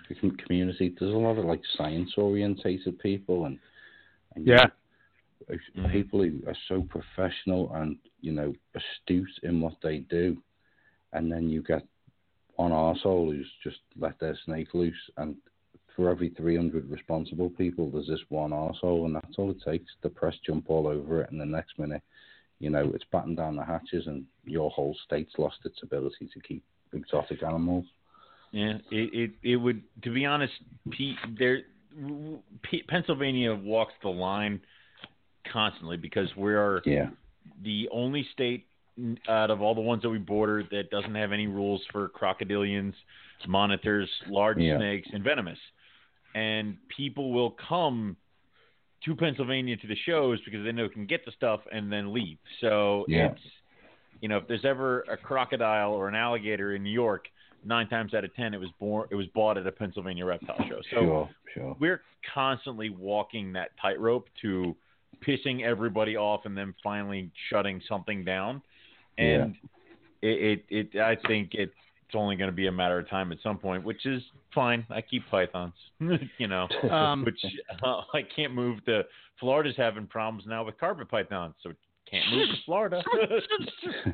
community, 0.46 0.94
there's 0.98 1.12
a 1.12 1.16
lot 1.16 1.36
of 1.36 1.44
like 1.44 1.60
science 1.76 2.10
orientated 2.16 2.98
people 3.00 3.44
and, 3.44 3.58
and 4.34 4.46
Yeah. 4.46 4.64
uh, 5.50 5.54
Mhm. 5.76 5.92
people 5.92 6.22
who 6.22 6.42
are 6.46 6.56
so 6.66 6.82
professional 6.82 7.72
and 7.74 7.98
you 8.22 8.32
know 8.32 8.54
astute 8.74 9.38
in 9.42 9.60
what 9.60 9.78
they 9.82 9.98
do, 9.98 10.42
and 11.12 11.30
then 11.30 11.50
you 11.50 11.62
get 11.62 11.86
one 12.56 12.72
arsehole 12.72 13.30
who's 13.30 13.52
just 13.62 13.80
let 13.96 14.18
their 14.18 14.36
snake 14.44 14.72
loose, 14.72 15.10
and 15.18 15.36
for 15.94 16.08
every 16.08 16.30
300 16.30 16.88
responsible 16.88 17.50
people, 17.50 17.90
there's 17.90 18.06
this 18.06 18.30
one 18.30 18.52
arsehole, 18.52 19.04
and 19.04 19.16
that's 19.16 19.38
all 19.38 19.50
it 19.50 19.60
takes. 19.60 19.94
The 20.00 20.08
press 20.08 20.38
jump 20.46 20.70
all 20.70 20.86
over 20.86 21.20
it, 21.20 21.30
and 21.30 21.40
the 21.40 21.46
next 21.46 21.78
minute, 21.78 22.02
you 22.60 22.70
know, 22.70 22.90
it's 22.94 23.05
battened 23.12 23.36
down 23.36 23.56
the 23.56 23.64
hatches, 23.64 24.06
and 24.06 24.24
your 24.44 24.70
whole 24.70 24.97
state's 25.05 25.32
lost 25.39 25.59
its 25.64 25.78
ability 25.82 26.28
to 26.32 26.40
keep 26.40 26.64
exotic 26.93 27.43
animals. 27.43 27.85
Yeah, 28.52 28.78
it, 28.90 29.14
it 29.14 29.30
it 29.43 29.56
would. 29.56 29.82
To 30.02 30.12
be 30.12 30.24
honest, 30.24 30.52
P, 30.90 31.14
there, 31.39 31.60
P, 32.62 32.82
Pennsylvania 32.89 33.55
walks 33.55 33.93
the 34.02 34.09
line 34.09 34.60
constantly 35.52 35.97
because 35.97 36.28
we 36.36 36.55
are 36.55 36.82
Yeah, 36.85 37.10
the 37.62 37.89
only 37.93 38.26
state 38.32 38.66
out 39.28 39.51
of 39.51 39.62
all 39.62 39.74
the 39.74 39.80
ones 39.80 40.02
that 40.02 40.10
we 40.10 40.18
border 40.18 40.64
that 40.70 40.90
doesn't 40.90 41.14
have 41.14 41.30
any 41.30 41.47
rules 41.47 41.82
for 41.93 42.09
crocodilians, 42.09 42.94
monitors, 43.47 44.09
large 44.28 44.59
Yeah. 44.59 44.76
snakes, 44.76 45.09
and 45.12 45.22
venomous. 45.22 45.59
And 46.35 46.76
people 46.89 47.32
will 47.32 47.52
come 47.52 48.16
to 49.04 49.14
Pennsylvania 49.14 49.76
to 49.76 49.86
the 49.86 49.96
shows 50.06 50.40
because 50.44 50.64
they 50.64 50.72
know 50.72 50.88
they 50.88 50.94
can 50.94 51.06
get 51.06 51.24
the 51.24 51.32
stuff 51.32 51.60
and 51.72 51.92
then 51.92 52.12
leave. 52.12 52.38
So 52.60 53.04
Yeah. 53.08 53.32
it's 53.32 53.40
you 54.20 54.28
know 54.28 54.38
if 54.38 54.48
there's 54.48 54.64
ever 54.64 55.02
a 55.02 55.16
crocodile 55.16 55.92
or 55.92 56.08
an 56.08 56.14
alligator 56.14 56.74
in 56.74 56.82
New 56.82 56.90
York, 56.90 57.28
nine 57.64 57.88
times 57.88 58.14
out 58.14 58.24
of 58.24 58.34
ten 58.34 58.54
it 58.54 58.60
was 58.60 58.70
born 58.78 59.08
it 59.10 59.14
was 59.14 59.26
bought 59.28 59.56
at 59.56 59.66
a 59.66 59.72
Pennsylvania 59.72 60.24
reptile 60.24 60.58
show. 60.68 60.80
So 60.90 61.00
sure, 61.00 61.30
sure. 61.54 61.76
we're 61.78 62.02
constantly 62.34 62.90
walking 62.90 63.52
that 63.52 63.70
tightrope 63.80 64.28
to 64.42 64.74
pissing 65.26 65.62
everybody 65.62 66.16
off 66.16 66.44
and 66.44 66.56
then 66.56 66.74
finally 66.82 67.30
shutting 67.50 67.80
something 67.88 68.24
down. 68.24 68.62
And 69.16 69.56
it, 70.22 70.64
it, 70.70 70.92
it, 70.94 71.00
I 71.00 71.16
think 71.26 71.54
it's 72.09 72.14
only 72.14 72.36
going 72.36 72.48
to 72.48 72.56
be 72.56 72.68
a 72.68 72.72
matter 72.72 72.98
of 72.98 73.09
time 73.10 73.32
at 73.32 73.39
some 73.43 73.59
point, 73.59 73.85
which 73.85 74.06
is 74.06 74.22
fine. 74.55 74.86
I 74.89 75.02
keep 75.02 75.28
pythons, 75.30 75.74
you 76.39 76.48
know, 76.48 76.66
Um, 76.90 77.22
which 77.22 77.39
uh, 77.82 78.01
I 78.14 78.22
can't 78.35 78.55
move 78.55 78.82
to 78.86 79.02
Florida's 79.39 79.76
having 79.76 80.06
problems 80.06 80.44
now 80.47 80.64
with 80.64 80.78
carpet 80.78 81.10
pythons, 81.10 81.55
so 81.62 81.70
can't 82.10 82.24
move 82.30 82.48
to 82.48 82.55
Florida. 82.64 83.02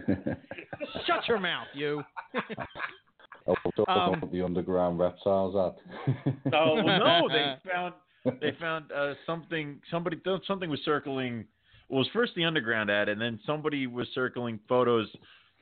Shut 1.07 1.29
your 1.29 1.39
mouth, 1.39 1.69
you. 1.73 2.03
oh, 3.47 3.55
talk 3.77 3.89
Um, 3.89 4.29
the 4.33 4.43
underground 4.43 4.99
reptiles 4.99 5.55
ad. 5.55 6.53
Oh 6.53 6.75
well, 6.75 6.85
no, 6.85 7.29
they 7.29 7.55
found 7.71 7.95
they 8.41 8.57
found 8.59 8.91
uh, 8.91 9.15
something. 9.25 9.81
Somebody 9.89 10.21
something 10.49 10.69
was 10.69 10.81
circling. 10.85 11.45
Well, 11.89 11.99
it 12.01 12.07
was 12.07 12.09
first 12.13 12.33
the 12.35 12.45
underground 12.45 12.91
ad, 12.91 13.09
and 13.09 13.21
then 13.21 13.39
somebody 13.47 13.87
was 13.87 14.09
circling 14.15 14.59
photos 14.69 15.07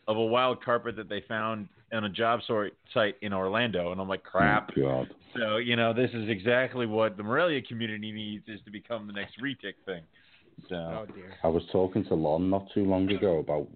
of 0.08 0.16
a 0.16 0.24
wild 0.24 0.62
carpet 0.64 0.96
that 0.96 1.08
they 1.08 1.22
found 1.28 1.68
on 1.92 2.04
a 2.04 2.08
job 2.08 2.40
sort 2.46 2.74
site 2.92 3.16
in 3.22 3.32
Orlando, 3.32 3.92
and 3.92 4.00
I'm 4.00 4.08
like, 4.08 4.22
crap. 4.22 4.70
Oh, 4.78 5.04
So 5.36 5.56
you 5.58 5.76
know, 5.76 5.92
this 5.92 6.10
is 6.12 6.28
exactly 6.28 6.86
what 6.86 7.16
the 7.16 7.22
Morelia 7.22 7.62
community 7.62 8.12
needs 8.12 8.44
is 8.48 8.60
to 8.64 8.70
become 8.70 9.06
the 9.06 9.12
next 9.12 9.40
retic 9.40 9.74
thing. 9.86 10.02
So 10.68 10.74
Oh 10.76 11.06
dear. 11.14 11.32
I 11.42 11.48
was 11.48 11.62
talking 11.72 12.04
to 12.04 12.14
Lon 12.14 12.50
not 12.50 12.66
too 12.74 12.84
long 12.84 13.10
ago 13.10 13.38
about. 13.38 13.68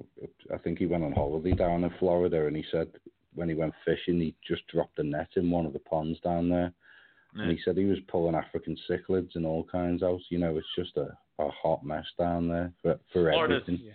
I 0.53 0.59
think 0.59 0.79
he 0.79 0.87
went 0.87 1.05
on 1.05 1.13
holiday 1.13 1.53
down 1.53 1.85
in 1.85 1.91
Florida, 1.99 2.47
and 2.47 2.57
he 2.57 2.65
said 2.71 2.89
when 3.35 3.49
he 3.49 3.55
went 3.55 3.75
fishing, 3.85 4.21
he 4.21 4.35
just 4.47 4.67
dropped 4.69 4.99
a 4.99 5.03
net 5.03 5.29
in 5.37 5.51
one 5.51 5.67
of 5.67 5.73
the 5.73 5.79
ponds 5.79 6.19
down 6.21 6.49
there, 6.49 6.73
and 7.35 7.51
he 7.51 7.59
said 7.65 7.77
he 7.77 7.85
was 7.85 7.99
pulling 8.09 8.35
African 8.35 8.77
cichlids 8.89 9.35
and 9.35 9.45
all 9.47 9.65
kinds 9.65 10.03
out. 10.03 10.21
You 10.31 10.39
know, 10.39 10.57
it's 10.57 10.67
just 10.77 10.97
a, 10.97 11.17
a 11.39 11.49
hot 11.51 11.85
mess 11.85 12.07
down 12.19 12.49
there 12.49 12.73
for 12.83 12.99
for 13.13 13.31
Florida's, 13.31 13.63
everything. 13.63 13.93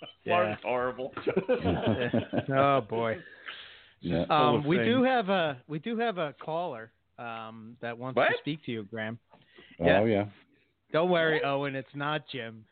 Florida's 0.24 0.58
horrible. 0.64 1.12
Oh 2.54 2.80
boy. 2.80 3.18
yeah. 4.00 4.24
Um, 4.30 4.66
we 4.66 4.78
do 4.78 5.02
have 5.02 5.28
a 5.28 5.58
we 5.68 5.78
do 5.78 5.98
have 5.98 6.18
a 6.18 6.34
caller 6.40 6.92
um, 7.18 7.76
that 7.80 7.96
wants 7.96 8.16
What? 8.16 8.28
to 8.28 8.34
speak 8.40 8.64
to 8.66 8.72
you, 8.72 8.84
Graham. 8.84 9.18
yeah. 9.80 10.00
Oh 10.00 10.04
yeah. 10.04 10.24
Don't 10.92 11.10
worry, 11.10 11.42
Owen. 11.44 11.74
It's 11.74 11.88
not 11.94 12.22
Jim. 12.30 12.64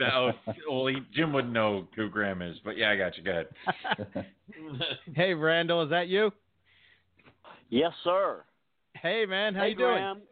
no, 0.00 0.32
well, 0.68 0.86
he, 0.86 0.96
Jim 1.14 1.32
wouldn't 1.32 1.52
know 1.52 1.86
who 1.94 2.08
Graham 2.08 2.40
is, 2.40 2.56
but 2.64 2.76
yeah, 2.76 2.90
I 2.90 2.96
got 2.96 3.16
you. 3.18 3.22
Go 3.22 3.44
ahead. 4.12 4.26
hey, 5.14 5.34
Randall, 5.34 5.82
is 5.82 5.90
that 5.90 6.08
you? 6.08 6.32
Yes, 7.68 7.92
sir. 8.02 8.42
Hey, 8.94 9.26
man, 9.26 9.54
how 9.54 9.62
hey, 9.62 9.68
you 9.68 9.76
doing? 9.76 9.90
Graham. 9.92 10.22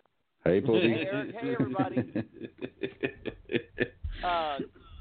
Hey, 0.43 0.61
buddy. 0.61 0.91
Hey, 0.91 1.09
Eric. 1.13 1.35
Hey, 1.39 1.53
everybody. 1.53 2.13
Uh, 4.25 4.59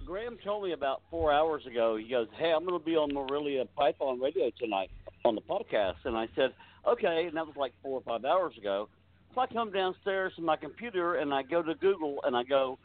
Graham 0.10 0.40
told 0.44 0.64
me 0.64 0.72
about 0.72 1.04
four 1.12 1.32
hours 1.32 1.68
ago. 1.68 1.96
He 1.96 2.10
goes, 2.10 2.28
"Hey, 2.36 2.52
I'm 2.52 2.66
going 2.66 2.80
to 2.80 2.84
be 2.84 2.96
on 2.96 3.14
Morelia 3.14 3.66
Python 3.78 4.20
Radio 4.20 4.50
tonight 4.60 4.90
on 5.24 5.36
the 5.36 5.42
podcast," 5.42 5.98
and 6.04 6.18
I 6.18 6.28
said, 6.36 6.52
"Okay." 6.88 7.28
And 7.28 7.38
that 7.38 7.46
was 7.46 7.56
like 7.56 7.74
four 7.84 8.00
or 8.00 8.02
five 8.02 8.26
hours 8.26 8.58
ago. 8.58 8.90
So 9.36 9.42
I 9.42 9.46
come 9.46 9.72
downstairs 9.72 10.34
to 10.38 10.42
my 10.42 10.56
computer 10.56 11.18
and 11.18 11.32
I 11.32 11.44
go 11.44 11.62
to 11.62 11.76
Google 11.76 12.22
and 12.24 12.36
I 12.36 12.42
go, 12.42 12.80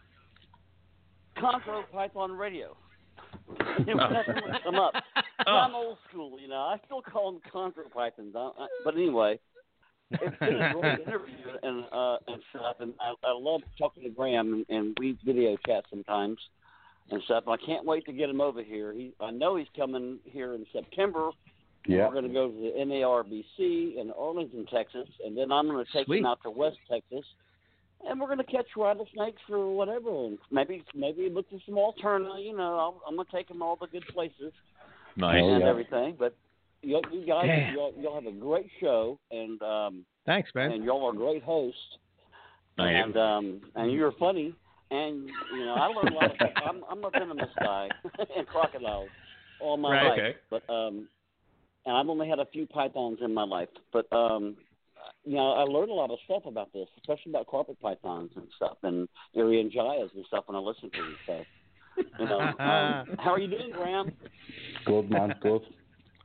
"Chondro 1.39 1.85
Python 1.91 2.33
Radio." 2.33 2.77
and 3.59 3.87
nothing 3.87 4.35
would 4.45 4.63
come 4.63 4.75
up. 4.75 4.93
So 5.17 5.51
I'm 5.51 5.75
old 5.75 5.97
school, 6.11 6.39
you 6.39 6.49
know. 6.49 6.57
I 6.57 6.77
still 6.85 7.01
call 7.01 7.33
them 7.33 7.41
Chondro 7.51 7.91
Pythons, 7.91 8.35
I, 8.37 8.51
I, 8.59 8.67
but 8.85 8.97
anyway. 8.97 9.41
It's 10.11 10.39
been 10.39 10.61
a 10.61 10.75
great 10.75 11.01
interview 11.07 11.47
and 11.63 11.87
uh, 11.91 12.19
and 12.29 12.43
stuff, 12.51 12.77
and 12.81 12.93
I, 13.01 13.15
I 13.27 13.33
love 13.33 13.63
talking 13.79 14.03
to 14.03 14.11
Graham, 14.11 14.53
and, 14.53 14.67
and 14.69 14.97
we 15.01 15.17
video 15.25 15.57
chat 15.67 15.85
sometimes 15.89 16.39
and 17.11 17.23
stuff. 17.25 17.45
I 17.49 17.57
can't 17.59 17.85
wait 17.85 18.05
to 18.07 18.13
get 18.13 18.31
him 18.31 18.41
over 18.41 18.63
here. 18.63 18.93
He, 18.93 19.13
I 19.21 19.31
know 19.31 19.57
he's 19.57 19.67
coming 19.77 20.19
here 20.25 20.55
in 20.55 20.65
September. 20.73 21.31
Yeah. 21.87 22.07
We're 22.09 22.15
going 22.15 22.29
to 22.29 22.33
go 22.33 22.49
to 22.49 22.55
the 22.55 22.71
NARBC 22.79 24.01
in 24.01 24.11
Arlington, 24.19 24.67
Texas, 24.73 25.07
and 25.25 25.37
then 25.37 25.53
I'm 25.53 25.69
going 25.69 25.85
to 25.85 25.93
take 25.93 26.07
Sweet. 26.07 26.21
him 26.21 26.27
out 26.27 26.39
to 26.45 26.51
West 26.51 26.79
Texas, 26.91 27.27
and 28.09 28.19
we're 28.19 28.27
going 28.27 28.39
to 28.39 28.45
catch 28.45 28.67
rattlesnakes 28.77 29.43
or 29.51 29.75
whatever, 29.77 30.09
and 30.27 30.39
maybe 30.51 30.83
maybe 30.95 31.29
look 31.31 31.49
for 31.51 31.59
some 31.67 31.75
alterna. 31.75 32.43
You 32.43 32.57
know, 32.57 32.77
I'll, 32.79 33.03
I'm 33.07 33.17
going 33.17 33.27
to 33.27 33.33
take 33.33 33.51
him 33.51 33.61
all 33.61 33.77
the 33.79 33.87
good 33.87 34.05
places 34.15 34.53
Nice. 35.17 35.43
And 35.43 35.61
yeah. 35.61 35.69
everything. 35.69 36.17
But 36.19 36.35
you, 36.83 37.01
you 37.13 37.27
guys, 37.27 37.47
Damn. 37.47 37.75
y'all, 37.75 37.95
y'all 38.01 38.15
have 38.15 38.27
a 38.27 38.37
great 38.37 38.67
show, 38.81 39.19
and 39.31 39.61
um, 39.63 40.05
Thanks, 40.27 40.51
man. 40.55 40.73
and 40.73 40.85
y'all 40.85 41.07
are 41.07 41.13
great 41.13 41.43
hosts, 41.43 41.79
I 42.79 42.91
am. 42.91 43.09
and 43.11 43.17
um, 43.17 43.61
and 43.77 43.93
you're 43.93 44.13
funny, 44.19 44.55
and 44.95 45.31
you 45.51 45.65
know 45.65 45.75
I 45.75 45.87
learned 45.87 46.13
a 46.13 46.15
lot 46.15 46.31
of. 46.31 46.37
I'm 46.67 46.83
I'm 46.91 47.05
a 47.05 47.11
venomous 47.11 47.51
guy 47.61 47.91
and 48.37 48.47
crocodiles 48.47 49.11
all 49.59 49.77
my 49.77 49.91
Right. 49.91 50.05
life, 50.05 50.21
Okay. 50.21 50.37
but 50.51 50.71
um, 50.73 51.09
and 51.87 51.97
I've 51.97 52.09
only 52.09 52.29
had 52.29 52.39
a 52.39 52.47
few 52.47 52.67
pythons 52.67 53.19
in 53.23 53.33
my 53.35 53.45
life, 53.45 53.69
but 53.93 54.11
um, 54.13 54.57
you 55.25 55.35
know 55.37 55.53
I 55.53 55.63
learned 55.63 55.91
a 55.91 55.95
lot 55.95 56.11
of 56.11 56.19
stuff 56.25 56.43
about 56.47 56.73
this, 56.73 56.89
especially 56.99 57.33
about 57.33 57.47
carpet 57.47 57.81
pythons 57.81 58.31
and 58.37 58.47
stuff, 58.57 58.79
and 58.83 59.09
Irian 59.37 59.73
Jayas 59.75 60.15
and 60.15 60.25
stuff 60.27 60.45
when 60.47 60.57
I 60.57 60.61
listen 60.61 60.91
to 60.91 60.97
you. 60.99 61.17
So, 61.27 61.47
you 62.19 62.27
know, 62.27 62.41
um, 62.65 63.07
how 63.19 63.33
are 63.33 63.39
you 63.41 63.49
doing, 63.49 63.73
Graham? 63.73 64.13
Good 64.87 65.11
man. 65.11 65.35
Good. 65.41 65.63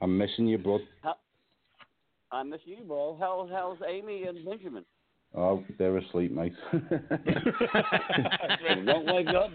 I'm 0.01 0.17
missing 0.17 0.47
you, 0.47 0.57
bud. 0.57 0.81
I 2.31 2.43
miss 2.43 2.61
you, 2.65 2.83
bro. 2.87 3.17
How 3.19 3.47
how's 3.51 3.79
Amy 3.87 4.23
and 4.23 4.45
Benjamin? 4.45 4.85
Oh, 5.35 5.64
they're 5.77 5.97
asleep, 5.97 6.31
mate. 6.31 6.53
Don't 8.85 9.06
wake 9.06 9.27
up. 9.27 9.51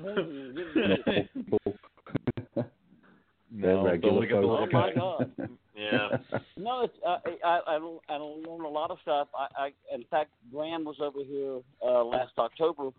They're 3.51 3.75
No, 3.77 3.85
regular 3.85 4.27
don't 4.27 4.47
look 4.47 4.71
Oh 4.73 4.77
my 4.77 4.93
God. 4.95 5.33
Yeah. 5.77 6.19
No, 6.57 6.83
it's 6.83 6.95
uh, 7.07 7.19
I 7.45 7.61
I 7.67 7.77
I 7.77 7.99
I 8.09 8.17
learned 8.17 8.65
a 8.65 8.69
lot 8.69 8.91
of 8.91 8.99
stuff. 9.03 9.29
I, 9.37 9.47
I 9.57 9.73
in 9.93 10.05
fact 10.11 10.31
Graham 10.53 10.85
was 10.85 10.97
over 11.01 11.21
here 11.25 11.61
uh, 11.85 12.05
last 12.05 12.33
October 12.39 12.91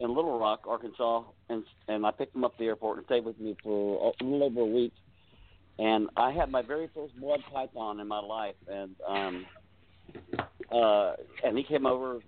in 0.00 0.14
Little 0.14 0.38
Rock, 0.38 0.64
Arkansas, 0.66 1.24
and 1.48 1.64
and 1.88 2.06
I 2.06 2.10
picked 2.10 2.34
him 2.34 2.44
up 2.44 2.52
at 2.52 2.58
the 2.58 2.66
airport 2.66 2.98
and 2.98 3.06
stayed 3.06 3.24
with 3.24 3.38
me 3.40 3.56
for 3.62 4.12
a 4.20 4.24
little 4.24 4.44
over 4.44 4.60
a 4.60 4.66
week. 4.66 4.92
And 5.78 6.08
I 6.16 6.32
had 6.32 6.50
my 6.50 6.62
very 6.62 6.88
first 6.94 7.18
blood 7.20 7.40
python 7.52 8.00
in 8.00 8.08
my 8.08 8.20
life, 8.20 8.56
and 8.66 8.96
um, 9.06 9.46
uh, 10.72 11.12
and 11.44 11.56
he 11.56 11.64
came 11.64 11.86
over. 11.86 12.20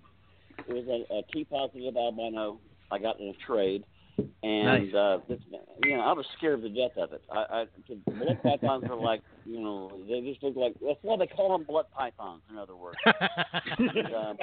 It 0.67 0.73
was 0.73 0.85
a, 0.87 1.13
a 1.13 1.21
T 1.33 1.45
positive 1.45 1.95
albino. 1.95 2.59
I 2.91 2.99
got 2.99 3.19
in 3.19 3.29
a 3.29 3.45
trade, 3.45 3.83
and 4.43 4.65
Nice. 4.65 4.93
uh, 4.93 5.19
this, 5.27 5.39
you 5.83 5.95
know 5.95 6.01
I 6.01 6.13
was 6.13 6.25
scared 6.37 6.61
to 6.61 6.69
death 6.69 6.97
of 6.97 7.13
it. 7.13 7.21
I, 7.31 7.37
I 7.37 7.65
the 7.87 7.95
blood 8.11 8.41
pythons 8.43 8.83
are 8.89 8.95
like 8.95 9.21
you 9.45 9.59
know 9.61 9.91
they 10.07 10.21
just 10.21 10.43
look 10.43 10.55
like 10.55 10.73
that's 10.85 10.99
why 11.01 11.17
they 11.17 11.27
call 11.27 11.57
them 11.57 11.65
blood 11.65 11.85
pythons. 11.95 12.41
In 12.49 12.57
other 12.57 12.75
words, 12.75 12.97
and, 13.05 14.13
um, 14.15 14.37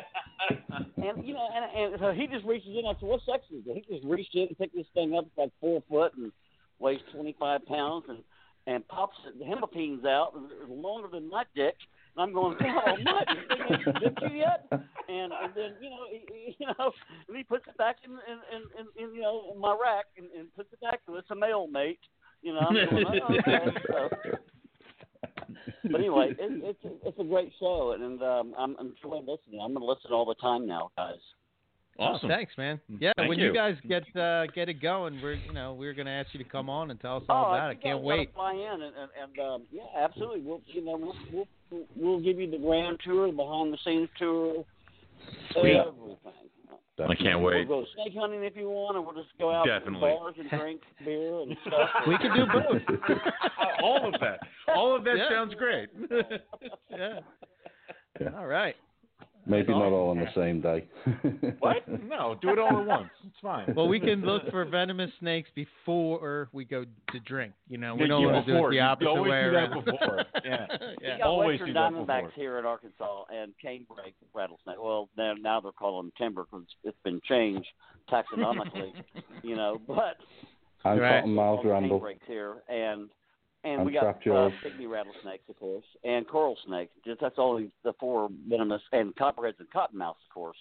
and 0.96 1.26
you 1.26 1.34
know, 1.34 1.48
and, 1.54 1.92
and 1.92 2.00
so 2.00 2.12
he 2.12 2.26
just 2.26 2.44
reaches 2.46 2.70
in. 2.70 2.84
I 2.86 2.94
said, 2.98 3.08
"What 3.08 3.20
sex 3.26 3.44
is 3.50 3.62
it?" 3.66 3.84
He 3.86 3.94
just 3.94 4.06
reached 4.06 4.34
in 4.34 4.48
and 4.48 4.58
picked 4.58 4.74
this 4.74 4.86
thing 4.94 5.14
up. 5.14 5.26
It's 5.26 5.38
like 5.38 5.50
four 5.60 5.82
foot 5.88 6.12
and 6.16 6.32
weighs 6.78 7.00
twenty 7.12 7.36
five 7.38 7.66
pounds, 7.66 8.06
and 8.08 8.18
and 8.66 8.86
pops 8.88 9.16
the 9.38 9.44
hemipenes 9.44 10.04
out, 10.06 10.34
longer 10.68 11.08
than 11.08 11.28
my 11.28 11.44
dick. 11.54 11.74
And 12.22 12.22
I'm 12.22 12.32
going, 12.32 12.56
God 12.58 12.98
Almighty, 12.98 13.34
this 13.48 13.58
thing 13.58 13.78
ain't 13.86 14.00
dipped 14.02 14.22
you 14.22 14.38
yet? 14.38 14.66
And 14.72 15.32
and 15.32 15.52
then 15.54 15.74
you 15.80 15.88
know, 15.88 16.04
he, 16.10 16.56
you 16.58 16.66
know, 16.66 16.90
and 17.28 17.36
he 17.36 17.44
puts 17.44 17.66
it 17.68 17.76
back 17.78 17.96
in 18.04 18.10
in 18.10 18.38
in, 18.50 18.62
in, 18.80 19.08
in 19.08 19.14
you 19.14 19.22
know 19.22 19.52
in 19.54 19.60
my 19.60 19.76
rack 19.80 20.06
and, 20.16 20.26
and 20.36 20.52
puts 20.56 20.72
it 20.72 20.80
back. 20.80 21.04
To 21.06 21.16
it's 21.16 21.30
a 21.30 21.36
male 21.36 21.68
mate. 21.68 22.00
You 22.42 22.54
know, 22.54 22.60
I'm 22.60 22.74
going, 22.74 23.04
oh, 23.06 23.34
okay. 23.34 23.58
So, 23.86 24.08
but 25.84 26.00
anyway, 26.00 26.34
it, 26.38 26.38
it's 26.40 26.80
it's 27.04 27.18
a 27.18 27.24
great 27.24 27.52
show, 27.60 27.92
and 27.92 28.22
um, 28.22 28.54
I'm 28.58 28.76
I'm 28.78 28.94
enjoying 29.02 29.26
listening. 29.26 29.60
I'm 29.62 29.72
gonna 29.72 29.84
listen 29.84 30.10
all 30.12 30.26
the 30.26 30.34
time 30.34 30.66
now, 30.66 30.90
guys. 30.96 31.22
Awesome. 31.98 32.30
Oh, 32.30 32.34
thanks, 32.34 32.52
man. 32.56 32.80
Yeah, 33.00 33.12
Thank 33.16 33.28
when 33.28 33.38
you. 33.40 33.46
you. 33.46 33.52
guys 33.54 33.74
get 33.88 34.04
uh, 34.16 34.46
get 34.54 34.68
it 34.68 34.80
going, 34.80 35.20
we're 35.20 35.34
you 35.34 35.52
know 35.52 35.74
we're 35.74 35.94
gonna 35.94 36.10
ask 36.10 36.28
you 36.32 36.42
to 36.42 36.48
come 36.48 36.70
on 36.70 36.92
and 36.92 37.00
tell 37.00 37.16
us 37.16 37.24
all 37.28 37.46
oh, 37.46 37.54
about 37.54 37.66
you 37.66 37.72
it. 37.72 37.82
Can't 37.82 37.98
guys 37.98 38.04
wait. 38.04 38.34
Gotta 38.34 38.54
fly 38.54 38.72
in, 38.72 38.82
and 38.82 38.94
and, 38.94 39.10
and 39.20 39.38
um, 39.46 39.62
yeah, 39.72 39.82
absolutely. 39.98 40.42
We'll 40.42 40.60
you 40.66 40.84
know 40.84 40.96
we'll, 40.96 41.46
we'll 41.70 41.84
we'll 41.96 42.20
give 42.20 42.38
you 42.38 42.48
the 42.48 42.58
grand 42.58 43.00
tour, 43.04 43.26
the 43.26 43.32
behind 43.36 43.72
the 43.72 43.78
scenes 43.84 44.08
tour, 44.16 44.64
Sweet. 45.52 45.76
everything. 45.76 46.16
I 47.00 47.14
can't 47.14 47.40
wait. 47.40 47.68
We'll 47.68 47.82
go 47.82 47.86
snake 47.94 48.14
hunting 48.18 48.42
if 48.42 48.56
you 48.56 48.68
want, 48.70 48.96
and 48.96 49.06
we'll 49.06 49.14
just 49.14 49.36
go 49.38 49.52
out 49.52 49.66
Definitely. 49.66 50.10
to 50.10 50.16
bars 50.16 50.34
and 50.38 50.50
drink 50.50 50.80
beer 51.04 51.40
and 51.42 51.56
stuff. 51.66 51.88
We 52.08 52.18
can 52.18 52.34
do 52.34 52.44
both. 52.46 52.98
all 53.82 54.12
of 54.12 54.20
that. 54.20 54.40
All 54.74 54.96
of 54.96 55.04
that 55.04 55.16
Yeah. 55.16 55.28
sounds 55.30 55.54
great. 55.54 55.88
yeah. 56.90 57.20
Yeah. 58.20 58.28
All 58.36 58.46
right. 58.46 58.74
Maybe 59.48 59.72
not 59.72 59.92
all 59.92 60.10
on 60.10 60.18
the 60.18 60.28
same 60.34 60.60
day. 60.60 60.84
what? 61.58 61.76
No, 62.04 62.36
do 62.42 62.50
it 62.50 62.58
all 62.58 62.80
at 62.80 62.86
once. 62.86 63.08
It's 63.26 63.36
fine. 63.40 63.72
Well, 63.74 63.88
we 63.88 63.98
can 63.98 64.20
look 64.22 64.42
for 64.50 64.64
venomous 64.66 65.10
snakes 65.20 65.48
before 65.54 66.48
we 66.52 66.64
go 66.64 66.84
to 67.12 67.20
drink. 67.20 67.54
You 67.68 67.78
know, 67.78 67.94
we 67.94 68.02
Yeah, 68.02 68.06
don't 68.08 68.20
you 68.22 68.26
want 68.28 68.46
to 68.46 68.52
do 68.52 68.56
before. 68.56 68.68
it 68.72 68.74
the 68.74 68.80
opposite 68.80 69.08
always 69.08 69.30
way 69.30 69.42
do 69.44 69.50
that 69.52 69.56
around. 69.70 69.84
before. 69.84 70.24
Yeah. 70.44 70.66
yeah. 71.00 71.12
We 71.14 71.18
got 71.18 71.20
Always 71.26 71.60
Western 71.60 71.66
do 71.68 71.72
that 71.74 71.92
Diamondbacks 71.92 72.20
before. 72.26 72.30
here 72.36 72.58
in 72.58 72.64
Arkansas 72.66 73.22
and 73.34 73.52
canebrake 73.64 74.14
rattlesnake. 74.34 74.76
Well, 74.82 75.08
now 75.16 75.34
now 75.40 75.60
they're 75.60 75.72
calling 75.72 76.06
them 76.06 76.12
timber 76.18 76.44
because 76.50 76.66
it's 76.84 76.96
been 77.04 77.20
changed 77.28 77.66
taxonomically, 78.12 78.92
you 79.42 79.56
know. 79.56 79.80
But 79.86 80.16
I'm 80.84 80.98
Right. 80.98 81.24
Cottonmouth 81.24 81.64
Randall. 81.64 82.00
Canebrake 82.00 82.20
here, 82.26 82.56
and 82.68 83.08
and 83.64 83.80
I'm 83.80 83.86
we 83.86 83.92
got 83.92 84.06
uh, 84.06 84.10
pygmy 84.64 84.88
rattlesnakes, 84.88 85.44
of 85.48 85.58
course, 85.58 85.84
and 86.04 86.26
coral 86.28 86.56
snakes. 86.66 86.92
Just 87.04 87.20
that's 87.20 87.34
only 87.38 87.70
the 87.84 87.92
four 87.98 88.28
venomous, 88.48 88.82
and 88.92 89.14
copperheads 89.16 89.58
and 89.58 89.68
cottonmouths, 89.70 90.22
of 90.28 90.34
course. 90.34 90.56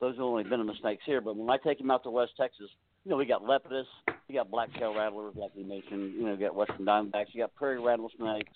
Those 0.00 0.14
are 0.14 0.18
the 0.18 0.22
only 0.24 0.44
venomous 0.44 0.76
snakes 0.80 1.02
here. 1.06 1.20
But 1.20 1.36
when 1.36 1.48
I 1.50 1.56
take 1.56 1.78
them 1.78 1.90
out 1.90 2.02
to 2.04 2.10
West 2.10 2.32
Texas, 2.36 2.68
you 3.04 3.10
know, 3.10 3.16
we 3.16 3.24
got 3.26 3.42
lepidus, 3.42 3.84
we 4.28 4.34
got 4.34 4.50
black 4.50 4.72
tail 4.74 4.94
rattlers, 4.94 5.34
like 5.36 5.50
we 5.56 5.64
mentioned. 5.64 6.14
You 6.14 6.24
know, 6.26 6.32
we 6.32 6.36
got 6.38 6.54
western 6.54 6.84
diamondbacks, 6.84 7.26
you 7.32 7.42
got 7.42 7.54
prairie 7.54 7.80
rattlesnakes, 7.80 8.52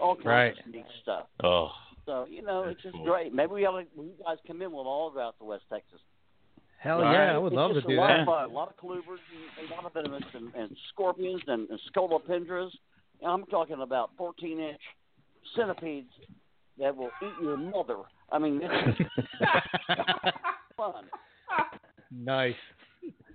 all 0.00 0.14
kinds 0.14 0.26
Right. 0.26 0.54
of 0.58 0.72
neat 0.72 0.84
stuff. 1.02 1.26
Oh, 1.42 1.70
So 2.06 2.26
you 2.28 2.42
know, 2.42 2.64
it's 2.64 2.82
just 2.82 2.94
cool. 2.94 3.04
great. 3.04 3.32
Maybe 3.32 3.52
we 3.52 3.66
ought 3.66 3.80
to, 3.80 3.86
when 3.94 4.08
you 4.08 4.14
guys 4.24 4.36
come 4.46 4.62
in, 4.62 4.72
we'll 4.72 4.86
all 4.86 5.10
go 5.10 5.20
out 5.20 5.38
to 5.38 5.44
West 5.44 5.64
Texas. 5.72 6.00
Hell 6.80 7.02
All 7.02 7.12
yeah. 7.12 7.34
I 7.34 7.38
would 7.38 7.52
it's 7.52 7.56
love 7.56 7.70
to 7.70 7.74
just 7.76 7.88
do 7.88 7.94
a 7.94 8.00
lot 8.00 8.08
that. 8.08 8.20
Of 8.20 8.26
fun. 8.26 8.50
A 8.50 8.52
lot 8.52 8.68
of 8.68 8.76
colubers, 8.76 9.18
and 9.58 9.70
a 9.70 9.74
lot 9.74 9.84
of 9.84 9.92
venomous, 9.94 10.22
and, 10.34 10.54
and 10.54 10.76
scorpions, 10.92 11.42
and, 11.48 11.68
and 11.70 11.80
scolopendras. 11.92 12.70
And 13.22 13.30
I'm 13.30 13.44
talking 13.46 13.80
about 13.82 14.10
14 14.16 14.60
inch 14.60 14.80
centipedes 15.56 16.10
that 16.78 16.96
will 16.96 17.10
eat 17.22 17.32
your 17.42 17.56
mother. 17.56 17.96
I 18.30 18.38
mean, 18.38 18.58
this 18.60 18.70
is 19.00 19.06
fun. 20.76 21.04
nice. 22.12 22.54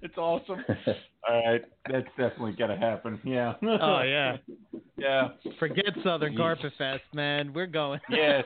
it's 0.02 0.18
awesome. 0.18 0.64
All 1.30 1.42
right, 1.52 1.62
that's 1.90 2.08
definitely 2.18 2.52
gonna 2.54 2.78
happen. 2.78 3.20
Yeah. 3.24 3.54
Oh 3.64 4.02
yeah. 4.04 4.36
yeah. 4.98 5.30
Forget 5.58 5.86
Southern 6.04 6.34
Jeez. 6.34 6.38
Carpet 6.38 6.74
Fest, 6.78 7.04
man. 7.14 7.54
We're 7.54 7.66
going. 7.66 8.02
Yes. 8.10 8.44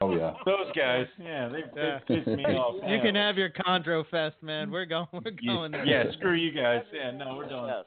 Oh 0.00 0.14
yeah. 0.16 0.32
Those 0.44 0.66
guys. 0.76 1.06
Yeah, 1.20 1.48
they, 1.48 1.62
Yeah. 1.80 1.98
they 2.08 2.16
pissed 2.16 2.26
me 2.36 2.44
off. 2.44 2.74
You 2.86 2.96
Yeah. 2.96 3.02
can 3.02 3.14
have 3.14 3.36
your 3.38 3.50
Chondro 3.50 4.04
Fest, 4.10 4.36
man. 4.42 4.70
We're 4.72 4.86
going. 4.86 5.06
We're 5.12 5.20
You- 5.40 5.52
going 5.54 5.70
there. 5.72 5.84
yeah, 5.86 6.10
screw 6.18 6.34
you 6.34 6.50
guys. 6.52 6.82
Yeah, 6.92 7.12
no, 7.12 7.36
we're 7.36 7.48
done. 7.48 7.68
Yes. 7.68 7.84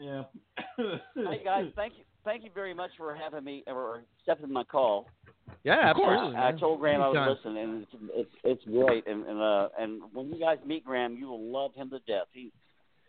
Yeah. 0.00 0.22
Hey 1.14 1.42
guys, 1.44 1.66
thank 1.76 1.94
you, 1.98 2.04
thank 2.24 2.42
you 2.44 2.50
very 2.54 2.72
much 2.72 2.90
for 2.96 3.14
having 3.14 3.44
me 3.44 3.62
or 3.66 4.02
accepting 4.20 4.52
my 4.52 4.64
call. 4.64 5.06
Yeah, 5.64 5.90
Of 5.90 5.96
course. 5.96 6.16
absolutely. 6.16 6.36
I 6.38 6.50
man. 6.52 6.58
told 6.60 6.80
Graham 6.80 7.02
I 7.02 7.04
Anytime. 7.06 7.28
would 7.28 7.36
listen, 7.36 7.56
and 7.58 7.82
it's 7.82 7.90
it's, 8.14 8.30
it's 8.44 8.64
great. 8.64 9.06
And 9.06 9.26
and 9.26 9.40
uh, 9.40 9.68
and 9.78 10.00
when 10.14 10.28
you 10.30 10.38
guys 10.40 10.58
meet 10.64 10.84
Graham, 10.84 11.16
you 11.16 11.26
will 11.28 11.42
love 11.52 11.74
him 11.74 11.90
to 11.90 11.98
death. 12.00 12.28
He 12.32 12.50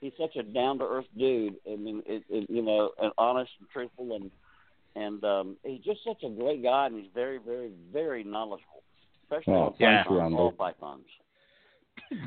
he's 0.01 0.11
such 0.19 0.35
a 0.35 0.43
down 0.43 0.79
to 0.79 0.85
earth 0.85 1.05
dude. 1.17 1.55
I 1.71 1.75
mean, 1.77 2.01
it, 2.05 2.23
it, 2.29 2.49
you 2.49 2.61
know, 2.61 2.91
and 3.01 3.13
honest 3.17 3.51
and 3.59 3.69
truthful, 3.69 4.15
and 4.15 4.31
and 4.95 5.23
um, 5.23 5.57
he's 5.63 5.81
just 5.81 5.99
such 6.05 6.23
a 6.23 6.29
great 6.29 6.61
guy, 6.61 6.87
and 6.87 6.95
he's 6.95 7.11
very 7.13 7.37
very 7.37 7.71
very 7.93 8.23
knowledgeable, 8.25 8.83
especially 9.23 9.53
Oh, 9.53 9.61
on 9.67 9.73
thanks, 9.79 10.07
pythons, 10.07 10.19
Randall. 10.19 10.39
all 10.39 10.51
pythons. 10.51 11.05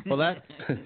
Well, 0.07 0.17
that 0.19 0.45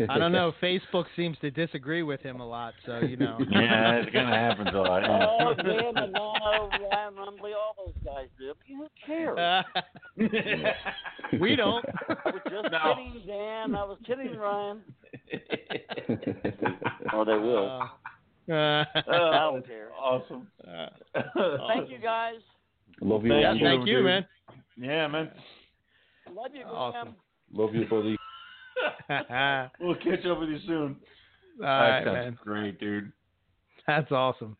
I 0.08 0.18
don't 0.18 0.32
know. 0.32 0.52
Facebook 0.62 1.04
seems 1.14 1.38
to 1.38 1.50
disagree 1.52 2.02
with 2.02 2.20
him 2.20 2.40
a 2.40 2.46
lot, 2.46 2.74
so 2.84 2.98
you 2.98 3.16
know. 3.16 3.38
yeah, 3.50 3.92
it's 3.96 4.10
gonna 4.12 4.34
happen 4.34 4.66
a 4.68 4.82
lot. 4.82 5.02
yeah. 5.02 5.26
Oh, 5.28 5.54
Graham 5.54 5.96
and 5.96 6.12
Nono, 6.12 6.68
Ryan 6.90 7.14
Rumbley, 7.14 7.52
all 7.52 7.74
those 7.86 7.94
guys 8.04 8.26
do. 8.38 8.52
But 8.54 8.66
who 8.66 8.88
cares? 9.06 9.64
we 11.40 11.54
don't. 11.54 11.84
I 12.08 12.14
was 12.30 12.40
just 12.50 12.72
No. 12.72 12.94
kidding, 12.96 13.22
Dan. 13.26 13.74
I 13.76 13.84
was 13.84 13.98
kidding, 14.04 14.36
Ryan. 14.36 14.80
oh, 17.12 17.24
they 17.24 17.34
will. 17.38 17.80
Uh, 18.50 18.52
uh, 18.52 18.84
I 19.06 19.38
don't 19.50 19.66
care. 19.66 19.90
Awesome. 19.96 20.48
Thank 21.68 21.90
you 21.90 21.98
guys. 22.02 22.36
Love 23.00 23.24
you, 23.24 23.30
Thank 23.30 23.60
yeah, 23.60 23.68
thank 23.68 23.86
you, 23.86 23.96
dude. 23.98 24.04
man. 24.06 24.26
Yeah, 24.76 25.06
man. 25.06 25.30
Love 26.34 26.50
you, 26.52 26.62
Graham. 26.64 26.74
Awesome. 26.76 27.14
Love 27.52 27.74
you, 27.74 27.86
buddy. 27.88 28.16
We'll 29.80 29.94
catch 29.96 30.24
up 30.26 30.40
with 30.40 30.48
you 30.50 30.58
soon. 30.66 30.96
right, 31.60 32.04
that 32.04 32.04
sounds 32.04 32.14
man. 32.14 32.38
great, 32.44 32.80
dude. 32.80 33.12
That's 33.86 34.10
awesome. 34.12 34.56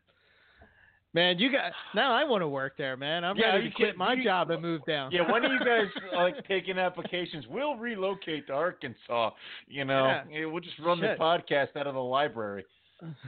Man, 1.15 1.39
you 1.39 1.51
got 1.51 1.73
now. 1.95 2.13
I 2.15 2.25
want 2.25 2.43
to 2.43 2.49
work 2.49 2.77
there, 2.77 2.97
man. 2.97 3.25
I'm 3.25 3.37
Yeah, 3.37 3.53
ready 3.55 3.65
you 3.65 3.71
to 3.71 3.77
quit 3.77 3.97
my 3.97 4.13
you- 4.13 4.25
job 4.25 4.51
and 4.51 4.61
move 4.61 4.83
down. 4.87 5.11
Yeah, 5.11 5.31
when 5.31 5.45
are 5.45 5.53
you 5.53 5.59
guys 5.61 5.91
like 6.15 6.47
taking 6.47 6.79
applications? 6.79 7.47
We'll 7.49 7.77
relocate 7.77 8.47
to 8.49 8.53
Arkansas. 8.53 9.31
You 9.67 9.85
know, 9.87 10.21
Yeah. 10.31 10.45
We'll 10.47 10.61
just 10.61 10.79
run 10.79 10.99
Shit. 11.01 11.19
the 11.19 11.23
podcast 11.25 11.77
out 11.77 11.87
of 11.87 11.95
the 11.95 12.01
library. 12.01 12.65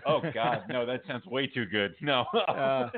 Oh 0.06 0.20
God, 0.34 0.64
no, 0.68 0.84
that 0.84 1.00
sounds 1.06 1.24
way 1.26 1.46
too 1.46 1.64
good. 1.66 1.94
No. 2.00 2.24
Uh, 2.48 2.90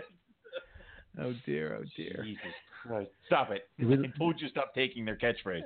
oh 1.21 1.35
dear, 1.47 1.79
oh 1.81 1.85
dear. 1.97 2.23
Jesus 2.25 2.41
Christ! 2.83 3.11
Stop 3.27 3.51
it! 3.51 3.69
I 3.79 4.07
told 4.19 4.41
you 4.41 4.47
to 4.49 4.51
stop 4.51 4.75
taking 4.75 5.05
their 5.05 5.17
catchphrase. 5.17 5.61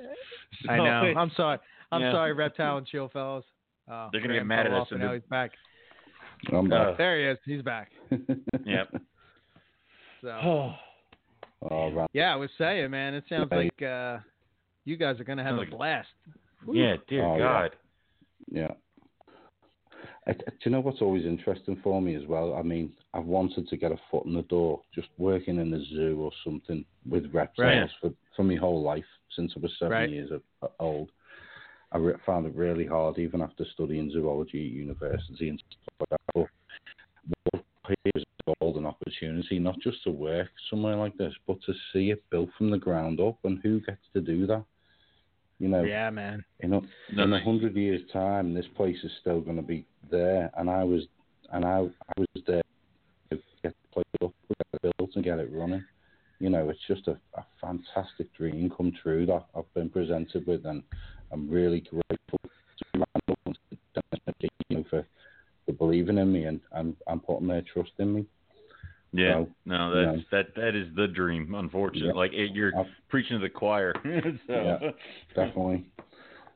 I 0.69 0.75
know. 0.77 1.13
I'm 1.17 1.31
sorry. 1.37 1.57
I'm 1.91 2.01
Yeah. 2.01 2.11
sorry, 2.11 2.33
reptile 2.33 2.77
and 2.77 2.87
chill 2.87 3.09
fellows. 3.09 3.43
Oh, 3.89 4.09
They're 4.11 4.21
gonna 4.21 4.33
get 4.33 4.45
mad 4.45 4.65
at 4.67 4.73
us 4.73 4.81
off 4.81 4.87
and 4.91 5.01
and 5.01 5.09
now 5.09 5.13
he's 5.15 5.23
back. 5.29 5.51
I'm 6.51 6.71
Uh. 6.71 6.93
There 6.97 7.17
he 7.19 7.25
is. 7.25 7.37
He's 7.45 7.61
back. 7.61 7.91
Yep. 8.65 9.01
So 10.21 10.27
Oh, 10.29 10.75
oh, 11.69 11.85
Randall. 11.85 12.07
yeah, 12.13 12.33
I 12.33 12.35
was 12.35 12.49
saying, 12.57 12.91
man. 12.91 13.13
It 13.13 13.23
sounds 13.29 13.47
Hey. 13.51 13.55
like 13.65 13.81
uh, 13.81 14.17
you 14.85 14.97
guys 14.97 15.19
are 15.19 15.23
gonna 15.23 15.43
have 15.43 15.55
a 15.55 15.59
Sounds 15.59 15.69
like- 15.71 15.77
blast. 15.77 16.07
yeah, 16.71 16.95
dear 17.07 17.25
Oh. 17.25 17.37
God. 17.37 17.75
Yeah. 18.51 18.71
I, 20.27 20.33
do 20.33 20.43
you 20.65 20.71
know 20.71 20.81
what's 20.81 21.01
always 21.01 21.25
interesting 21.25 21.77
for 21.81 22.01
me 22.01 22.15
as 22.15 22.25
well? 22.27 22.53
I 22.55 22.61
mean, 22.61 22.91
I've 23.13 23.25
wanted 23.25 23.69
to 23.69 23.77
get 23.77 23.93
a 23.93 23.97
foot 24.11 24.25
in 24.25 24.33
the 24.33 24.41
door, 24.43 24.81
just 24.93 25.07
working 25.17 25.57
in 25.57 25.73
a 25.73 25.79
zoo 25.85 26.19
or 26.21 26.31
something 26.43 26.83
with 27.09 27.33
reptiles 27.33 27.89
Right. 28.03 28.11
for, 28.11 28.11
for 28.35 28.43
my 28.43 28.55
whole 28.55 28.81
life 28.83 29.05
since 29.35 29.53
I 29.55 29.59
was 29.61 29.71
seven 29.79 29.93
Right. 29.93 30.09
years 30.09 30.29
old. 30.79 31.11
I 31.91 31.97
re- 31.97 32.13
found 32.25 32.45
it 32.45 32.55
really 32.55 32.85
hard, 32.85 33.17
even 33.17 33.41
after 33.41 33.65
studying 33.73 34.11
zoology 34.11 34.65
at 34.67 34.73
university 34.73 35.49
and 35.49 35.63
stuff 35.69 35.95
like 35.99 36.09
that. 36.09 36.19
But 36.33 36.47
what 37.51 37.63
here 37.87 38.11
is 38.15 38.23
a 38.47 38.53
golden 38.59 38.85
opportunity, 38.85 39.59
not 39.59 39.79
just 39.79 40.03
to 40.03 40.11
work 40.11 40.49
somewhere 40.69 40.95
like 40.97 41.17
this, 41.17 41.33
but 41.45 41.61
to 41.65 41.73
see 41.93 42.11
it 42.11 42.23
built 42.29 42.49
from 42.57 42.71
the 42.71 42.77
ground 42.77 43.19
up. 43.19 43.37
And 43.43 43.59
who 43.63 43.79
gets 43.79 44.01
to 44.13 44.21
do 44.21 44.45
that? 44.47 44.63
You 45.59 45.69
know, 45.69 45.83
Yeah, 45.83 46.09
man. 46.09 46.43
in 46.59 46.73
a, 46.73 46.81
No, 47.13 47.23
in 47.23 47.33
a 47.33 47.43
hundred 47.43 47.75
years' 47.75 48.01
time, 48.11 48.53
this 48.53 48.67
place 48.75 48.97
is 49.03 49.11
still 49.21 49.41
going 49.41 49.57
to 49.57 49.63
be 49.63 49.85
there, 50.11 50.51
and 50.57 50.69
I 50.69 50.83
was, 50.83 51.03
and 51.51 51.65
I, 51.65 51.77
I 51.79 52.13
was 52.19 52.43
there 52.45 52.61
to 53.31 53.39
get 53.63 53.73
the 53.81 53.87
place 53.93 54.05
up, 54.23 54.33
get 54.49 54.67
it 54.83 54.95
built, 54.97 55.11
and 55.15 55.23
get 55.23 55.39
it 55.39 55.49
running. 55.51 55.83
You 56.39 56.51
know, 56.51 56.69
it's 56.69 56.79
just 56.87 57.07
a, 57.07 57.17
a 57.35 57.45
fantastic 57.59 58.31
dream 58.35 58.71
come 58.75 58.91
true 59.01 59.25
that 59.25 59.47
I've 59.55 59.73
been 59.73 59.89
presented 59.89 60.45
with, 60.45 60.65
and 60.65 60.83
I'm 61.31 61.49
really 61.49 61.81
grateful 61.81 62.39
to 62.41 62.85
Randall 62.93 63.37
and 63.45 63.57
to 63.71 63.77
Dennis 63.93 64.25
McKee, 64.29 64.47
you 64.69 64.77
know, 64.77 64.83
for, 64.89 65.05
for 65.65 65.71
believing 65.73 66.17
in 66.17 66.31
me 66.31 66.45
and, 66.45 66.59
and, 66.73 66.95
and 67.07 67.23
putting 67.25 67.47
their 67.47 67.61
trust 67.73 67.91
in 67.99 68.13
me. 68.13 68.25
Yeah. 69.13 69.33
So, 69.33 69.49
no, 69.65 69.93
you 69.93 70.05
that's 70.05 70.27
that 70.31 70.61
that 70.61 70.75
is 70.75 70.87
the 70.95 71.07
dream. 71.07 71.55
Unfortunately, 71.55 72.09
Yeah. 72.09 72.13
like 72.13 72.33
it, 72.33 72.51
you're 72.53 72.77
I've- 72.77 72.89
preaching 73.09 73.39
to 73.39 73.41
the 73.41 73.49
choir. 73.49 73.93
so, 74.03 74.31
Yeah. 74.49 74.79
Definitely. 75.35 75.85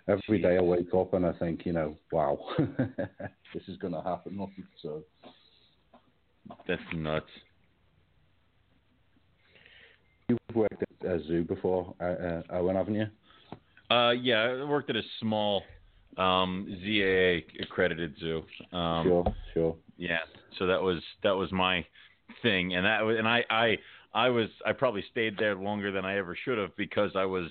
Every 0.07 0.41
day 0.41 0.57
I 0.57 0.61
wake 0.61 0.93
up 0.93 1.13
and 1.13 1.25
I 1.25 1.31
think, 1.33 1.65
you 1.65 1.73
know, 1.73 1.95
wow, 2.11 2.39
this 2.57 3.63
is 3.67 3.77
going 3.77 3.93
to 3.93 4.01
happen. 4.01 4.39
So, 4.81 5.03
That's 6.67 6.81
nuts. 6.93 7.25
you've 10.27 10.39
worked 10.55 10.83
at 11.03 11.07
a 11.11 11.23
zoo 11.27 11.43
before, 11.43 11.93
uh, 12.01 12.03
uh, 12.03 12.41
Owen, 12.51 12.75
haven't 12.75 12.95
you? 12.95 13.05
Uh, 13.91 14.11
yeah, 14.11 14.43
I 14.61 14.63
worked 14.63 14.89
at 14.89 14.95
a 14.95 15.01
small 15.19 15.63
um, 16.17 16.65
ZAA 16.83 17.43
accredited 17.61 18.15
zoo. 18.19 18.43
Um, 18.71 19.05
sure, 19.05 19.35
sure. 19.53 19.75
Yeah, 19.97 20.19
so 20.57 20.65
that 20.67 20.81
was 20.81 20.99
that 21.23 21.31
was 21.35 21.51
my 21.51 21.85
thing, 22.41 22.75
and 22.75 22.85
that 22.85 23.01
was, 23.01 23.17
and 23.17 23.27
I 23.27 23.43
I 23.49 23.77
I 24.13 24.29
was 24.29 24.47
I 24.65 24.71
probably 24.71 25.03
stayed 25.11 25.37
there 25.37 25.55
longer 25.55 25.91
than 25.91 26.05
I 26.05 26.17
ever 26.17 26.37
should 26.45 26.57
have 26.57 26.75
because 26.77 27.11
I 27.15 27.25
was 27.25 27.49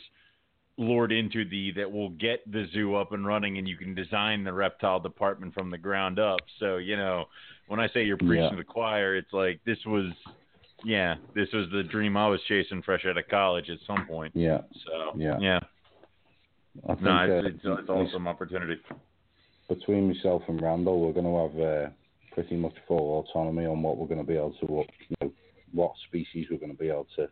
lured 0.78 1.12
into 1.12 1.44
the 1.48 1.72
that 1.72 1.90
will 1.90 2.08
get 2.10 2.50
the 2.50 2.66
zoo 2.72 2.94
up 2.94 3.12
and 3.12 3.26
running 3.26 3.58
and 3.58 3.68
you 3.68 3.76
can 3.76 3.94
design 3.94 4.42
the 4.44 4.52
reptile 4.52 4.98
department 4.98 5.52
from 5.52 5.70
the 5.70 5.76
ground 5.76 6.18
up. 6.18 6.40
So, 6.58 6.78
you 6.78 6.96
know, 6.96 7.26
when 7.68 7.78
I 7.78 7.88
say 7.90 8.04
you're 8.04 8.16
preaching 8.16 8.44
Yeah. 8.44 8.50
to 8.50 8.56
the 8.56 8.64
choir, 8.64 9.14
it's 9.14 9.32
like 9.32 9.60
this 9.66 9.78
was 9.84 10.10
yeah, 10.82 11.16
this 11.34 11.48
was 11.52 11.66
the 11.70 11.82
dream 11.82 12.16
I 12.16 12.26
was 12.28 12.40
chasing 12.48 12.80
fresh 12.80 13.04
out 13.04 13.18
of 13.18 13.28
college 13.28 13.68
at 13.68 13.78
some 13.86 14.06
point. 14.06 14.32
Yeah, 14.34 14.62
So, 14.86 15.12
Yeah. 15.14 15.38
yeah. 15.38 15.60
I 16.84 16.94
think 16.94 17.02
No, 17.02 17.10
uh, 17.12 17.24
it's, 17.26 17.46
it's, 17.48 17.64
it's 17.64 17.88
awesome 17.88 18.26
opportunity. 18.28 18.76
between 19.68 20.08
myself 20.08 20.42
and 20.48 20.60
Randall, 20.60 21.00
we're 21.00 21.12
going 21.12 21.26
to 21.26 21.58
have 21.60 21.60
uh, 21.60 21.90
pretty 22.32 22.56
much 22.56 22.74
full 22.86 23.24
autonomy 23.28 23.66
on 23.66 23.82
what 23.82 23.96
we're 23.96 24.06
going 24.06 24.20
to 24.20 24.26
be 24.26 24.36
able 24.36 24.54
to, 24.60 24.66
what, 24.66 24.86
you 25.08 25.16
know, 25.20 25.32
what 25.72 25.92
species 26.08 26.46
we're 26.50 26.58
going 26.58 26.72
to 26.72 26.78
be 26.78 26.88
able 26.88 27.06
to 27.16 27.28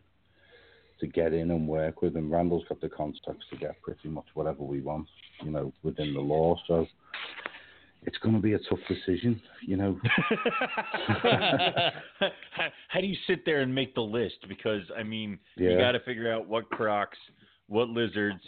to 0.99 1.07
get 1.07 1.31
in 1.33 1.51
and 1.51 1.65
work 1.65 2.01
with. 2.01 2.17
And 2.17 2.29
Randall's 2.29 2.65
got 2.67 2.81
the 2.81 2.89
contacts 2.89 3.45
to 3.51 3.57
get 3.57 3.81
pretty 3.81 4.09
much 4.09 4.25
whatever 4.33 4.63
we 4.63 4.81
want, 4.81 5.07
you 5.45 5.49
know, 5.51 5.71
within 5.81 6.13
the 6.13 6.19
law. 6.19 6.57
So 6.67 6.85
it's 8.03 8.17
going 8.17 8.35
to 8.35 8.41
be 8.41 8.51
a 8.53 8.59
tough 8.69 8.79
decision, 8.89 9.41
you 9.65 9.77
know. 9.77 9.97
how, 11.07 12.01
how 12.89 12.99
do 12.99 13.07
you 13.07 13.15
sit 13.27 13.45
there 13.45 13.61
and 13.61 13.73
make 13.73 13.95
the 13.95 14.01
list? 14.01 14.35
Because 14.49 14.81
I 14.97 15.03
mean, 15.03 15.39
you 15.55 15.69
Yeah. 15.71 15.77
got 15.79 15.93
to 15.93 16.01
figure 16.01 16.31
out 16.33 16.47
what 16.49 16.69
crocs, 16.69 17.17
what 17.67 17.87
lizards, 17.89 18.41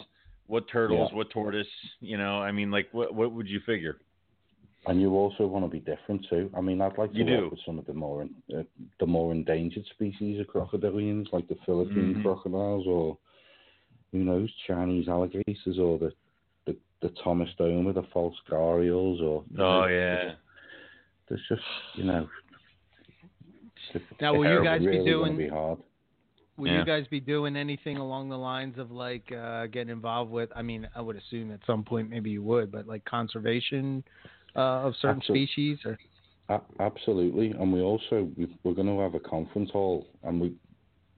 what 0.47 0.68
turtles, 0.68 1.09
Yeah. 1.11 1.18
what 1.18 1.30
tortoise. 1.30 1.68
You 1.99 2.18
know, 2.18 2.41
I 2.41 2.51
mean, 2.51 2.72
like 2.72 2.88
what 2.91 3.13
what 3.13 3.31
would 3.31 3.47
you 3.47 3.59
figure? 3.65 3.97
And 4.88 4.99
you 4.99 5.11
also 5.13 5.45
want 5.45 5.63
to 5.63 5.69
be 5.69 5.80
different 5.80 6.26
too. 6.27 6.49
I 6.55 6.61
mean, 6.61 6.81
I'd 6.81 6.97
like 6.97 7.11
to 7.11 7.18
You 7.18 7.26
work 7.26 7.39
do. 7.43 7.49
with 7.51 7.59
some 7.65 7.77
of 7.77 7.85
the 7.85 7.93
more 7.93 8.27
uh, 8.57 8.63
the 8.99 9.05
more 9.05 9.31
endangered 9.31 9.85
species 9.93 10.39
of 10.39 10.47
crocodilians, 10.47 11.31
like 11.31 11.47
the 11.47 11.55
Philippine 11.65 12.15
Mhm. 12.15 12.22
crocodiles, 12.23 12.88
or 12.88 13.18
who 14.11 14.19
knows, 14.23 14.51
Chinese 14.68 15.07
alligators, 15.07 15.77
or 15.80 15.97
the 15.99 16.11
the, 16.65 16.76
the 17.01 17.09
Thomas 17.23 17.49
Doma, 17.59 17.93
the 17.93 18.03
false 18.13 18.35
gharials, 18.49 19.22
or 19.22 19.43
Oh 19.59 19.85
yeah. 19.85 20.34
there's 21.27 21.41
just 21.47 21.61
you 21.95 22.03
know. 22.05 22.27
it's- 23.93 24.19
Now, 24.19 24.34
will 24.34 24.49
you 24.49 24.63
guys 24.63 24.80
be 24.80 24.88
really 24.88 24.97
gonna 24.99 25.11
doing- 25.11 25.38
Be 25.38 25.47
hard. 25.47 25.80
Will 26.61 26.67
Yeah. 26.67 26.81
you 26.81 26.85
guys 26.85 27.07
be 27.07 27.19
doing 27.19 27.55
anything 27.55 27.97
along 27.97 28.29
the 28.29 28.38
lines 28.38 28.77
of 28.77 28.91
like 28.91 29.31
uh, 29.31 29.65
getting 29.65 29.89
involved 29.89 30.29
with? 30.29 30.47
I 30.55 30.61
mean, 30.61 30.88
I 30.93 31.01
would 31.01 31.15
assume 31.15 31.49
at 31.51 31.59
some 31.65 31.83
point 31.83 32.07
maybe 32.07 32.29
you 32.29 32.43
would, 32.43 32.71
but 32.71 32.85
like 32.85 33.03
conservation 33.03 34.03
uh, 34.55 34.85
of 34.85 34.93
certain 35.01 35.23
species, 35.23 35.79
or 35.83 35.97
absolutely, 36.79 37.49
and 37.49 37.73
we 37.73 37.81
also 37.81 38.29
we, 38.38 38.55
we're 38.63 38.75
going 38.75 38.85
to 38.85 38.99
have 38.99 39.15
a 39.15 39.19
conference 39.19 39.71
hall, 39.71 40.05
and 40.21 40.39
we 40.39 40.53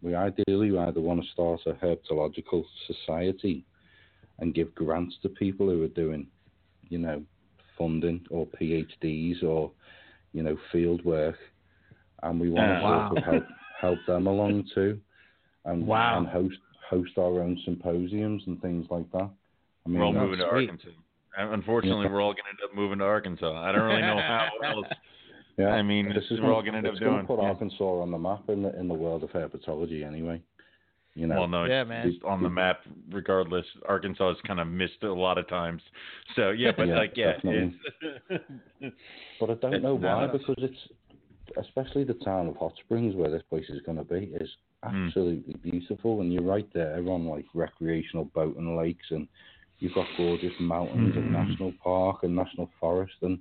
we 0.02 0.16
ideally 0.16 0.78
either 0.78 1.02
want 1.02 1.22
to 1.22 1.30
start 1.34 1.60
a 1.66 1.74
herpetological 1.74 2.64
society 2.88 3.66
and 4.40 4.56
give 4.56 4.74
grants 4.76 5.16
to 5.24 5.30
people 5.30 5.70
who 5.70 5.84
are 5.84 5.90
doing, 5.90 6.26
you 6.88 7.00
know, 7.00 7.22
funding 7.78 8.26
or 8.30 8.48
PhDs 8.48 9.44
or 9.44 9.74
you 10.32 10.42
know 10.42 10.56
field 10.72 11.04
work, 11.04 11.36
and 12.22 12.40
we 12.40 12.50
want 12.50 12.70
to 12.70 12.80
sort 12.80 12.94
Wow. 12.94 13.18
of 13.18 13.24
help 13.26 13.48
help 13.82 14.00
them 14.08 14.28
along 14.28 14.64
too, 14.74 15.02
and 15.66 15.86
Wow. 15.88 16.18
and 16.20 16.28
host 16.28 16.58
host 16.90 17.18
our 17.18 17.42
own 17.42 17.58
symposiums 17.66 18.44
and 18.48 18.62
things 18.62 18.86
like 18.90 19.10
that. 19.12 19.30
I 19.86 19.90
mean, 19.90 20.00
We're 20.00 20.06
all 20.06 20.14
that's 20.14 20.24
moving 20.24 20.40
to 20.40 20.50
sweet. 20.52 20.70
Arkansas. 20.70 20.90
Uh, 21.40 21.50
Unfortunately, 21.52 22.08
we're 22.08 22.22
all 22.22 22.34
going 22.34 22.44
to 22.44 22.50
end 22.50 22.60
up 22.70 22.76
moving 22.76 23.00
to 23.00 23.06
Arkansas. 23.06 23.52
I 23.62 23.72
don't 23.72 23.82
really 23.88 24.02
know 24.02 24.18
how 24.20 24.50
else. 24.64 24.86
yeah, 25.58 25.70
I 25.70 25.82
mean, 25.82 26.10
this 26.14 26.24
is 26.30 26.40
we're 26.40 26.54
all 26.54 26.62
gonna- 26.62 26.74
gonna 26.74 26.78
end 26.80 26.88
up 26.88 26.94
it's 26.94 27.00
gonna 27.00 27.16
doing, 27.16 27.26
put 27.26 27.40
yeah. 27.42 27.48
Arkansas 27.50 27.84
on 28.02 28.12
the 28.12 28.18
map 28.20 28.44
in 28.50 28.62
the 28.64 28.78
in 28.80 28.88
the 28.88 28.94
world 28.94 29.24
of 29.24 29.32
herpetology 29.32 30.06
anyway. 30.06 30.42
You 31.16 31.28
know, 31.28 31.36
Well, 31.42 31.48
no, 31.48 31.66
Yeah, 31.66 31.84
man. 31.84 32.08
it's 32.10 32.24
on 32.24 32.42
the 32.42 32.50
map 32.50 32.82
regardless. 33.12 33.66
Arkansas 33.88 34.30
has 34.30 34.38
kind 34.48 34.60
of 34.60 34.68
missed 34.68 34.98
it 35.04 35.08
a 35.08 35.14
lot 35.14 35.38
of 35.38 35.48
times. 35.48 35.82
So 36.36 36.50
yeah, 36.52 36.72
but 36.76 36.88
Yeah, 36.88 36.96
like 36.96 37.14
yeah, 37.16 37.34
it's 37.44 37.76
but 39.40 39.50
I 39.50 39.54
don't 39.56 39.82
know 39.84 39.96
why 39.96 40.28
because 40.28 40.56
it's 40.58 40.88
especially 41.58 42.04
the 42.04 42.16
town 42.16 42.48
of 42.48 42.56
Hot 42.58 42.74
Springs 42.84 43.16
where 43.16 43.30
this 43.30 43.44
place 43.50 43.66
is 43.70 43.82
going 43.86 43.98
to 43.98 44.04
be 44.04 44.32
is 44.40 44.50
Mm. 44.86 45.08
absolutely 45.08 45.54
beautiful, 45.56 46.22
and 46.22 46.32
you're 46.34 46.44
right 46.44 46.68
there 46.74 46.98
on 47.08 47.26
like 47.28 47.46
recreational 47.54 48.26
boat 48.26 48.58
and 48.58 48.76
lakes, 48.78 49.06
and 49.12 49.28
you've 49.80 49.94
got 49.94 50.08
gorgeous 50.18 50.54
mountains 50.60 51.16
and 51.16 51.26
Mm. 51.26 51.32
national 51.32 51.74
park 51.84 52.24
and 52.24 52.36
national 52.36 52.68
forest, 52.80 53.16
and 53.22 53.40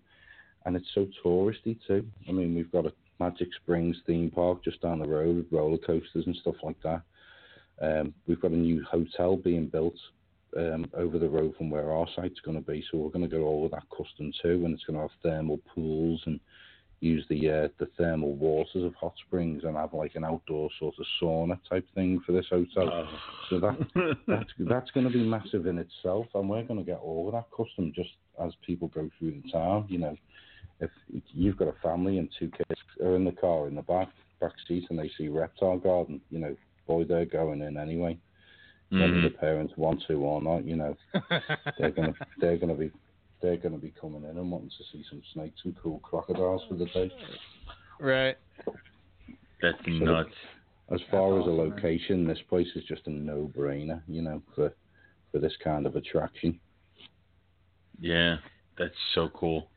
and 0.64 0.77
it's 0.77 0.93
so 0.94 1.06
touristy 1.24 1.77
too. 1.86 2.06
I 2.28 2.32
mean, 2.32 2.55
we've 2.55 2.70
got 2.70 2.86
a 2.86 2.93
Magic 3.19 3.48
Springs 3.55 4.01
theme 4.06 4.31
park 4.31 4.62
just 4.62 4.81
down 4.81 5.01
the 5.01 5.09
road 5.09 5.36
with 5.36 5.52
roller 5.52 5.78
coasters 5.78 6.27
and 6.27 6.36
stuff 6.36 6.56
like 6.62 6.81
that. 6.82 7.02
Um, 7.81 8.14
we've 8.27 8.40
got 8.40 8.52
a 8.52 8.56
new 8.56 8.82
hotel 8.85 9.36
being 9.36 9.66
built 9.66 9.97
um, 10.56 10.85
over 10.94 11.19
the 11.19 11.28
road 11.28 11.56
from 11.56 11.70
where 11.70 11.90
our 11.90 12.06
site's 12.14 12.40
going 12.40 12.56
to 12.56 12.70
be, 12.70 12.85
so 12.90 12.98
we're 12.98 13.10
going 13.10 13.28
to 13.28 13.36
go 13.36 13.44
all 13.44 13.64
of 13.64 13.73
that 13.73 13.89
custom 13.97 14.32
too, 14.40 14.64
and 14.64 14.74
it's 14.74 14.85
going 14.85 14.97
to 14.97 15.02
have 15.02 15.20
thermal 15.23 15.59
pools 15.74 16.23
and 16.27 16.39
use 17.02 17.26
the 17.28 17.50
uh, 17.50 17.68
the 17.78 17.88
thermal 17.98 18.34
waters 18.34 18.84
of 18.84 18.94
hot 18.94 19.14
springs 19.26 19.64
and 19.64 19.76
have 19.76 19.92
like 19.92 20.14
an 20.14 20.24
outdoor 20.24 20.70
sort 20.78 20.94
of 20.98 21.04
sauna 21.20 21.58
type 21.68 21.86
thing 21.94 22.20
for 22.24 22.32
this 22.32 22.46
hotel. 22.48 22.88
Oh. 22.92 23.08
So 23.50 23.60
that 23.60 24.16
that's 24.26 24.50
that's 24.58 24.90
going 24.92 25.06
to 25.06 25.12
be 25.12 25.22
massive 25.22 25.66
in 25.66 25.78
itself, 25.78 26.26
and 26.34 26.48
we're 26.48 26.62
going 26.62 26.78
to 26.78 26.86
get 26.86 27.00
all 27.00 27.26
of 27.28 27.34
that 27.34 27.46
custom 27.56 27.92
just 27.94 28.10
as 28.42 28.52
people 28.64 28.88
go 28.88 29.10
through 29.18 29.42
the 29.42 29.50
town. 29.50 29.86
You 29.88 29.98
know, 29.98 30.16
if 30.80 30.90
you've 31.32 31.56
got 31.56 31.68
a 31.68 31.74
family 31.82 32.18
and 32.18 32.28
two 32.38 32.50
kids 32.50 32.80
are 33.02 33.16
in 33.16 33.24
the 33.24 33.32
car 33.32 33.66
in 33.66 33.74
the 33.74 33.82
back 33.82 34.08
back 34.40 34.52
seat 34.68 34.86
and 34.90 34.98
they 34.98 35.10
see 35.18 35.28
reptile 35.28 35.78
garden, 35.78 36.20
you 36.30 36.38
know, 36.38 36.56
boy, 36.86 37.04
they're 37.04 37.24
going 37.26 37.62
in 37.62 37.76
anyway. 37.76 38.16
Whether 38.90 39.14
Mhm. 39.14 39.22
the 39.22 39.38
parents 39.38 39.72
want 39.76 40.02
to 40.06 40.14
or 40.14 40.42
not, 40.42 40.64
you 40.66 40.76
know, 40.76 40.94
they're 41.78 41.90
gonna 41.90 42.14
they're 42.40 42.58
gonna 42.58 42.74
be 42.74 42.90
they're 43.43 43.56
gonna 43.56 43.77
be 43.77 43.93
coming 44.01 44.23
in 44.24 44.39
and 44.39 44.51
wanting 44.51 44.70
to 44.70 44.85
see 44.93 45.05
some 45.10 45.20
snakes 45.35 45.60
and 45.64 45.77
cool 45.82 45.98
crocodiles 45.98 46.62
for 46.69 46.74
the 46.77 46.86
oh, 46.94 47.09
day. 47.09 47.14
right? 48.01 48.36
That's 49.60 49.85
So- 49.85 49.90
nuts. 49.90 50.35
As 50.90 51.01
far 51.10 51.39
as 51.40 51.47
a 51.47 51.51
awesome, 51.51 51.56
man. 51.56 51.70
location, 51.70 52.27
this 52.27 52.40
place 52.51 52.69
is 52.74 52.85
just 52.85 53.06
a 53.06 53.10
no-brainer, 53.10 54.02
you 54.06 54.20
know, 54.23 54.43
for 54.55 54.73
for 55.31 55.39
this 55.39 55.56
kind 55.64 55.86
of 55.86 55.97
attraction. 55.97 56.60
Yeah, 57.98 58.36
that's 58.77 58.94
so 59.14 59.28
cool. 59.31 59.70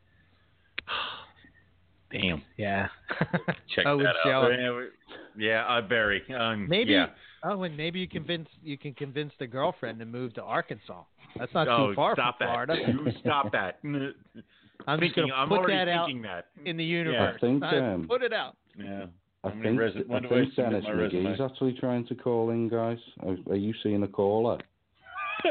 Damn, 2.12 2.42
Yeah. 2.56 2.88
check 3.74 3.86
I 3.86 3.92
was 3.92 4.04
that 4.06 4.14
out. 4.16 4.24
jealous. 4.24 4.56
Yeah, 4.58 4.76
we- 4.76 5.44
Yeah, 5.46 5.64
I 5.68 5.80
very. 5.80 6.22
Um, 6.34 6.68
Maybe. 6.68 6.92
Yeah. 6.92 7.06
Oh, 7.44 7.62
and 7.64 7.76
maybe 7.76 8.00
you 8.00 8.08
convince 8.08 8.48
you 8.62 8.78
can 8.78 8.94
convince 8.94 9.32
the 9.38 9.46
girlfriend 9.46 9.98
to 10.00 10.04
move 10.06 10.34
to 10.34 10.42
Arkansas. 10.42 11.02
That's 11.38 11.52
not 11.52 11.68
oh, 11.68 11.88
too 11.88 11.94
far 11.94 12.14
stop 12.14 12.38
from 12.38 12.46
that. 12.46 12.52
Florida. 12.66 12.76
You 13.04 13.12
stop 13.20 13.52
that. 13.52 13.78
I'm 13.84 15.00
just 15.00 15.14
thinking, 15.14 15.28
gonna 15.30 15.34
I'm 15.42 15.48
put 15.48 15.58
already 15.58 15.74
that 15.74 15.88
out 15.88 16.06
thinking 16.06 16.22
that. 16.22 16.46
in 16.64 16.76
the 16.76 16.84
universe. 16.84 17.34
I 17.36 17.40
think, 17.40 17.62
I- 17.62 17.78
um, 17.94 18.06
put 18.08 18.22
it 18.22 18.32
out. 18.32 18.56
Yeah. 18.78 19.06
I 19.44 19.48
How 19.50 19.54
many 19.54 19.78
think 19.78 19.80
resu- 19.80 20.14
I 20.14 20.20
do 20.20 20.26
I 20.26 20.28
think 20.40 20.54
Dennis 20.56 20.84
my 20.84 20.90
McGee's 20.90 21.14
resume? 21.14 21.40
actually 21.50 21.72
trying 21.78 22.06
to 22.08 22.14
call 22.14 22.50
in, 22.50 22.68
guys. 22.68 22.98
Are, 23.20 23.36
are 23.50 23.56
you 23.56 23.72
seeing 23.82 24.02
a 24.02 24.08
caller? 24.08 24.58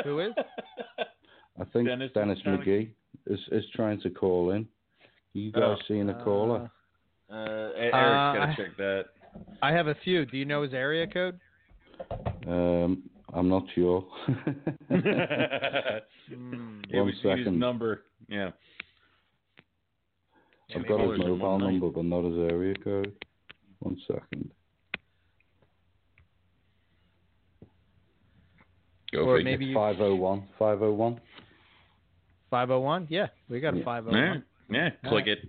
Who 0.04 0.20
is? 0.20 0.34
I 1.60 1.64
think 1.72 1.88
Dennis 1.88 2.12
Dennis, 2.14 2.38
is 2.38 2.44
trying 2.44 2.60
to- 2.60 2.66
McGee 2.66 2.90
is 3.28 3.40
is 3.52 3.64
trying 3.74 4.02
to 4.02 4.10
call 4.10 4.52
in. 4.52 4.68
You 5.36 5.52
guys 5.52 5.64
Oh. 5.64 5.76
seeing 5.88 6.10
a 6.10 6.24
caller? 6.24 6.72
Uh, 7.30 7.34
Eric's 7.76 7.94
Uh, 7.94 8.34
gotta 8.34 8.42
I- 8.52 8.56
check 8.56 8.78
that. 8.78 9.06
I 9.62 9.72
have 9.74 9.88
a 9.88 9.96
few. 9.96 10.26
Do 10.26 10.38
you 10.38 10.46
know 10.46 10.62
his 10.62 10.74
area 10.74 11.06
code? 11.08 11.38
Um, 12.48 13.10
I'm 13.34 13.50
not 13.50 13.64
sure. 13.72 14.08
Yeah, 16.90 17.00
One 17.02 17.06
we 17.08 17.14
see 17.22 17.30
his 17.30 17.48
number. 17.48 18.04
Yeah. 18.28 18.52
Yeah, 20.70 20.78
I've 20.78 20.82
maybe 20.82 20.88
got 20.88 21.00
his 21.12 21.20
mobile 21.20 21.60
number, 21.60 21.90
but 21.90 22.06
not 22.06 22.24
his 22.24 22.52
area 22.52 22.74
code. 22.84 23.14
One 23.80 23.98
second. 24.08 24.52
Go 29.14 29.20
Or 29.26 29.38
figure. 29.38 29.52
maybe 29.52 29.66
you- 29.66 29.74
501. 29.76 30.48
501. 30.58 31.22
501? 32.50 33.08
Yeah, 33.10 33.28
we 33.50 33.60
got 33.60 33.74
a 33.76 33.78
Yeah. 33.78 33.84
501. 33.84 34.44
Yeah, 34.70 34.90
yeah, 35.04 35.10
click 35.10 35.28
it. 35.28 35.40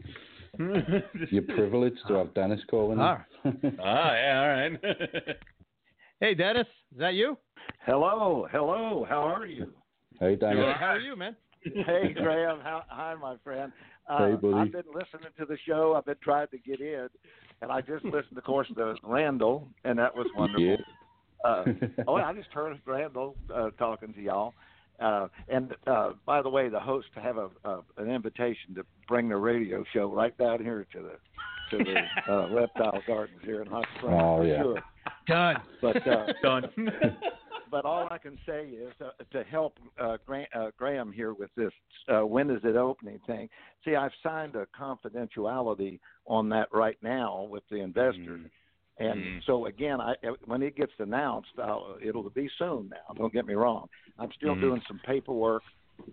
You're 1.31 1.43
privileged 1.43 2.01
to 2.09 2.15
have 2.15 2.35
Dennis 2.35 2.61
calling. 2.71 2.99
Ah. 3.01 3.25
in. 3.45 3.79
ah, 3.83 4.13
yeah, 4.15 4.41
all 4.41 4.49
right. 4.49 5.37
Hey, 6.19 6.33
Dennis, 6.35 6.67
is 6.93 6.99
that 6.99 7.13
you? 7.13 7.37
Hello, 7.85 8.47
hello. 8.51 9.05
How 9.07 9.19
are 9.19 9.45
you? 9.45 9.67
hey, 10.19 10.31
Good. 10.31 10.41
Dennis. 10.41 10.77
How 10.81 10.87
are 10.93 10.99
you, 10.99 11.15
man? 11.15 11.37
Hey, 11.63 12.15
Graham. 12.15 12.59
How, 12.61 12.85
hi, 12.89 13.15
my 13.21 13.37
friend. 13.45 13.71
Uh, 14.09 14.31
Hey, 14.31 14.35
buddy. 14.37 14.55
I've 14.55 14.73
been 14.73 14.85
listening 14.95 15.31
to 15.39 15.45
the 15.45 15.59
show. 15.67 15.95
I've 15.95 16.07
been 16.07 16.15
trying 16.23 16.47
to 16.49 16.59
get 16.59 16.81
in, 16.81 17.09
and 17.61 17.71
I 17.71 17.83
just 17.83 18.03
listened, 18.07 18.39
of 18.39 18.45
course, 18.45 18.67
to 18.77 18.95
Randall, 19.03 19.69
and 19.85 19.99
that 19.99 20.17
was 20.17 20.27
wonderful. 20.35 20.65
Yeah. 20.65 20.77
uh, 21.45 21.65
oh, 22.09 22.15
I 22.15 22.33
just 22.33 22.49
heard 22.49 22.81
Randall 22.87 23.37
uh, 23.55 23.71
talking 23.79 24.15
to 24.15 24.23
y'all. 24.23 24.55
Uh, 24.99 25.29
and 25.49 25.75
uh, 25.87 26.13
by 26.25 26.41
the 26.41 26.49
way, 26.49 26.71
the 26.71 26.81
host 26.81 27.09
have 27.15 27.37
a 27.37 27.51
uh, 27.65 27.83
an 27.99 28.09
invitation 28.11 28.75
to 28.77 28.87
bring 29.09 29.29
the 29.29 29.37
radio 29.37 29.85
show 29.93 30.07
right 30.13 30.37
down 30.39 30.63
here 30.63 30.87
to 30.93 31.01
the 31.01 31.19
to 31.71 31.85
the 31.85 31.97
uh, 32.33 32.49
reptile 32.49 33.03
gardens 33.07 33.41
here 33.45 33.61
in 33.63 33.67
Hot 33.69 33.87
Springs. 33.99 34.21
Oh, 34.23 34.43
yeah. 34.43 34.63
Sure. 34.63 34.83
Done. 35.27 35.57
But 35.81 36.07
uh, 36.07 36.27
Done. 36.43 36.71
but 37.71 37.85
all 37.85 38.07
I 38.11 38.19
can 38.19 38.39
say 38.47 38.67
is 38.67 38.93
uh, 39.01 39.11
to 39.33 39.43
help 39.45 39.79
uh, 40.01 40.17
Graham, 40.27 40.47
uh, 40.55 40.71
Graham 40.79 41.11
here 41.13 41.35
with 41.35 41.51
this 41.57 41.73
uh, 42.09 42.25
when 42.25 42.51
is 42.51 42.61
it 42.65 42.77
opening 42.77 43.19
thing. 43.27 43.49
See, 43.85 43.97
I've 43.97 44.13
signed 44.23 44.55
a 44.55 44.67
confidentiality 44.79 45.99
on 46.27 46.49
that 46.51 46.69
right 46.73 46.97
now 47.03 47.47
with 47.51 47.65
the 47.71 47.77
investors. 47.77 48.51
And 48.99 49.21
Mm. 49.21 49.45
so 49.45 49.67
again, 49.67 50.01
I 50.01 50.15
when 50.47 50.63
it 50.63 50.75
gets 50.75 50.93
announced, 50.99 51.51
I'll, 51.63 51.99
it'll 52.01 52.31
be 52.31 52.49
soon. 52.59 52.89
Now, 52.89 53.15
don't 53.15 53.33
get 53.33 53.45
me 53.45 53.53
wrong. 53.53 53.89
I'm 54.19 54.33
still 54.33 54.57
Mhm. 54.57 54.61
doing 54.63 54.83
some 54.89 54.99
paperwork 55.01 55.63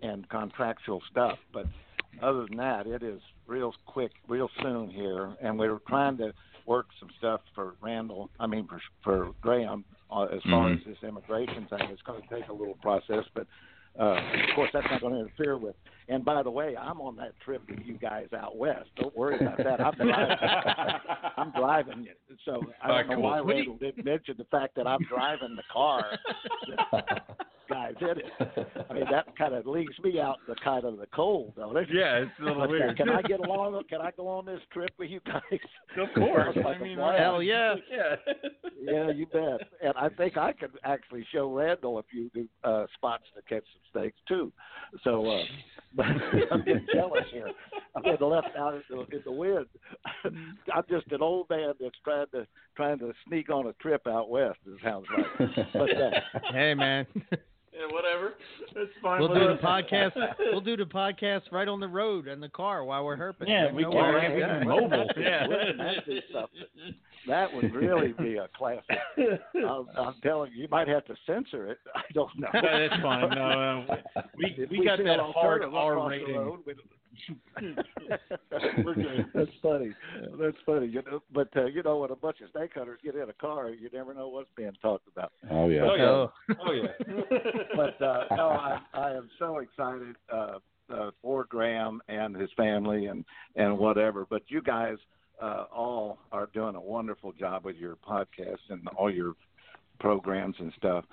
and 0.02 0.28
contractual 0.28 1.02
stuff, 1.10 1.40
but 1.53 1.68
other 2.22 2.45
than 2.48 2.57
that, 2.57 2.88
it 2.88 3.03
is 3.03 3.22
real 3.48 3.73
quick, 3.85 4.11
real 4.27 4.49
soon 4.61 4.90
here. 4.90 5.35
And 5.41 5.57
we're 5.57 5.80
trying 5.88 6.18
to 6.18 6.34
work 6.65 6.88
some 6.99 7.10
stuff 7.18 7.41
for 7.56 7.73
Randall. 7.81 8.30
I 8.40 8.48
mean, 8.48 8.68
for 8.68 8.80
for 9.03 9.31
Graham 9.41 9.84
uh, 10.11 10.23
as 10.26 10.41
far 10.44 10.69
Mhm. 10.69 10.80
as 10.80 10.85
this 10.85 10.98
immigration 11.03 11.65
thing. 11.68 11.90
It's 11.91 12.02
going 12.03 12.22
to 12.22 12.27
take 12.30 12.48
a 12.49 12.53
little 12.53 12.76
process, 12.81 13.26
but 13.34 13.48
uh, 13.99 14.14
of 14.15 14.56
course 14.56 14.69
that's 14.73 14.88
not 14.90 15.02
going 15.02 15.14
to 15.14 15.19
interfere 15.19 15.57
with. 15.57 15.76
And 16.10 16.23
by 16.26 16.41
the 16.44 16.52
way, 16.52 16.76
I'm 16.77 16.99
on 17.02 17.15
that 17.18 17.34
trip 17.44 17.61
with 17.69 17.80
you 17.85 17.94
guys 17.98 18.27
out 18.38 18.57
west. 18.57 18.90
Don't 18.98 19.15
worry 19.15 19.38
about 19.40 19.57
that. 19.57 19.80
I'm 19.81 19.94
driving. 19.95 20.38
I'm 21.38 21.52
driving, 21.52 22.07
so 22.45 22.61
I 22.81 22.88
don't 22.90 23.07
know 23.10 23.15
cool. 23.15 23.23
why 23.23 23.40
Randall 23.40 23.77
didn't 23.77 24.03
mention 24.06 24.35
the 24.38 24.44
fact 24.45 24.76
that 24.76 24.88
I'm 24.88 25.02
driving 25.03 25.56
the 25.56 25.64
car. 25.72 26.03
guys 27.84 27.95
in 28.01 28.18
it. 28.19 28.85
I 28.89 28.93
mean, 28.93 29.05
that 29.11 29.35
kind 29.38 29.53
of 29.53 29.65
leaves 29.65 29.97
me 30.03 30.19
out 30.19 30.38
in 30.47 30.53
the 30.53 30.60
kind 30.64 30.85
of 30.85 30.97
the 30.97 31.07
cold, 31.14 31.53
don't 31.55 31.76
it? 31.77 31.88
Yeah, 31.91 32.18
it's 32.18 32.31
a 32.39 32.43
little 32.43 32.68
weird. 32.68 32.97
Can 32.97 33.10
I 33.10 33.22
get 33.27 33.39
along? 33.39 33.81
Can 33.89 34.01
I 34.01 34.11
go 34.15 34.27
on 34.27 34.45
this 34.45 34.61
trip 34.72 34.91
with 34.97 35.10
you 35.10 35.19
guys? 35.26 35.41
Of 35.97 36.07
course. 36.15 36.53
Sounds 36.55 36.65
like 36.65 36.77
I 36.77 36.80
a 36.80 36.84
mean, 36.84 36.97
blast. 36.97 37.19
Hell 37.19 37.43
yeah. 37.43 37.76
Yeah. 37.91 38.15
yeah, 38.81 39.11
you 39.11 39.26
bet. 39.27 39.68
And 39.84 39.93
I 39.97 40.10
think 40.10 40.38
I 40.38 40.53
could 40.53 40.72
actually 40.84 41.26
show 41.31 41.51
Randall 41.53 41.99
a 41.99 42.03
few 42.03 42.30
uh, 42.64 42.85
spots 42.95 43.23
to 43.35 43.41
catch 43.43 43.64
some 43.73 44.01
snakes 44.01 44.18
too. 44.27 44.51
So, 45.03 45.26
uh, 45.26 45.43
I'm 45.99 46.64
getting 46.65 46.88
jealous 46.93 47.26
here. 47.31 47.49
I'm 47.95 48.03
getting 48.03 48.27
left 48.27 48.55
out 48.57 48.73
in 48.73 48.81
the, 48.89 48.99
in 49.15 49.22
the 49.26 49.31
wind. 49.31 49.65
I'm 50.26 50.84
just 50.89 51.11
an 51.11 51.22
old 51.22 51.49
man 51.49 51.73
that's 51.80 51.95
trying 52.03 52.26
to 52.34 52.47
trying 52.76 52.99
to 52.99 53.14
sneak 53.27 53.49
on 53.49 53.68
a 53.68 53.73
trip 53.73 54.07
out 54.07 54.30
west. 54.30 54.57
It 54.65 54.80
sounds 54.84 55.05
like. 55.15 55.68
But 55.73 55.89
uh, 55.91 56.11
Hey, 56.51 56.73
man. 56.73 57.05
Yeah, 57.76 57.88
whatever. 57.91 58.34
That's 58.76 58.90
fine. 59.02 59.20
We'll 59.20 59.30
with 59.30 59.40
do 59.40 59.48
the 59.48 59.60
podcast. 59.62 60.12
We'll 60.52 60.62
do 60.62 60.78
the 60.78 60.84
podcast 61.02 61.41
right 61.52 61.68
on 61.68 61.80
the 61.80 61.88
road 61.88 62.28
in 62.28 62.40
the 62.40 62.50
car 62.50 62.84
while 62.84 63.04
we're 63.04 63.18
herping. 63.18 63.48
Yeah, 63.48 63.72
we 63.72 63.84
can. 63.84 63.91
worries. 63.94 64.32
we 64.36 64.41
can 64.41 64.68
mobile. 64.68 65.08
Yeah. 65.18 65.48
That'd 65.48 66.06
be 66.06 66.22
something. 66.32 66.95
that 67.28 67.54
would 67.54 67.74
really 67.74 68.14
be 68.14 68.36
a 68.38 68.48
classic. 68.56 68.86
I'm, 69.56 69.88
I'm 69.98 70.14
telling 70.22 70.52
you, 70.54 70.64
you 70.64 70.68
might 70.70 70.88
have 70.88 71.06
to 71.06 71.16
censor 71.26 71.68
it. 71.72 71.80
I 71.95 72.02
don't 72.14 72.30
know. 72.38 72.50
No, 72.54 72.62
that's 72.62 73.02
fine. 73.02 73.30
No, 73.30 73.86
no. 73.86 73.98
We 74.38 74.54
If 74.58 74.70
we 74.70 74.86
got 74.86 75.00
that 75.00 75.20
hard 75.20 75.64
alternative 75.64 75.74
R 75.74 75.94
across 75.94 76.12
the 76.12 76.18
rating. 76.20 76.36
road, 76.36 76.60
we- 76.66 76.74
We're 76.74 76.76
good. 76.76 76.84
That's 78.52 79.52
funny. 79.61 79.94
That's 80.40 80.57
funny. 80.65 80.88
You 80.88 81.02
know, 81.10 81.22
but 81.34 81.49
uh, 81.56 81.65
you 81.65 81.84
know, 81.84 81.99
when 81.99 82.11
a 82.11 82.15
bunch 82.15 82.38
of 82.41 82.49
snake 82.52 82.72
hunters 82.76 82.99
get 83.03 83.15
in 83.15 83.30
a 83.30 83.34
car, 83.34 83.69
you 83.69 83.90
never 83.94 84.14
know 84.14 84.27
what's 84.27 84.49
being 84.56 84.73
talked 84.81 85.07
about. 85.07 85.31
Oh 85.49 85.69
yeah. 85.69 85.81
Oh, 85.81 85.95
yeah. 85.95 86.56
Oh. 86.65 86.72
Yeah. 86.72 86.88
But 87.76 88.02
uh, 88.02 88.23
no, 88.35 88.49
I, 88.49 88.80
I 88.94 89.11
am 89.11 89.30
so 89.40 89.60
excited 89.60 90.15
uh, 90.31 90.60
uh, 90.94 91.11
for 91.22 91.45
Graham 91.45 92.02
and 92.07 92.35
his 92.35 92.49
family 92.57 93.07
and 93.07 93.23
and 93.56 93.77
whatever. 93.77 94.26
But 94.30 94.44
you 94.48 94.61
guys 94.61 94.98
uh, 95.41 95.65
all 95.73 96.19
are 96.31 96.49
doing 96.53 96.76
a 96.76 96.81
wonderful 96.81 97.31
job 97.34 97.65
with 97.65 97.76
your 97.76 97.95
podcast 98.07 98.60
and 98.69 98.88
all 98.98 99.11
your 99.11 99.34
programs 99.99 100.56
and 100.60 100.72
stuff. 100.77 101.06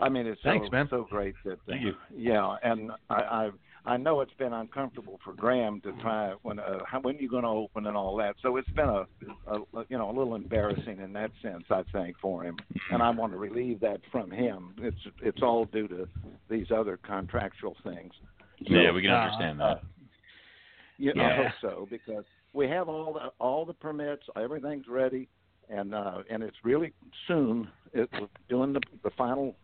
I 0.00 0.08
mean, 0.08 0.26
it's 0.26 0.40
so 0.42 0.50
Thanks, 0.50 0.70
man. 0.70 0.86
so 0.90 1.06
great 1.10 1.34
that 1.44 1.54
uh, 1.54 1.56
Thank 1.66 1.82
you. 1.82 1.94
yeah, 2.16 2.56
and 2.62 2.92
I, 3.10 3.14
I 3.14 3.50
I 3.86 3.96
know 3.96 4.20
it's 4.20 4.34
been 4.38 4.52
uncomfortable 4.52 5.18
for 5.24 5.32
Graham 5.32 5.80
to 5.82 5.92
try 6.02 6.34
when 6.42 6.58
uh, 6.58 6.80
how, 6.86 7.00
when 7.00 7.16
you're 7.18 7.30
going 7.30 7.44
to 7.44 7.48
open 7.48 7.86
and 7.86 7.96
all 7.96 8.16
that. 8.16 8.36
So 8.42 8.56
it's 8.56 8.68
been 8.70 8.88
a, 8.88 9.06
a 9.46 9.84
you 9.88 9.96
know 9.98 10.10
a 10.10 10.14
little 10.16 10.34
embarrassing 10.34 11.00
in 11.00 11.12
that 11.14 11.30
sense, 11.42 11.64
I 11.70 11.82
think, 11.92 12.16
for 12.20 12.44
him. 12.44 12.56
And 12.90 13.02
I 13.02 13.10
want 13.10 13.32
to 13.32 13.38
relieve 13.38 13.80
that 13.80 14.00
from 14.10 14.30
him. 14.30 14.74
It's 14.78 14.96
it's 15.22 15.42
all 15.42 15.64
due 15.66 15.88
to 15.88 16.08
these 16.50 16.66
other 16.74 16.98
contractual 16.98 17.76
things. 17.84 18.12
Yeah, 18.60 18.92
we 18.92 19.02
can 19.02 19.10
Uh, 19.10 19.14
understand 19.14 19.60
that. 19.60 19.82
Yeah, 20.98 21.12
I 21.16 21.36
hope 21.36 21.52
so 21.60 21.86
because 21.88 22.24
we 22.52 22.68
have 22.68 22.88
all 22.88 23.12
the 23.14 23.30
all 23.38 23.64
the 23.64 23.74
permits, 23.74 24.24
everything's 24.36 24.88
ready, 24.88 25.28
and 25.68 25.94
uh, 25.94 26.22
and 26.28 26.42
it's 26.42 26.56
really 26.64 26.92
soon. 27.28 27.68
It, 27.92 28.08
we're 28.20 28.26
doing 28.48 28.72
the 28.72 28.80
the 29.04 29.10
final. 29.16 29.54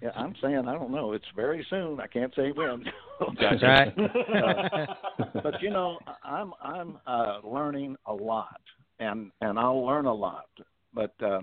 Yeah, 0.00 0.10
I'm 0.16 0.34
saying 0.42 0.68
I 0.68 0.72
don't 0.72 0.90
know. 0.90 1.12
It's 1.12 1.24
very 1.34 1.66
soon. 1.70 2.00
I 2.00 2.06
can't 2.06 2.34
say 2.34 2.52
when. 2.52 2.84
That's 3.40 3.62
right. 3.62 3.94
but 5.42 5.62
you 5.62 5.70
know, 5.70 5.98
I'm 6.22 6.52
I'm 6.62 6.98
uh, 7.06 7.40
learning 7.42 7.96
a 8.06 8.12
lot, 8.12 8.60
and 8.98 9.30
and 9.40 9.58
I'll 9.58 9.84
learn 9.84 10.06
a 10.06 10.14
lot. 10.14 10.48
But 10.92 11.14
uh, 11.22 11.40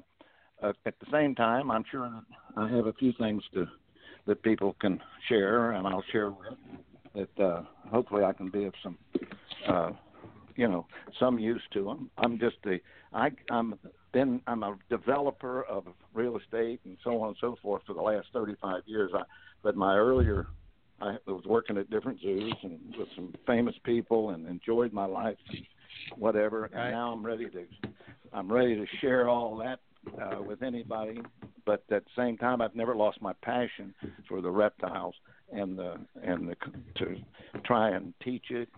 uh, 0.62 0.74
at 0.86 1.00
the 1.00 1.08
same 1.12 1.36
time, 1.36 1.72
I'm 1.72 1.84
sure 1.90 2.10
I 2.58 2.70
have 2.70 2.86
a 2.86 2.94
few 2.94 3.14
things 3.20 3.44
to 3.54 3.66
that 4.28 4.44
people 4.44 4.76
can 4.80 5.00
share, 5.28 5.72
and 5.72 5.88
I'll 5.88 6.04
share 6.12 6.32
with 6.32 6.58
that. 7.16 7.44
Uh, 7.44 7.64
hopefully, 7.90 8.24
I 8.24 8.34
can 8.34 8.50
be 8.50 8.66
of 8.66 8.74
some, 8.84 8.98
uh, 9.68 9.90
you 10.56 10.68
know, 10.68 10.86
some 11.20 11.40
use 11.40 11.62
to 11.74 11.84
them. 11.84 12.12
I'm 12.18 12.40
just 12.40 12.58
a 12.68 12.80
I 13.14 13.32
I'm 13.50 13.78
been 14.12 14.42
I'm 14.48 14.64
a 14.64 14.78
developer 14.90 15.64
of 15.64 15.86
real 16.14 16.38
estate 16.38 16.82
and 16.86 16.98
so 17.04 17.22
on 17.22 17.30
and 17.30 17.38
so 17.40 17.56
forth 17.62 17.84
for 17.86 17.94
the 17.94 18.02
last 18.02 18.28
35 18.34 18.84
years. 18.86 19.12
I, 19.14 19.24
but 19.64 19.76
my 19.76 19.96
earlier 19.96 20.48
I 21.02 21.18
was 21.26 21.44
working 21.46 21.78
at 21.78 21.90
different 21.90 22.22
zoos 22.22 22.54
and 22.64 22.80
with 22.98 23.08
some 23.16 23.34
famous 23.48 23.76
people 23.84 24.32
and 24.32 24.48
enjoyed 24.48 24.94
my 24.94 25.06
life 25.06 25.38
and 25.50 25.66
whatever. 26.18 26.62
Right. 26.62 26.72
And 26.74 26.92
now 26.92 27.12
I'm 27.12 27.26
ready 27.26 27.50
to 27.50 27.66
I'm 28.34 28.52
ready 28.52 28.76
to 28.76 28.86
share 29.02 29.28
all 29.28 29.58
that 29.58 29.80
uh, 30.22 30.42
with 30.42 30.62
anybody. 30.62 31.22
But 31.66 31.84
at 31.92 32.04
the 32.06 32.12
same 32.16 32.38
time, 32.38 32.62
I've 32.62 32.76
never 32.76 32.96
lost 32.96 33.22
my 33.22 33.34
passion 33.42 33.94
for 34.28 34.42
the 34.42 34.50
reptiles 34.50 35.16
and 35.52 35.78
the 35.78 35.96
and 36.24 36.48
the 36.48 36.56
to 36.98 37.16
try 37.66 37.90
and 37.90 38.14
teach 38.24 38.52
it 38.52 38.70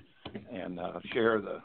and 0.51 0.79
uh, 0.79 0.99
share 1.13 1.39
the 1.39 1.61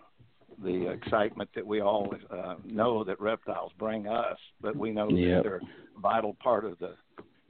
the 0.62 0.88
excitement 0.90 1.48
that 1.54 1.66
we 1.66 1.80
all 1.80 2.12
uh, 2.30 2.56
know 2.64 3.04
that 3.04 3.20
reptiles 3.20 3.72
bring 3.78 4.06
us, 4.08 4.38
but 4.60 4.74
we 4.76 4.90
know 4.90 5.08
Yep. 5.10 5.36
that 5.36 5.42
they're 5.48 5.56
a 5.96 6.00
vital 6.00 6.34
part 6.42 6.64
of 6.64 6.78
the 6.78 6.94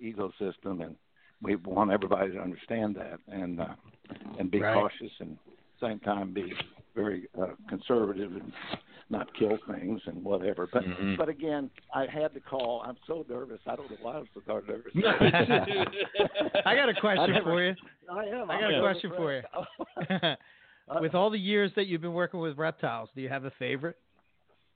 ecosystem, 0.02 0.82
and 0.84 0.94
we 1.42 1.56
want 1.56 1.90
everybody 1.90 2.32
to 2.32 2.38
understand 2.40 2.94
that 2.96 3.18
and 3.28 3.60
uh, 3.60 3.66
and 4.38 4.50
be 4.50 4.60
Right. 4.60 4.74
cautious 4.74 5.12
and 5.20 5.32
at 5.46 5.80
the 5.80 5.86
same 5.88 6.00
time 6.00 6.32
be 6.32 6.52
very 6.94 7.28
uh, 7.40 7.48
conservative 7.68 8.32
and 8.32 8.52
not 9.10 9.32
kill 9.38 9.56
things 9.70 10.00
and 10.06 10.22
whatever. 10.22 10.68
But 10.72 10.84
Mhm. 10.84 11.16
but 11.16 11.28
again, 11.28 11.70
I 11.94 12.06
had 12.06 12.34
to 12.34 12.40
call. 12.40 12.82
I'm 12.84 12.96
so 13.06 13.24
nervous. 13.28 13.60
I 13.66 13.74
don't 13.76 13.90
know 13.90 13.96
why 14.02 14.14
I'm 14.18 14.28
so 14.34 14.40
darn 14.46 14.64
nervous. 14.66 14.92
I 16.66 16.74
got 16.74 16.88
a 16.88 16.94
question 17.00 17.32
never- 17.32 17.50
for 17.52 17.62
you. 17.64 17.74
I 18.10 18.24
am. 18.26 18.50
I 18.50 18.54
I'm 18.54 18.60
got 18.60 18.68
a 18.70 18.72
nervous, 18.72 19.00
question 19.00 19.12
for 19.16 19.32
you. 19.34 20.34
right? 20.90 21.00
With 21.00 21.14
all 21.14 21.30
the 21.30 21.38
years 21.38 21.70
that 21.76 21.86
you've 21.86 22.00
been 22.00 22.12
working 22.14 22.40
with 22.40 22.56
reptiles, 22.56 23.08
do 23.14 23.20
you 23.20 23.28
have 23.28 23.44
a 23.44 23.50
favorite? 23.58 23.96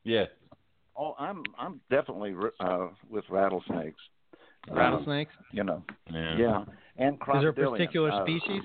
Yeah. 0.05 0.25
Oh, 0.97 1.15
I'm 1.19 1.43
I'm 1.59 1.81
definitely 1.91 2.35
uh, 2.61 2.89
with 3.09 3.25
rattlesnakes. 3.31 4.01
Um, 4.71 4.77
Rattlesnakes? 4.77 5.33
you 5.53 5.65
know, 5.65 5.83
Yeah. 6.13 6.37
yeah, 6.37 6.65
and 6.97 7.15
Is 7.15 7.21
there 7.27 7.49
a 7.49 7.53
crocodilian. 7.53 7.71
particular 7.73 8.13
uh, 8.13 8.25
species? 8.25 8.63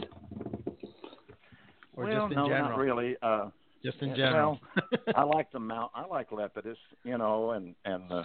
Or 1.96 2.06
well, 2.06 2.22
just 2.22 2.32
in 2.32 2.36
no, 2.38 2.48
general? 2.48 2.70
not 2.70 2.78
really. 2.78 3.16
Uh, 3.22 3.50
Just 3.84 4.02
in 4.02 4.10
Yeah, 4.10 4.16
general. 4.16 4.60
I 5.16 5.24
like 5.24 5.52
the 5.52 5.60
mount. 5.60 5.92
I 5.96 6.06
like 6.06 6.30
lepidus, 6.30 6.78
you 7.04 7.18
know, 7.18 7.52
and 7.52 7.76
and 7.86 8.12
uh, 8.12 8.24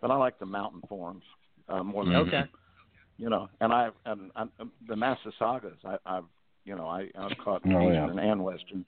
but 0.00 0.10
I 0.10 0.16
like 0.16 0.38
the 0.38 0.46
mountain 0.46 0.82
forms 0.88 1.22
uh, 1.68 1.82
more 1.82 2.04
than 2.04 2.14
okay. 2.16 2.44
you 3.16 3.30
know. 3.30 3.48
And 3.60 3.72
I 3.72 3.90
and, 4.04 4.30
and 4.36 4.50
the 4.86 4.94
Massasaugas. 4.94 5.78
I, 5.84 5.96
I've 6.04 6.24
you 6.64 6.74
know 6.76 6.86
I 6.86 7.08
I've 7.18 7.36
caught 7.38 7.62
Oh, 7.66 7.90
yeah. 7.90 8.04
eastern 8.04 8.18
and 8.18 8.42
western, 8.44 8.84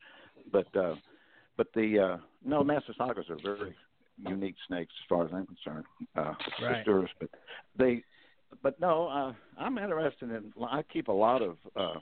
but 0.52 0.74
uh, 0.76 0.94
but 1.56 1.68
the 1.74 1.98
uh, 1.98 2.16
no 2.44 2.62
Massasaugas 2.62 3.30
are 3.30 3.36
very 3.42 3.74
unique 4.22 4.56
snakes 4.66 4.92
as 5.02 5.08
far 5.08 5.24
as 5.26 5.30
I'm 5.32 5.46
concerned. 5.46 5.84
Uh, 6.16 6.34
Right. 6.62 6.84
Sistrurus, 6.86 7.08
but 7.20 7.30
they 7.78 8.02
but 8.62 8.80
no, 8.80 9.08
uh, 9.08 9.32
I'm 9.58 9.76
interested 9.78 10.30
in. 10.30 10.52
I 10.62 10.82
keep 10.82 11.08
a 11.08 11.12
lot 11.12 11.42
of 11.42 11.56
uh, 11.74 11.98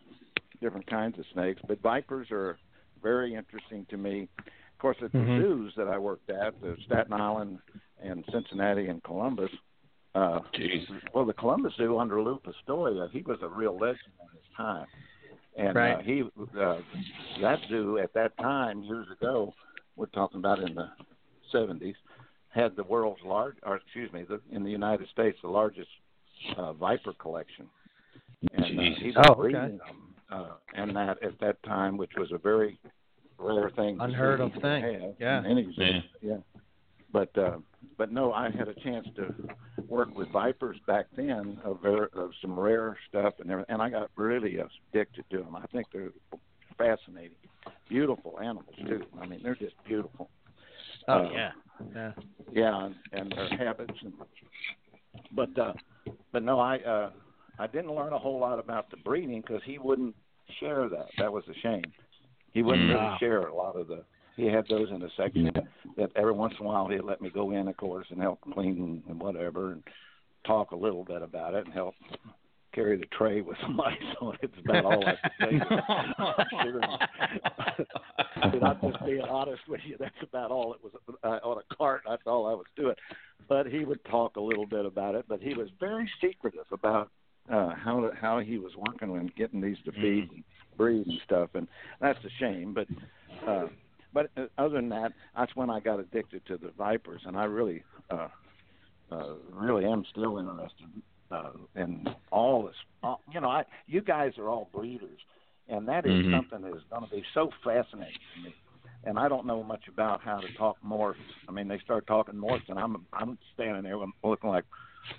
different 0.61 0.87
kinds 0.87 1.19
of 1.19 1.25
snakes, 1.33 1.61
but 1.67 1.81
vipers 1.81 2.29
are 2.31 2.59
very 3.03 3.35
interesting 3.35 3.87
to 3.91 3.97
me. 3.97 4.29
Of 4.39 4.79
course, 4.79 4.97
at 5.03 5.13
the 5.13 5.19
Mhm. 5.19 5.37
zoos 5.37 5.75
that 5.77 5.89
I 5.89 5.99
worked 5.99 6.31
at, 6.31 6.61
the 6.61 6.77
Staten 6.85 7.13
Island 7.13 7.59
and 8.03 8.25
Cincinnati 8.31 8.89
and 8.89 9.03
Columbus, 9.03 9.51
uh, 10.15 10.41
Jeez. 10.53 10.87
well, 11.13 11.25
the 11.25 11.33
Columbus 11.33 11.75
Zoo 11.77 11.99
under 11.99 12.23
Lou 12.23 12.39
Pistoia, 12.39 13.09
he 13.11 13.23
was 13.23 13.39
a 13.43 13.49
real 13.49 13.77
legend 13.79 14.13
in 14.21 14.29
his 14.37 14.47
time, 14.57 14.87
and 15.57 15.77
uh, 15.77 15.81
Right. 15.81 16.05
he 16.05 16.23
uh, 16.61 16.77
that 17.41 17.59
zoo 17.69 17.99
at 17.99 18.13
that 18.15 18.37
time 18.39 18.83
years 18.83 19.07
ago, 19.11 19.55
we're 19.97 20.07
talking 20.07 20.39
about 20.39 20.59
in 20.61 20.75
the 20.75 20.89
'70s, 21.53 21.95
had 22.49 22.75
the 22.77 22.85
world's 22.85 23.21
large, 23.25 23.57
or 23.65 23.77
excuse 23.77 24.13
me, 24.13 24.25
the, 24.29 24.41
in 24.51 24.65
the 24.65 24.71
United 24.71 25.09
States, 25.09 25.39
the 25.43 25.49
largest 25.49 25.89
uh, 26.57 26.73
viper 26.73 27.13
collection, 27.15 27.67
and 28.53 28.65
uh, 28.65 28.69
Jesus. 28.69 28.99
he 29.03 29.07
was 29.13 29.27
Oh, 29.29 29.43
okay. 29.45 29.53
them, 29.53 29.81
uh, 30.31 30.47
and 30.75 30.95
that 30.97 31.23
at 31.23 31.39
that 31.41 31.63
time, 31.63 31.97
which 31.97 32.13
was 32.17 32.33
a 32.33 32.39
very 32.39 32.79
rare 33.39 33.71
thing, 33.71 33.99
Unheard 34.01 34.41
of 34.41 34.53
thing. 34.61 34.83
have 34.83 35.15
Yeah. 35.21 35.39
in 35.41 35.47
any 35.47 35.65
zoo. 35.75 35.83
Yeah. 35.83 36.01
yeah. 36.23 36.37
But 37.15 37.39
uh, 37.39 37.59
but 37.97 38.11
no, 38.11 38.33
I 38.33 38.51
had 38.51 38.67
a 38.69 38.75
chance 38.75 39.07
to 39.15 39.33
work 39.87 40.13
with 40.17 40.29
vipers 40.33 40.77
back 40.85 41.07
then 41.17 41.59
of, 41.65 41.81
ver- 41.81 42.11
of 42.13 42.33
some 42.43 42.59
rare 42.59 42.97
stuff 43.09 43.35
and 43.39 43.49
everything, 43.53 43.73
and 43.73 43.81
I 43.81 43.89
got 43.89 44.11
really 44.17 44.57
addicted 44.59 45.25
to 45.31 45.39
them. 45.39 45.55
I 45.55 45.65
think 45.69 45.87
they're 45.93 46.11
fascinating, 46.77 47.37
beautiful 47.89 48.41
animals 48.43 48.75
too. 48.85 49.03
I 49.21 49.27
mean, 49.27 49.39
they're 49.45 49.55
just 49.55 49.77
beautiful. 49.87 50.29
Oh 51.07 51.13
Uh, 51.13 51.31
yeah. 51.33 51.53
Yeah. 51.95 52.13
Yeah, 52.53 52.85
and, 52.87 52.95
and 53.13 53.33
their 53.33 53.49
habits 53.59 53.95
and 54.03 54.13
but 55.31 55.57
uh 55.57 55.73
but 56.33 56.43
no, 56.43 56.59
I 56.59 56.79
uh 56.79 57.11
I 57.61 57.69
didn't 57.69 57.95
learn 57.95 58.13
a 58.13 58.19
whole 58.19 58.41
lot 58.41 58.59
about 58.59 58.91
the 58.91 58.97
breeding 58.97 59.41
because 59.41 59.63
he 59.65 59.79
wouldn't 59.79 60.17
share 60.59 60.89
that. 60.89 61.07
That 61.19 61.33
was 61.33 61.45
a 61.49 61.55
shame. 61.61 61.85
He 62.53 62.63
wouldn't 62.65 62.89
Mm. 62.91 62.95
really 62.95 63.19
share 63.21 63.43
a 63.43 63.55
lot 63.55 63.77
of 63.77 63.87
the. 63.87 64.03
He 64.37 64.47
had 64.47 64.67
those 64.69 64.91
in 64.91 65.03
a 65.03 65.09
section 65.17 65.47
Yeah. 65.55 65.63
that 65.97 66.11
every 66.17 66.33
once 66.33 66.55
in 66.59 66.67
a 66.67 66.69
while 66.69 66.89
he'd 66.89 67.03
let 67.03 67.21
me 67.21 67.31
go 67.31 67.53
in, 67.53 67.69
of 67.69 67.77
course, 67.77 68.07
and 68.11 68.21
help 68.21 68.41
clean 68.53 69.03
and 69.09 69.21
whatever, 69.21 69.73
and 69.73 69.83
talk 70.45 70.73
a 70.73 70.77
little 70.77 71.05
bit 71.05 71.23
about 71.23 71.55
it 71.55 71.65
and 71.65 71.73
help 71.75 71.95
carry 72.75 72.97
the 72.97 73.07
tray 73.17 73.41
with 73.41 73.57
some 73.63 73.81
ice 73.81 73.95
on 74.21 74.35
it. 74.35 74.41
It's 74.43 74.59
about 74.65 74.85
all 74.85 75.05
I 75.07 75.15
can 75.15 75.31
say. 75.41 75.61
Mean, 78.53 78.63
I'm 78.63 78.81
just 78.81 79.05
being 79.05 79.21
honest 79.23 79.63
with 79.69 79.81
you. 79.87 79.97
That's 79.99 80.15
about 80.23 80.51
all 80.51 80.75
it 80.75 80.81
was 80.83 80.93
uh, 81.23 81.39
on 81.49 81.59
a 81.59 81.75
cart. 81.77 82.03
That's 82.09 82.23
all 82.27 82.47
I 82.47 82.55
was 82.55 82.67
doing. 82.77 82.95
But 83.49 83.67
he 83.67 83.85
would 83.85 84.05
talk 84.07 84.37
a 84.37 84.41
little 84.41 84.67
bit 84.67 84.85
about 84.85 85.15
it. 85.15 85.27
But 85.29 85.41
he 85.41 85.55
was 85.55 85.69
very 85.81 86.11
secretive 86.21 86.67
about 86.73 87.11
uh, 87.51 87.75
how 87.75 88.11
how 88.21 88.41
he 88.41 88.59
was 88.59 88.73
working 88.77 89.11
with 89.13 89.35
getting 89.37 89.61
these 89.61 89.77
to 89.85 89.93
feed 89.93 90.31
and 90.35 90.45
breed 90.77 91.07
and 91.07 91.19
stuff. 91.25 91.51
And 91.55 91.69
that's 92.01 92.19
a 92.25 92.31
shame. 92.41 92.75
But 92.75 92.89
uh, 93.47 93.67
but 94.15 94.31
uh, 94.39 94.47
other 94.59 94.77
than 94.77 94.91
that, 94.91 95.13
that's 95.37 95.57
when 95.57 95.71
I 95.71 95.81
got 95.81 96.01
addicted 96.01 96.47
to 96.47 96.59
the 96.59 96.73
vipers, 96.79 97.23
and 97.27 97.37
I 97.37 97.45
really 97.45 97.85
uh, 98.11 98.29
uh, 99.13 99.35
really 99.51 99.85
am 99.87 100.05
still 100.11 100.39
interested 100.39 100.89
uh, 101.31 101.51
in 101.77 102.07
all 102.33 102.65
this. 102.65 102.77
All, 103.03 103.23
you 103.33 103.41
know, 103.41 103.51
I 103.51 103.65
you 103.87 104.03
guys 104.03 104.33
are 104.39 104.49
all 104.51 104.71
breeders, 104.73 105.21
and 105.69 105.89
that 105.89 106.07
is 106.07 106.19
Mhm. 106.25 106.31
something 106.31 106.63
that 106.63 106.75
is 106.77 106.83
going 106.91 107.03
to 107.03 107.09
be 107.11 107.25
so 107.35 107.51
fascinating 107.65 108.15
to 108.35 108.41
me. 108.43 108.55
And 109.05 109.19
I 109.19 109.29
don't 109.29 109.47
know 109.47 109.63
much 109.63 109.85
about 109.89 110.23
how 110.23 110.41
to 110.41 110.49
talk 110.57 110.79
morphs. 110.87 111.15
I 111.49 111.53
mean, 111.53 111.69
they 111.69 111.79
start 111.79 112.07
talking 112.07 112.35
morphs, 112.37 112.69
and 112.69 112.79
I'm 112.79 113.07
I'm 113.13 113.39
standing 113.55 113.83
there 113.85 113.99
looking 114.25 114.51
like 114.51 114.65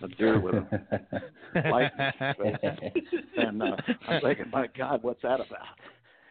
a 0.02 0.08
deer 0.08 0.40
with 0.40 0.56
a 0.58 0.68
lightning 1.68 2.12
and 3.38 3.62
uh, 3.62 3.78
I'm 4.08 4.18
thinking, 4.18 4.50
my 4.52 4.68
God, 4.78 5.04
what's 5.04 5.22
that 5.24 5.40
about? 5.42 5.68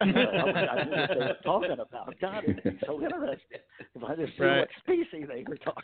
I 0.01 0.05
knew 0.05 0.13
what 0.13 1.09
they 1.09 1.15
were 1.25 1.37
talking 1.43 1.71
about. 1.71 2.13
God, 2.19 2.43
it'd 2.43 2.63
be 2.63 2.79
so 2.85 3.01
interesting 3.01 3.59
if 3.95 4.03
I 4.03 4.15
just 4.15 4.37
knew 4.39 4.45
Right. 4.45 4.59
what 4.59 4.69
species 4.81 5.27
they 5.27 5.43
were 5.47 5.57
talking 5.57 5.83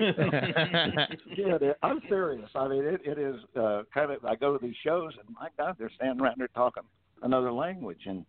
about. 0.00 1.08
yeah. 1.36 1.72
I'm 1.82 2.00
serious. 2.08 2.48
I 2.54 2.68
mean, 2.68 2.84
it, 2.84 3.00
it 3.04 3.18
is 3.18 3.36
uh, 3.58 3.82
kind 3.92 4.10
of. 4.12 4.24
I 4.24 4.34
go 4.36 4.56
to 4.56 4.64
these 4.66 4.76
shows, 4.84 5.12
and 5.24 5.34
my 5.38 5.48
God, 5.58 5.76
they're 5.78 5.90
standing 5.96 6.20
around 6.24 6.36
there 6.38 6.48
talking 6.48 6.84
another 7.22 7.52
language, 7.52 8.00
and 8.06 8.24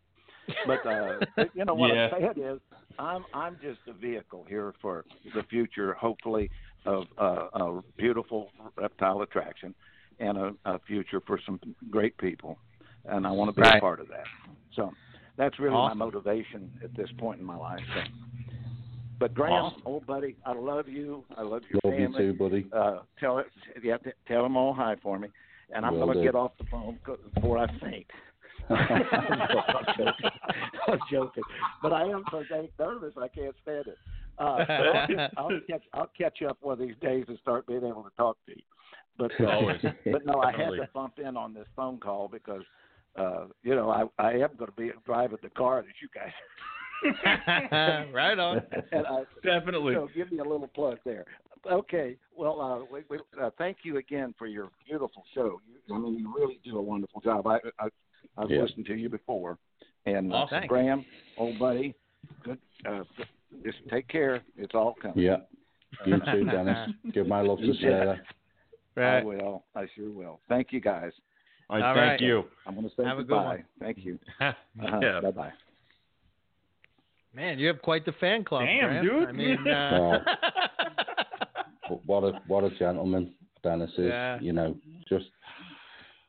but 0.67 0.85
uh, 0.85 1.19
you 1.53 1.63
know 1.65 1.73
what 1.75 1.93
Yeah. 1.93 2.09
I'm 2.13 2.21
saying 2.35 2.45
is, 2.55 2.59
I'm 2.97 3.23
I'm 3.33 3.57
just 3.61 3.79
a 3.87 3.93
vehicle 3.93 4.45
here 4.49 4.73
for 4.81 5.05
the 5.35 5.43
future, 5.43 5.93
hopefully, 5.93 6.49
of 6.85 7.05
uh, 7.17 7.47
a 7.53 7.81
beautiful 7.97 8.49
reptile 8.75 9.21
attraction, 9.21 9.73
and 10.19 10.37
a, 10.37 10.51
a 10.65 10.79
future 10.79 11.21
for 11.25 11.39
some 11.45 11.59
great 11.89 12.17
people, 12.17 12.57
and 13.05 13.25
I 13.25 13.31
want 13.31 13.49
to 13.49 13.55
be 13.55 13.61
Right. 13.61 13.77
a 13.77 13.81
part 13.81 13.99
of 13.99 14.07
that. 14.09 14.25
So 14.73 14.93
that's 15.37 15.57
really 15.59 15.75
Awesome. 15.75 15.97
my 15.97 16.05
motivation 16.05 16.71
at 16.83 16.93
this 16.95 17.09
point 17.17 17.39
in 17.39 17.45
my 17.45 17.55
life. 17.55 17.83
So. 17.93 18.01
But 19.19 19.33
Graham, 19.33 19.65
Awesome. 19.65 19.81
old 19.85 20.05
buddy, 20.05 20.37
I 20.45 20.53
love 20.53 20.87
you. 20.87 21.25
I 21.35 21.41
love 21.41 21.63
your 21.69 21.79
Love 21.83 21.99
you 21.99 22.17
too, 22.17 22.33
buddy. 22.33 22.65
uh, 22.71 22.99
tell 23.19 23.39
it, 23.39 23.47
you 23.81 23.91
have 23.91 24.03
to 24.03 24.13
tell 24.27 24.43
them 24.43 24.55
all 24.55 24.73
hi 24.73 24.95
for 25.01 25.19
me, 25.19 25.27
and 25.73 25.85
I'm 25.85 25.95
Will 25.95 26.05
going 26.05 26.17
to 26.19 26.23
get 26.23 26.35
off 26.35 26.51
the 26.57 26.63
phone 26.71 26.99
before 27.33 27.57
I 27.57 27.67
faint. 27.79 28.07
I'm 28.69 28.79
joking. 29.97 30.13
I'm 30.87 30.99
joking, 31.11 31.43
but 31.81 31.91
I 31.91 32.03
am 32.03 32.23
so 32.31 32.43
dang 32.49 32.69
nervous 32.79 33.13
I 33.17 33.27
can't 33.27 33.55
stand 33.61 33.87
it. 33.87 33.97
Uh, 34.37 34.63
I'll, 34.69 35.27
I'll 35.37 35.59
catch 35.67 35.83
I'll 35.93 36.11
catch 36.17 36.41
up 36.43 36.57
one 36.61 36.73
of 36.73 36.79
these 36.79 36.95
days 37.01 37.25
and 37.27 37.37
start 37.39 37.67
being 37.67 37.83
able 37.83 38.03
to 38.03 38.11
talk 38.15 38.37
to 38.45 38.51
you. 38.55 38.61
But 39.17 39.31
uh, 39.41 39.73
but 40.11 40.25
no, 40.25 40.39
I 40.41 40.51
had 40.51 40.69
to 40.71 40.87
bump 40.93 41.19
in 41.19 41.35
on 41.35 41.53
this 41.53 41.67
phone 41.75 41.97
call 41.99 42.29
because 42.29 42.61
uh, 43.19 43.45
you 43.63 43.75
know 43.75 43.89
I 43.89 44.05
I 44.23 44.31
am 44.33 44.49
going 44.57 44.71
to 44.71 44.77
be 44.77 44.91
driving 45.05 45.37
the 45.43 45.49
car 45.49 45.83
that 45.83 45.93
you 46.01 46.07
guys. 46.13 46.31
right 48.13 48.37
on. 48.39 48.61
and 48.91 49.05
I, 49.07 49.23
Definitely. 49.43 49.93
so 49.93 50.09
give 50.15 50.31
me 50.31 50.39
a 50.39 50.43
little 50.43 50.67
plug 50.67 50.97
there. 51.05 51.25
Okay. 51.69 52.17
Well, 52.35 52.59
uh, 52.61 52.85
we, 52.91 53.01
we, 53.09 53.19
uh, 53.41 53.49
thank 53.57 53.77
you 53.83 53.97
again 53.97 54.33
for 54.37 54.47
your 54.47 54.69
beautiful 54.87 55.23
show. 55.33 55.59
You, 55.67 55.95
I 55.95 55.97
mean, 55.99 56.17
you 56.19 56.33
really 56.35 56.59
do 56.63 56.77
a 56.77 56.81
wonderful 56.81 57.21
job. 57.21 57.47
I, 57.47 57.57
I 57.79 57.87
I've 58.37 58.49
Yeah. 58.49 58.61
listened 58.63 58.85
to 58.87 58.95
you 58.95 59.09
before, 59.09 59.57
and 60.05 60.31
uh, 60.33 60.37
Awesome. 60.37 60.67
Graham, 60.67 61.05
old 61.37 61.57
buddy, 61.59 61.95
good. 62.43 62.59
Uh, 62.85 63.03
just 63.65 63.77
take 63.89 64.07
care. 64.07 64.41
It's 64.57 64.75
all 64.75 64.95
coming. 65.01 65.19
yeah. 65.19 65.37
You 66.05 66.19
too, 66.31 66.45
Dennis. 66.45 66.89
Give 67.13 67.27
my 67.27 67.41
love 67.41 67.59
to 67.59 67.73
Sarah. 67.81 68.19
I 68.97 69.01
Right. 69.01 69.25
will. 69.25 69.65
I 69.75 69.85
sure 69.95 70.11
will. 70.11 70.39
Thank 70.49 70.71
you, 70.71 70.79
guys. 70.81 71.11
All 71.69 71.77
right, 71.77 71.85
All 71.85 71.93
thank 71.95 72.09
right. 72.11 72.21
you. 72.21 72.43
I'm 72.65 72.73
going 72.75 72.89
to 72.89 72.95
say 72.95 73.03
Have 73.05 73.17
a 73.19 73.21
good 73.21 73.29
goodbye. 73.29 73.45
one. 73.45 73.65
Thank 73.79 73.97
you. 73.99 74.17
Uh-huh. 74.41 74.99
yeah. 75.01 75.19
Bye 75.21 75.31
bye. 75.31 75.53
Man, 77.35 77.59
you 77.59 77.67
have 77.67 77.81
quite 77.81 78.05
the 78.05 78.11
fan 78.13 78.43
club. 78.43 78.63
Damn, 78.65 78.89
Graham. 78.89 79.05
dude. 79.05 79.29
I 79.29 79.31
mean, 79.33 79.67
uh, 79.67 80.19
But 81.89 82.05
what 82.05 82.23
a 82.23 82.39
what 82.47 82.63
a 82.63 82.69
gentleman 82.77 83.33
Dennis 83.63 83.91
is. 83.97 84.05
Yeah. 84.07 84.39
You 84.41 84.53
know, 84.53 84.75
just 85.07 85.25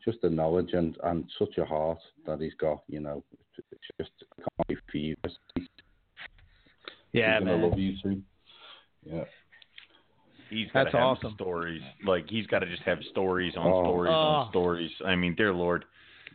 just 0.04 0.18
the 0.22 0.28
knowledge 0.30 0.70
and 0.72 0.96
and 1.04 1.24
such 1.38 1.56
a 1.58 1.64
heart 1.64 1.98
that 2.26 2.40
he's 2.40 2.54
got. 2.60 2.82
You 2.88 3.00
know, 3.00 3.22
it's 3.56 3.66
just 3.98 4.10
I 4.32 4.42
can't 4.42 4.68
wait 4.68 4.78
for 4.90 4.98
you. 4.98 5.16
yeah, 7.12 7.38
he's 7.38 7.46
gonna 7.46 7.56
man. 7.58 7.62
love 7.70 7.78
you 7.78 7.92
too. 8.02 8.22
Yeah. 9.04 9.24
He's 10.50 10.66
got 10.72 10.84
That's 10.84 10.92
to 10.92 10.98
have 10.98 11.06
awesome. 11.06 11.34
stories. 11.34 11.82
Like 12.04 12.28
he's 12.28 12.46
got 12.46 12.58
to 12.60 12.66
just 12.66 12.82
have 12.82 12.98
stories 13.10 13.56
on 13.56 13.66
Oh. 13.72 13.84
stories 13.84 14.12
Oh. 14.12 14.18
on 14.18 14.50
stories. 14.50 14.90
I 15.04 15.14
mean, 15.14 15.34
dear 15.34 15.52
Lord. 15.54 15.84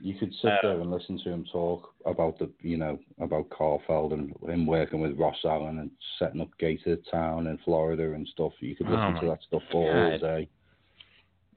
You 0.02 0.14
could 0.16 0.34
sit 0.42 0.52
Uh, 0.52 0.58
there 0.62 0.82
and 0.82 0.92
listen 0.92 1.18
to 1.20 1.30
him 1.30 1.46
talk 1.46 1.94
about 2.06 2.38
the, 2.38 2.52
you 2.62 2.76
know, 2.76 3.00
about 3.20 3.48
Kauffeld 3.50 4.12
and 4.12 4.36
him 4.50 4.66
working 4.66 5.00
with 5.00 5.18
Ross 5.18 5.38
Allen 5.46 5.80
and 5.80 5.90
setting 6.20 6.42
up 6.42 6.50
Gator 6.58 6.98
Town 7.10 7.48
in 7.48 7.58
Florida 7.60 8.12
and 8.14 8.28
stuff. 8.28 8.52
You 8.60 8.76
could 8.76 8.88
Oh 8.88 8.92
listen 8.92 9.14
my 9.14 9.20
to 9.22 9.26
that 9.28 9.44
stuff 9.44 9.64
all 9.74 10.10
God. 10.12 10.20
day, 10.20 10.50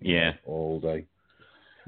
Yeah. 0.00 0.34
all 0.46 0.78
day. 0.78 1.06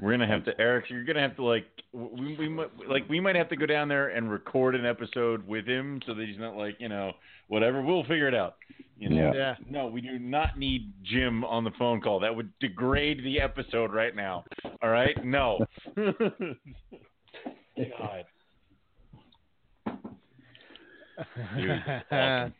We're 0.01 0.11
gonna 0.11 0.27
have 0.27 0.43
to, 0.45 0.59
Eric. 0.59 0.85
You're 0.89 1.03
gonna 1.03 1.21
have 1.21 1.35
to 1.35 1.43
like, 1.43 1.65
we, 1.93 2.35
we 2.37 2.49
might 2.49 2.69
like 2.89 3.07
we 3.07 3.19
might 3.19 3.35
have 3.35 3.49
to 3.49 3.55
go 3.55 3.65
down 3.67 3.87
there 3.87 4.07
and 4.09 4.31
record 4.31 4.73
an 4.75 4.85
episode 4.85 5.45
with 5.47 5.67
him 5.67 6.01
so 6.07 6.13
that 6.15 6.27
he's 6.27 6.39
not 6.39 6.55
like, 6.55 6.75
you 6.79 6.89
know, 6.89 7.11
whatever. 7.49 7.81
We'll 7.83 8.01
figure 8.03 8.27
it 8.27 8.33
out. 8.35 8.55
You 8.97 9.09
know. 9.09 9.15
Yeah. 9.15 9.33
Yeah. 9.33 9.55
No, 9.69 9.87
we 9.87 10.01
do 10.01 10.17
not 10.19 10.57
need 10.57 10.91
Jim 11.03 11.43
on 11.45 11.63
the 11.63 11.71
phone 11.77 12.01
call. 12.01 12.19
That 12.19 12.35
would 12.35 12.51
degrade 12.59 13.23
the 13.23 13.39
episode 13.39 13.93
right 13.93 14.15
now. 14.15 14.43
All 14.81 14.89
right? 14.89 15.23
No. 15.23 15.59
God. 15.95 16.25
Dude, 21.55 21.71
awesome. 22.11 22.53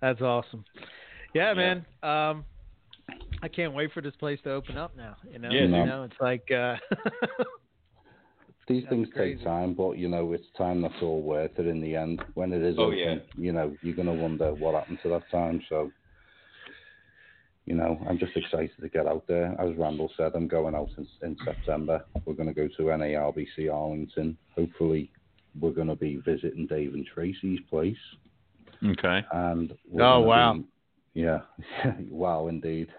That's 0.00 0.20
awesome. 0.20 0.64
Yeah, 1.34 1.52
Yeah. 1.52 1.54
man. 1.54 1.86
Um, 2.02 2.44
I 3.44 3.48
can't 3.48 3.74
wait 3.74 3.92
for 3.92 4.00
this 4.00 4.16
place 4.16 4.38
to 4.44 4.52
open 4.52 4.78
up 4.78 4.96
now. 4.96 5.16
You 5.30 5.38
know, 5.38 5.50
Yeah, 5.50 5.60
you 5.62 5.66
dude. 5.68 5.86
know, 5.86 6.02
it's 6.04 6.20
like 6.20 6.50
uh, 6.50 6.76
These 8.66 8.84
things 8.88 9.08
crazy. 9.14 9.36
take 9.36 9.44
time, 9.44 9.74
but 9.74 9.98
you 9.98 10.08
know, 10.08 10.32
it's 10.32 10.46
time 10.56 10.80
that's 10.80 10.94
all 11.02 11.20
worth 11.20 11.50
it 11.58 11.66
in 11.66 11.82
the 11.82 11.94
end. 11.94 12.22
When 12.32 12.50
it 12.54 12.62
is 12.62 12.76
Oh, 12.78 12.84
open, 12.84 12.98
yeah. 12.98 13.16
you 13.36 13.52
know, 13.52 13.76
you're 13.82 13.94
gonna 13.94 14.14
wonder 14.14 14.54
what 14.54 14.74
happened 14.74 14.98
to 15.02 15.10
that 15.10 15.30
time. 15.30 15.60
So, 15.68 15.92
you 17.66 17.74
know, 17.74 18.00
I'm 18.08 18.18
just 18.18 18.34
excited 18.34 18.70
to 18.80 18.88
get 18.88 19.06
out 19.06 19.26
there. 19.28 19.54
As 19.60 19.76
Randall 19.76 20.10
said, 20.16 20.32
I'm 20.34 20.48
going 20.48 20.74
out 20.74 20.88
in, 20.96 21.06
in 21.22 21.36
September. 21.44 22.02
We're 22.24 22.32
gonna 22.34 22.54
go 22.54 22.66
to 22.66 22.82
NARBC 22.84 23.70
Arlington. 23.70 24.38
Hopefully, 24.56 25.10
we're 25.60 25.72
gonna 25.72 25.96
be 25.96 26.16
visiting 26.24 26.66
Dave 26.66 26.94
and 26.94 27.06
Tracy's 27.06 27.60
place. 27.68 27.96
Okay. 28.82 29.20
and 29.32 29.74
we're 29.90 30.02
Oh, 30.02 30.20
wow. 30.20 30.54
be- 30.54 30.64
Yeah, 31.14 31.40
wow, 32.10 32.48
indeed. 32.48 32.88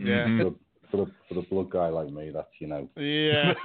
Yeah. 0.00 0.26
For, 0.36 0.46
a, 0.46 0.50
for, 0.90 1.02
a, 1.02 1.06
for 1.28 1.38
a 1.38 1.42
blood 1.42 1.70
guy 1.70 1.88
like 1.88 2.10
me, 2.10 2.30
that's 2.34 2.48
you 2.58 2.66
know. 2.66 2.88
Yeah. 2.96 3.54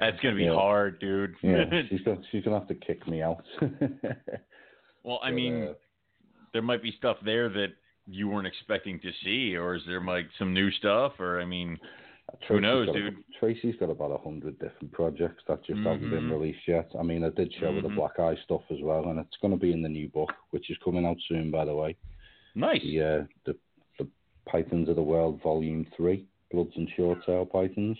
That's 0.00 0.18
gonna 0.20 0.34
be 0.34 0.44
Yeah. 0.44 0.54
hard, 0.54 0.98
dude. 0.98 1.34
Yeah, 1.42 1.82
she's 1.88 2.00
gonna 2.00 2.20
she's 2.32 2.42
gonna 2.44 2.58
have 2.58 2.66
to 2.68 2.74
kick 2.74 3.06
me 3.06 3.22
out. 3.22 3.44
well, 5.04 5.20
I 5.22 5.28
But, 5.30 5.34
mean, 5.34 5.62
uh, 5.62 5.74
there 6.52 6.62
might 6.62 6.82
be 6.82 6.92
stuff 6.98 7.18
there 7.24 7.48
that 7.50 7.68
you 8.06 8.28
weren't 8.28 8.48
expecting 8.48 8.98
to 9.00 9.10
see, 9.22 9.54
or 9.56 9.76
is 9.76 9.82
there 9.86 10.00
like 10.04 10.26
some 10.38 10.52
new 10.52 10.70
stuff, 10.72 11.12
or 11.20 11.40
I 11.40 11.44
mean, 11.44 11.78
Who 12.48 12.60
knows, 12.60 12.86
got, 12.86 12.94
dude? 12.94 13.16
Tracy's 13.38 13.74
got 13.80 13.90
about 13.90 14.10
a 14.10 14.18
hundred 14.18 14.58
different 14.58 14.92
projects 14.92 15.42
that 15.48 15.64
just 15.64 15.78
haven't 15.80 16.10
been 16.10 16.28
Mhm. 16.28 16.30
released 16.32 16.66
yet. 16.66 16.90
I 16.98 17.02
mean, 17.02 17.24
I 17.24 17.30
did 17.30 17.52
show 17.54 17.72
her 17.72 17.80
the. 17.80 17.88
Black 17.88 18.18
Eye 18.18 18.36
stuff 18.44 18.62
as 18.70 18.80
well, 18.82 19.08
and 19.08 19.18
it's 19.20 19.36
going 19.38 19.52
to 19.52 19.60
be 19.60 19.72
in 19.72 19.82
the 19.82 19.88
new 19.88 20.08
book, 20.08 20.32
which 20.50 20.70
is 20.70 20.76
coming 20.78 21.06
out 21.06 21.16
soon, 21.28 21.50
by 21.50 21.64
the 21.64 21.74
way. 21.74 21.96
nice. 22.54 22.82
The 22.82 23.00
uh, 23.02 23.24
the, 23.44 23.56
the 23.98 24.08
Pythons 24.46 24.88
of 24.88 24.96
the 24.96 25.02
World 25.02 25.40
Volume 25.42 25.84
Three, 25.96 26.26
Bloods 26.50 26.72
and 26.76 26.88
Short 26.96 27.24
Tail 27.24 27.46
Pythons, 27.46 27.98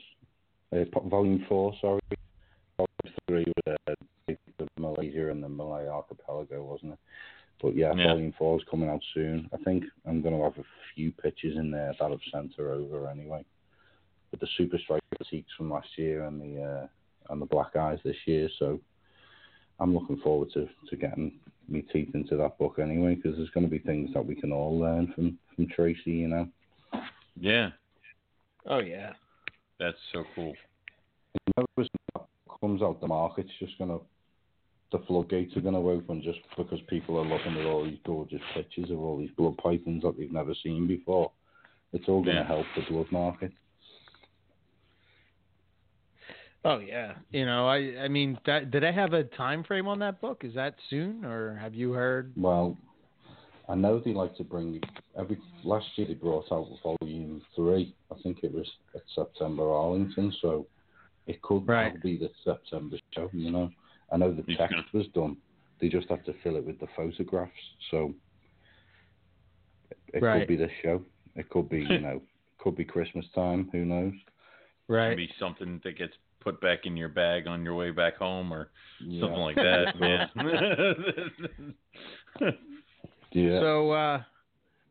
uh, 0.72 0.84
Volume 1.08 1.44
Four, 1.48 1.74
sorry. 1.80 2.00
Volume 2.76 3.16
Three 3.28 3.44
was 3.66 3.76
uh, 3.88 3.94
the 4.58 4.68
Malaysia 4.78 5.30
and 5.30 5.42
the 5.42 5.48
Malay 5.48 5.86
Archipelago, 5.88 6.62
wasn't 6.64 6.92
it? 6.92 6.98
But 7.62 7.76
yeah, 7.76 7.94
Yeah. 7.94 8.08
Volume 8.08 8.32
Four 8.38 8.58
is 8.58 8.64
coming 8.70 8.88
out 8.88 9.02
soon. 9.14 9.48
I 9.52 9.56
think 9.58 9.84
I'm 10.06 10.20
going 10.22 10.36
to 10.36 10.42
have 10.44 10.58
a 10.58 10.64
few 10.94 11.12
pictures 11.12 11.56
in 11.56 11.70
there 11.70 11.94
that 11.98 12.10
I've 12.12 12.18
sent 12.32 12.54
her 12.56 12.72
over 12.72 13.08
anyway. 13.08 13.44
With 14.34 14.40
the 14.40 14.48
Super 14.58 14.78
Striker 14.78 15.04
critiques 15.14 15.52
from 15.56 15.70
last 15.70 15.86
year 15.96 16.24
and 16.24 16.40
the 16.40 16.60
uh, 16.60 17.32
and 17.32 17.40
the 17.40 17.46
Black 17.46 17.76
Eyes 17.76 18.00
this 18.04 18.16
year, 18.26 18.48
so 18.58 18.80
I'm 19.78 19.94
looking 19.94 20.16
forward 20.16 20.48
to, 20.54 20.66
to 20.90 20.96
getting 20.96 21.34
me 21.68 21.82
teeth 21.82 22.10
into 22.14 22.36
that 22.38 22.58
book 22.58 22.80
anyway, 22.82 23.14
because 23.14 23.36
there's 23.36 23.50
going 23.50 23.64
to 23.64 23.70
be 23.70 23.78
things 23.78 24.10
that 24.12 24.26
we 24.26 24.34
can 24.34 24.50
all 24.50 24.76
learn 24.76 25.12
from 25.14 25.38
from 25.54 25.68
Tracy, 25.68 26.10
you 26.10 26.26
know. 26.26 26.48
Yeah, 27.38 27.70
oh 28.66 28.80
yeah. 28.80 29.12
that's 29.78 29.98
so 30.12 30.24
cool. 30.34 30.52
Whenever 31.54 31.88
that 32.16 32.24
comes 32.60 32.82
out, 32.82 33.00
the 33.00 33.06
market's 33.06 33.52
just 33.60 33.78
going 33.78 33.90
to 33.90 34.00
the 34.90 34.98
floodgates 35.06 35.56
are 35.56 35.60
going 35.60 35.74
to 35.74 35.90
open 35.90 36.22
just 36.22 36.40
because 36.58 36.80
people 36.88 37.20
are 37.20 37.24
looking 37.24 37.56
at 37.56 37.66
all 37.66 37.84
these 37.84 37.98
gorgeous 38.04 38.42
pictures 38.52 38.90
of 38.90 38.98
all 38.98 39.16
these 39.16 39.30
blood 39.36 39.56
pythons 39.58 40.02
that 40.02 40.18
they've 40.18 40.32
never 40.32 40.54
seen 40.60 40.88
before. 40.88 41.30
It's 41.92 42.08
all 42.08 42.24
going 42.24 42.34
to 42.34 42.42
Yeah. 42.42 42.48
help 42.48 42.66
the 42.74 42.82
blood 42.92 43.12
market. 43.12 43.52
Oh 46.64 46.78
yeah. 46.78 47.14
You 47.30 47.44
know, 47.44 47.68
I 47.68 48.04
I 48.04 48.08
mean, 48.08 48.38
that, 48.46 48.70
did 48.70 48.84
I 48.84 48.92
have 48.92 49.12
a 49.12 49.24
time 49.24 49.64
frame 49.64 49.86
on 49.86 49.98
that 49.98 50.20
book? 50.20 50.42
Is 50.44 50.54
that 50.54 50.74
soon, 50.88 51.24
or 51.24 51.56
have 51.56 51.74
you 51.74 51.92
heard? 51.92 52.32
Well, 52.36 52.78
I 53.68 53.74
know 53.74 54.00
they 54.00 54.12
like 54.14 54.36
to 54.36 54.44
bring 54.44 54.80
every 55.18 55.38
last 55.62 55.86
year 55.96 56.06
they 56.06 56.14
brought 56.14 56.50
out 56.50 56.68
volume 56.82 57.42
three. 57.54 57.94
I 58.10 58.16
think 58.22 58.38
it 58.42 58.52
was 58.52 58.66
at 58.94 59.02
September 59.14 59.70
Arlington, 59.70 60.32
so 60.40 60.66
it 61.26 61.40
could 61.42 61.66
Right. 61.68 62.00
be 62.02 62.16
the 62.16 62.30
September 62.44 62.96
show. 63.14 63.28
You 63.32 63.50
know, 63.50 63.70
I 64.12 64.16
know 64.16 64.32
the 64.32 64.42
text 64.42 64.70
gonna- 64.74 64.84
was 64.92 65.08
done. 65.08 65.36
They 65.80 65.88
just 65.88 66.08
had 66.08 66.24
to 66.24 66.32
fill 66.42 66.56
it 66.56 66.64
with 66.64 66.78
the 66.78 66.86
photographs, 66.96 67.52
so 67.90 68.14
it 70.14 70.22
Right. 70.22 70.40
could 70.40 70.48
be 70.48 70.56
this 70.56 70.72
show. 70.82 71.04
It 71.34 71.48
could 71.50 71.68
be 71.68 71.82
you 71.84 71.98
know, 72.00 72.22
could 72.58 72.76
be 72.76 72.84
Christmas 72.84 73.28
time. 73.34 73.68
Who 73.72 73.84
knows? 73.84 74.14
Right. 74.88 75.10
Maybe 75.10 75.32
something 75.38 75.80
that 75.82 75.96
gets 75.96 76.14
put 76.44 76.60
back 76.60 76.80
in 76.84 76.96
your 76.96 77.08
bag 77.08 77.46
on 77.48 77.64
your 77.64 77.74
way 77.74 77.90
back 77.90 78.16
home, 78.16 78.52
or 78.52 78.68
Yeah. 79.00 79.22
something 79.22 79.40
like 79.40 79.56
that. 79.56 79.94
Yeah. 82.40 82.50
Yeah. 83.32 83.58
So 83.60 83.90
uh, 83.90 84.22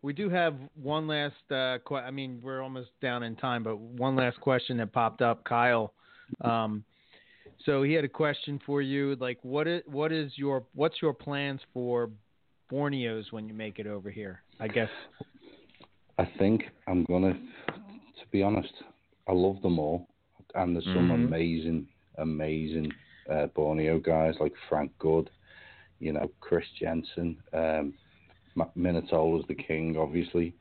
we 0.01 0.11
do 0.11 0.30
have 0.30 0.55
one 0.75 1.07
last. 1.07 1.35
Uh, 1.49 1.77
que- 1.88 1.95
I 1.95 2.11
mean, 2.11 2.41
we're 2.43 2.61
almost 2.61 2.89
down 3.01 3.23
in 3.23 3.38
time, 3.38 3.63
but 3.63 3.77
one 3.80 4.17
last 4.17 4.38
question 4.41 4.75
that 4.77 4.91
popped 4.91 5.21
up, 5.21 5.45
Kyle. 5.45 5.93
Um, 6.41 6.84
so 7.65 7.84
he 7.84 7.93
had 7.93 8.03
a 8.03 8.09
question 8.09 8.59
for 8.65 8.81
you. 8.81 9.15
Like, 9.15 9.39
what 9.43 9.65
is 9.67 9.81
what 9.85 10.11
is 10.11 10.34
your 10.35 10.63
what's 10.75 11.01
your 11.01 11.13
plans 11.13 11.61
for 11.73 12.09
Borneos 12.69 13.31
when 13.31 13.47
you 13.47 13.53
make 13.53 13.80
it 13.80 13.88
over 13.88 14.09
here? 14.09 14.41
I 14.59 14.67
guess. 14.67 14.89
I 16.19 16.25
think 16.38 16.63
I'm 16.88 17.05
gonna. 17.05 17.34
To 17.34 18.27
be 18.31 18.43
honest, 18.43 18.73
I 19.30 19.31
love 19.31 19.61
them 19.61 19.80
all, 19.80 20.07
and 20.55 20.75
there's 20.75 20.85
some 20.93 21.09
Mhm. 21.09 21.25
amazing, 21.25 21.88
amazing 22.17 22.91
uh, 23.30 23.47
Borneo 23.47 23.99
guys 23.99 24.39
like 24.39 24.53
Frank 24.69 24.91
Good, 24.99 25.30
you 25.99 26.11
know, 26.11 26.30
Chris 26.41 26.65
Jensen, 26.80 27.38
um, 27.53 27.93
Minotola's 28.75 29.47
the 29.47 29.55
king, 29.55 29.97
obviously, 29.97 30.53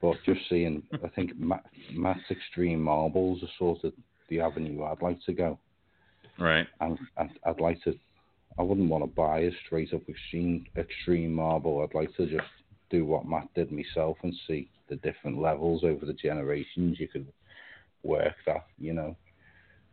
but 0.00 0.16
just 0.24 0.48
seeing, 0.48 0.82
I 1.04 1.08
think 1.08 1.38
Matt, 1.38 1.64
Matt's 1.92 2.30
Extreme 2.30 2.82
Marbles 2.82 3.42
are 3.42 3.48
sort 3.58 3.84
of 3.84 3.92
the 4.28 4.40
avenue 4.40 4.82
I'd 4.84 5.00
like 5.02 5.22
to 5.24 5.32
go, 5.32 5.58
right. 6.38 6.66
and 6.80 6.98
I'd, 7.16 7.30
I'd 7.44 7.60
like 7.60 7.82
to. 7.84 7.98
I 8.58 8.62
wouldn't 8.62 8.90
want 8.90 9.04
to 9.04 9.10
buy 9.10 9.40
a 9.40 9.52
straight 9.64 9.94
up 9.94 10.08
extreme 10.08 10.66
extreme 10.76 11.32
marble. 11.32 11.80
I'd 11.82 11.94
like 11.94 12.14
to 12.16 12.26
just 12.26 12.48
do 12.90 13.04
what 13.04 13.26
Matt 13.26 13.48
did 13.54 13.70
myself 13.70 14.18
and 14.22 14.34
see 14.46 14.68
the 14.88 14.96
different 14.96 15.40
levels 15.40 15.84
over 15.84 16.04
the 16.04 16.12
generations. 16.12 16.98
You 16.98 17.06
could 17.08 17.32
work 18.02 18.34
that, 18.46 18.66
you 18.78 18.92
know. 18.92 19.16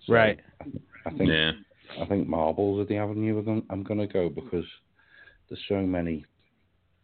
So 0.05 0.13
Right. 0.13 0.39
I, 0.61 0.65
I 1.07 1.11
think 1.11 1.29
Yeah. 1.29 1.51
I 1.99 2.05
think 2.05 2.27
marbles 2.27 2.79
are 2.79 2.85
the 2.85 2.97
avenue 2.97 3.37
I'm 3.37 3.45
going, 3.45 3.63
I'm 3.69 3.83
going 3.83 3.99
to 3.99 4.07
go 4.07 4.27
because 4.29 4.65
there's 5.47 5.63
so 5.67 5.81
many. 5.81 6.25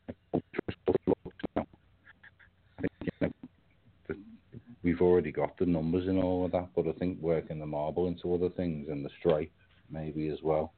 I 0.07 1.64
think, 2.82 2.91
you 3.02 3.10
know, 3.22 3.30
the- 4.07 4.18
we've 4.84 5.02
already 5.02 5.32
got 5.32 5.56
the 5.57 5.65
numbers 5.65 6.07
and 6.07 6.18
all 6.22 6.45
of 6.45 6.52
that, 6.53 6.69
but 6.76 6.88
I 6.88 6.94
think 6.94 7.19
working 7.22 7.60
the 7.60 7.65
marble 7.65 8.07
into 8.07 8.34
other 8.34 8.49
things 8.49 8.90
and 8.90 9.06
the 9.06 9.10
stripe 9.19 9.52
maybe 9.90 10.30
as 10.30 10.40
well. 10.41 10.73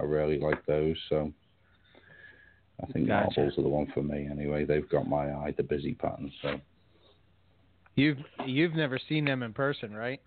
I 0.00 0.04
really 0.04 0.38
like 0.38 0.64
those, 0.66 0.96
so 1.08 1.32
I 2.82 2.86
think 2.92 3.06
Gotcha. 3.08 3.40
marbles 3.40 3.58
are 3.58 3.62
the 3.62 3.68
one 3.68 3.86
for 3.94 4.02
me 4.02 4.28
anyway. 4.30 4.64
They've 4.64 4.88
got 4.88 5.08
my 5.08 5.32
eye, 5.32 5.54
the 5.56 5.62
busy 5.62 5.94
pattern. 5.94 6.30
So 6.42 6.60
You've 7.96 8.18
you've 8.46 8.74
never 8.74 8.98
seen 9.08 9.24
them 9.24 9.42
in 9.42 9.52
person, 9.52 9.92
right? 9.92 10.20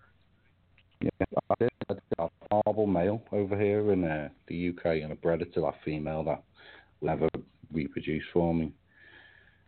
Yeah, 1.02 1.26
I 1.50 1.54
did, 1.58 1.70
I 1.88 1.94
did 1.94 2.02
a 2.18 2.28
marble 2.52 2.86
male 2.86 3.22
over 3.32 3.58
here 3.58 3.92
in 3.92 4.04
uh, 4.04 4.28
the 4.48 4.68
UK, 4.70 4.84
and 5.02 5.12
I 5.12 5.14
bred 5.16 5.42
it 5.42 5.52
to 5.54 5.60
that 5.62 5.74
female 5.84 6.22
that 6.24 6.42
never 7.00 7.28
reproduced 7.72 8.26
for 8.32 8.54
me. 8.54 8.72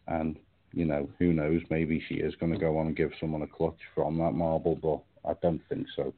And 0.06 0.36
you 0.72 0.84
know, 0.84 1.08
who 1.18 1.32
knows? 1.32 1.62
Maybe 1.70 2.02
she 2.08 2.16
is 2.16 2.34
going 2.36 2.52
to 2.52 2.58
go 2.58 2.78
on 2.78 2.88
and 2.88 2.96
give 2.96 3.10
someone 3.20 3.42
a 3.42 3.46
clutch 3.46 3.78
from 3.94 4.18
that 4.18 4.32
marble, 4.32 4.76
but 4.76 5.30
I 5.30 5.34
don't 5.42 5.62
think 5.68 5.86
so. 5.96 6.12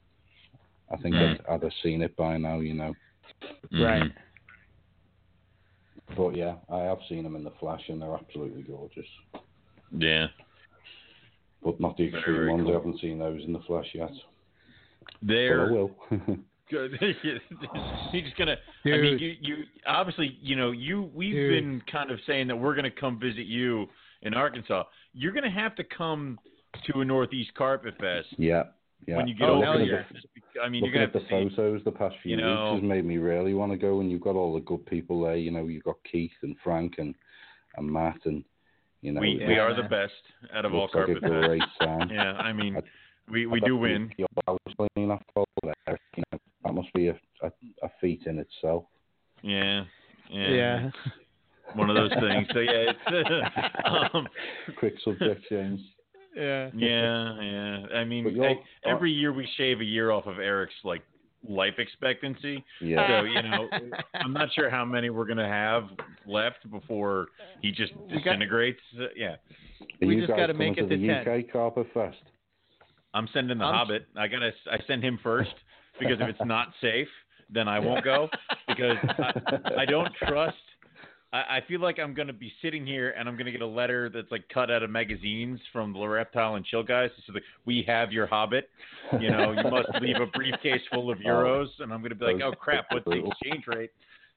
I 0.90 0.96
think 0.98 1.14
Mm. 1.14 1.40
I'd, 1.40 1.46
I'd 1.54 1.62
have 1.62 1.72
seen 1.82 2.00
it 2.02 2.16
by 2.16 2.36
now, 2.38 2.60
you 2.60 2.72
know. 2.74 2.94
Right. 3.72 4.02
Mhm. 4.02 4.12
But 6.16 6.36
yeah, 6.36 6.54
I 6.70 6.82
have 6.84 6.98
seen 7.08 7.24
them 7.24 7.36
in 7.36 7.44
the 7.44 7.50
flesh, 7.58 7.82
and 7.88 8.00
they're 8.00 8.14
absolutely 8.14 8.62
gorgeous. 8.62 9.06
Yeah. 9.90 10.28
But 11.62 11.80
not 11.80 11.96
the 11.96 12.04
extreme 12.04 12.36
very 12.36 12.50
ones. 12.50 12.62
cool. 12.62 12.70
I 12.70 12.74
haven't 12.74 13.00
seen 13.00 13.18
those 13.18 13.42
in 13.44 13.52
the 13.52 13.58
flesh 13.66 13.88
yet. 13.92 14.12
But 15.22 15.32
I 15.32 15.36
They're 15.36 15.72
will. 15.72 15.90
good. 16.70 16.98
You're 18.12 18.22
just 18.22 18.36
gonna. 18.36 18.56
I 18.84 18.88
mean, 18.88 19.18
you, 19.18 19.34
you 19.40 19.56
obviously, 19.86 20.36
you 20.40 20.56
know, 20.56 20.70
you. 20.72 21.10
We've 21.14 21.34
Dude. 21.34 21.62
been 21.64 21.82
kind 21.90 22.10
of 22.10 22.18
saying 22.26 22.48
that 22.48 22.56
we're 22.56 22.74
gonna 22.74 22.90
come 22.90 23.18
visit 23.20 23.46
you 23.46 23.86
in 24.22 24.34
Arkansas. 24.34 24.84
You're 25.12 25.32
gonna 25.32 25.50
have 25.50 25.74
to 25.76 25.84
come 25.84 26.38
to 26.90 27.00
a 27.00 27.04
Northeast 27.04 27.52
Carpet 27.54 27.94
Fest 27.98 28.28
yeah, 28.36 28.64
yeah. 29.06 29.16
when 29.16 29.28
you 29.28 29.34
get 29.34 29.48
Oh, 29.48 29.56
over 29.56 29.64
hell 29.64 29.78
here. 29.78 30.06
at 30.08 30.14
Just 30.14 30.26
bec- 30.34 30.42
I 30.62 30.68
mean, 30.68 30.82
looking 30.82 30.94
you're 31.00 31.06
gonna 31.08 31.12
the 31.12 31.34
have 31.34 31.48
to 31.48 31.50
see. 31.50 31.56
photos 31.56 31.84
the 31.84 31.92
past 31.92 32.16
few 32.22 32.32
you 32.32 32.36
know- 32.42 32.72
weeks 32.74 32.82
has 32.82 32.88
made 32.88 33.04
me 33.04 33.16
really 33.18 33.54
want 33.54 33.72
to 33.72 33.78
go. 33.78 34.00
And 34.00 34.10
you've 34.10 34.20
got 34.20 34.34
all 34.36 34.52
the 34.54 34.60
good 34.60 34.84
people 34.86 35.22
there. 35.22 35.36
You 35.36 35.50
know, 35.52 35.66
you've 35.66 35.84
got 35.84 35.96
Keith 36.10 36.32
and 36.42 36.56
Frank 36.62 36.94
and, 36.98 37.14
and 37.76 37.90
Matt, 37.90 38.18
and 38.26 38.44
you 39.02 39.12
know, 39.12 39.20
We 39.20 39.38
Yeah, 39.40 39.48
we 39.48 39.58
are 39.58 39.74
the 39.74 39.88
best 39.88 40.12
out 40.54 40.64
of 40.64 40.74
all 40.74 40.82
looks 40.82 40.94
like 40.94 41.20
Carpet 41.20 41.68
Fest. 41.80 42.10
Yeah, 42.12 42.32
I 42.32 42.52
mean, 42.52 42.76
I- 42.76 42.80
we 43.30 43.46
we 43.46 43.60
do 43.60 43.76
win. 43.76 44.10
the 44.18 44.26
hours 44.48 44.58
playing 44.76 45.08
that 45.08 45.22
ball 45.34 45.46
there, 45.62 45.98
you 46.16 46.22
know, 46.32 46.38
that 46.64 46.74
must 46.74 46.92
be 46.94 47.08
a, 47.08 47.18
a, 47.42 47.50
a 47.82 47.90
feat 48.00 48.22
in 48.26 48.38
itself. 48.38 48.84
Yeah. 49.42 49.84
Yeah. 50.30 50.48
Yeah. 50.50 50.90
One 51.74 51.90
of 51.90 51.96
those 51.96 52.10
things. 52.12 52.46
So 52.52 52.60
yeah, 52.60 52.92
it's 52.92 54.14
um, 54.14 54.26
Quick 54.78 54.94
subject 55.04 55.44
change. 55.48 55.80
Yeah. 56.36 56.70
yeah, 56.76 57.40
yeah. 57.40 57.86
I 57.94 58.04
mean, 58.04 58.40
I- 58.42 58.88
every 58.88 59.10
year 59.10 59.32
we 59.32 59.48
shave 59.56 59.80
a 59.80 59.84
year 59.84 60.10
off 60.10 60.26
of 60.26 60.38
Eric's 60.38 60.74
like 60.84 61.02
life 61.48 61.74
expectancy. 61.78 62.62
Yeah. 62.80 63.20
So 63.20 63.24
you 63.24 63.42
know, 63.42 63.68
I'm 64.14 64.32
not 64.32 64.48
sure 64.54 64.68
how 64.70 64.84
many 64.84 65.10
we're 65.10 65.26
gonna 65.26 65.48
have 65.48 65.84
left 66.26 66.70
before 66.70 67.28
he 67.62 67.72
just 67.72 67.94
We 67.96 68.08
got- 68.16 68.24
disintegrates. 68.24 68.80
Uh, 68.98 69.06
yeah, 69.16 69.36
We 70.00 70.16
just 70.16 70.28
gotta 70.28 70.54
make 70.54 70.76
it 70.78 70.82
to 70.82 70.88
to 70.88 70.96
the 70.96 71.06
10. 71.06 71.28
UK 71.28 71.52
Carpet 71.52 71.86
Fest. 71.94 72.18
I'm 73.16 73.28
sending 73.32 73.58
the 73.58 73.64
I'm- 73.64 73.74
Hobbit. 73.74 74.06
I 74.16 74.28
gotta. 74.28 74.50
I 74.70 74.78
send 74.86 75.02
him 75.02 75.18
first 75.22 75.54
because 75.98 76.18
if 76.20 76.28
it's 76.28 76.38
not 76.44 76.68
safe, 76.80 77.08
then 77.50 77.68
I 77.68 77.78
won't 77.78 78.04
go 78.04 78.28
because 78.68 78.96
I, 79.02 79.82
I 79.82 79.84
don't 79.84 80.12
trust 80.26 80.56
I, 81.36 81.58
I 81.58 81.60
feel 81.66 81.80
like 81.80 81.98
I'm 81.98 82.14
gonna 82.14 82.32
be 82.32 82.52
sitting 82.62 82.86
here 82.86 83.10
and 83.10 83.28
I'm 83.28 83.36
gonna 83.36 83.52
get 83.52 83.60
a 83.60 83.66
letter 83.66 84.08
that's 84.08 84.30
like 84.30 84.48
cut 84.52 84.70
out 84.70 84.82
of 84.82 84.90
magazines 84.90 85.60
from 85.72 85.92
the 85.92 86.06
Reptile 86.06 86.54
and 86.54 86.64
Chill 86.64 86.82
guys. 86.82 87.10
So 87.26 87.32
like, 87.32 87.42
we 87.64 87.84
have 87.86 88.12
your 88.12 88.26
Hobbit. 88.26 88.68
You 89.20 89.30
know, 89.30 89.52
you 89.52 89.70
must 89.70 89.88
leave 90.00 90.16
a 90.16 90.26
briefcase 90.26 90.80
full 90.92 91.10
of 91.10 91.18
euros, 91.26 91.68
and 91.80 91.92
I'm 91.92 92.02
gonna 92.02 92.14
be 92.14 92.24
like, 92.24 92.42
oh 92.42 92.52
crap, 92.52 92.86
what's 92.90 93.04
the 93.04 93.24
exchange 93.26 93.64
rate? 93.66 93.90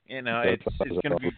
You 0.07 0.21
know, 0.21 0.41
it's 0.45 0.63
it's 0.81 0.97
gonna 1.03 1.17
be. 1.17 1.31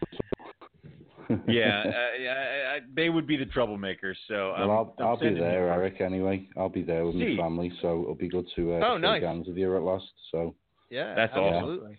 Yeah, 1.47 1.83
uh, 1.87 1.91
I, 2.29 2.75
I, 2.75 2.79
they 2.95 3.09
would 3.09 3.25
be 3.27 3.37
the 3.37 3.45
troublemakers. 3.45 4.15
So 4.27 4.53
well, 4.57 4.71
I'll, 4.71 4.95
I'm 4.99 5.05
I'll 5.05 5.17
be 5.17 5.33
there, 5.33 5.65
you- 5.67 5.71
Eric. 5.73 6.01
Anyway, 6.01 6.47
I'll 6.57 6.69
be 6.69 6.83
there 6.83 7.05
with 7.05 7.15
See. 7.15 7.35
my 7.35 7.43
family, 7.43 7.71
so 7.81 8.01
it'll 8.03 8.15
be 8.15 8.29
good 8.29 8.47
to 8.55 8.73
uh, 8.73 8.81
Oh, 8.85 8.95
shake 8.95 9.01
nice. 9.01 9.23
hands 9.23 9.47
with 9.47 9.57
you 9.57 9.75
at 9.75 9.81
last. 9.83 10.05
So 10.31 10.55
Yeah, 10.89 11.15
That's 11.15 11.33
awesome. 11.33 11.55
absolutely. 11.55 11.97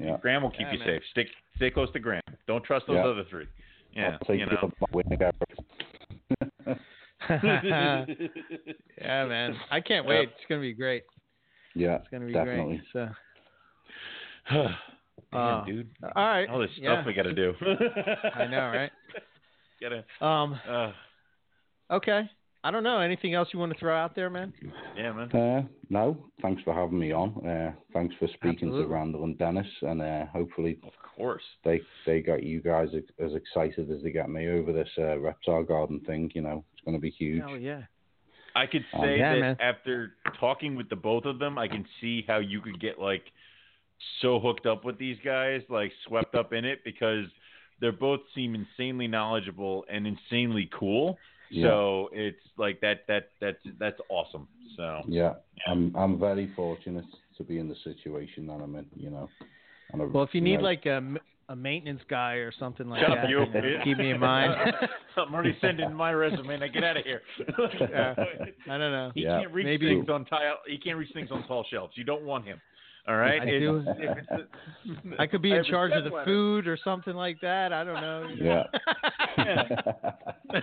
yeah, 0.00 0.16
Graham 0.20 0.42
will 0.42 0.50
keep 0.50 0.60
Yeah, 0.60 0.72
you 0.72 0.78
man. 0.80 0.88
safe. 0.88 1.02
Stick 1.10 1.28
stay 1.56 1.70
close 1.70 1.90
to 1.92 1.98
Graham. 2.00 2.22
Don't 2.46 2.64
trust 2.64 2.86
those 2.86 2.96
Yeah. 2.96 3.06
other 3.06 3.24
three. 3.30 3.46
Yeah, 3.92 4.10
I'll 4.12 4.18
take 4.26 4.40
you 4.40 4.46
you 4.46 4.46
know. 4.46 4.58
up 4.62 4.72
my 4.80 4.86
wing, 4.92 5.18
Eric. 5.20 5.34
yeah, 9.00 9.26
man. 9.26 9.56
I 9.70 9.80
can't 9.80 10.06
wait. 10.06 10.28
It's 10.30 10.46
gonna 10.48 10.60
be 10.60 10.74
great. 10.74 11.04
yeah, 11.74 11.96
It's 11.96 12.08
gonna 12.10 12.26
be 12.26 12.32
definitely. 12.32 12.82
great. 12.92 13.08
So, 14.50 14.68
Damn, 15.32 15.40
Uh, 15.40 15.64
dude. 15.64 15.90
all 16.16 16.26
right. 16.26 16.48
All 16.48 16.58
this 16.60 16.70
stuff 16.72 16.82
yeah. 16.82 17.06
we 17.06 17.12
got 17.14 17.22
to 17.24 17.34
do. 17.34 17.54
I 18.34 18.46
know, 18.46 18.70
right? 18.74 18.90
Gotta. 19.80 20.04
Um. 20.24 20.58
Uh, 20.68 20.92
Okay. 21.90 22.22
I 22.66 22.70
don't 22.70 22.82
know. 22.82 22.98
Anything 23.00 23.34
else 23.34 23.48
you 23.52 23.58
want 23.58 23.72
to 23.74 23.78
throw 23.78 23.94
out 23.94 24.14
there, 24.16 24.30
man? 24.30 24.50
yeah, 24.96 25.12
man. 25.12 25.30
Uh, 25.32 25.62
no, 25.90 26.16
thanks 26.40 26.62
for 26.62 26.72
having 26.72 26.98
me 26.98 27.12
on. 27.12 27.46
Uh, 27.46 27.72
thanks 27.92 28.14
for 28.18 28.26
speaking 28.28 28.68
Absolutely. 28.68 28.84
to 28.84 28.88
Randall 28.88 29.24
and 29.24 29.36
Dennis, 29.38 29.66
and 29.82 30.00
uh, 30.00 30.24
hopefully 30.32 30.78
Of 30.82 30.92
course. 31.14 31.42
they 31.62 31.82
they 32.06 32.20
got 32.22 32.42
you 32.42 32.62
guys 32.62 32.88
ex- 32.96 33.12
as 33.22 33.32
excited 33.34 33.90
as 33.90 34.02
they 34.02 34.10
got 34.10 34.30
me 34.30 34.48
over 34.48 34.72
this 34.72 34.88
uh, 34.98 35.18
reptile 35.18 35.62
garden 35.62 36.00
thing. 36.06 36.30
You 36.34 36.40
know, 36.40 36.64
it's 36.72 36.82
going 36.86 36.96
to 36.96 37.00
be 37.00 37.10
huge. 37.10 37.42
Oh 37.46 37.54
yeah. 37.54 37.82
I 38.56 38.64
could 38.64 38.84
Um, 38.94 39.02
say 39.02 39.18
Yeah, 39.18 39.34
that 39.34 39.40
man. 39.40 39.56
after 39.60 40.14
talking 40.40 40.74
with 40.74 40.88
the 40.88 40.96
both 40.96 41.26
of 41.26 41.38
them, 41.38 41.58
I 41.58 41.68
can 41.68 41.84
see 42.00 42.24
how 42.26 42.38
you 42.38 42.62
could 42.62 42.80
get 42.80 42.98
like 42.98 43.24
so 44.20 44.38
hooked 44.40 44.66
up 44.66 44.84
with 44.84 44.98
these 44.98 45.16
guys, 45.24 45.62
like 45.68 45.92
swept 46.06 46.34
up 46.34 46.52
in 46.52 46.64
it 46.64 46.80
because 46.84 47.26
they're 47.80 47.92
both 47.92 48.20
seem 48.34 48.54
insanely 48.54 49.06
knowledgeable 49.08 49.84
and 49.90 50.06
insanely 50.06 50.70
cool. 50.78 51.18
Yeah. 51.50 51.68
So 51.68 52.08
it's 52.12 52.38
like 52.56 52.80
that 52.80 53.04
that 53.08 53.30
that's 53.40 53.58
that's 53.78 54.00
awesome. 54.08 54.48
So 54.76 55.02
Yeah, 55.06 55.34
I'm 55.68 55.94
I'm 55.96 56.18
very 56.18 56.50
fortunate 56.56 57.04
to 57.38 57.44
be 57.44 57.58
in 57.58 57.68
the 57.68 57.76
situation 57.84 58.46
that 58.48 58.54
I'm 58.60 58.74
in. 58.76 58.86
You 58.96 59.10
know. 59.10 59.28
And 59.92 60.02
I- 60.02 60.06
Well, 60.06 60.24
if 60.24 60.30
you 60.34 60.40
need 60.40 60.56
know, 60.58 60.62
like 60.64 60.86
a 60.86 61.54
maintenance 61.54 62.00
guy 62.08 62.34
or 62.36 62.50
something 62.58 62.88
like 62.88 63.06
that, 63.06 63.18
up, 63.18 63.28
you. 63.28 63.44
then 63.52 63.62
keep 63.84 63.98
me 63.98 64.10
in 64.12 64.18
mind. 64.18 64.54
I'm 65.16 65.32
already 65.34 65.56
sending 65.60 65.92
my 65.92 66.10
resume. 66.12 66.56
Now 66.58 66.66
get 66.68 66.82
out 66.82 66.96
of 66.96 67.04
here. 67.04 67.20
Yeah. 67.78 68.14
I 68.70 68.78
don't 68.78 68.92
know. 68.92 69.12
He 69.14 69.22
Yeah. 69.24 69.40
can't 69.42 69.52
reach 69.52 69.66
Maybe- 69.66 69.88
things 69.88 70.08
on 70.08 70.24
tile. 70.24 70.56
He 70.66 70.78
can't 70.78 70.96
reach 70.98 71.12
things 71.12 71.28
on 71.30 71.46
tall 71.46 71.64
shelves. 71.70 71.92
You 71.96 72.04
don't 72.04 72.22
want 72.24 72.46
him. 72.46 72.60
All 73.06 73.16
right. 73.16 73.42
I 73.42 73.46
do. 73.46 73.84
if 73.86 74.18
it's 74.18 74.28
a- 74.30 74.48
I 75.20 75.26
could 75.26 75.42
be 75.42 75.52
I 75.52 75.58
in 75.58 75.64
charge 75.64 75.92
of 75.92 76.04
the 76.04 76.10
stepladder. 76.10 76.24
food 76.24 76.66
or 76.66 76.78
something 76.82 77.14
like 77.14 77.38
that. 77.42 77.72
I 77.72 77.84
don't 77.84 78.00
know. 78.00 78.26
Yeah. 78.40 78.62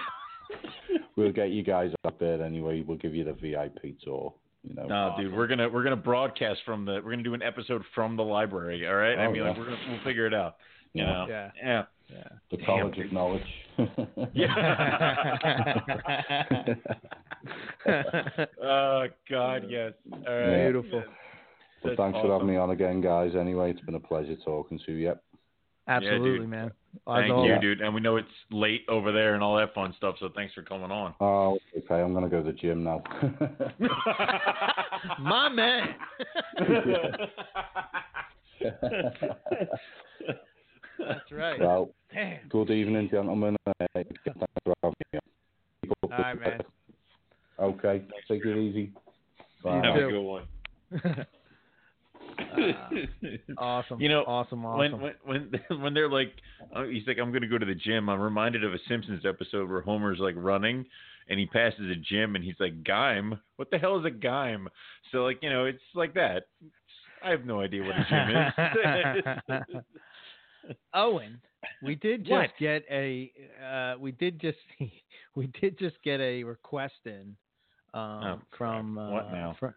we'll 1.16 1.32
get 1.32 1.52
you 1.52 1.64
guys 1.64 1.92
up 2.06 2.20
there 2.20 2.42
anyway. 2.44 2.82
We'll 2.86 2.98
give 2.98 3.16
you 3.16 3.24
the 3.24 3.34
VIP 3.34 4.00
tour. 4.04 4.34
You 4.68 4.76
know. 4.76 4.86
No, 4.86 5.16
dude, 5.18 5.34
we're 5.34 5.48
gonna 5.48 5.70
we're 5.70 5.84
gonna 5.84 5.96
broadcast 5.96 6.60
from 6.66 6.86
the 6.86 7.02
we're 7.04 7.12
gonna 7.12 7.24
do 7.24 7.34
an 7.34 7.42
episode 7.42 7.84
from 7.96 8.16
the 8.16 8.24
library. 8.24 8.88
All 8.88 8.96
right. 8.96 9.18
oh, 9.18 9.22
I 9.22 9.32
mean, 9.32 9.44
like 9.44 9.58
we're 9.58 9.66
gonna 9.66 9.78
we'll 9.90 10.04
figure 10.04 10.28
it 10.28 10.34
out. 10.34 10.58
You 10.94 11.04
Yeah. 11.04 11.12
know. 11.12 11.26
Yeah. 11.30 11.50
Yeah. 11.64 11.84
Yeah. 12.10 12.24
The 12.52 12.58
Damn, 12.58 12.66
College 12.66 12.96
dude. 12.96 13.06
of 13.08 13.14
Knowledge. 13.14 13.44
Oh 18.64 19.06
God, 19.30 19.64
yes. 19.70 19.94
All 20.12 20.20
right. 20.20 20.52
Yeah. 20.52 20.72
Beautiful. 20.72 21.04
Well, 21.84 21.96
That's 21.96 21.98
thanks 21.98 22.20
for 22.20 22.32
having 22.32 22.48
me 22.48 22.58
on 22.58 22.70
again, 22.72 23.02
guys. 23.02 23.32
Anyway, 23.36 23.72
it's 23.72 23.82
been 23.82 23.96
a 23.96 24.00
pleasure 24.00 24.36
talking 24.46 24.80
to 24.86 24.92
you. 24.92 24.98
Yep. 25.00 25.24
Absolutely, 25.88 26.40
dude. 26.40 26.50
man. 26.50 26.66
As 26.68 26.72
Thank 27.22 27.34
always. 27.34 27.52
you, 27.52 27.60
dude. 27.60 27.82
And 27.82 27.94
we 27.96 28.02
know 28.02 28.18
it's 28.18 28.28
late 28.52 28.86
over 28.88 29.12
there 29.12 29.34
and 29.34 29.44
all 29.44 29.58
that 29.58 29.74
fun 29.74 29.94
stuff. 29.98 30.16
So 30.20 30.30
thanks 30.36 30.54
for 30.54 30.62
coming 30.62 30.92
on. 30.92 31.16
Oh, 31.20 31.58
okay. 31.78 31.96
I'm 31.96 32.14
gonna 32.14 32.30
go 32.30 32.44
to 32.44 32.52
the 32.52 32.58
gym 32.58 32.84
now. 32.84 33.02
My 35.20 35.50
man. 35.50 35.96
That's 41.00 41.32
right. 41.32 41.60
well, 41.60 41.90
Damn. 42.14 42.48
good 42.50 42.70
evening, 42.70 43.10
gentlemen. 43.10 43.58
Uh, 43.66 43.74
thanks 43.94 44.12
for 44.64 44.74
having 44.84 44.96
me. 45.14 45.20
All 46.04 46.10
right, 46.10 46.40
man. 46.40 46.62
Okay. 47.60 48.04
Take 48.28 48.46
it 48.46 48.58
easy. 48.58 48.92
Bye. 49.64 49.82
Have 49.84 49.96
a 49.96 50.12
good 50.12 50.22
one. 50.22 51.26
Awesome. 53.58 54.00
You 54.02 54.10
know, 54.10 54.22
awesome, 54.22 54.64
when 54.64 54.94
awesome. 54.94 55.02
when 55.26 55.52
when 55.70 55.80
when 55.82 55.94
they're 55.94 56.10
like, 56.10 56.34
oh, 56.76 56.88
he's 56.88 57.04
like, 57.08 57.18
I'm 57.20 57.32
going 57.32 57.42
to 57.42 57.48
go 57.48 57.58
to 57.58 57.66
the 57.66 57.76
gym. 57.76 58.10
I'm 58.10 58.22
reminded 58.22 58.64
of 58.64 58.74
a 58.74 58.78
Simpsons 58.88 59.24
episode 59.26 59.70
where 59.70 59.82
Homer's 59.82 60.20
like 60.20 60.36
running, 60.38 60.86
and 61.30 61.40
he 61.40 61.46
passes 61.46 61.90
a 61.92 61.96
gym, 61.96 62.36
and 62.36 62.44
he's 62.44 62.56
like, 62.60 62.84
Gime. 62.84 63.40
What 63.58 63.70
the 63.72 63.78
hell 63.78 64.00
is 64.00 64.06
a 64.06 64.10
Gime? 64.10 64.68
So 65.12 65.20
like, 65.24 65.40
you 65.42 65.50
know, 65.50 65.66
it's 65.66 65.80
like 65.96 66.14
that. 66.16 66.48
I 67.24 67.30
have 67.30 67.46
no 67.46 67.62
idea 67.62 67.84
what 67.84 67.96
a 67.96 68.06
gym 68.10 69.64
is. 69.70 69.74
Owen, 70.94 71.40
we 71.84 71.96
did 71.96 72.22
just 72.22 72.32
What? 72.32 72.50
get 72.60 72.84
a 72.90 73.32
uh, 73.64 73.98
we 74.00 74.12
did 74.12 74.40
just 74.40 74.58
we 75.36 75.48
did 75.62 75.78
just 75.78 75.96
get 76.04 76.20
a 76.20 76.44
request 76.44 76.94
in 77.06 77.36
um, 77.94 78.02
Oh, 78.24 78.40
from 78.58 78.98
uh, 78.98 79.12
What 79.12 79.32
now? 79.32 79.56
fr- 79.60 79.68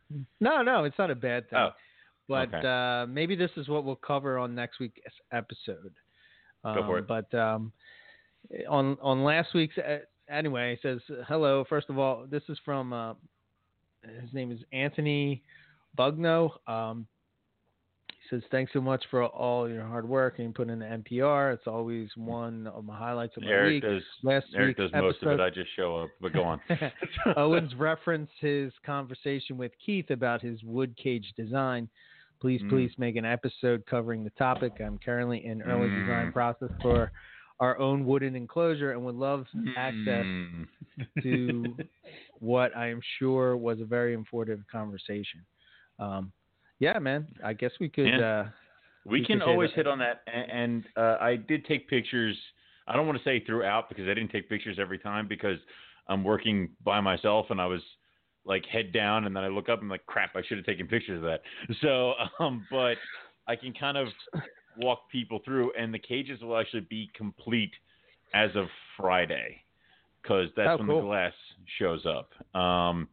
no, 0.40 0.62
no, 0.62 0.84
it's 0.84 0.98
not 0.98 1.10
a 1.10 1.14
bad 1.14 1.48
thing. 1.50 1.58
Oh, 1.58 1.70
but 2.28 2.54
okay. 2.54 2.66
uh, 2.66 3.06
maybe 3.06 3.36
this 3.36 3.50
is 3.56 3.68
what 3.68 3.84
we'll 3.84 3.96
cover 3.96 4.38
on 4.38 4.54
next 4.54 4.80
week's 4.80 5.00
episode. 5.32 5.92
Um, 6.64 6.76
Go 6.76 6.86
for 6.86 6.98
it. 6.98 7.06
But 7.06 7.32
um, 7.34 7.72
on 8.68 8.96
on 9.02 9.24
last 9.24 9.54
week's 9.54 9.76
uh, 9.78 9.98
anyway, 10.28 10.78
says 10.82 11.00
hello. 11.28 11.64
First 11.68 11.90
of 11.90 11.98
all, 11.98 12.26
this 12.28 12.42
is 12.48 12.58
from 12.64 12.92
uh, 12.92 13.14
his 14.20 14.32
name 14.32 14.50
is 14.50 14.60
Anthony 14.72 15.42
Bugno. 15.98 16.50
Um, 16.66 17.06
he 18.08 18.36
says 18.36 18.42
thanks 18.50 18.72
so 18.72 18.80
much 18.80 19.04
for 19.10 19.26
all 19.26 19.68
your 19.68 19.84
hard 19.84 20.08
work 20.08 20.38
and 20.38 20.54
put 20.54 20.70
in 20.70 20.78
the 20.78 20.84
MPR. 20.86 21.52
It's 21.52 21.66
always 21.66 22.08
one 22.16 22.66
of 22.68 22.84
my 22.84 22.96
highlights 22.96 23.36
of 23.36 23.42
my 23.42 23.50
Eric 23.50 23.82
week. 23.82 23.82
does. 23.82 24.02
Last 24.22 24.46
Eric 24.56 24.78
does 24.78 24.90
most 24.94 25.22
of 25.22 25.32
it. 25.32 25.40
I 25.40 25.50
just 25.50 25.68
show 25.76 25.98
up. 25.98 26.10
But 26.20 26.32
go 26.32 26.42
on. 26.42 26.60
Owens 27.36 27.74
referenced 27.76 28.32
his 28.40 28.72
conversation 28.84 29.58
with 29.58 29.72
Keith 29.84 30.10
about 30.10 30.40
his 30.40 30.62
wood 30.62 30.96
cage 30.96 31.34
design. 31.36 31.88
Please, 32.40 32.62
Mm. 32.62 32.68
please 32.68 32.92
make 32.98 33.16
an 33.16 33.24
episode 33.24 33.84
covering 33.86 34.24
the 34.24 34.30
topic. 34.30 34.72
I'm 34.80 34.98
currently 34.98 35.44
in 35.44 35.62
early 35.62 35.88
Mm. 35.88 36.00
design 36.00 36.32
process 36.32 36.70
for 36.82 37.10
our 37.60 37.78
own 37.78 38.04
wooden 38.04 38.34
enclosure 38.36 38.92
and 38.92 39.04
would 39.04 39.14
love 39.14 39.46
access 39.76 40.26
Mm. 40.26 40.68
to 41.22 41.76
what 42.40 42.76
I 42.76 42.88
am 42.88 43.00
sure 43.18 43.56
was 43.56 43.80
a 43.80 43.84
very 43.84 44.12
informative 44.12 44.66
conversation. 44.70 45.44
Um, 45.98 46.32
yeah, 46.80 46.98
man. 46.98 47.26
I 47.42 47.52
guess 47.54 47.72
we 47.80 47.88
could. 47.88 48.20
Uh, 48.20 48.44
We 49.06 49.20
You 49.20 49.26
can 49.26 49.42
always 49.42 49.70
hit 49.72 49.86
on 49.86 49.98
that, 49.98 50.22
and 50.26 50.86
uh, 50.96 51.18
I 51.20 51.36
did 51.36 51.64
take 51.66 51.88
pictures. 51.88 52.36
I 52.86 52.96
don't 52.96 53.06
want 53.06 53.18
to 53.18 53.24
say 53.24 53.40
throughout 53.40 53.88
because 53.88 54.04
I 54.08 54.14
didn't 54.14 54.30
take 54.30 54.48
pictures 54.48 54.78
every 54.78 54.98
time 54.98 55.28
because 55.28 55.58
I'm 56.08 56.24
working 56.24 56.70
by 56.82 57.00
myself 57.00 57.50
and 57.50 57.60
I 57.60 57.66
was 57.66 57.82
like 58.44 58.64
head 58.66 58.92
down, 58.92 59.24
and 59.24 59.34
then 59.34 59.42
I 59.42 59.48
look 59.48 59.68
up 59.68 59.78
and 59.80 59.86
I'm 59.86 59.90
like, 59.90 60.06
crap, 60.06 60.36
I 60.36 60.42
should 60.46 60.58
have 60.58 60.66
taken 60.66 60.86
pictures 60.86 61.16
of 61.16 61.22
that. 61.22 61.42
So, 61.80 62.14
um, 62.38 62.66
but 62.70 62.96
I 63.48 63.56
can 63.56 63.72
kind 63.72 63.96
of 63.96 64.08
walk 64.76 65.10
people 65.10 65.40
through, 65.44 65.72
and 65.78 65.92
the 65.92 65.98
cages 65.98 66.40
will 66.42 66.58
actually 66.58 66.86
be 66.88 67.10
complete 67.14 67.72
as 68.34 68.50
of 68.54 68.66
Friday 68.96 69.62
because 70.22 70.48
that's 70.56 70.70
Oh, 70.70 70.76
when 70.78 70.86
cool. 70.86 70.96
the 71.00 71.06
glass 71.06 71.32
shows 71.78 72.04
up. 72.06 72.30
Um, 72.58 73.08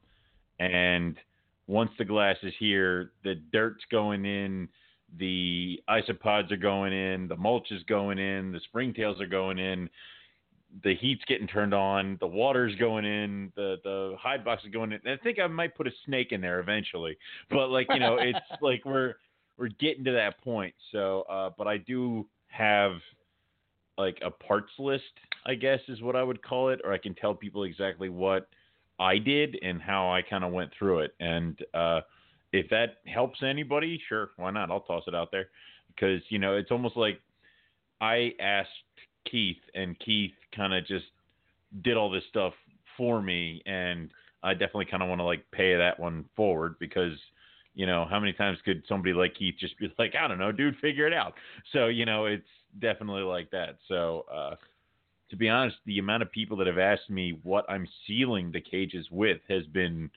and 0.60 1.18
once 1.68 1.91
the 1.98 2.06
glass 2.06 2.38
is 2.44 2.53
here, 2.60 3.12
the 3.24 3.36
dirt's 3.52 3.84
going 3.91 4.26
in, 4.26 4.68
the 5.18 5.82
isopods 5.90 6.52
are 6.52 6.58
going 6.58 6.94
in, 6.94 7.28
the 7.28 7.36
mulch 7.36 7.72
is 7.72 7.84
going 7.84 8.18
in, 8.18 8.52
the 8.52 8.62
springtails 8.74 9.20
are 9.20 9.28
going 9.28 9.60
in, 9.60 9.90
the 10.84 10.95
heat's 10.95 11.23
getting 11.27 11.48
turned 11.48 11.73
on, 11.73 12.18
the 12.19 12.27
water's 12.27 12.76
going 12.76 13.06
in, 13.06 13.52
the 13.56 13.77
the 13.84 14.15
hide 14.19 14.43
box 14.45 14.64
is 14.64 14.72
going 14.72 14.91
in. 14.91 14.99
And 15.06 15.19
I 15.19 15.23
think 15.23 15.39
I 15.39 15.48
might 15.48 15.76
put 15.76 15.88
a 15.88 15.91
snake 16.06 16.31
in 16.31 16.41
there 16.41 16.60
eventually, 16.60 17.18
but 17.49 17.69
like 17.69 17.88
you 17.89 17.99
know, 17.99 18.18
it's 18.19 18.39
like 18.61 18.84
we're 18.85 19.15
we're 19.57 19.69
getting 19.80 20.03
to 20.06 20.11
that 20.11 20.41
point. 20.43 20.73
So, 20.91 21.22
uh, 21.30 21.49
but 21.57 21.68
I 21.68 21.77
do 21.77 22.27
have 22.48 22.93
like 23.98 24.18
a 24.23 24.31
parts 24.31 24.72
list, 24.80 25.03
I 25.45 25.56
guess 25.56 25.80
is 25.88 26.02
what 26.02 26.15
I 26.15 26.23
would 26.23 26.41
call 26.41 26.69
it, 26.69 26.80
or 26.84 26.93
I 26.93 26.98
can 26.98 27.14
tell 27.15 27.35
people 27.35 27.64
exactly 27.64 28.10
what 28.10 28.48
I 28.99 29.18
did 29.18 29.57
and 29.61 29.81
how 29.81 30.11
I 30.11 30.22
kind 30.22 30.43
of 30.43 30.52
went 30.53 30.72
through 30.77 30.99
it. 30.99 31.15
And 31.19 31.60
uh, 31.73 32.02
if 32.53 32.69
that 32.69 32.98
helps 33.06 33.43
anybody, 33.43 34.02
sure, 34.07 34.31
why 34.38 34.52
not? 34.52 34.72
I'll 34.72 34.81
toss 34.81 35.03
it 35.07 35.15
out 35.15 35.31
there 35.31 35.49
because 35.88 36.22
you 36.30 36.39
know 36.39 36.56
it's 36.56 36.72
almost 36.72 36.98
like 36.98 37.19
I 37.99 38.34
asked 38.39 38.69
Keith, 39.30 39.61
and 39.76 39.98
Keith 39.99 40.34
kind 40.56 40.73
of 40.73 40.85
just 40.85 41.06
did 41.84 41.98
all 41.98 42.10
this 42.10 42.23
stuff 42.30 42.53
for 42.98 43.22
me, 43.22 43.61
and 43.65 44.10
I 44.43 44.53
definitely 44.53 44.85
kind 44.85 45.03
of 45.03 45.10
want 45.10 45.19
to 45.19 45.26
like 45.26 45.43
pay 45.52 45.76
that 45.77 45.99
one 45.99 46.26
forward 46.35 46.76
because 46.80 47.18
you 47.73 47.85
know 47.85 48.06
how 48.10 48.19
many 48.19 48.34
times 48.34 48.57
could 48.65 48.84
somebody 48.88 49.14
like 49.14 49.35
Keith 49.35 49.56
just 49.60 49.77
be 49.77 49.91
like, 49.98 50.14
I 50.15 50.27
don't 50.27 50.39
know, 50.39 50.52
dude, 50.52 50.77
figure 50.77 51.07
it 51.07 51.14
out. 51.14 51.34
So 51.72 51.88
you 51.88 52.06
know 52.06 52.26
it's 52.26 52.43
definitely 52.80 53.23
like 53.23 53.52
that. 53.52 53.77
So 53.88 54.26
uh, 54.34 54.56
to 55.30 55.35
be 55.38 55.49
honest, 55.49 55.77
the 55.85 55.99
amount 55.99 56.23
of 56.23 56.31
people 56.31 56.57
that 56.57 56.68
have 56.68 56.77
asked 56.77 57.10
me 57.10 57.39
what 57.43 57.69
I'm 57.69 57.88
sealing 58.07 58.52
the 58.52 58.61
cages 58.61 59.07
with 59.11 59.39
has 59.48 59.65
been 59.68 60.10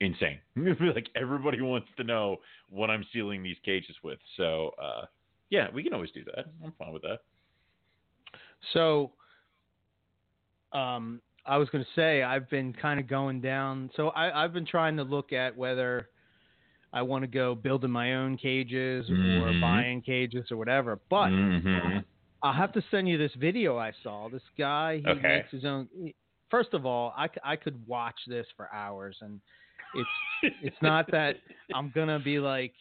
insane. 0.00 0.38
like 0.56 1.08
everybody 1.16 1.60
wants 1.60 1.88
to 1.96 2.04
know 2.04 2.38
what 2.68 2.90
I'm 2.90 3.04
sealing 3.12 3.42
these 3.42 3.56
cages 3.64 3.96
with. 4.02 4.18
So 4.36 4.72
uh, 4.82 5.06
yeah, 5.50 5.68
we 5.72 5.82
can 5.82 5.94
always 5.94 6.10
do 6.10 6.24
that. 6.24 6.46
I'm 6.62 6.72
fine 6.78 6.92
with 6.92 7.02
that. 7.02 7.20
So, 8.72 9.12
um, 10.72 11.20
I 11.46 11.58
was 11.58 11.68
going 11.68 11.84
to 11.84 11.90
say 11.94 12.22
I've 12.22 12.48
been 12.48 12.72
kind 12.72 12.98
of 12.98 13.06
going 13.06 13.40
down. 13.40 13.90
So 13.96 14.10
I, 14.16 14.42
have 14.42 14.52
been 14.52 14.66
trying 14.66 14.96
to 14.96 15.02
look 15.02 15.32
at 15.32 15.56
whether 15.56 16.08
I 16.92 17.02
want 17.02 17.22
to 17.22 17.28
go 17.28 17.54
building 17.54 17.90
my 17.90 18.14
own 18.14 18.38
cages 18.38 19.06
mm-hmm. 19.10 19.44
or 19.44 19.60
buying 19.60 20.00
cages 20.00 20.46
or 20.50 20.56
whatever. 20.56 20.98
But 21.10 21.28
mm-hmm. 21.28 21.98
I'll 22.42 22.52
have 22.52 22.72
to 22.74 22.84
send 22.90 23.08
you 23.08 23.18
this 23.18 23.32
video 23.38 23.76
I 23.76 23.92
saw. 24.02 24.28
This 24.28 24.42
guy 24.58 25.02
he 25.04 25.10
okay. 25.10 25.22
makes 25.22 25.50
his 25.50 25.64
own. 25.64 25.88
First 26.50 26.72
of 26.72 26.86
all, 26.86 27.12
I, 27.16 27.28
I 27.42 27.56
could 27.56 27.84
watch 27.86 28.16
this 28.26 28.46
for 28.56 28.72
hours, 28.72 29.16
and 29.20 29.40
it's 29.94 30.54
it's 30.62 30.76
not 30.82 31.10
that 31.10 31.36
I'm 31.74 31.90
gonna 31.94 32.20
be 32.20 32.38
like 32.38 32.74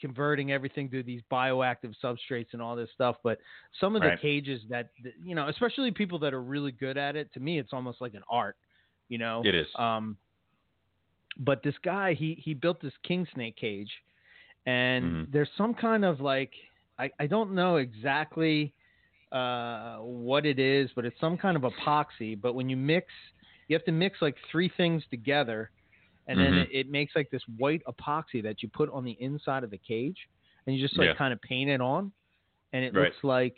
converting 0.00 0.52
everything 0.52 0.90
to 0.90 1.02
these 1.02 1.20
bioactive 1.30 1.94
substrates 2.02 2.48
and 2.52 2.62
all 2.62 2.76
this 2.76 2.88
stuff. 2.94 3.16
But 3.22 3.38
some 3.80 3.96
of 3.96 4.02
the 4.02 4.16
cages 4.20 4.62
that 4.70 4.90
you 5.22 5.34
know, 5.34 5.48
especially 5.48 5.90
people 5.90 6.18
that 6.20 6.34
are 6.34 6.42
really 6.42 6.72
good 6.72 6.96
at 6.96 7.16
it, 7.16 7.32
to 7.34 7.40
me, 7.40 7.58
it's 7.58 7.72
almost 7.72 8.00
like 8.00 8.14
an 8.14 8.22
art. 8.30 8.56
You 9.08 9.18
know, 9.18 9.42
it 9.44 9.54
is. 9.54 9.66
Um, 9.76 10.16
but 11.38 11.62
this 11.62 11.74
guy, 11.84 12.14
he 12.14 12.40
he 12.42 12.54
built 12.54 12.80
this 12.82 12.92
king 13.06 13.26
snake 13.34 13.56
cage, 13.56 13.90
and 14.66 15.04
mm-hmm. 15.04 15.32
there's 15.32 15.50
some 15.56 15.74
kind 15.74 16.04
of 16.04 16.20
like 16.20 16.52
I 16.98 17.10
I 17.18 17.26
don't 17.26 17.54
know 17.54 17.76
exactly 17.76 18.72
uh 19.30 19.98
what 19.98 20.46
it 20.46 20.58
is, 20.58 20.90
but 20.96 21.04
it's 21.04 21.18
some 21.20 21.36
kind 21.36 21.56
of 21.56 21.62
epoxy. 21.62 22.40
But 22.40 22.54
when 22.54 22.68
you 22.68 22.76
mix, 22.76 23.06
you 23.68 23.76
have 23.76 23.84
to 23.84 23.92
mix 23.92 24.20
like 24.20 24.36
three 24.50 24.70
things 24.76 25.02
together 25.10 25.70
and 26.28 26.38
mm-hmm. 26.38 26.54
then 26.54 26.60
it, 26.60 26.68
it, 26.72 26.90
makes 26.90 27.16
like 27.16 27.30
this 27.30 27.42
white 27.56 27.82
epoxy 27.86 28.42
that 28.42 28.62
you 28.62 28.68
put 28.68 28.90
on 28.90 29.04
the 29.04 29.16
inside 29.18 29.64
of 29.64 29.70
the 29.70 29.78
cage, 29.78 30.16
and 30.66 30.76
you 30.76 30.86
just 30.86 30.96
like 30.98 31.08
yeah. 31.08 31.14
kind 31.14 31.32
of 31.32 31.40
paint 31.40 31.70
it 31.70 31.80
on, 31.80 32.12
and 32.72 32.84
it 32.84 32.94
right. 32.94 33.06
looks 33.06 33.16
like 33.22 33.56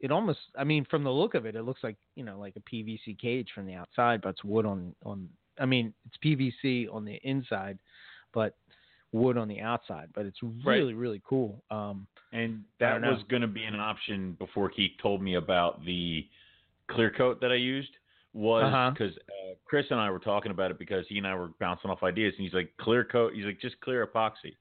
it 0.00 0.12
almost. 0.12 0.38
I 0.56 0.64
mean, 0.64 0.86
from 0.90 1.02
the 1.02 1.10
look 1.10 1.34
of 1.34 1.46
it, 1.46 1.56
it 1.56 1.62
looks 1.62 1.82
like 1.82 1.96
you 2.14 2.24
know 2.24 2.38
like 2.38 2.54
a 2.56 2.60
PVC 2.60 3.18
cage 3.18 3.48
from 3.54 3.66
the 3.66 3.74
outside, 3.74 4.20
but 4.20 4.30
it's 4.30 4.44
wood 4.44 4.66
on 4.66 4.94
on. 5.04 5.28
I 5.58 5.66
mean, 5.66 5.92
it's 6.06 6.16
PVC 6.24 6.92
on 6.92 7.04
the 7.04 7.18
inside, 7.24 7.78
but 8.32 8.54
wood 9.12 9.36
on 9.36 9.48
the 9.48 9.60
outside. 9.60 10.10
But 10.14 10.26
it's 10.26 10.38
really 10.42 10.92
right. 10.92 10.96
really 10.96 11.22
cool. 11.26 11.62
Um, 11.70 12.06
and 12.32 12.62
that 12.78 13.00
was 13.00 13.22
going 13.28 13.42
to 13.42 13.48
be 13.48 13.64
an 13.64 13.74
option 13.74 14.36
before 14.38 14.68
Keith 14.68 14.92
told 15.02 15.20
me 15.20 15.34
about 15.34 15.84
the 15.84 16.26
clear 16.88 17.10
coat 17.10 17.40
that 17.40 17.50
I 17.50 17.56
used 17.56 17.90
was 18.32 18.92
because 18.92 19.14
uh-huh. 19.16 19.50
uh, 19.50 19.54
Chris 19.64 19.86
and 19.90 20.00
I 20.00 20.10
were 20.10 20.18
talking 20.18 20.52
about 20.52 20.70
it 20.70 20.78
because 20.78 21.04
he 21.08 21.18
and 21.18 21.26
I 21.26 21.34
were 21.34 21.50
bouncing 21.58 21.90
off 21.90 22.02
ideas, 22.02 22.34
and 22.36 22.44
he's 22.44 22.54
like, 22.54 22.72
clear 22.80 23.04
coat. 23.04 23.32
He's 23.34 23.44
like, 23.44 23.60
just 23.60 23.80
clear 23.80 24.06
epoxy. 24.06 24.54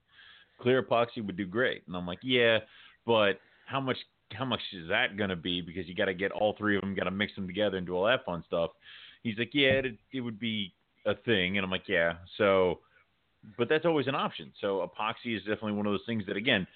Clear 0.61 0.83
epoxy 0.83 1.25
would 1.25 1.37
do 1.37 1.45
great, 1.45 1.83
and 1.87 1.95
I'm 1.95 2.07
like, 2.07 2.19
yeah, 2.23 2.59
but 3.05 3.39
how 3.65 3.79
much? 3.79 3.97
How 4.31 4.45
much 4.45 4.61
is 4.73 4.87
that 4.89 5.17
going 5.17 5.31
to 5.31 5.35
be? 5.35 5.59
Because 5.59 5.87
you 5.87 5.95
got 5.95 6.05
to 6.05 6.13
get 6.13 6.31
all 6.31 6.53
three 6.55 6.75
of 6.75 6.81
them, 6.81 6.93
got 6.93 7.05
to 7.05 7.11
mix 7.11 7.33
them 7.33 7.47
together 7.47 7.77
and 7.77 7.87
do 7.87 7.95
all 7.95 8.05
that 8.05 8.23
fun 8.25 8.43
stuff. 8.45 8.69
He's 9.23 9.37
like, 9.39 9.49
yeah, 9.53 9.69
it, 9.69 9.97
it 10.13 10.21
would 10.21 10.39
be 10.39 10.71
a 11.07 11.15
thing, 11.15 11.57
and 11.57 11.65
I'm 11.65 11.71
like, 11.71 11.87
yeah. 11.87 12.13
So, 12.37 12.79
but 13.57 13.69
that's 13.69 13.85
always 13.85 14.05
an 14.05 14.13
option. 14.13 14.51
So 14.61 14.87
epoxy 14.87 15.35
is 15.35 15.41
definitely 15.41 15.71
one 15.71 15.87
of 15.87 15.93
those 15.93 16.05
things 16.05 16.25
that, 16.27 16.37
again, 16.37 16.67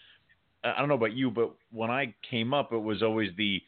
I 0.64 0.80
don't 0.80 0.88
know 0.88 0.96
about 0.96 1.14
you, 1.14 1.30
but 1.30 1.54
when 1.72 1.92
I 1.92 2.16
came 2.30 2.54
up, 2.54 2.74
it 2.74 2.78
was 2.78 3.04
always 3.04 3.30
the 3.38 3.62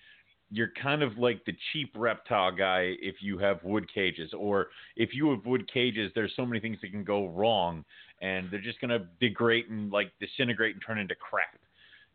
you're 0.52 0.72
kind 0.82 1.02
of 1.02 1.18
like 1.18 1.44
the 1.46 1.54
cheap 1.72 1.92
reptile 1.96 2.52
guy 2.52 2.94
if 3.02 3.16
you 3.22 3.38
have 3.38 3.64
wood 3.64 3.92
cages, 3.92 4.32
or 4.34 4.68
if 4.96 5.14
you 5.14 5.32
have 5.32 5.46
wood 5.46 5.72
cages, 5.72 6.12
there's 6.16 6.32
so 6.36 6.46
many 6.46 6.60
things 6.60 6.78
that 6.82 6.92
can 6.92 7.04
go 7.04 7.28
wrong, 7.30 7.84
and 8.22 8.50
they're 8.52 8.62
just 8.62 8.80
gonna 8.80 9.08
degrade 9.20 9.70
and 9.70 9.92
like 9.92 10.12
disintegrate 10.20 10.76
and 10.76 10.84
turn 10.86 11.00
into 11.00 11.16
crap, 11.16 11.58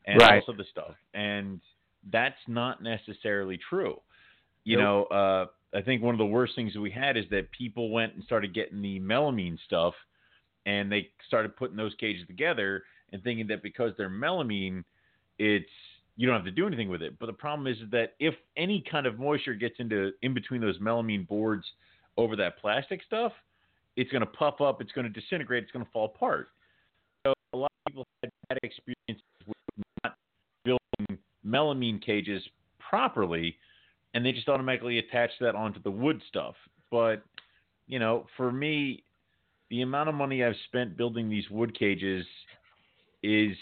and 0.06 0.20
right. 0.20 0.34
also 0.40 0.52
the 0.56 0.64
stuff, 0.70 0.94
and 1.14 1.60
that's 2.12 2.38
not 2.46 2.82
necessarily 2.82 3.58
true. 3.68 4.00
You 4.64 4.76
nope. 4.78 5.10
know, 5.10 5.16
uh, 5.16 5.46
I 5.76 5.82
think 5.82 6.02
one 6.02 6.14
of 6.14 6.18
the 6.18 6.26
worst 6.26 6.54
things 6.54 6.72
that 6.74 6.80
we 6.80 6.90
had 6.90 7.16
is 7.16 7.24
that 7.30 7.50
people 7.52 7.90
went 7.90 8.14
and 8.14 8.24
started 8.24 8.54
getting 8.54 8.80
the 8.80 9.00
melamine 9.00 9.58
stuff, 9.64 9.94
and 10.66 10.90
they 10.90 11.08
started 11.26 11.56
putting 11.56 11.76
those 11.76 11.94
cages 11.98 12.26
together 12.26 12.84
and 13.12 13.22
thinking 13.22 13.46
that 13.48 13.62
because 13.62 13.92
they're 13.96 14.10
melamine, 14.10 14.84
it's 15.38 15.66
you 16.20 16.26
don't 16.26 16.36
have 16.36 16.44
to 16.44 16.50
do 16.50 16.66
anything 16.66 16.90
with 16.90 17.00
it. 17.00 17.18
But 17.18 17.26
the 17.26 17.32
problem 17.32 17.66
is 17.66 17.78
that 17.92 18.12
if 18.20 18.34
any 18.54 18.84
kind 18.90 19.06
of 19.06 19.18
moisture 19.18 19.54
gets 19.54 19.76
into 19.78 20.12
in 20.20 20.34
between 20.34 20.60
those 20.60 20.78
melamine 20.78 21.26
boards 21.26 21.64
over 22.18 22.36
that 22.36 22.58
plastic 22.58 23.00
stuff, 23.06 23.32
it's 23.96 24.10
going 24.10 24.20
to 24.20 24.26
puff 24.26 24.60
up, 24.60 24.82
it's 24.82 24.92
going 24.92 25.10
to 25.10 25.20
disintegrate, 25.20 25.62
it's 25.62 25.72
going 25.72 25.82
to 25.82 25.90
fall 25.92 26.12
apart. 26.14 26.48
So 27.26 27.32
a 27.54 27.56
lot 27.56 27.70
of 27.74 27.90
people 27.90 28.06
had 28.22 28.30
bad 28.50 28.58
experiences 28.62 29.24
with 29.46 29.56
not 30.04 30.14
building 30.62 31.18
melamine 31.42 32.04
cages 32.04 32.42
properly, 32.86 33.56
and 34.12 34.22
they 34.24 34.32
just 34.32 34.46
automatically 34.46 34.98
attach 34.98 35.30
that 35.40 35.54
onto 35.54 35.80
the 35.80 35.90
wood 35.90 36.20
stuff. 36.28 36.54
But 36.90 37.22
you 37.86 37.98
know, 37.98 38.26
for 38.36 38.52
me, 38.52 39.04
the 39.70 39.80
amount 39.80 40.10
of 40.10 40.14
money 40.14 40.44
I've 40.44 40.52
spent 40.66 40.98
building 40.98 41.30
these 41.30 41.48
wood 41.48 41.78
cages 41.78 42.26
is 43.22 43.56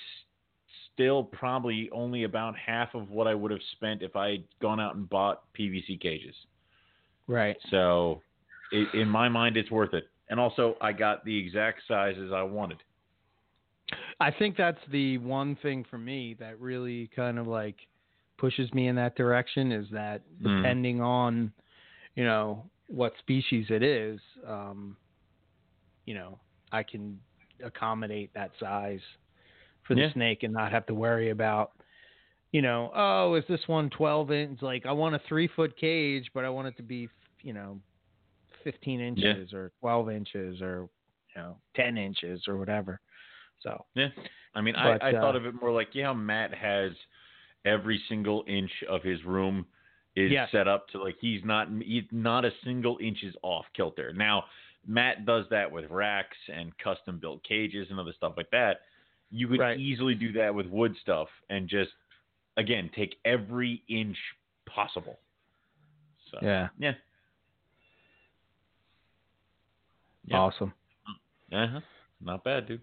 still 0.98 1.22
probably 1.22 1.88
only 1.92 2.24
about 2.24 2.56
half 2.56 2.92
of 2.94 3.08
what 3.08 3.28
I 3.28 3.34
would 3.34 3.52
have 3.52 3.60
spent 3.72 4.02
if 4.02 4.16
I 4.16 4.30
had 4.30 4.44
gone 4.60 4.80
out 4.80 4.96
and 4.96 5.08
bought 5.08 5.44
PVC 5.56 6.00
cages. 6.00 6.34
Right. 7.28 7.56
So, 7.70 8.20
it, 8.72 8.92
in 8.94 9.06
my 9.06 9.28
mind, 9.28 9.56
it's 9.56 9.70
worth 9.70 9.94
it. 9.94 10.08
And 10.28 10.40
also, 10.40 10.74
I 10.80 10.92
got 10.92 11.24
the 11.24 11.36
exact 11.36 11.82
sizes 11.86 12.32
I 12.34 12.42
wanted. 12.42 12.78
I 14.20 14.32
think 14.32 14.56
that's 14.56 14.80
the 14.90 15.18
one 15.18 15.56
thing 15.62 15.84
for 15.88 15.98
me 15.98 16.34
that 16.40 16.60
really 16.60 17.08
kind 17.14 17.38
of 17.38 17.46
like 17.46 17.76
pushes 18.36 18.72
me 18.74 18.88
in 18.88 18.96
that 18.96 19.14
direction 19.14 19.70
is 19.70 19.86
that 19.92 20.22
Mm. 20.42 20.56
depending 20.56 21.00
on, 21.00 21.52
you 22.16 22.24
know, 22.24 22.68
what 22.88 23.12
species 23.20 23.66
it 23.70 23.82
is, 23.82 24.20
um, 24.46 24.96
you 26.06 26.14
know, 26.14 26.38
I 26.72 26.82
can 26.82 27.20
accommodate 27.62 28.32
that 28.34 28.50
size 28.58 29.00
for 29.88 29.94
the 29.94 30.02
Yeah. 30.02 30.12
snake 30.12 30.44
and 30.44 30.52
not 30.52 30.70
have 30.70 30.86
to 30.86 30.94
worry 30.94 31.30
about, 31.30 31.72
you 32.52 32.62
know, 32.62 32.92
oh, 32.94 33.34
is 33.34 33.44
this 33.48 33.66
one 33.66 33.90
12 33.90 34.30
inch? 34.30 34.62
Like, 34.62 34.86
I 34.86 34.92
want 34.92 35.16
a 35.16 35.20
three 35.28 35.48
foot 35.48 35.76
cage, 35.76 36.30
but 36.32 36.44
I 36.44 36.50
want 36.50 36.68
it 36.68 36.76
to 36.76 36.82
be, 36.84 37.08
you 37.42 37.52
know, 37.52 37.80
15 38.62 39.00
inches 39.00 39.52
or 39.52 39.72
12 39.80 40.10
inches 40.10 40.62
or, 40.62 40.88
you 41.34 41.42
know, 41.42 41.56
10 41.74 41.96
inches 41.98 42.46
or 42.46 42.56
whatever. 42.58 43.00
So, 43.60 43.84
Yeah. 43.94 44.08
I 44.54 44.60
mean, 44.60 44.74
But, 44.74 45.02
I, 45.02 45.08
I 45.08 45.12
thought 45.12 45.34
uh, 45.34 45.38
of 45.38 45.46
it 45.46 45.54
more 45.60 45.72
like, 45.72 45.94
yeah, 45.94 46.12
Matt 46.12 46.54
has 46.54 46.92
every 47.64 48.00
single 48.08 48.44
inch 48.46 48.70
of 48.88 49.02
his 49.02 49.24
room 49.24 49.66
is 50.16 50.32
Yes. 50.32 50.50
set 50.50 50.66
up 50.66 50.88
to 50.88 51.02
like 51.02 51.16
he's 51.20 51.44
not 51.44 51.68
he's 51.80 52.04
not 52.10 52.44
a 52.44 52.50
single 52.64 52.98
inch 53.00 53.22
is 53.22 53.34
off 53.42 53.66
kilter. 53.74 54.12
Now, 54.12 54.44
Matt 54.86 55.26
does 55.26 55.44
that 55.50 55.70
with 55.70 55.88
racks 55.90 56.36
and 56.52 56.76
custom 56.78 57.18
built 57.18 57.44
cages 57.44 57.88
and 57.90 58.00
other 58.00 58.12
stuff 58.16 58.34
like 58.36 58.50
that. 58.50 58.80
You 59.30 59.48
could 59.48 59.60
Right. 59.60 59.78
easily 59.78 60.14
do 60.14 60.32
that 60.32 60.54
with 60.54 60.66
wood 60.66 60.94
stuff 61.02 61.28
and 61.50 61.68
just 61.68 61.90
again 62.56 62.90
take 62.94 63.16
every 63.24 63.82
inch 63.88 64.16
possible. 64.66 65.18
So 66.30 66.38
yeah, 66.42 66.68
yeah. 66.78 66.94
Yeah. 70.26 70.38
awesome. 70.38 70.72
Uh-huh. 71.52 71.80
Not 72.20 72.44
bad, 72.44 72.68
dude. 72.68 72.80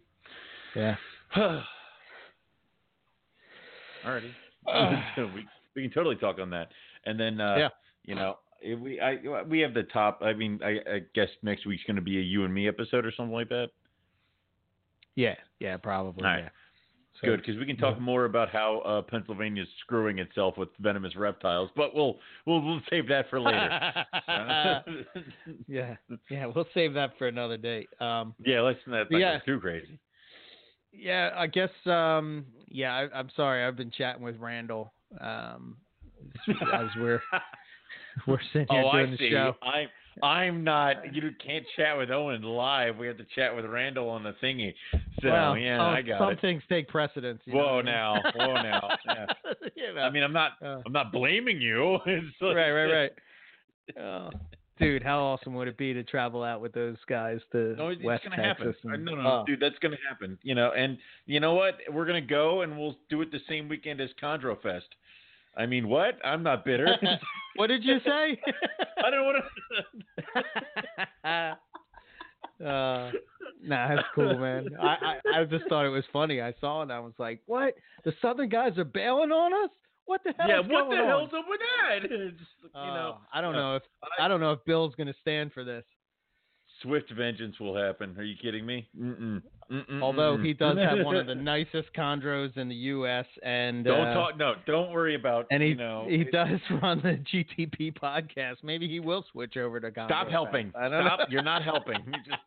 Yeah. 0.75 0.95
Alrighty. 4.05 4.31
we, 5.35 5.47
we 5.75 5.81
can 5.83 5.91
totally 5.91 6.15
talk 6.15 6.39
on 6.39 6.49
that. 6.51 6.69
And 7.05 7.19
then, 7.19 7.39
uh, 7.39 7.55
Yeah. 7.57 7.69
you 8.03 8.15
know, 8.15 8.37
if 8.61 8.79
we 8.79 8.99
I 8.99 9.17
we 9.43 9.59
have 9.59 9.73
the 9.73 9.83
top. 9.83 10.21
I 10.21 10.33
mean, 10.33 10.59
I, 10.63 10.79
I 10.89 11.01
guess 11.13 11.29
next 11.43 11.65
week's 11.65 11.83
going 11.83 11.97
to 11.97 12.01
be 12.01 12.17
a 12.17 12.21
you 12.21 12.45
and 12.45 12.53
me 12.53 12.67
episode 12.67 13.05
or 13.05 13.11
something 13.11 13.33
like 13.33 13.49
that. 13.49 13.69
Yeah. 15.15 15.35
Yeah, 15.59 15.77
probably. 15.77 16.23
Right. 16.23 16.39
Yeah. 16.39 16.49
So- 17.21 17.27
Good, 17.27 17.37
because 17.37 17.57
we 17.57 17.65
can 17.65 17.77
talk 17.77 17.95
yeah. 17.95 18.03
more 18.03 18.25
about 18.25 18.49
how 18.49 18.79
uh, 18.79 19.17
is 19.55 19.67
screwing 19.79 20.19
itself 20.19 20.57
with 20.57 20.67
venomous 20.79 21.15
reptiles, 21.15 21.69
but 21.75 21.95
we'll 21.95 22.19
we'll 22.45 22.61
we'll 22.61 22.81
save 22.89 23.07
that 23.07 23.29
for 23.29 23.39
later. 23.39 24.05
Yeah. 25.67 25.95
Yeah. 26.29 26.45
We'll 26.53 26.67
save 26.73 26.93
that 26.95 27.17
for 27.17 27.27
another 27.27 27.57
day. 27.57 27.87
Um, 28.01 28.35
yeah, 28.45 28.61
let's 28.61 28.79
not, 28.85 29.07
Yeah. 29.09 29.39
too 29.45 29.59
crazy. 29.59 29.97
Yeah, 30.91 31.31
I 31.35 31.47
guess. 31.47 31.69
Um, 31.85 32.45
yeah, 32.67 32.93
I, 32.93 33.17
I'm 33.17 33.29
sorry. 33.35 33.63
I've 33.65 33.75
been 33.75 33.91
chatting 33.91 34.23
with 34.23 34.37
Randall. 34.37 34.93
Um, 35.21 35.77
as 36.73 36.87
we're 36.97 37.21
we're 38.27 38.39
sitting 38.53 38.67
here 38.69 38.83
oh, 38.85 38.91
doing 38.91 39.07
I 39.07 39.11
the 39.11 39.17
see. 39.17 39.29
show. 39.31 39.55
I'm 39.61 39.87
I'm 40.23 40.63
not. 40.63 41.13
You 41.13 41.31
can't 41.45 41.65
chat 41.75 41.97
with 41.97 42.09
Owen 42.09 42.41
live. 42.41 42.97
We 42.97 43.07
have 43.07 43.17
to 43.17 43.25
chat 43.35 43.55
with 43.55 43.65
Randall 43.65 44.09
on 44.09 44.23
the 44.23 44.33
thingy. 44.41 44.73
So 45.21 45.29
well, 45.29 45.57
yeah, 45.57 45.81
oh, 45.81 45.85
I 45.85 46.01
got 46.01 46.19
some 46.19 46.31
it. 46.31 46.41
things 46.41 46.63
take 46.69 46.87
precedence. 46.87 47.41
Whoa 47.47 47.57
what 47.57 47.69
I 47.69 47.75
mean? 47.77 47.85
now, 47.85 48.15
whoa 48.35 48.53
now. 48.53 48.89
Yeah. 49.05 49.25
you 49.75 49.93
know. 49.93 50.01
I 50.01 50.09
mean, 50.09 50.23
I'm 50.23 50.33
not. 50.33 50.53
Uh. 50.63 50.81
I'm 50.85 50.93
not 50.93 51.11
blaming 51.11 51.59
you. 51.61 51.97
Like- 52.41 52.55
right, 52.55 52.71
right, 52.71 52.91
right. 52.91 53.11
Oh, 53.99 54.29
dude, 54.79 55.03
how 55.03 55.19
awesome 55.19 55.53
would 55.55 55.67
it 55.67 55.77
be 55.77 55.93
to 55.93 56.03
travel 56.03 56.43
out 56.43 56.59
with 56.61 56.73
those 56.73 56.97
guys 57.07 57.39
to 57.51 57.75
No, 57.75 57.89
it's 57.89 58.03
West 58.03 58.23
gonna 58.23 58.35
Texas? 58.41 58.75
happen. 58.83 58.93
and- 58.93 59.05
no, 59.05 59.15
no, 59.15 59.27
oh. 59.27 59.43
dude, 59.45 59.59
that's 59.59 59.77
gonna 59.81 59.97
happen. 60.09 60.37
You 60.43 60.55
know, 60.55 60.71
and 60.75 60.97
you 61.25 61.39
know 61.39 61.53
what? 61.53 61.77
We're 61.91 62.05
gonna 62.05 62.21
go 62.21 62.61
and 62.61 62.77
we'll 62.77 62.97
do 63.09 63.21
it 63.21 63.31
the 63.31 63.39
same 63.47 63.67
weekend 63.69 64.01
as 64.01 64.09
Chondro 64.21 64.59
Fest. 64.61 64.87
I 65.57 65.65
mean, 65.65 65.87
what? 65.87 66.17
I'm 66.23 66.43
not 66.43 66.65
bitter. 66.65 66.87
what 67.55 67.67
did 67.67 67.83
you 67.83 67.97
say? 68.05 68.39
I 69.03 69.09
don't 69.09 69.25
want 69.25 69.43
to. 71.23 71.29
uh, 72.65 73.11
nah, 73.63 73.95
that's 73.95 74.07
cool, 74.13 74.37
man. 74.37 74.69
I, 74.81 74.85
I 74.85 75.39
I 75.41 75.43
just 75.45 75.65
thought 75.67 75.85
it 75.85 75.89
was 75.89 76.03
funny. 76.13 76.41
I 76.41 76.53
saw 76.59 76.79
it 76.79 76.83
and 76.83 76.93
I 76.93 76.99
was 76.99 77.13
like, 77.17 77.41
"What? 77.45 77.75
The 78.03 78.13
Southern 78.21 78.49
guys 78.49 78.77
are 78.77 78.83
bailing 78.85 79.31
on 79.31 79.53
us? 79.65 79.69
What 80.05 80.21
the 80.23 80.33
hell? 80.37 80.47
yeah, 80.47 80.59
is 80.61 80.67
what 80.69 80.89
the 80.89 80.97
on?" 80.97 81.07
hell's 81.07 81.29
up 81.37 81.45
with 81.49 81.59
that? 81.59 82.03
It's, 82.05 82.39
you 82.63 82.69
know, 82.73 83.17
Oh, 83.17 83.21
I 83.33 83.41
don't 83.41 83.53
know 83.53 83.75
if 83.77 83.83
I- 84.19 84.25
I 84.25 84.27
don't 84.27 84.39
know 84.39 84.51
if 84.51 84.63
Bill's 84.65 84.93
gonna 84.95 85.15
stand 85.21 85.51
for 85.53 85.63
this. 85.63 85.83
Swift 86.85 87.11
vengeance 87.11 87.59
will 87.59 87.75
happen. 87.75 88.15
Are 88.17 88.23
you 88.23 88.35
kidding 88.41 88.65
me? 88.65 88.87
Mm-mm. 88.97 89.41
Mm-mm, 89.71 90.01
Although 90.01 90.37
he 90.37 90.53
does 90.53 90.77
have 90.77 90.99
one 91.05 91.15
of 91.15 91.25
the 91.25 91.33
nicest 91.33 91.89
chondros 91.97 92.55
in 92.55 92.69
the 92.69 92.75
U.S. 92.75 93.25
and 93.41 93.83
Don't 93.83 94.07
uh, 94.07 94.13
talk. 94.13 94.37
No, 94.37 94.53
don't 94.67 94.91
worry 94.91 95.15
about. 95.15 95.47
And 95.49 95.61
he 95.63 95.69
you 95.69 95.75
know, 95.75 96.05
he 96.07 96.17
it- 96.21 96.31
does 96.31 96.59
run 96.83 97.01
the 97.01 97.19
GTP 97.33 97.97
podcast. 97.97 98.57
Maybe 98.63 98.87
he 98.87 98.99
will 98.99 99.25
switch 99.31 99.57
over 99.57 99.79
to 99.79 99.89
Chondro 99.89 100.05
Stop 100.07 100.29
helping. 100.29 100.71
I 100.77 100.87
don't 100.87 101.03
Stop. 101.05 101.19
know. 101.19 101.25
You're 101.29 101.41
not 101.43 101.63
helping. 101.63 101.97
You 102.05 102.13
just. 102.25 102.37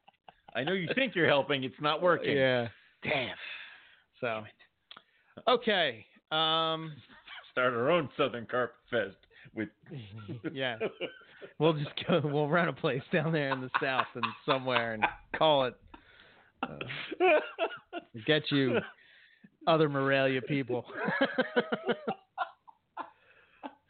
I 0.55 0.63
know 0.65 0.73
you 0.73 0.89
think 0.95 1.15
you're 1.17 1.27
helping. 1.29 1.65
It's 1.65 1.75
not 1.81 2.01
working. 2.01 2.37
Yeah. 2.37 2.69
Damn. 3.03 3.35
So. 4.21 4.43
Okay. 5.49 6.07
Um. 6.31 6.93
Start 7.53 7.75
our 7.75 7.91
own 7.91 8.09
Southern 8.17 8.47
Carp 8.47 8.75
Fest 8.91 9.17
with. 9.55 9.69
yeah. 10.53 10.77
We'll 11.59 11.73
just 11.75 11.91
go. 12.07 12.21
We'll 12.25 12.49
run 12.49 12.69
a 12.69 12.73
place 12.73 13.03
down 13.13 13.33
there 13.33 13.51
in 13.51 13.61
the 13.61 13.71
south 13.83 14.07
and 14.15 14.25
somewhere 14.47 14.95
and 14.95 15.05
call 15.37 15.65
it. 15.65 15.75
Uh, 16.63 16.77
get 18.27 18.43
you 18.51 18.79
other 19.67 19.89
Morelia 19.89 20.43
people. 20.43 20.85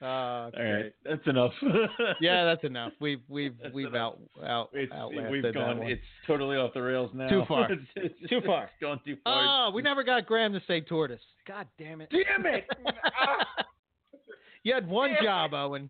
uh, 0.01 0.05
All 0.05 0.51
right, 0.57 0.93
that's 1.05 1.27
enough. 1.27 1.53
Yeah, 2.21 2.45
that's 2.45 2.65
enough. 2.65 2.93
We've 3.01 3.21
we've 3.29 3.55
we've 3.73 3.95
out 3.95 4.19
out 4.47 4.71
It's, 4.73 4.93
we've 5.31 5.43
gone. 5.55 5.79
one. 5.79 5.87
It's 5.89 6.03
totally 6.27 6.57
off 6.57 6.73
the 6.75 6.83
rails 6.83 7.11
now. 7.15 7.29
Too 7.29 7.45
far. 7.49 7.73
It's- 7.73 7.87
it's- 7.97 8.29
Too 8.31 8.41
far. 8.45 8.65
It's 8.65 8.73
gone 8.81 9.01
too 9.05 9.17
far. 9.25 9.69
Oh, 9.69 9.71
we 9.75 9.83
never 9.83 10.05
got 10.05 10.27
Graham 10.27 10.53
to 10.53 10.61
say 10.67 10.81
tortoise. 10.81 11.21
God 11.47 11.67
damn 11.79 12.01
it! 12.01 12.11
Damn 12.11 12.47
it! 12.47 12.65
You 14.65 14.75
had 14.75 14.87
one 14.89 15.11
Damn 15.15 15.25
job, 15.25 15.55
Owen. 15.55 15.89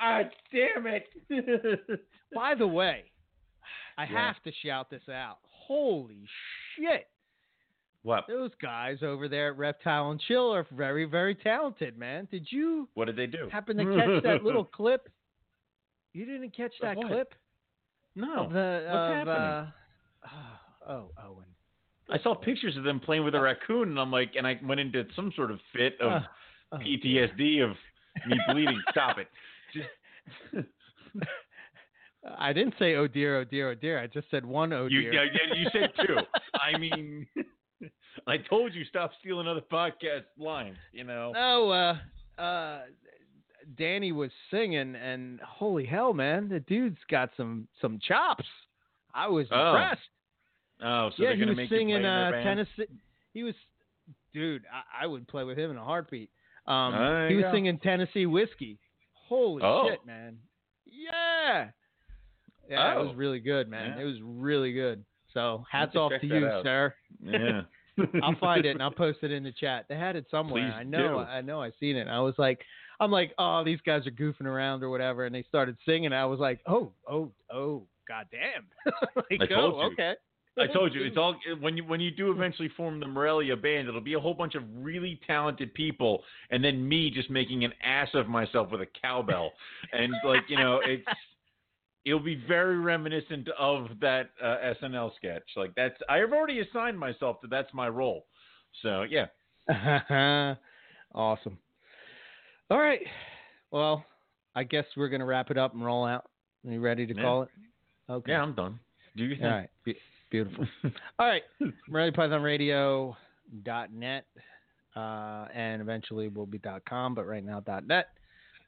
Ah, 0.00 0.22
damn 0.52 0.86
it! 0.86 1.08
By 2.34 2.54
the 2.54 2.66
way, 2.66 3.04
I 3.98 4.04
Yeah. 4.04 4.26
have 4.32 4.42
to 4.44 4.52
shout 4.64 4.90
this 4.90 5.08
out. 5.08 5.38
Holy 5.44 6.26
shit! 6.76 7.06
what? 8.02 8.24
Those 8.28 8.50
guys 8.62 8.98
over 9.02 9.28
there 9.28 9.50
at 9.52 9.58
Reptile 9.58 10.10
and 10.10 10.20
Chill 10.20 10.52
are 10.54 10.66
very, 10.72 11.04
very 11.04 11.34
talented, 11.34 11.98
man. 11.98 12.26
Did 12.30 12.46
you 12.50 12.88
What 12.94 13.04
did 13.06 13.16
they 13.16 13.26
do? 13.26 13.48
happen 13.52 13.76
to 13.76 13.84
catch 13.96 14.22
that 14.24 14.42
little 14.42 14.64
clip? 14.64 15.08
You 16.14 16.24
didn't 16.24 16.56
catch 16.56 16.72
that 16.82 16.96
what? 16.96 17.06
clip 17.08 17.34
No. 18.16 18.44
of 18.46 18.52
the 18.52 18.86
What's 18.90 18.96
of, 18.96 19.14
happening? 19.28 19.72
Uh, 20.24 20.88
oh, 20.88 21.10
Owen. 21.22 21.44
I 22.10 22.18
saw 22.22 22.34
pictures 22.34 22.76
of 22.76 22.82
them 22.84 22.98
playing 23.00 23.22
with 23.24 23.34
a 23.36 23.40
raccoon, 23.40 23.90
and 23.90 24.00
I'm 24.00 24.10
like, 24.10 24.32
and 24.36 24.44
I 24.46 24.58
went 24.64 24.80
into 24.80 25.04
some 25.14 25.30
sort 25.36 25.50
of 25.52 25.60
fit 25.72 26.00
of 26.00 26.10
Uh, 26.22 26.26
oh, 26.72 26.78
PTSD 26.78 27.62
of 27.62 27.76
me 28.26 28.36
bleeding. 28.48 28.80
Stop 28.90 29.18
it. 29.18 29.28
Just 29.74 29.88
I 32.38 32.52
didn't 32.52 32.74
say 32.78 32.94
oh 32.96 33.06
dear, 33.06 33.38
oh 33.40 33.44
dear, 33.44 33.70
oh 33.70 33.74
dear. 33.74 33.98
I 33.98 34.06
just 34.06 34.30
said 34.30 34.44
one 34.44 34.72
oh 34.72 34.86
you, 34.86 35.02
dear. 35.02 35.12
yeah, 35.14 35.24
yeah, 35.32 35.54
you 35.56 35.66
said 35.72 35.90
two. 36.06 36.16
I 36.54 36.76
mean, 36.78 37.26
I 38.26 38.36
told 38.36 38.74
you 38.74 38.84
stop 38.84 39.12
stealing 39.20 39.48
other 39.48 39.62
podcast 39.72 40.24
lines. 40.38 40.76
You 40.92 41.04
know. 41.04 41.32
No, 41.34 41.70
uh, 41.70 42.40
uh, 42.40 42.80
Danny 43.78 44.12
was 44.12 44.30
singing, 44.50 44.94
and 44.96 45.40
holy 45.40 45.86
hell, 45.86 46.12
man, 46.12 46.48
the 46.48 46.60
dude's 46.60 46.98
got 47.10 47.30
some 47.36 47.66
some 47.80 47.98
chops. 48.06 48.44
I 49.14 49.26
was 49.28 49.46
Oh, 49.50 49.68
impressed. 49.70 50.00
Oh, 50.82 51.10
so 51.16 51.22
yeah, 51.22 51.30
they're 51.30 51.36
he 51.38 51.44
was 51.46 51.56
make 51.56 51.68
singing 51.70 51.88
you 51.88 51.94
play 52.00 52.00
in 52.00 52.02
their 52.30 52.40
uh. 52.40 52.44
Tennessee. 52.44 52.86
He 53.32 53.42
was, 53.44 53.54
dude, 54.34 54.64
I, 54.72 55.04
I 55.04 55.06
would 55.06 55.26
play 55.26 55.44
with 55.44 55.58
him 55.58 55.70
in 55.70 55.76
a 55.76 55.84
heartbeat. 55.84 56.30
Um, 56.66 56.92
There 56.92 57.28
he 57.28 57.36
was 57.36 57.44
go. 57.44 57.52
singing 57.52 57.78
Tennessee 57.78 58.26
whiskey. 58.26 58.78
Holy 59.30 59.62
Oh. 59.62 59.88
shit, 59.88 60.04
man! 60.04 60.36
Yeah, 60.84 61.70
yeah, 62.68 62.94
it 62.94 62.98
was 62.98 63.12
Oh. 63.12 63.14
really 63.14 63.40
good, 63.40 63.68
man. 63.68 63.94
Yeah. 63.96 64.02
It 64.02 64.06
was 64.06 64.20
really 64.22 64.72
good. 64.72 65.04
So 65.32 65.64
hats 65.70 65.94
off 65.94 66.12
to 66.20 66.26
you, 66.26 66.46
out. 66.46 66.64
sir. 66.64 66.94
Yeah. 67.22 67.62
I'll 68.22 68.36
find 68.36 68.64
it 68.66 68.70
and 68.70 68.82
I'll 68.82 68.90
post 68.90 69.18
it 69.22 69.30
in 69.30 69.42
the 69.42 69.52
chat. 69.52 69.84
They 69.88 69.96
had 69.96 70.16
it 70.16 70.26
somewhere. 70.30 70.64
Please 70.70 70.74
I 70.74 70.82
know. 70.84 71.08
do. 71.08 71.18
I 71.18 71.40
know. 71.42 71.62
I 71.62 71.70
seen 71.78 71.96
it. 71.96 72.08
I 72.08 72.18
was 72.20 72.34
like, 72.38 72.60
I'm 72.98 73.10
like, 73.10 73.32
oh, 73.38 73.62
these 73.64 73.80
guys 73.84 74.06
are 74.06 74.10
goofing 74.10 74.46
around 74.46 74.82
or 74.82 74.90
whatever, 74.90 75.26
and 75.26 75.34
they 75.34 75.42
started 75.44 75.76
singing. 75.86 76.12
I 76.12 76.24
was 76.24 76.40
like, 76.40 76.60
oh, 76.66 76.92
oh, 77.08 77.30
oh, 77.52 77.86
goddamn! 78.08 78.66
like, 79.16 79.40
I 79.40 79.54
oh, 79.54 79.60
told 79.60 79.74
oh, 79.74 79.80
you. 79.86 79.92
okay. 79.92 80.14
I 80.58 80.66
told 80.66 80.94
you 80.94 81.04
it's 81.04 81.16
all 81.16 81.36
when 81.60 81.76
you 81.76 81.84
when 81.84 82.00
you 82.00 82.10
do 82.10 82.30
eventually 82.32 82.68
form 82.76 83.00
the 83.00 83.06
Morelia 83.06 83.56
band, 83.56 83.88
it'll 83.88 84.00
be 84.00 84.14
a 84.14 84.20
whole 84.20 84.34
bunch 84.34 84.54
of 84.54 84.62
really 84.74 85.18
talented 85.26 85.72
people, 85.74 86.22
and 86.50 86.62
then 86.62 86.86
me 86.86 87.10
just 87.10 87.30
making 87.30 87.64
an 87.64 87.72
ass 87.82 88.08
of 88.14 88.28
myself 88.28 88.70
with 88.70 88.80
a 88.80 88.86
cowbell, 89.00 89.52
and 89.92 90.12
like 90.24 90.42
you 90.48 90.56
know 90.56 90.80
it's 90.84 91.04
it'll 92.04 92.18
be 92.20 92.42
very 92.48 92.78
reminiscent 92.78 93.48
of 93.58 93.88
that 94.00 94.30
uh, 94.42 94.74
SNL 94.82 95.14
sketch. 95.16 95.44
Like 95.56 95.74
that's 95.76 95.94
I've 96.08 96.32
already 96.32 96.60
assigned 96.60 96.98
myself 96.98 97.40
to 97.42 97.46
that's 97.46 97.72
my 97.72 97.88
role, 97.88 98.26
so 98.82 99.04
yeah. 99.08 99.26
awesome. 101.14 101.58
All 102.70 102.78
right. 102.78 103.00
Well, 103.70 104.04
I 104.54 104.64
guess 104.64 104.84
we're 104.96 105.08
gonna 105.08 105.26
wrap 105.26 105.50
it 105.50 105.58
up 105.58 105.74
and 105.74 105.84
roll 105.84 106.04
out. 106.04 106.28
Are 106.66 106.72
you 106.72 106.80
ready 106.80 107.06
to 107.06 107.14
Yeah. 107.14 107.22
call 107.22 107.42
it? 107.42 107.48
Okay. 108.08 108.32
Yeah, 108.32 108.42
I'm 108.42 108.54
done. 108.54 108.78
Do 109.16 109.24
you 109.24 109.36
think? 109.36 109.44
All 109.44 109.50
right. 109.50 109.70
Be- 110.30 110.42
beautiful. 110.42 110.66
All 111.18 111.26
right. 111.26 111.42
MoreliaPythonRadio.net. 111.90 114.24
Uh, 114.96 115.46
and 115.54 115.80
eventually 115.80 116.28
will 116.28 116.46
be 116.46 116.60
.com, 116.88 117.14
but 117.14 117.24
right 117.24 117.44
now 117.44 117.62
.net. 117.86 118.08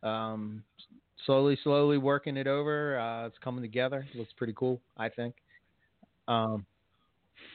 Um, 0.03 0.63
slowly, 1.27 1.59
slowly 1.63 1.99
working 1.99 2.37
it 2.37 2.47
over. 2.47 2.99
Uh, 2.99 3.27
it's 3.27 3.39
coming 3.43 3.63
together. 3.63 4.07
It 4.13 4.19
looks 4.19 4.33
pretty 4.37 4.55
cool, 4.57 4.81
I 4.97 5.09
think. 5.09 5.35
Um, 6.29 6.65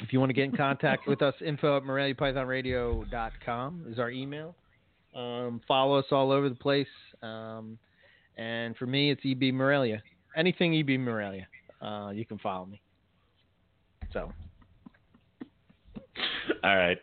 if 0.02 0.12
you 0.12 0.20
want 0.20 0.30
to 0.30 0.34
get 0.34 0.46
in 0.46 0.56
contact 0.56 1.08
with 1.08 1.22
us, 1.22 1.34
info 1.46 1.78
at 1.78 1.84
MoreliaPythonRadio.com 1.84 3.86
is 3.90 4.00
our 4.00 4.12
email. 4.12 4.56
Um, 5.16 5.62
follow 5.68 5.98
us 5.98 6.06
all 6.12 6.32
over 6.32 6.50
the 6.50 6.56
place. 6.56 6.88
Um, 7.24 7.78
and 8.38 8.76
for 8.78 8.86
me, 8.86 9.12
it's 9.12 9.22
EB 9.26 9.54
Morelia. 9.54 10.04
Anything 10.36 10.78
EB 10.78 11.00
Morelia, 11.00 11.48
uh, 11.82 12.12
you 12.14 12.26
can 12.26 12.38
follow 12.38 12.66
me. 12.66 12.82
So, 14.14 14.32
All 16.64 16.76
right. 16.76 16.98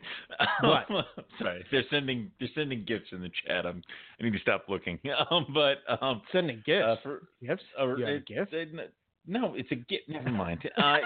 What? 0.62 0.86
Sorry, 1.38 1.64
they're 1.70 1.84
sending 1.90 2.30
they're 2.40 2.48
sending 2.54 2.84
gifts 2.84 3.08
in 3.12 3.20
the 3.20 3.30
chat. 3.46 3.66
I'm 3.66 3.82
I 4.20 4.24
need 4.24 4.32
to 4.32 4.38
stop 4.40 4.64
looking. 4.68 4.98
Um, 5.30 5.46
but 5.54 5.78
um, 6.02 6.22
sending 6.32 6.62
gifts. 6.66 6.84
uh, 6.84 6.96
for 7.02 7.22
gifts? 7.42 7.62
uh, 7.80 7.94
You 7.96 8.06
it- 8.06 8.26
gift? 8.26 8.52
it- 8.52 8.92
no, 9.26 9.54
it's 9.54 9.70
a 9.72 9.76
gift. 9.76 10.08
Never 10.08 10.30
mind. 10.30 10.60
Uh. 10.76 10.98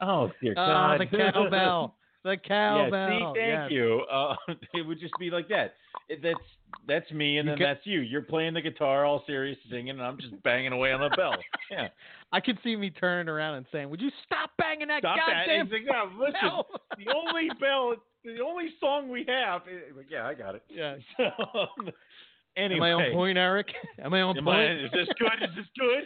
Oh 0.00 0.30
dear 0.42 0.54
Ah, 0.56 0.96
God! 0.96 1.00
the 1.12 1.16
cowbell. 1.32 1.94
The 2.24 2.36
cowbell. 2.36 3.08
Yeah, 3.08 3.18
see, 3.18 3.24
thank 3.24 3.36
Yes. 3.36 3.70
you. 3.70 4.00
Uh, 4.12 4.34
it 4.74 4.86
would 4.86 5.00
just 5.00 5.14
be 5.18 5.30
like 5.30 5.48
that. 5.48 5.74
It, 6.08 6.22
that's 6.22 6.38
that's 6.86 7.10
me, 7.10 7.38
and 7.38 7.46
You 7.46 7.52
then 7.52 7.58
ca- 7.58 7.64
that's 7.74 7.86
you. 7.86 8.00
You're 8.00 8.22
playing 8.22 8.54
the 8.54 8.60
guitar, 8.60 9.04
all 9.04 9.22
serious, 9.26 9.56
singing, 9.70 9.90
and 9.90 10.02
I'm 10.02 10.18
just 10.18 10.40
banging 10.42 10.72
away 10.72 10.92
on 10.92 11.00
the 11.00 11.14
bell. 11.16 11.34
Yeah, 11.70 11.88
I 12.32 12.40
could 12.40 12.58
see 12.62 12.76
me 12.76 12.90
turning 12.90 13.28
around 13.28 13.54
and 13.54 13.66
saying, 13.72 13.88
"Would 13.90 14.00
you 14.00 14.10
stop 14.26 14.50
banging 14.58 14.88
that 14.88 15.00
stop 15.00 15.16
goddamn 15.18 15.66
It's 15.66 15.72
like, 15.72 15.82
no, 15.86 16.10
listen, 16.18 16.34
bell?" 16.42 16.66
the 16.98 17.12
only 17.14 17.48
bell, 17.60 17.94
the 18.24 18.40
only 18.42 18.68
song 18.80 19.08
we 19.08 19.24
have. 19.28 19.62
Is, 19.62 19.94
yeah, 20.10 20.26
I 20.26 20.34
got 20.34 20.54
it. 20.54 20.62
yeah. 20.68 20.96
So, 21.16 21.24
um, 21.58 21.90
anyway, 22.56 22.90
Am 22.90 22.98
I 23.00 23.04
on 23.04 23.12
point, 23.12 23.38
Eric? 23.38 23.68
Am 24.02 24.12
I 24.14 24.20
on 24.22 24.36
Am 24.38 24.44
point? 24.44 24.58
I- 24.58 24.84
is 24.84 24.90
this 24.92 25.08
good? 25.18 25.42
Is 25.48 25.54
this 25.56 25.66
good? 25.78 26.04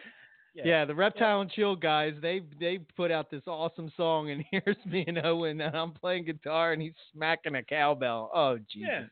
Yeah, 0.54 0.84
the 0.84 0.94
Reptile 0.94 1.40
and 1.40 1.50
Chill 1.50 1.74
guys, 1.74 2.14
they 2.22 2.42
they 2.60 2.78
put 2.96 3.10
out 3.10 3.30
this 3.30 3.42
awesome 3.46 3.92
song, 3.96 4.30
and 4.30 4.44
here's 4.50 4.76
me 4.86 5.04
and 5.06 5.18
Owen, 5.24 5.60
and 5.60 5.76
I'm 5.76 5.92
playing 5.92 6.24
guitar, 6.24 6.72
and 6.72 6.80
he's 6.80 6.94
smacking 7.12 7.56
a 7.56 7.62
cowbell. 7.62 8.30
Oh, 8.34 8.58
Jesus. 8.72 8.88
Yeah. 8.88 9.04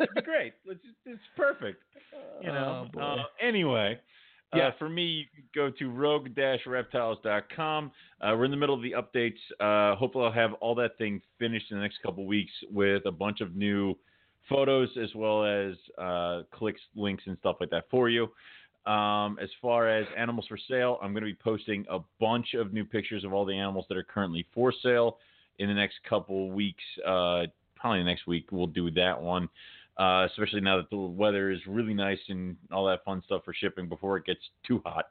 It'd 0.00 0.14
be 0.14 0.22
great. 0.22 0.54
Let's 0.66 0.80
it's 1.06 1.20
perfect. 1.36 1.82
You 2.40 2.48
know. 2.48 2.88
Oh, 2.96 3.00
uh, 3.00 3.16
anyway. 3.40 3.98
Yeah. 4.54 4.68
Uh, 4.68 4.70
for 4.78 4.88
me, 4.88 5.26
you 5.36 5.42
go 5.54 5.70
to 5.78 5.90
rogue-reptiles.com. 5.90 7.92
Uh, 8.20 8.34
we're 8.34 8.46
in 8.46 8.50
the 8.50 8.56
middle 8.56 8.74
of 8.74 8.80
the 8.80 8.92
updates. 8.92 9.36
Uh, 9.60 9.94
hopefully, 9.96 10.24
I'll 10.24 10.32
have 10.32 10.54
all 10.54 10.74
that 10.76 10.96
thing 10.96 11.20
finished 11.38 11.70
in 11.70 11.76
the 11.76 11.82
next 11.82 11.98
couple 12.02 12.24
weeks 12.24 12.52
with 12.70 13.04
a 13.04 13.12
bunch 13.12 13.42
of 13.42 13.56
new 13.56 13.94
photos 14.48 14.88
as 15.00 15.14
well 15.14 15.44
as 15.44 15.74
uh, 15.98 16.42
clicks, 16.50 16.80
links, 16.96 17.24
and 17.26 17.36
stuff 17.40 17.56
like 17.60 17.68
that 17.70 17.84
for 17.90 18.08
you. 18.08 18.28
Um, 18.88 19.38
as 19.40 19.50
far 19.60 19.86
as 19.86 20.06
animals 20.16 20.46
for 20.48 20.58
sale, 20.68 20.98
I'm 21.02 21.12
going 21.12 21.22
to 21.22 21.30
be 21.30 21.34
posting 21.34 21.84
a 21.90 21.98
bunch 22.18 22.54
of 22.54 22.72
new 22.72 22.86
pictures 22.86 23.22
of 23.22 23.34
all 23.34 23.44
the 23.44 23.54
animals 23.54 23.84
that 23.88 23.98
are 23.98 24.02
currently 24.02 24.46
for 24.54 24.72
sale 24.82 25.18
in 25.58 25.68
the 25.68 25.74
next 25.74 25.96
couple 26.08 26.50
weeks. 26.50 26.82
Uh, 27.06 27.42
probably 27.76 28.02
next 28.02 28.26
week 28.26 28.46
we'll 28.50 28.66
do 28.66 28.90
that 28.92 29.20
one. 29.20 29.48
Uh, 29.98 30.24
especially 30.30 30.60
now 30.60 30.76
that 30.76 30.88
the 30.90 30.96
weather 30.96 31.50
is 31.50 31.58
really 31.66 31.92
nice 31.92 32.20
and 32.28 32.56
all 32.72 32.86
that 32.86 33.04
fun 33.04 33.20
stuff 33.26 33.42
for 33.44 33.52
shipping 33.52 33.88
before 33.88 34.16
it 34.16 34.24
gets 34.24 34.40
too 34.66 34.80
hot. 34.86 35.06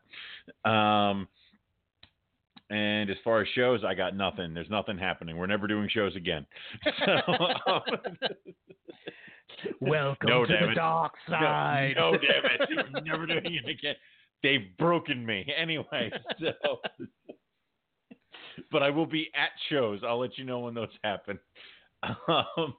Um, 0.66 1.28
and 2.70 3.10
as 3.10 3.18
far 3.24 3.42
as 3.42 3.48
shows, 3.54 3.82
I 3.86 3.94
got 3.94 4.16
nothing. 4.16 4.54
There's 4.54 4.70
nothing 4.70 4.98
happening. 4.98 5.38
We're 5.38 5.46
never 5.46 5.68
doing 5.68 5.90
shows 5.92 6.16
again. 6.16 6.46
So, 7.06 7.12
um, 7.72 7.82
Welcome 9.82 10.30
No, 10.30 10.46
to 10.46 10.54
the 10.54 10.72
it. 10.72 10.76
dark 10.76 11.14
side. 11.30 11.94
No, 11.96 12.12
no, 12.12 12.18
damn 12.18 12.78
it. 12.78 13.04
Never 13.06 13.26
doing 13.26 13.42
it 13.46 13.70
again. 13.70 13.96
They've 14.44 14.68
broken 14.78 15.26
me. 15.26 15.52
Anyway, 15.60 16.12
so. 16.40 16.80
but 18.72 18.84
I 18.84 18.90
will 18.90 19.06
be 19.06 19.30
at 19.36 19.50
shows. 19.70 20.02
I'll 20.06 20.20
let 20.20 20.38
you 20.38 20.44
know 20.46 20.60
when 20.60 20.74
those 20.74 20.90
happen. 21.04 21.40
Um, 22.28 22.76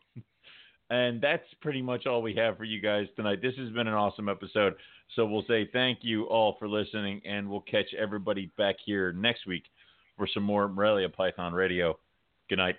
and 0.91 1.21
that's 1.21 1.45
pretty 1.61 1.83
much 1.83 2.07
all 2.07 2.23
we 2.23 2.35
have 2.37 2.57
for 2.57 2.65
you 2.65 2.81
guys 2.81 3.09
tonight. 3.17 3.43
This 3.43 3.55
has 3.59 3.69
been 3.71 3.89
an 3.89 3.95
awesome 3.95 4.29
episode. 4.29 4.75
So 5.17 5.27
we'll 5.27 5.45
say 5.49 5.69
thank 5.73 5.99
you 6.03 6.25
all 6.25 6.57
for 6.59 6.69
listening, 6.69 7.21
and 7.27 7.51
we'll 7.51 7.61
catch 7.63 7.93
everybody 7.99 8.51
back 8.57 8.77
here 8.87 9.13
next 9.13 9.47
week 9.47 9.65
for 10.17 10.27
some 10.33 10.45
more 10.45 10.69
Morelia 10.69 11.09
Python 11.09 11.53
Radio. 11.53 11.99
Good 12.49 12.57
night. 12.59 12.77